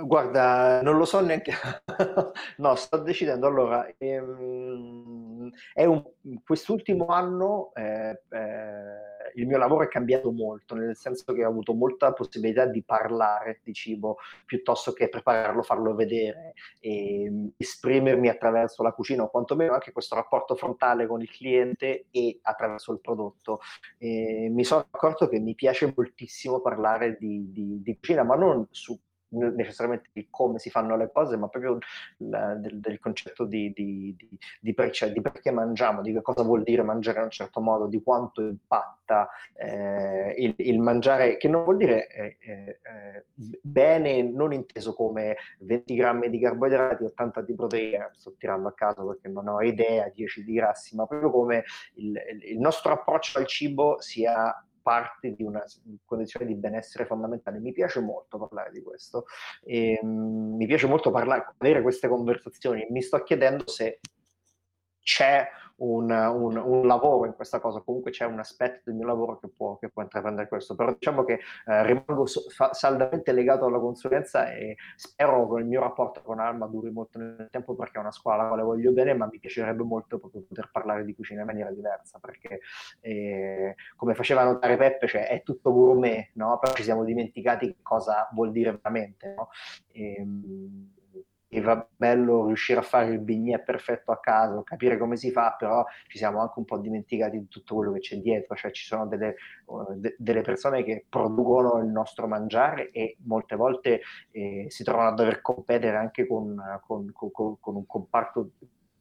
Guarda, 0.00 0.80
non 0.82 0.96
lo 0.96 1.04
so 1.04 1.20
neanche. 1.20 1.52
no, 2.58 2.74
sto 2.76 2.98
decidendo. 2.98 3.46
Allora, 3.46 3.86
ehm, 3.98 5.50
un, 5.74 6.04
quest'ultimo 6.44 7.06
anno 7.06 7.72
eh, 7.74 8.22
eh, 8.30 9.08
il 9.34 9.46
mio 9.46 9.58
lavoro 9.58 9.84
è 9.84 9.88
cambiato 9.88 10.30
molto, 10.30 10.74
nel 10.74 10.96
senso 10.96 11.32
che 11.32 11.44
ho 11.44 11.48
avuto 11.48 11.74
molta 11.74 12.12
possibilità 12.12 12.66
di 12.66 12.82
parlare 12.82 13.60
di 13.62 13.72
cibo 13.72 14.18
piuttosto 14.44 14.92
che 14.92 15.08
prepararlo, 15.08 15.62
farlo 15.62 15.94
vedere 15.94 16.54
e 16.80 17.28
mm, 17.28 17.46
esprimermi 17.56 18.28
attraverso 18.28 18.82
la 18.82 18.92
cucina 18.92 19.24
o 19.24 19.30
quantomeno 19.30 19.72
anche 19.72 19.92
questo 19.92 20.14
rapporto 20.14 20.54
frontale 20.54 21.06
con 21.06 21.20
il 21.20 21.30
cliente 21.30 22.06
e 22.10 22.38
attraverso 22.42 22.92
il 22.92 23.00
prodotto. 23.00 23.60
E 23.98 24.48
mi 24.50 24.64
sono 24.64 24.86
accorto 24.90 25.28
che 25.28 25.38
mi 25.40 25.54
piace 25.54 25.92
moltissimo 25.94 26.60
parlare 26.60 27.16
di, 27.18 27.50
di, 27.50 27.82
di 27.82 27.94
cucina, 27.96 28.22
ma 28.22 28.36
non 28.36 28.66
su 28.70 28.98
necessariamente 29.30 30.10
di 30.12 30.26
come 30.30 30.58
si 30.58 30.70
fanno 30.70 30.96
le 30.96 31.10
cose, 31.12 31.36
ma 31.36 31.48
proprio 31.48 31.78
la, 32.18 32.54
del, 32.54 32.80
del, 32.80 32.98
concetto 32.98 33.44
di, 33.44 33.72
di, 33.74 34.14
di, 34.16 34.38
di, 34.60 34.74
per, 34.74 34.90
cioè, 34.90 35.12
di, 35.12 35.20
perché 35.20 35.50
mangiamo, 35.50 36.02
di 36.02 36.12
che 36.12 36.22
cosa 36.22 36.42
vuol 36.42 36.62
dire 36.62 36.82
mangiare 36.82 37.18
in 37.18 37.24
un 37.24 37.30
certo 37.30 37.60
modo, 37.60 37.86
di 37.86 38.02
quanto 38.02 38.40
impatta 38.40 39.28
eh, 39.54 40.34
il, 40.38 40.54
il, 40.56 40.80
mangiare, 40.80 41.36
che 41.36 41.48
non 41.48 41.64
vuol 41.64 41.76
dire 41.76 42.08
eh, 42.08 42.36
eh 42.40 42.80
bene, 43.60 44.22
non 44.22 44.52
inteso 44.52 44.94
come 44.94 45.36
20 45.60 45.94
grammi 45.94 46.30
di 46.30 46.40
carboidrati, 46.40 47.04
80 47.04 47.42
di 47.42 47.54
proteine, 47.54 48.10
sto 48.12 48.34
tirando 48.38 48.68
a 48.68 48.72
caso 48.72 49.06
perché 49.06 49.28
non 49.28 49.48
ho 49.48 49.60
idea, 49.62 50.10
10 50.12 50.44
di 50.44 50.54
grassi, 50.54 50.96
ma 50.96 51.06
proprio 51.06 51.30
come 51.30 51.64
il, 51.94 52.18
il 52.48 52.58
nostro 52.58 52.92
approccio 52.92 53.38
al 53.38 53.46
cibo 53.46 54.00
sia 54.00 54.54
parte 54.88 55.34
di 55.34 55.42
una 55.42 55.62
condizione 56.06 56.46
di 56.46 56.54
benessere 56.54 57.04
fondamentale. 57.04 57.58
Mi 57.58 57.72
piace 57.72 58.00
molto 58.00 58.38
parlare 58.38 58.70
di 58.70 58.80
questo, 58.80 59.26
e, 59.62 59.98
um, 60.00 60.56
mi 60.56 60.66
piace 60.66 60.86
molto 60.86 61.10
parlare, 61.10 61.54
avere 61.58 61.82
queste 61.82 62.08
conversazioni. 62.08 62.86
Mi 62.88 63.02
sto 63.02 63.22
chiedendo 63.22 63.68
se 63.68 64.00
c'è 64.98 65.46
un, 65.78 66.10
un, 66.10 66.56
un, 66.56 66.86
lavoro 66.86 67.26
in 67.26 67.34
questa 67.34 67.60
cosa, 67.60 67.80
comunque 67.80 68.10
c'è 68.10 68.24
un 68.24 68.38
aspetto 68.38 68.82
del 68.84 68.94
mio 68.94 69.06
lavoro 69.06 69.38
che 69.38 69.48
può, 69.48 69.78
che 69.78 69.88
può 69.88 70.02
intraprendere 70.02 70.48
questo, 70.48 70.74
però 70.74 70.92
diciamo 70.92 71.24
che 71.24 71.40
eh, 71.66 71.86
rimango 71.86 72.26
so, 72.26 72.48
fa, 72.48 72.72
saldamente 72.72 73.32
legato 73.32 73.66
alla 73.66 73.78
consulenza 73.78 74.50
e 74.52 74.76
spero 74.96 75.48
che 75.52 75.60
il 75.60 75.66
mio 75.66 75.80
rapporto 75.80 76.22
con 76.22 76.40
Alma 76.40 76.66
duri 76.66 76.90
molto 76.90 77.18
nel 77.18 77.48
tempo 77.50 77.74
perché 77.74 77.98
è 77.98 78.00
una 78.00 78.10
scuola 78.10 78.38
alla 78.38 78.48
quale 78.48 78.62
voglio 78.62 78.92
bene, 78.92 79.14
ma 79.14 79.28
mi 79.30 79.38
piacerebbe 79.38 79.82
molto 79.82 80.18
proprio 80.18 80.42
poter 80.42 80.70
parlare 80.72 81.04
di 81.04 81.14
cucina 81.14 81.40
in 81.40 81.46
maniera 81.46 81.70
diversa, 81.70 82.18
perché 82.18 82.60
eh, 83.00 83.76
come 83.96 84.14
faceva 84.14 84.44
notare 84.44 84.76
Peppe, 84.76 85.06
cioè, 85.06 85.28
è 85.28 85.42
tutto 85.42 85.72
gourmet, 85.72 86.30
no? 86.34 86.58
però 86.58 86.72
ci 86.74 86.82
siamo 86.82 87.04
dimenticati 87.04 87.76
cosa 87.82 88.28
vuol 88.32 88.50
dire 88.50 88.72
veramente. 88.72 89.34
No? 89.36 89.50
E, 89.92 90.14
ehm, 90.18 90.96
e 91.48 91.60
va 91.60 91.86
bello 91.96 92.46
riuscire 92.46 92.80
a 92.80 92.82
fare 92.82 93.10
il 93.10 93.20
bignè 93.20 93.60
perfetto 93.60 94.12
a 94.12 94.20
caso, 94.20 94.62
capire 94.62 94.98
come 94.98 95.16
si 95.16 95.30
fa, 95.30 95.56
però 95.58 95.84
ci 96.06 96.18
siamo 96.18 96.40
anche 96.40 96.58
un 96.58 96.64
po' 96.64 96.78
dimenticati 96.78 97.38
di 97.38 97.48
tutto 97.48 97.74
quello 97.76 97.92
che 97.92 98.00
c'è 98.00 98.16
dietro, 98.16 98.54
cioè 98.54 98.70
ci 98.70 98.84
sono 98.84 99.06
delle, 99.06 99.36
uh, 99.66 99.94
de- 99.94 100.14
delle 100.18 100.42
persone 100.42 100.84
che 100.84 101.06
producono 101.08 101.78
il 101.78 101.88
nostro 101.88 102.26
mangiare 102.26 102.90
e 102.90 103.16
molte 103.24 103.56
volte 103.56 104.02
eh, 104.30 104.66
si 104.68 104.84
trovano 104.84 105.08
a 105.08 105.14
dover 105.14 105.40
competere 105.40 105.96
anche 105.96 106.26
con, 106.26 106.56
con, 106.86 107.10
con, 107.12 107.56
con 107.58 107.76
un 107.76 107.86
comparto 107.86 108.50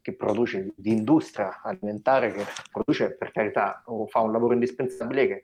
che 0.02 0.16
produce 0.16 0.72
di 0.78 0.94
industria 0.94 1.62
alimentare, 1.62 2.32
che 2.32 2.46
produce 2.72 3.18
per 3.18 3.32
carità 3.32 3.82
o 3.88 4.08
fa 4.08 4.22
un 4.22 4.32
lavoro 4.32 4.54
indispensabile 4.54 5.28
che 5.28 5.42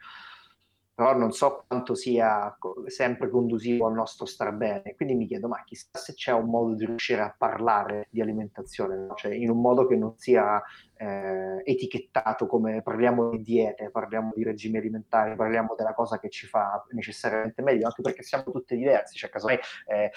però 0.96 1.18
non 1.18 1.32
so 1.32 1.64
quanto 1.68 1.96
sia 1.96 2.56
sempre 2.86 3.30
condusivo 3.30 3.88
al 3.88 3.94
nostro 3.94 4.26
star 4.26 4.54
bene. 4.54 4.94
Quindi 4.96 5.16
mi 5.16 5.26
chiedo, 5.26 5.48
ma 5.48 5.64
chissà 5.64 5.98
se 5.98 6.14
c'è 6.14 6.32
un 6.32 6.50
modo 6.50 6.76
di 6.76 6.86
riuscire 6.86 7.22
a 7.22 7.34
parlare 7.36 8.08
di 8.12 8.22
alimentazione, 8.22 8.96
no? 8.96 9.16
cioè 9.16 9.34
in 9.34 9.50
un 9.50 9.60
modo 9.60 9.88
che 9.88 9.96
non 9.96 10.14
sia 10.18 10.62
eh, 11.04 11.62
etichettato 11.66 12.48
come 12.48 12.82
parliamo 12.82 13.30
di 13.32 13.42
diete, 13.42 13.90
parliamo 13.90 14.32
di 14.34 14.44
regimi 14.44 14.78
alimentari, 14.78 15.36
parliamo 15.36 15.76
della 15.76 15.94
cosa 15.94 16.18
che 16.18 16.30
ci 16.30 16.48
fa 16.48 16.84
necessariamente 16.92 17.62
meglio, 17.62 17.88
anche 17.88 18.02
perché 18.02 18.24
siamo 18.24 18.46
tutti 18.46 18.78
diversi, 18.78 19.18
cioè 19.18 19.30
casomai 19.30 19.60
eh, 19.88 20.04
eh, 20.04 20.12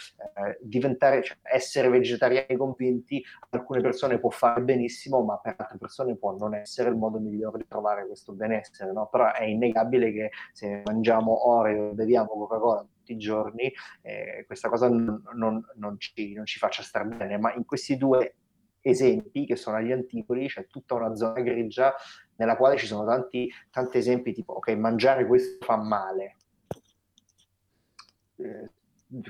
diventare, 0.60 1.22
cioè, 1.22 1.36
essere 1.42 1.88
vegetariani 1.88 2.56
convinti, 2.56 3.22
alcune 3.50 3.80
persone 3.80 4.20
può 4.20 4.30
fare 4.30 4.62
benissimo, 4.62 5.22
ma 5.22 5.38
per 5.38 5.56
altre 5.58 5.78
persone 5.78 6.16
può 6.16 6.36
non 6.36 6.54
essere 6.54 6.90
il 6.90 6.96
modo 6.96 7.18
migliore 7.18 7.58
di 7.58 7.66
trovare 7.66 8.06
questo 8.06 8.32
benessere, 8.32 8.92
no? 8.92 9.08
però 9.08 9.32
è 9.32 9.44
innegabile 9.44 10.12
che 10.12 10.30
se 10.52 10.82
mangiamo 10.84 11.48
Oreo, 11.48 11.92
beviamo 11.94 12.28
Coca-Cola 12.28 12.86
i 13.08 13.16
giorni, 13.16 13.72
eh, 14.02 14.42
questa 14.46 14.68
cosa 14.68 14.88
non, 14.88 15.22
non, 15.34 15.64
non, 15.76 15.96
ci, 15.98 16.32
non 16.34 16.44
ci 16.44 16.58
faccia 16.58 16.82
stare 16.82 17.06
bene, 17.06 17.38
ma 17.38 17.54
in 17.54 17.64
questi 17.64 17.96
due 17.96 18.34
esempi 18.88 19.46
che 19.46 19.56
sono 19.56 19.76
agli 19.76 19.90
antipodi, 19.92 20.46
c'è 20.46 20.66
tutta 20.68 20.94
una 20.94 21.14
zona 21.14 21.40
grigia 21.40 21.94
nella 22.36 22.56
quale 22.56 22.76
ci 22.76 22.86
sono 22.86 23.04
tanti, 23.04 23.50
tanti 23.70 23.98
esempi 23.98 24.32
tipo 24.32 24.54
ok, 24.54 24.68
mangiare 24.76 25.26
questo 25.26 25.64
fa 25.64 25.76
male. 25.76 26.36
Eh, 28.36 28.70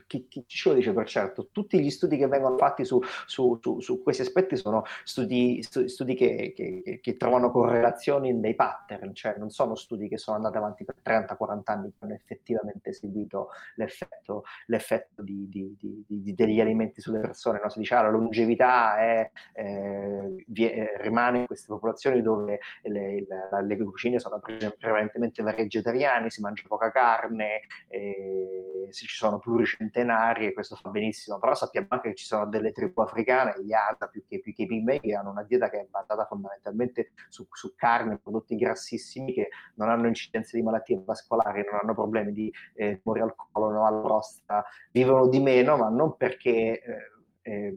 chi, 0.06 0.26
chi, 0.28 0.44
ce 0.46 0.68
lo 0.70 0.74
dice 0.74 0.92
per 0.92 1.06
certo? 1.06 1.48
Tutti 1.50 1.78
gli 1.80 1.90
studi 1.90 2.16
che 2.16 2.26
vengono 2.26 2.56
fatti 2.56 2.84
su, 2.84 3.00
su, 3.26 3.58
su, 3.60 3.80
su 3.80 4.02
questi 4.02 4.22
aspetti 4.22 4.56
sono 4.56 4.84
studi, 5.04 5.62
studi 5.62 6.14
che, 6.14 6.52
che, 6.54 7.00
che, 7.02 7.16
trovano 7.16 7.50
correlazioni 7.50 8.32
nei 8.32 8.54
pattern, 8.54 9.14
cioè 9.14 9.36
non 9.36 9.50
sono 9.50 9.74
studi 9.74 10.08
che 10.08 10.16
sono 10.16 10.36
andati 10.36 10.56
avanti 10.56 10.84
per 10.84 10.96
30-40 11.04 11.60
anni 11.64 11.90
che 11.90 11.96
hanno 12.00 12.14
effettivamente 12.14 12.92
seguito 12.92 13.48
l'effetto, 13.74 14.44
l'effetto 14.66 15.22
di, 15.22 15.48
di, 15.48 15.76
di, 16.06 16.34
degli 16.34 16.60
alimenti 16.60 17.00
sulle 17.00 17.20
persone. 17.20 17.60
No? 17.62 17.68
Si 17.68 17.78
dice 17.78 17.94
ah, 17.94 18.02
la 18.02 18.10
longevità 18.10 18.98
è, 18.98 19.30
eh, 19.52 20.44
vie, 20.46 20.96
rimane 21.00 21.40
in 21.40 21.46
queste 21.46 21.66
popolazioni 21.68 22.22
dove 22.22 22.60
le, 22.82 23.26
le, 23.26 23.48
le 23.62 23.76
cucine 23.76 24.18
sono 24.18 24.40
prevalentemente 24.40 25.42
vegetariane, 25.42 26.30
si 26.30 26.40
mangia 26.40 26.62
poca 26.66 26.90
carne, 26.90 27.60
eh, 27.88 28.88
ci 28.92 29.06
sono 29.08 29.38
pluri 29.38 29.65
centenari 29.66 30.46
e 30.46 30.52
questo 30.52 30.76
fa 30.76 30.90
benissimo, 30.90 31.38
però 31.38 31.54
sappiamo 31.54 31.88
anche 31.90 32.10
che 32.10 32.14
ci 32.14 32.24
sono 32.24 32.46
delle 32.46 32.72
tribù 32.72 33.00
africane, 33.00 33.62
gli 33.62 33.72
Ada 33.72 34.08
più 34.08 34.24
che, 34.26 34.40
più 34.40 34.54
che 34.54 34.62
i 34.62 34.66
Pigmei, 34.66 35.00
che 35.00 35.14
hanno 35.14 35.30
una 35.30 35.42
dieta 35.42 35.68
che 35.68 35.80
è 35.80 35.86
basata 35.90 36.24
fondamentalmente 36.26 37.12
su, 37.28 37.46
su 37.50 37.74
carne, 37.74 38.18
prodotti 38.18 38.56
grassissimi 38.56 39.32
che 39.32 39.48
non 39.74 39.90
hanno 39.90 40.06
incidenze 40.06 40.56
di 40.56 40.62
malattie 40.62 41.02
vascolari, 41.04 41.64
non 41.70 41.80
hanno 41.82 41.94
problemi 41.94 42.32
di 42.32 42.52
eh, 42.74 43.00
tumori 43.02 43.20
al 43.20 43.34
colon 43.52 43.76
alla 43.76 44.00
prostata, 44.00 44.64
vivono 44.92 45.28
di 45.28 45.40
meno, 45.40 45.76
ma 45.76 45.88
non 45.88 46.16
perché... 46.16 46.80
Eh, 46.80 47.10
eh, 47.46 47.74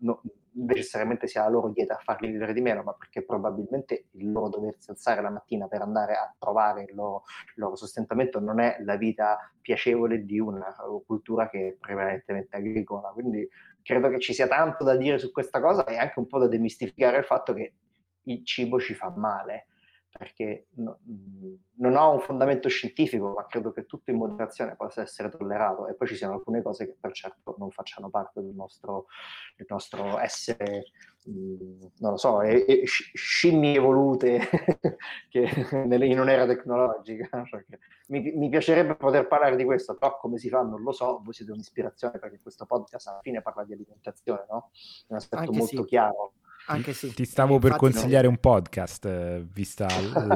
no, 0.00 0.20
necessariamente 0.58 1.26
sia 1.26 1.42
la 1.42 1.48
loro 1.48 1.68
dieta 1.68 1.94
a 1.94 2.02
farli 2.02 2.30
vivere 2.30 2.52
di 2.52 2.60
meno, 2.60 2.82
ma 2.82 2.92
perché 2.92 3.24
probabilmente 3.24 4.06
il 4.12 4.32
loro 4.32 4.48
doversi 4.48 4.90
alzare 4.90 5.22
la 5.22 5.30
mattina 5.30 5.68
per 5.68 5.82
andare 5.82 6.14
a 6.14 6.34
trovare 6.38 6.82
il 6.82 6.94
loro, 6.94 7.22
il 7.54 7.62
loro 7.62 7.76
sostentamento 7.76 8.40
non 8.40 8.60
è 8.60 8.76
la 8.80 8.96
vita 8.96 9.38
piacevole 9.60 10.24
di 10.24 10.38
una 10.38 10.74
cultura 11.06 11.48
che 11.48 11.68
è 11.68 11.72
prevalentemente 11.78 12.56
agricola. 12.56 13.10
Quindi 13.10 13.48
credo 13.82 14.08
che 14.08 14.18
ci 14.18 14.32
sia 14.32 14.48
tanto 14.48 14.84
da 14.84 14.96
dire 14.96 15.18
su 15.18 15.30
questa 15.30 15.60
cosa 15.60 15.84
e 15.84 15.96
anche 15.96 16.18
un 16.18 16.26
po' 16.26 16.38
da 16.38 16.48
demistificare 16.48 17.18
il 17.18 17.24
fatto 17.24 17.54
che 17.54 17.74
il 18.22 18.44
cibo 18.44 18.78
ci 18.78 18.94
fa 18.94 19.10
male 19.16 19.66
perché 20.10 20.68
no, 20.76 20.98
non 21.74 21.96
ho 21.96 22.12
un 22.12 22.20
fondamento 22.20 22.68
scientifico, 22.68 23.34
ma 23.34 23.46
credo 23.46 23.72
che 23.72 23.86
tutto 23.86 24.10
in 24.10 24.16
moderazione 24.16 24.74
possa 24.74 25.02
essere 25.02 25.28
tollerato 25.28 25.86
e 25.86 25.94
poi 25.94 26.08
ci 26.08 26.16
siano 26.16 26.34
alcune 26.34 26.62
cose 26.62 26.86
che 26.86 26.96
per 26.98 27.12
certo 27.12 27.54
non 27.58 27.70
facciano 27.70 28.08
parte 28.08 28.40
del 28.40 28.54
nostro, 28.54 29.06
del 29.56 29.66
nostro 29.68 30.18
essere, 30.18 30.86
mh, 31.24 31.86
non 31.98 32.12
lo 32.12 32.16
so, 32.16 32.40
e, 32.40 32.64
e, 32.66 32.82
scimmie 32.84 33.76
evolute 33.76 34.40
che, 35.28 35.48
in 35.70 36.20
un'era 36.20 36.46
tecnologica. 36.46 37.44
Cioè 37.48 37.64
mi, 38.08 38.32
mi, 38.32 38.48
piacerebbe 38.48 38.96
poter 38.96 39.26
parlare 39.26 39.56
di 39.56 39.64
questo, 39.64 39.94
però 39.94 40.18
come 40.18 40.38
si 40.38 40.48
fa 40.48 40.62
non 40.62 40.82
lo 40.82 40.92
so, 40.92 41.20
voi 41.22 41.34
siete 41.34 41.52
un'ispirazione 41.52 42.18
perché 42.18 42.40
questo 42.40 42.64
podcast 42.64 43.08
alla 43.08 43.20
fine 43.20 43.42
parla 43.42 43.64
di 43.64 43.74
alimentazione, 43.74 44.46
no? 44.50 44.70
È 45.06 45.10
un 45.12 45.16
aspetto 45.16 45.42
Anche 45.42 45.58
molto 45.58 45.82
sì. 45.82 45.84
chiaro. 45.84 46.32
Anche 46.70 46.92
sì. 46.92 47.14
Ti 47.14 47.24
stavo 47.24 47.58
per 47.58 47.76
consigliare 47.76 48.24
no. 48.24 48.30
un 48.30 48.36
podcast, 48.38 49.06
eh, 49.06 49.46
vista 49.50 49.86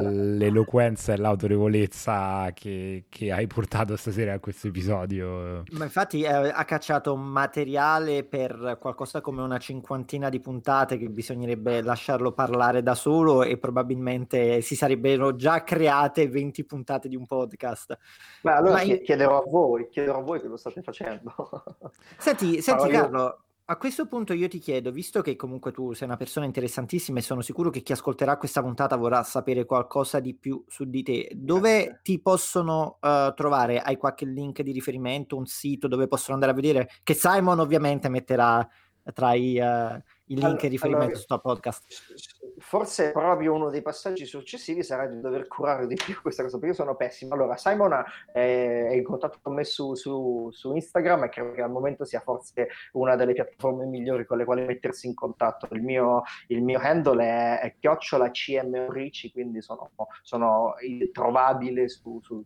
l'eloquenza 0.01 1.13
e 1.13 1.17
l'autorevolezza 1.17 2.49
che, 2.53 3.05
che, 3.07 3.31
hai 3.31 3.45
portato 3.45 3.95
stasera 3.95 4.33
a 4.33 4.39
questo 4.39 4.67
episodio. 4.67 5.63
Ma 5.71 5.83
infatti 5.83 6.23
eh, 6.23 6.29
ha 6.29 6.65
cacciato 6.65 7.15
materiale 7.15 8.23
per 8.23 8.77
qualcosa 8.79 9.21
come 9.21 9.43
una 9.43 9.59
cinquantina 9.59 10.29
di 10.29 10.39
puntate 10.39 10.97
che 10.97 11.07
bisognerebbe 11.09 11.83
lasciarlo 11.83 12.31
parlare 12.31 12.81
da 12.81 12.95
solo 12.95 13.43
e 13.43 13.57
probabilmente 13.57 14.61
si 14.61 14.75
sarebbero 14.75 15.35
già 15.35 15.63
create 15.63 16.27
20 16.27 16.65
puntate 16.65 17.07
di 17.09 17.15
un 17.15 17.27
podcast. 17.27 17.95
Ma 18.41 18.55
allora 18.55 18.83
Ma 18.83 18.95
chiederò 18.95 19.43
a 19.43 19.45
voi, 19.47 19.87
chiederò 19.89 20.17
a 20.17 20.23
voi 20.23 20.41
che 20.41 20.47
lo 20.47 20.57
state 20.57 20.81
facendo. 20.81 21.31
Senti, 22.17 22.59
senti 22.63 22.89
Carlo, 22.89 23.43
a 23.65 23.77
questo 23.77 24.07
punto 24.07 24.33
io 24.33 24.49
ti 24.49 24.59
chiedo, 24.59 24.91
visto 24.91 25.21
che 25.21 25.37
comunque 25.37 25.71
tu 25.71 25.93
sei 25.93 26.07
una 26.07 26.17
persona 26.17 26.45
interessantissima 26.45 27.19
e 27.19 27.21
sono 27.21 27.41
sicuro 27.41 27.69
che 27.69 27.81
chi 27.81 27.93
ascolterà 27.93 28.37
questa 28.37 28.61
puntata 28.61 28.97
vorrà 28.97 29.23
sapere 29.23 29.63
qualcosa 29.63 30.19
di 30.19 30.35
più 30.35 30.61
su 30.67 30.83
di 30.83 31.01
te, 31.01 31.31
dove 31.33 32.01
ti 32.03 32.19
possono 32.19 32.97
uh, 32.99 33.33
trovare? 33.33 33.79
Hai 33.79 33.95
qualche 33.95 34.25
link 34.25 34.61
di 34.61 34.73
riferimento, 34.73 35.37
un 35.37 35.45
sito 35.45 35.87
dove 35.87 36.07
possono 36.07 36.33
andare 36.33 36.51
a 36.51 36.55
vedere? 36.55 36.89
Che 37.03 37.13
Simon 37.13 37.59
ovviamente 37.59 38.09
metterà 38.09 38.67
tra 39.11 39.33
i, 39.33 39.57
uh, 39.59 40.01
il 40.27 40.37
link 40.37 40.43
allora, 40.43 40.61
e 40.61 40.67
riferimento 40.69 41.05
allora, 41.05 41.19
sto 41.19 41.39
podcast. 41.39 41.85
Forse 42.59 43.11
proprio 43.11 43.53
uno 43.53 43.69
dei 43.69 43.81
passaggi 43.81 44.25
successivi 44.25 44.83
sarà 44.83 45.07
di 45.07 45.19
dover 45.19 45.47
curare 45.47 45.85
di 45.85 45.95
più 45.95 46.19
questa 46.21 46.43
cosa, 46.43 46.57
perché 46.57 46.71
io 46.71 46.81
sono 46.81 46.95
pessimo. 46.95 47.33
Allora, 47.33 47.57
Simon 47.57 48.03
è, 48.31 48.91
in 48.93 49.03
contatto 49.03 49.39
con 49.41 49.55
me 49.55 49.65
su, 49.65 49.95
su, 49.95 50.49
su, 50.51 50.73
Instagram 50.73 51.25
e 51.25 51.29
credo 51.29 51.51
che 51.51 51.61
al 51.61 51.71
momento 51.71 52.05
sia 52.05 52.21
forse 52.21 52.69
una 52.93 53.15
delle 53.15 53.33
piattaforme 53.33 53.85
migliori 53.85 54.25
con 54.25 54.37
le 54.37 54.45
quali 54.45 54.65
mettersi 54.65 55.07
in 55.07 55.13
contatto. 55.13 55.67
Il 55.71 55.81
mio, 55.81 56.23
il 56.47 56.61
mio 56.61 56.79
handle 56.79 57.23
è, 57.23 57.59
è 57.59 57.75
chiocciola 57.77 58.31
CMORICI, 58.31 59.31
quindi 59.31 59.61
sono, 59.61 59.91
sono 60.21 60.75
trovabile 61.11 61.89
su, 61.89 62.19
su, 62.21 62.43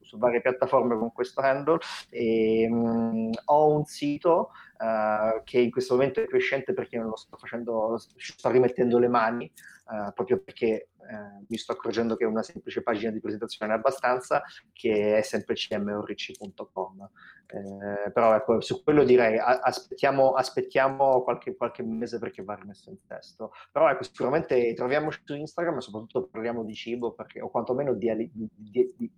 su, 0.00 0.18
varie 0.18 0.40
piattaforme 0.40 0.96
con 0.98 1.12
questo 1.12 1.40
handle. 1.40 1.78
E, 2.10 2.66
um, 2.68 3.30
ho 3.44 3.72
un 3.72 3.84
sito 3.84 4.50
uh, 4.78 5.42
che 5.44 5.58
in 5.58 5.70
questo 5.70 5.94
momento 5.94 6.20
è 6.20 6.26
crescente 6.26 6.72
perché 6.72 6.96
non 6.98 7.08
lo 7.08 7.16
sto 7.16 7.36
facendo, 7.36 7.98
sto 8.16 8.50
rimettendo 8.50 8.98
le 8.98 9.08
mani, 9.08 9.50
uh, 9.84 10.12
proprio 10.12 10.40
perché 10.42 10.88
uh, 10.96 11.44
mi 11.48 11.56
sto 11.56 11.72
accorgendo 11.72 12.16
che 12.16 12.24
una 12.24 12.42
semplice 12.42 12.82
pagina 12.82 13.10
di 13.10 13.20
presentazione 13.20 13.72
è 13.72 13.76
abbastanza, 13.76 14.42
che 14.72 15.18
è 15.18 15.22
sempre 15.22 15.54
cmoricci.com. 15.54 17.10
Eh, 17.46 18.10
però 18.10 18.34
ecco, 18.34 18.60
su 18.60 18.82
quello 18.82 19.04
direi 19.04 19.38
aspettiamo, 19.38 20.32
aspettiamo 20.32 21.22
qualche, 21.22 21.54
qualche, 21.54 21.82
mese 21.82 22.18
perché 22.18 22.42
va 22.42 22.54
rimesso 22.54 22.90
in 22.90 22.96
testo. 23.06 23.52
Però 23.70 23.88
ecco, 23.90 24.02
sicuramente 24.02 24.72
troviamoci 24.74 25.20
su 25.24 25.34
Instagram 25.34 25.76
e 25.76 25.80
soprattutto 25.80 26.26
parliamo 26.26 26.64
di 26.64 26.74
cibo 26.74 27.12
perché, 27.12 27.40
o 27.40 27.50
quantomeno 27.50 27.92
di, 27.94 28.12
di, 28.16 28.30
di, 28.32 28.94
di, 28.96 29.12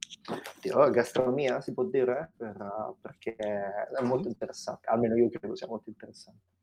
di 0.60 0.70
oh, 0.70 0.90
gastronomia, 0.90 1.60
si 1.60 1.72
può 1.72 1.84
dire, 1.84 2.32
per, 2.36 2.56
perché 3.00 3.36
è 3.36 4.02
molto 4.02 4.28
interessante. 4.28 4.88
Almeno 4.88 5.16
io 5.16 5.28
credo 5.30 5.54
sia 5.54 5.68
molto 5.68 5.88
interessante. 5.88 6.54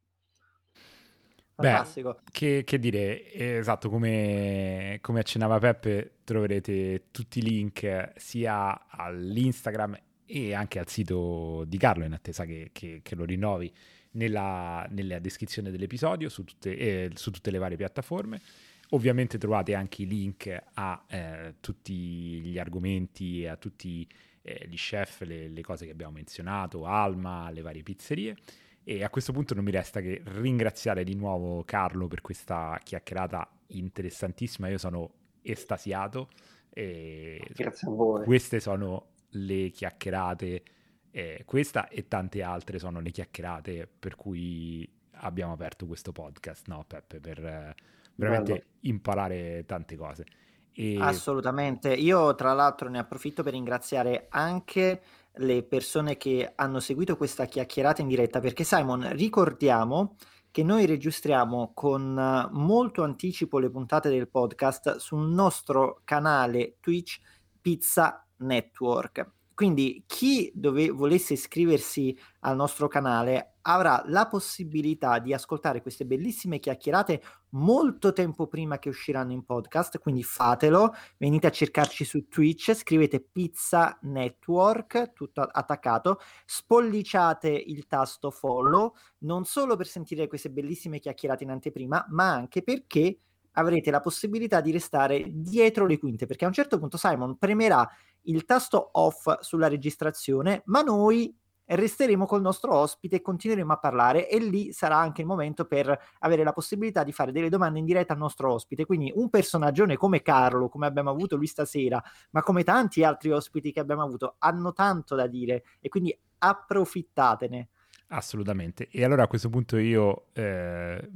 Beh, 1.55 1.83
che, 2.31 2.63
che, 2.65 2.79
dire, 2.79 3.31
esatto, 3.31 3.89
come, 3.89 4.97
come 5.01 5.19
accennava 5.19 5.59
Peppe, 5.59 6.15
troverete 6.23 7.05
tutti 7.11 7.39
i 7.39 7.41
link 7.43 8.11
sia 8.15 8.87
all'Instagram 8.89 9.97
e 10.25 10.53
anche 10.53 10.79
al 10.79 10.87
sito 10.87 11.63
di 11.67 11.77
Carlo 11.77 12.05
in 12.05 12.13
attesa 12.13 12.45
che, 12.45 12.69
che, 12.71 13.01
che 13.03 13.15
lo 13.15 13.23
rinnovi 13.23 13.71
nella, 14.11 14.85
nella, 14.89 15.19
descrizione 15.19 15.69
dell'episodio 15.69 16.29
su 16.29 16.43
tutte, 16.43 16.75
eh, 16.75 17.11
su 17.13 17.29
tutte, 17.29 17.51
le 17.51 17.59
varie 17.59 17.77
piattaforme. 17.77 18.41
Ovviamente 18.89 19.37
trovate 19.37 19.75
anche 19.75 20.03
i 20.03 20.07
link 20.07 20.63
a 20.73 21.03
eh, 21.07 21.55
tutti 21.59 21.93
gli 22.41 22.57
argomenti 22.57 23.43
e 23.43 23.47
a 23.47 23.57
tutti 23.57 24.07
eh, 24.41 24.67
gli 24.67 24.75
chef, 24.75 25.21
le, 25.21 25.49
le, 25.49 25.61
cose 25.61 25.85
che 25.85 25.91
abbiamo 25.91 26.13
menzionato, 26.13 26.85
Alma, 26.85 27.49
le 27.51 27.61
varie 27.61 27.83
pizzerie. 27.83 28.35
E 28.83 29.03
a 29.03 29.09
questo 29.09 29.31
punto 29.31 29.53
non 29.53 29.63
mi 29.63 29.71
resta 29.71 30.01
che 30.01 30.21
ringraziare 30.25 31.03
di 31.03 31.15
nuovo 31.15 31.63
Carlo 31.63 32.07
per 32.07 32.21
questa 32.21 32.79
chiacchierata 32.83 33.49
interessantissima. 33.67 34.67
Io 34.67 34.77
sono 34.77 35.11
estasiato. 35.41 36.29
Grazie 36.69 37.87
a 37.87 37.91
voi. 37.91 38.25
Queste 38.25 38.59
sono 38.59 39.11
le 39.35 39.69
chiacchierate, 39.69 40.63
eh, 41.11 41.43
questa 41.45 41.87
e 41.87 42.07
tante 42.07 42.41
altre 42.43 42.79
sono 42.79 42.99
le 42.99 43.11
chiacchierate 43.11 43.87
per 43.99 44.15
cui 44.15 44.89
abbiamo 45.17 45.53
aperto 45.53 45.85
questo 45.85 46.11
podcast, 46.11 46.67
no 46.67 46.83
Peppe, 46.87 47.19
per 47.19 47.43
eh, 47.43 47.75
veramente 48.15 48.51
Bello. 48.51 48.65
imparare 48.81 49.63
tante 49.65 49.95
cose. 49.95 50.25
E... 50.73 50.97
Assolutamente, 50.99 51.93
io 51.93 52.33
tra 52.35 52.53
l'altro 52.53 52.89
ne 52.89 52.99
approfitto 52.99 53.43
per 53.43 53.53
ringraziare 53.53 54.25
anche 54.29 55.01
le 55.37 55.63
persone 55.63 56.17
che 56.17 56.51
hanno 56.55 56.79
seguito 56.79 57.17
questa 57.17 57.45
chiacchierata 57.45 58.01
in 58.01 58.07
diretta 58.07 58.39
perché 58.39 58.63
Simon 58.63 59.09
ricordiamo 59.13 60.17
che 60.51 60.63
noi 60.63 60.85
registriamo 60.85 61.71
con 61.73 62.49
molto 62.51 63.01
anticipo 63.01 63.57
le 63.57 63.71
puntate 63.71 64.09
del 64.09 64.29
podcast 64.29 64.97
sul 64.97 65.27
nostro 65.27 66.01
canale 66.03 66.77
Twitch 66.79 67.19
Pizza 67.59 68.23
Network. 68.37 69.31
Quindi 69.55 70.03
chi 70.05 70.51
dove, 70.53 70.89
volesse 70.89 71.33
iscriversi 71.33 72.15
al 72.41 72.55
nostro 72.55 72.87
canale 72.87 73.52
avrà 73.63 74.03
la 74.07 74.27
possibilità 74.27 75.19
di 75.19 75.33
ascoltare 75.33 75.81
queste 75.81 76.05
bellissime 76.05 76.59
chiacchierate 76.59 77.21
molto 77.49 78.13
tempo 78.13 78.47
prima 78.47 78.79
che 78.79 78.89
usciranno 78.89 79.31
in 79.31 79.43
podcast, 79.45 79.99
quindi 79.99 80.23
fatelo, 80.23 80.93
venite 81.17 81.47
a 81.47 81.51
cercarci 81.51 82.03
su 82.03 82.27
Twitch, 82.27 82.73
scrivete 82.73 83.21
Pizza 83.21 83.97
Network, 84.01 85.13
tutto 85.13 85.41
attaccato, 85.41 86.19
spolliciate 86.45 87.49
il 87.49 87.87
tasto 87.87 88.31
follow, 88.31 88.95
non 89.19 89.45
solo 89.45 89.75
per 89.75 89.87
sentire 89.87 90.27
queste 90.27 90.49
bellissime 90.49 90.99
chiacchierate 90.99 91.43
in 91.43 91.51
anteprima, 91.51 92.05
ma 92.09 92.31
anche 92.31 92.63
perché 92.63 93.19
avrete 93.53 93.91
la 93.91 93.99
possibilità 93.99 94.61
di 94.61 94.71
restare 94.71 95.25
dietro 95.27 95.85
le 95.85 95.99
quinte, 95.99 96.25
perché 96.25 96.45
a 96.45 96.47
un 96.47 96.53
certo 96.53 96.79
punto 96.79 96.97
Simon 96.97 97.37
premerà 97.37 97.87
il 98.23 98.45
tasto 98.45 98.89
off 98.93 99.39
sulla 99.41 99.67
registrazione, 99.67 100.63
ma 100.65 100.81
noi 100.81 101.35
resteremo 101.75 102.25
col 102.25 102.41
nostro 102.41 102.75
ospite 102.75 103.17
e 103.17 103.21
continueremo 103.21 103.73
a 103.73 103.77
parlare 103.77 104.29
e 104.29 104.39
lì 104.39 104.71
sarà 104.71 104.97
anche 104.97 105.21
il 105.21 105.27
momento 105.27 105.65
per 105.65 105.97
avere 106.19 106.43
la 106.43 106.53
possibilità 106.53 107.03
di 107.03 107.11
fare 107.11 107.31
delle 107.31 107.49
domande 107.49 107.79
in 107.79 107.85
diretta 107.85 108.13
al 108.13 108.19
nostro 108.19 108.51
ospite. 108.51 108.85
Quindi 108.85 109.11
un 109.15 109.29
personaggio 109.29 109.85
come 109.97 110.21
Carlo, 110.21 110.69
come 110.69 110.85
abbiamo 110.85 111.09
avuto 111.09 111.35
lui 111.35 111.47
stasera, 111.47 112.01
ma 112.31 112.41
come 112.41 112.63
tanti 112.63 113.03
altri 113.03 113.31
ospiti 113.31 113.71
che 113.71 113.79
abbiamo 113.79 114.03
avuto, 114.03 114.35
hanno 114.39 114.73
tanto 114.73 115.15
da 115.15 115.27
dire 115.27 115.63
e 115.79 115.89
quindi 115.89 116.17
approfittatene. 116.39 117.69
Assolutamente. 118.07 118.87
E 118.89 119.03
allora 119.03 119.23
a 119.23 119.27
questo 119.27 119.49
punto 119.49 119.77
io 119.77 120.27
eh, 120.33 121.09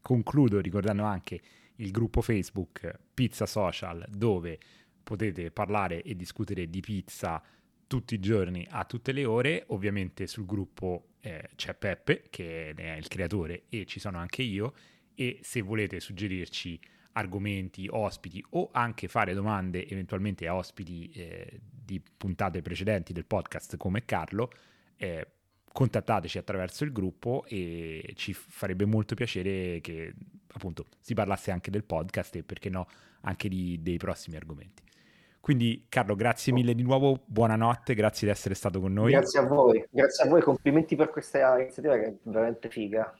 concludo 0.00 0.60
ricordando 0.60 1.04
anche 1.04 1.40
il 1.76 1.90
gruppo 1.90 2.20
Facebook 2.22 2.98
Pizza 3.12 3.46
Social 3.46 4.04
dove 4.08 4.58
potete 5.02 5.50
parlare 5.50 6.02
e 6.02 6.14
discutere 6.14 6.68
di 6.68 6.80
pizza 6.80 7.42
tutti 7.90 8.14
i 8.14 8.20
giorni 8.20 8.64
a 8.70 8.84
tutte 8.84 9.10
le 9.10 9.24
ore. 9.24 9.64
Ovviamente 9.68 10.28
sul 10.28 10.46
gruppo 10.46 11.14
eh, 11.22 11.50
c'è 11.56 11.74
Peppe 11.74 12.22
che 12.30 12.72
è 12.72 12.92
il 12.92 13.08
creatore 13.08 13.64
e 13.68 13.84
ci 13.84 13.98
sono 13.98 14.18
anche 14.18 14.42
io 14.42 14.74
e 15.16 15.40
se 15.42 15.60
volete 15.60 15.98
suggerirci 15.98 16.78
argomenti, 17.14 17.88
ospiti 17.90 18.44
o 18.50 18.68
anche 18.72 19.08
fare 19.08 19.34
domande 19.34 19.88
eventualmente 19.88 20.46
a 20.46 20.54
ospiti 20.54 21.10
eh, 21.10 21.60
di 21.68 22.00
puntate 22.16 22.62
precedenti 22.62 23.12
del 23.12 23.24
podcast 23.24 23.76
come 23.76 24.04
Carlo, 24.04 24.52
eh, 24.96 25.26
contattateci 25.72 26.38
attraverso 26.38 26.84
il 26.84 26.92
gruppo 26.92 27.44
e 27.48 28.12
ci 28.14 28.32
farebbe 28.32 28.84
molto 28.84 29.16
piacere 29.16 29.80
che 29.80 30.14
appunto 30.52 30.86
si 31.00 31.14
parlasse 31.14 31.50
anche 31.50 31.72
del 31.72 31.82
podcast 31.82 32.36
e 32.36 32.44
perché 32.44 32.70
no 32.70 32.86
anche 33.22 33.48
di, 33.48 33.82
dei 33.82 33.96
prossimi 33.96 34.36
argomenti. 34.36 34.84
Quindi 35.40 35.86
Carlo, 35.88 36.14
grazie 36.14 36.52
mille 36.52 36.74
di 36.74 36.82
nuovo, 36.82 37.22
buonanotte, 37.24 37.94
grazie 37.94 38.26
di 38.26 38.32
essere 38.32 38.54
stato 38.54 38.78
con 38.80 38.92
noi. 38.92 39.12
Grazie 39.12 39.40
a 39.40 39.46
voi, 39.46 39.84
grazie 39.90 40.24
a 40.24 40.28
voi, 40.28 40.42
complimenti 40.42 40.96
per 40.96 41.08
questa 41.10 41.58
iniziativa 41.58 41.96
che 41.96 42.04
è 42.04 42.14
veramente 42.22 42.68
figa. 42.68 43.12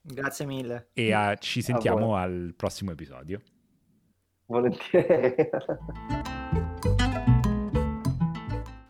Grazie 0.00 0.46
mille. 0.46 0.88
E 0.92 1.14
uh, 1.14 1.34
ci 1.38 1.60
sentiamo 1.60 2.14
al 2.14 2.54
prossimo 2.56 2.92
episodio. 2.92 3.40
Volentieri. 4.46 5.34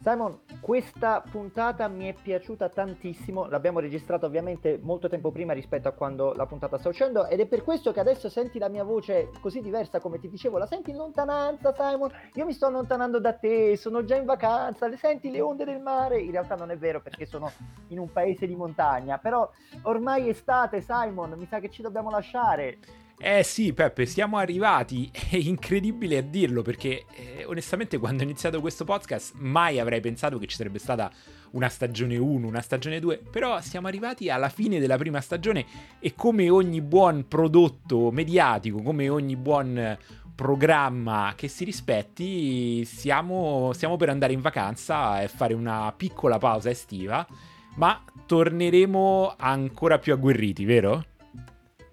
Simon, 0.09 0.41
questa 0.63 1.23
puntata 1.31 1.87
mi 1.87 2.07
è 2.07 2.15
piaciuta 2.15 2.71
tantissimo, 2.71 3.47
l'abbiamo 3.47 3.79
registrata 3.79 4.25
ovviamente 4.25 4.79
molto 4.81 5.07
tempo 5.07 5.31
prima 5.31 5.53
rispetto 5.53 5.87
a 5.87 5.93
quando 5.93 6.33
la 6.33 6.47
puntata 6.47 6.79
sta 6.79 6.89
uscendo 6.89 7.27
ed 7.27 7.41
è 7.41 7.47
per 7.47 7.63
questo 7.63 7.93
che 7.93 8.01
adesso 8.01 8.31
senti 8.31 8.59
la 8.59 8.71
mia 8.71 8.85
voce 8.85 9.31
così 9.43 9.61
diversa 9.61 10.01
come 10.01 10.19
ti 10.19 10.31
dicevo, 10.31 10.57
la 10.57 10.65
senti 10.65 10.93
in 10.93 10.97
lontananza 10.97 11.75
Simon? 11.75 12.11
Io 12.37 12.47
mi 12.47 12.55
sto 12.55 12.65
allontanando 12.65 13.21
da 13.21 13.35
te, 13.35 13.77
sono 13.77 14.03
già 14.03 14.17
in 14.17 14.25
vacanza, 14.25 14.89
le 14.89 14.97
senti 14.97 15.31
le 15.31 15.43
onde 15.43 15.67
del 15.67 15.83
mare? 15.83 16.19
In 16.19 16.31
realtà 16.31 16.55
non 16.55 16.71
è 16.71 16.79
vero 16.79 17.03
perché 17.03 17.27
sono 17.27 17.53
in 17.89 17.99
un 17.99 18.11
paese 18.11 18.47
di 18.47 18.57
montagna, 18.57 19.19
però 19.19 19.47
ormai 19.83 20.29
è 20.29 20.31
estate 20.31 20.81
Simon, 20.81 21.35
mi 21.37 21.45
sa 21.45 21.61
che 21.61 21.69
ci 21.69 21.83
dobbiamo 21.83 22.09
lasciare. 22.09 22.79
Eh 23.21 23.43
sì, 23.43 23.73
Peppe, 23.73 24.07
siamo 24.07 24.37
arrivati. 24.37 25.11
È 25.29 25.37
incredibile 25.37 26.19
a 26.19 26.23
dirlo 26.23 26.63
perché 26.63 27.05
eh, 27.17 27.45
onestamente 27.47 27.99
quando 27.99 28.23
ho 28.23 28.25
iniziato 28.25 28.61
questo 28.61 28.85
podcast 28.85 29.35
mai 29.39 29.81
avrei 29.81 30.01
pensato 30.01 30.39
che 30.39 30.47
ci 30.47 30.55
sarebbe 30.55 30.79
stata 30.79 31.11
una 31.51 31.69
stagione 31.69 32.17
1, 32.17 32.47
una 32.47 32.61
stagione 32.61 33.01
2, 33.01 33.21
però 33.31 33.61
siamo 33.61 33.89
arrivati 33.89 34.31
alla 34.31 34.49
fine 34.49 34.79
della 34.79 34.97
prima 34.97 35.21
stagione 35.21 35.67
e 35.99 36.15
come 36.15 36.49
ogni 36.49 36.81
buon 36.81 37.27
prodotto 37.27 38.13
mediatico, 38.13 38.83
come 38.83 39.09
ogni 39.09 39.35
buon 39.35 39.99
programma 40.37 41.33
che 41.35 41.49
si 41.49 41.65
rispetti, 41.65 42.85
siamo, 42.85 43.73
siamo 43.73 43.97
per 43.97 44.11
andare 44.11 44.33
in 44.33 44.41
vacanza 44.41 45.21
e 45.23 45.27
fare 45.27 45.55
una 45.55 45.93
piccola 45.97 46.39
pausa 46.39 46.71
estiva, 46.71 47.27
ma 47.75 48.01
torneremo 48.27 49.35
ancora 49.37 49.99
più 49.99 50.13
agguerriti, 50.13 50.65
vero? 50.65 51.08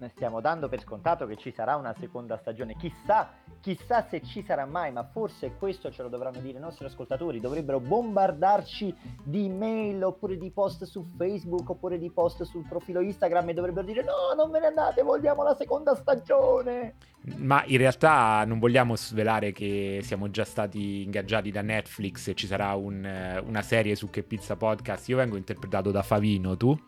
Noi 0.06 0.10
stiamo 0.10 0.40
dando 0.40 0.68
per 0.68 0.80
scontato 0.80 1.26
che 1.26 1.36
ci 1.36 1.50
sarà 1.50 1.76
una 1.76 1.94
seconda 1.98 2.36
stagione. 2.36 2.76
Chissà, 2.76 3.30
chissà 3.60 4.06
se 4.08 4.22
ci 4.22 4.42
sarà 4.42 4.64
mai, 4.64 4.92
ma 4.92 5.04
forse 5.04 5.54
questo 5.58 5.90
ce 5.90 6.02
lo 6.02 6.08
dovranno 6.08 6.38
dire 6.38 6.58
i 6.58 6.60
nostri 6.60 6.86
ascoltatori. 6.86 7.40
Dovrebbero 7.40 7.80
bombardarci 7.80 8.94
di 9.24 9.48
mail 9.48 10.04
oppure 10.04 10.36
di 10.36 10.50
post 10.50 10.84
su 10.84 11.04
Facebook 11.16 11.68
oppure 11.70 11.98
di 11.98 12.10
post 12.10 12.44
sul 12.44 12.66
profilo 12.68 13.00
Instagram 13.00 13.48
e 13.48 13.54
dovrebbero 13.54 13.86
dire 13.86 14.02
no, 14.02 14.34
non 14.36 14.50
ve 14.50 14.60
ne 14.60 14.66
andate, 14.66 15.02
vogliamo 15.02 15.42
la 15.42 15.56
seconda 15.56 15.94
stagione. 15.94 16.94
Ma 17.38 17.64
in 17.66 17.78
realtà 17.78 18.44
non 18.44 18.60
vogliamo 18.60 18.94
svelare 18.94 19.50
che 19.50 20.00
siamo 20.02 20.30
già 20.30 20.44
stati 20.44 21.02
ingaggiati 21.02 21.50
da 21.50 21.62
Netflix 21.62 22.28
e 22.28 22.34
ci 22.34 22.46
sarà 22.46 22.74
un, 22.74 23.42
una 23.44 23.62
serie 23.62 23.96
su 23.96 24.08
Che 24.10 24.22
Pizza 24.22 24.54
Podcast. 24.54 25.08
Io 25.08 25.16
vengo 25.16 25.36
interpretato 25.36 25.90
da 25.90 26.02
Favino, 26.02 26.56
tu? 26.56 26.78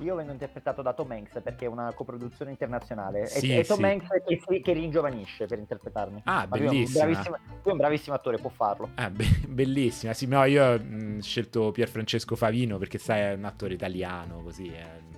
Io 0.00 0.14
vengo 0.14 0.32
interpretato 0.32 0.80
da 0.80 0.94
Tom 0.94 1.10
Hanks 1.10 1.40
perché 1.42 1.66
è 1.66 1.68
una 1.68 1.92
coproduzione 1.92 2.50
internazionale. 2.50 3.26
Sì, 3.26 3.52
è, 3.52 3.58
è 3.60 3.64
Tom 3.66 3.78
sì. 3.78 3.84
Hanks 3.84 4.08
che, 4.26 4.60
che 4.62 4.72
ringiovanisce 4.72 5.46
per 5.46 5.58
interpretarmi. 5.58 6.22
Ah, 6.24 6.46
Ma 6.48 6.56
lui 6.56 6.66
è 6.66 6.68
un 6.68 6.74
bellissima. 6.74 7.04
bravissimo- 7.04 7.36
lui 7.46 7.62
è 7.64 7.70
un 7.70 7.76
bravissimo 7.76 8.16
attore, 8.16 8.38
può 8.38 8.50
farlo. 8.50 8.90
Ah, 8.94 9.10
be- 9.10 9.40
bellissima. 9.46 10.14
Sì, 10.14 10.26
no, 10.26 10.42
io 10.44 10.64
ho 10.74 10.80
scelto 11.20 11.70
Pierfrancesco 11.70 12.34
Favino 12.34 12.78
perché 12.78 12.96
sai, 12.98 13.20
è 13.20 13.32
un 13.34 13.44
attore 13.44 13.74
italiano, 13.74 14.42
così. 14.42 14.66
eh. 14.68 15.08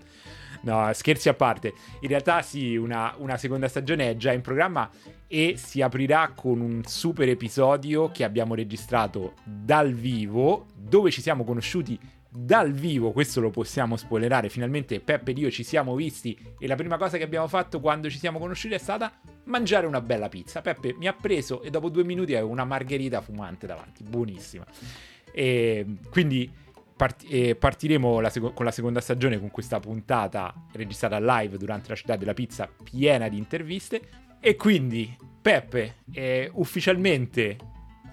No, 0.63 0.91
scherzi 0.93 1.29
a 1.29 1.35
parte. 1.35 1.73
In 2.01 2.09
realtà 2.09 2.41
sì, 2.43 2.77
una, 2.77 3.15
una 3.19 3.37
seconda 3.37 3.69
stagione 3.69 4.11
è 4.11 4.17
già 4.17 4.33
in 4.33 4.43
programma 4.43 4.89
e 5.27 5.55
si 5.57 5.81
aprirà 5.83 6.33
con 6.37 6.61
un 6.61 6.83
super 6.85 7.29
episodio 7.29 8.11
che 8.11 8.23
abbiamo 8.25 8.55
registrato 8.55 9.35
dal 9.45 9.93
vivo, 9.93 10.67
dove 10.77 11.11
ci 11.11 11.21
siamo 11.21 11.43
conosciuti 11.43 11.99
dal 12.35 12.73
vivo, 12.73 13.13
questo 13.13 13.41
lo 13.41 13.51
possiamo 13.51 13.97
spoilerare. 13.97 14.49
Finalmente 14.49 15.01
Peppe 15.01 15.33
ed 15.33 15.39
io 15.39 15.51
ci 15.51 15.63
siamo 15.63 15.95
visti 15.95 16.39
e 16.59 16.67
la 16.67 16.77
prima 16.77 16.97
cosa 16.97 17.19
che 17.19 17.25
abbiamo 17.25 17.47
fatto 17.47 17.79
quando 17.79 18.09
ci 18.09 18.19
siamo 18.19 18.39
conosciuti 18.39 18.75
è 18.75 18.79
stata 18.79 19.13
mangiare 19.45 19.87
una 19.87 20.01
bella 20.01 20.31
pizza. 20.31 20.63
Peppe 20.63 20.95
mi 20.95 21.07
ha 21.07 21.13
preso 21.13 21.63
e 21.63 21.69
dopo 21.69 21.91
due 21.91 22.05
minuti 22.05 22.35
avevo 22.35 22.51
una 22.51 22.65
margherita 22.65 23.21
fumante 23.21 23.67
davanti, 23.67 24.03
buonissima. 24.03 24.65
E 25.31 25.87
quindi 26.11 26.51
part- 26.97 27.55
partiremo 27.55 28.21
la 28.21 28.31
seco- 28.31 28.53
con 28.53 28.65
la 28.65 28.71
seconda 28.71 29.01
stagione 29.01 29.39
con 29.39 29.51
questa 29.51 29.79
puntata 29.79 30.55
registrata 30.73 31.19
live 31.21 31.59
durante 31.59 31.91
la 31.91 31.95
città 31.97 32.17
della 32.17 32.35
pizza 32.35 32.67
piena 32.83 33.29
di 33.29 33.37
interviste. 33.37 34.01
E 34.41 34.57
quindi 34.57 35.15
Peppe, 35.43 35.97
eh, 36.13 36.51
ufficialmente 36.55 37.59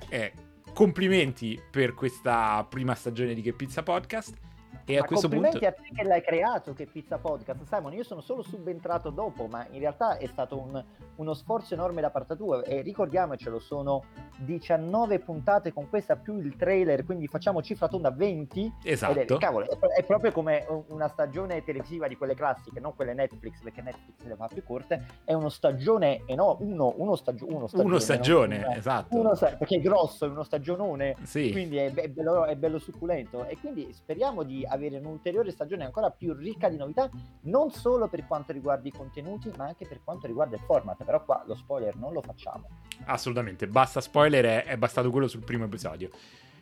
eh, 0.10 0.34
complimenti 0.80 1.62
per 1.70 1.94
questa 1.94 2.66
prima 2.70 2.96
stagione 2.96 3.34
di 3.34 3.42
Che 3.42 3.52
Pizza 3.52 3.84
Podcast. 3.84 4.49
E 4.90 4.98
a 4.98 5.02
Ma 5.02 5.06
questo 5.06 5.28
complimenti 5.30 5.60
punto... 5.60 5.82
a 5.82 5.84
te 5.84 5.92
che 5.94 6.04
l'hai 6.04 6.22
creato, 6.24 6.74
che 6.74 6.88
Pizza 6.88 7.20
Podcast. 7.20 7.62
Simon, 7.64 7.94
io 7.94 8.04
sono 8.04 8.22
solo 8.22 8.42
subentrato 8.42 9.12
dopo, 9.12 9.46
ma 9.46 9.68
in 9.70 9.80
realtà 9.80 10.18
è 10.18 10.26
stato 10.26 10.58
un- 10.60 10.84
uno 11.18 11.34
sforzo 11.36 11.76
enorme 11.76 12.02
da 12.02 12.10
parte 12.10 12.36
tua. 12.36 12.64
E 12.64 12.82
ricordiamocelo, 12.82 13.60
sono 13.60 14.04
19 14.40 15.20
puntate 15.20 15.72
con 15.72 15.88
questa 15.90 16.16
più 16.16 16.40
il 16.40 16.56
trailer, 16.56 17.06
quindi 17.06 17.28
facciamo 17.28 17.62
cifra 17.62 17.88
tonda 17.88 18.10
20. 18.10 18.74
Ed 18.84 18.92
Esatto. 18.94 19.20
è, 19.20 19.38
cavolo, 19.38 19.66
è, 19.70 19.78
è 20.00 20.04
proprio 20.04 20.32
come 20.32 20.66
una 20.88 21.08
stagione 21.08 21.64
televisiva 21.64 22.08
di 22.08 22.16
quelle 22.18 22.34
classiche, 22.34 22.80
non 22.80 22.96
quelle 22.96 23.14
Netflix, 23.14 23.62
perché 23.62 23.82
Netflix 23.84 24.24
le 24.26 24.36
fa 24.36 24.48
più 24.48 24.64
corte. 24.64 25.06
È 25.24 25.34
uno 25.34 25.50
stagione, 25.50 26.24
e 26.26 26.34
no, 26.34 26.58
uno, 26.62 26.94
uno, 26.98 27.16
stagio- 27.16 27.46
uno 27.48 27.68
stagione. 27.68 27.90
Uno 27.90 28.00
stagione, 28.00 28.58
non- 28.60 28.72
esatto. 28.74 29.16
uno 29.16 29.34
perché 29.40 29.76
è 29.76 29.82
grosso, 29.82 30.26
è 30.26 30.30
uno 30.30 30.44
stagionone 30.44 31.16
Sì. 31.24 31.52
quindi 31.52 31.78
è, 31.78 31.94
è 31.94 32.08
bello, 32.08 32.46
è 32.46 32.56
bello 32.56 32.80
succulento 32.80 33.46
e 33.46 33.56
quindi 33.60 33.94
speriamo 33.94 34.42
di 34.44 34.66
avere 34.66 34.78
un'ulteriore 34.88 35.52
stagione 35.52 35.86
ancora 35.86 36.10
più 36.10 36.34
ricca 36.34 36.70
di 36.70 36.78
novità 36.78 37.10
non 37.42 37.72
solo 37.72 38.08
per 38.08 38.26
quanto 38.26 38.52
riguarda 38.52 38.88
i 38.88 38.92
contenuti 38.92 39.52
ma 39.58 39.66
anche 39.66 39.88
per 39.88 40.02
quanto 40.04 40.28
riguarda 40.28 40.56
il 40.56 40.62
format 40.62 41.04
però 41.04 41.24
qua 41.24 41.44
lo 41.46 41.56
spoiler 41.56 41.96
non 41.96 42.14
lo 42.14 42.22
facciamo 42.22 42.68
Assolutamente, 43.06 43.68
basta 43.68 44.02
spoiler, 44.02 44.46
è, 44.46 44.64
è 44.66 44.78
bastato 44.78 45.10
quello 45.10 45.28
sul 45.28 45.44
primo 45.44 45.66
episodio. 45.66 46.10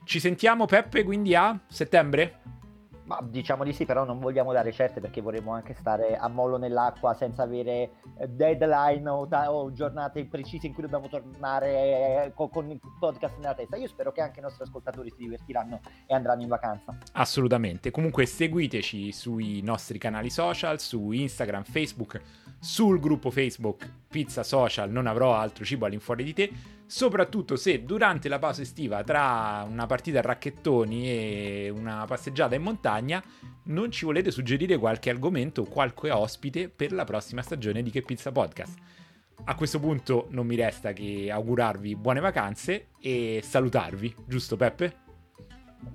Ci 0.03 0.19
sentiamo 0.19 0.65
Peppe 0.65 1.03
quindi 1.03 1.35
a 1.35 1.60
settembre? 1.68 2.39
Ma 3.07 3.19
diciamo 3.23 3.63
di 3.63 3.73
sì 3.73 3.85
però 3.85 4.03
non 4.03 4.19
vogliamo 4.19 4.51
dare 4.53 4.71
certe 4.71 4.99
perché 4.99 5.21
vorremmo 5.21 5.53
anche 5.53 5.73
stare 5.73 6.15
a 6.15 6.27
mollo 6.27 6.57
nell'acqua 6.57 7.13
senza 7.13 7.43
avere 7.43 7.91
eh, 8.17 8.27
deadline 8.27 9.09
o, 9.09 9.27
ta- 9.27 9.51
o 9.51 9.71
giornate 9.71 10.25
precise 10.25 10.67
in 10.67 10.73
cui 10.73 10.84
dobbiamo 10.84 11.07
tornare 11.07 12.25
eh, 12.25 12.31
co- 12.35 12.49
con 12.49 12.69
il 12.69 12.79
podcast 12.99 13.38
nella 13.38 13.55
testa 13.55 13.77
io 13.77 13.88
spero 13.88 14.11
che 14.11 14.21
anche 14.21 14.39
i 14.39 14.43
nostri 14.43 14.63
ascoltatori 14.63 15.09
si 15.09 15.17
divertiranno 15.19 15.79
e 16.05 16.13
andranno 16.13 16.41
in 16.41 16.47
vacanza 16.49 16.95
Assolutamente. 17.13 17.91
Comunque 17.91 18.25
seguiteci 18.25 19.11
sui 19.11 19.61
nostri 19.61 19.97
canali 19.97 20.29
social, 20.29 20.79
su 20.79 21.11
Instagram, 21.11 21.63
Facebook, 21.63 22.21
sul 22.59 22.99
gruppo 22.99 23.31
Facebook 23.31 23.89
Pizza 24.07 24.43
Social, 24.43 24.89
non 24.89 25.07
avrò 25.07 25.35
altro 25.35 25.63
cibo 25.63 25.85
all'infuori 25.85 26.23
di 26.23 26.34
te. 26.34 26.51
Soprattutto 26.85 27.57
se 27.57 27.84
durante 27.84 28.29
la 28.29 28.39
pausa 28.39 28.61
estiva 28.61 29.03
tra 29.03 29.65
una 29.69 29.85
partita 29.85 30.19
a 30.19 30.21
racchettoni 30.21 31.09
e 31.09 31.69
una 31.69 32.05
passeggiata 32.05 32.55
in 32.55 32.61
montagna 32.61 33.21
non 33.65 33.91
ci 33.91 34.05
volete 34.05 34.31
suggerire 34.31 34.77
qualche 34.77 35.09
argomento 35.09 35.61
o 35.61 35.65
qualche 35.65 36.11
ospite 36.11 36.69
per 36.69 36.93
la 36.93 37.03
prossima 37.03 37.41
stagione 37.41 37.81
di 37.81 37.91
Che 37.91 38.03
Pizza 38.03 38.31
Podcast. 38.31 38.77
A 39.43 39.55
questo 39.55 39.79
punto 39.79 40.27
non 40.29 40.47
mi 40.47 40.55
resta 40.55 40.93
che 40.93 41.29
augurarvi 41.29 41.95
buone 41.97 42.21
vacanze 42.21 42.88
e 43.01 43.41
salutarvi, 43.43 44.15
giusto 44.25 44.55
Peppe? 44.55 45.05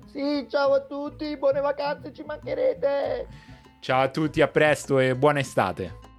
sì 0.05 0.47
ciao 0.49 0.73
a 0.73 0.81
tutti 0.81 1.35
buone 1.37 1.59
vacanze 1.59 2.13
ci 2.13 2.23
mancherete 2.23 3.27
Ciao 3.83 4.01
a 4.01 4.07
tutti, 4.07 4.39
a 4.39 4.47
presto 4.47 4.97
e 4.97 5.13
buona 5.13 5.39
estate. 5.39 6.12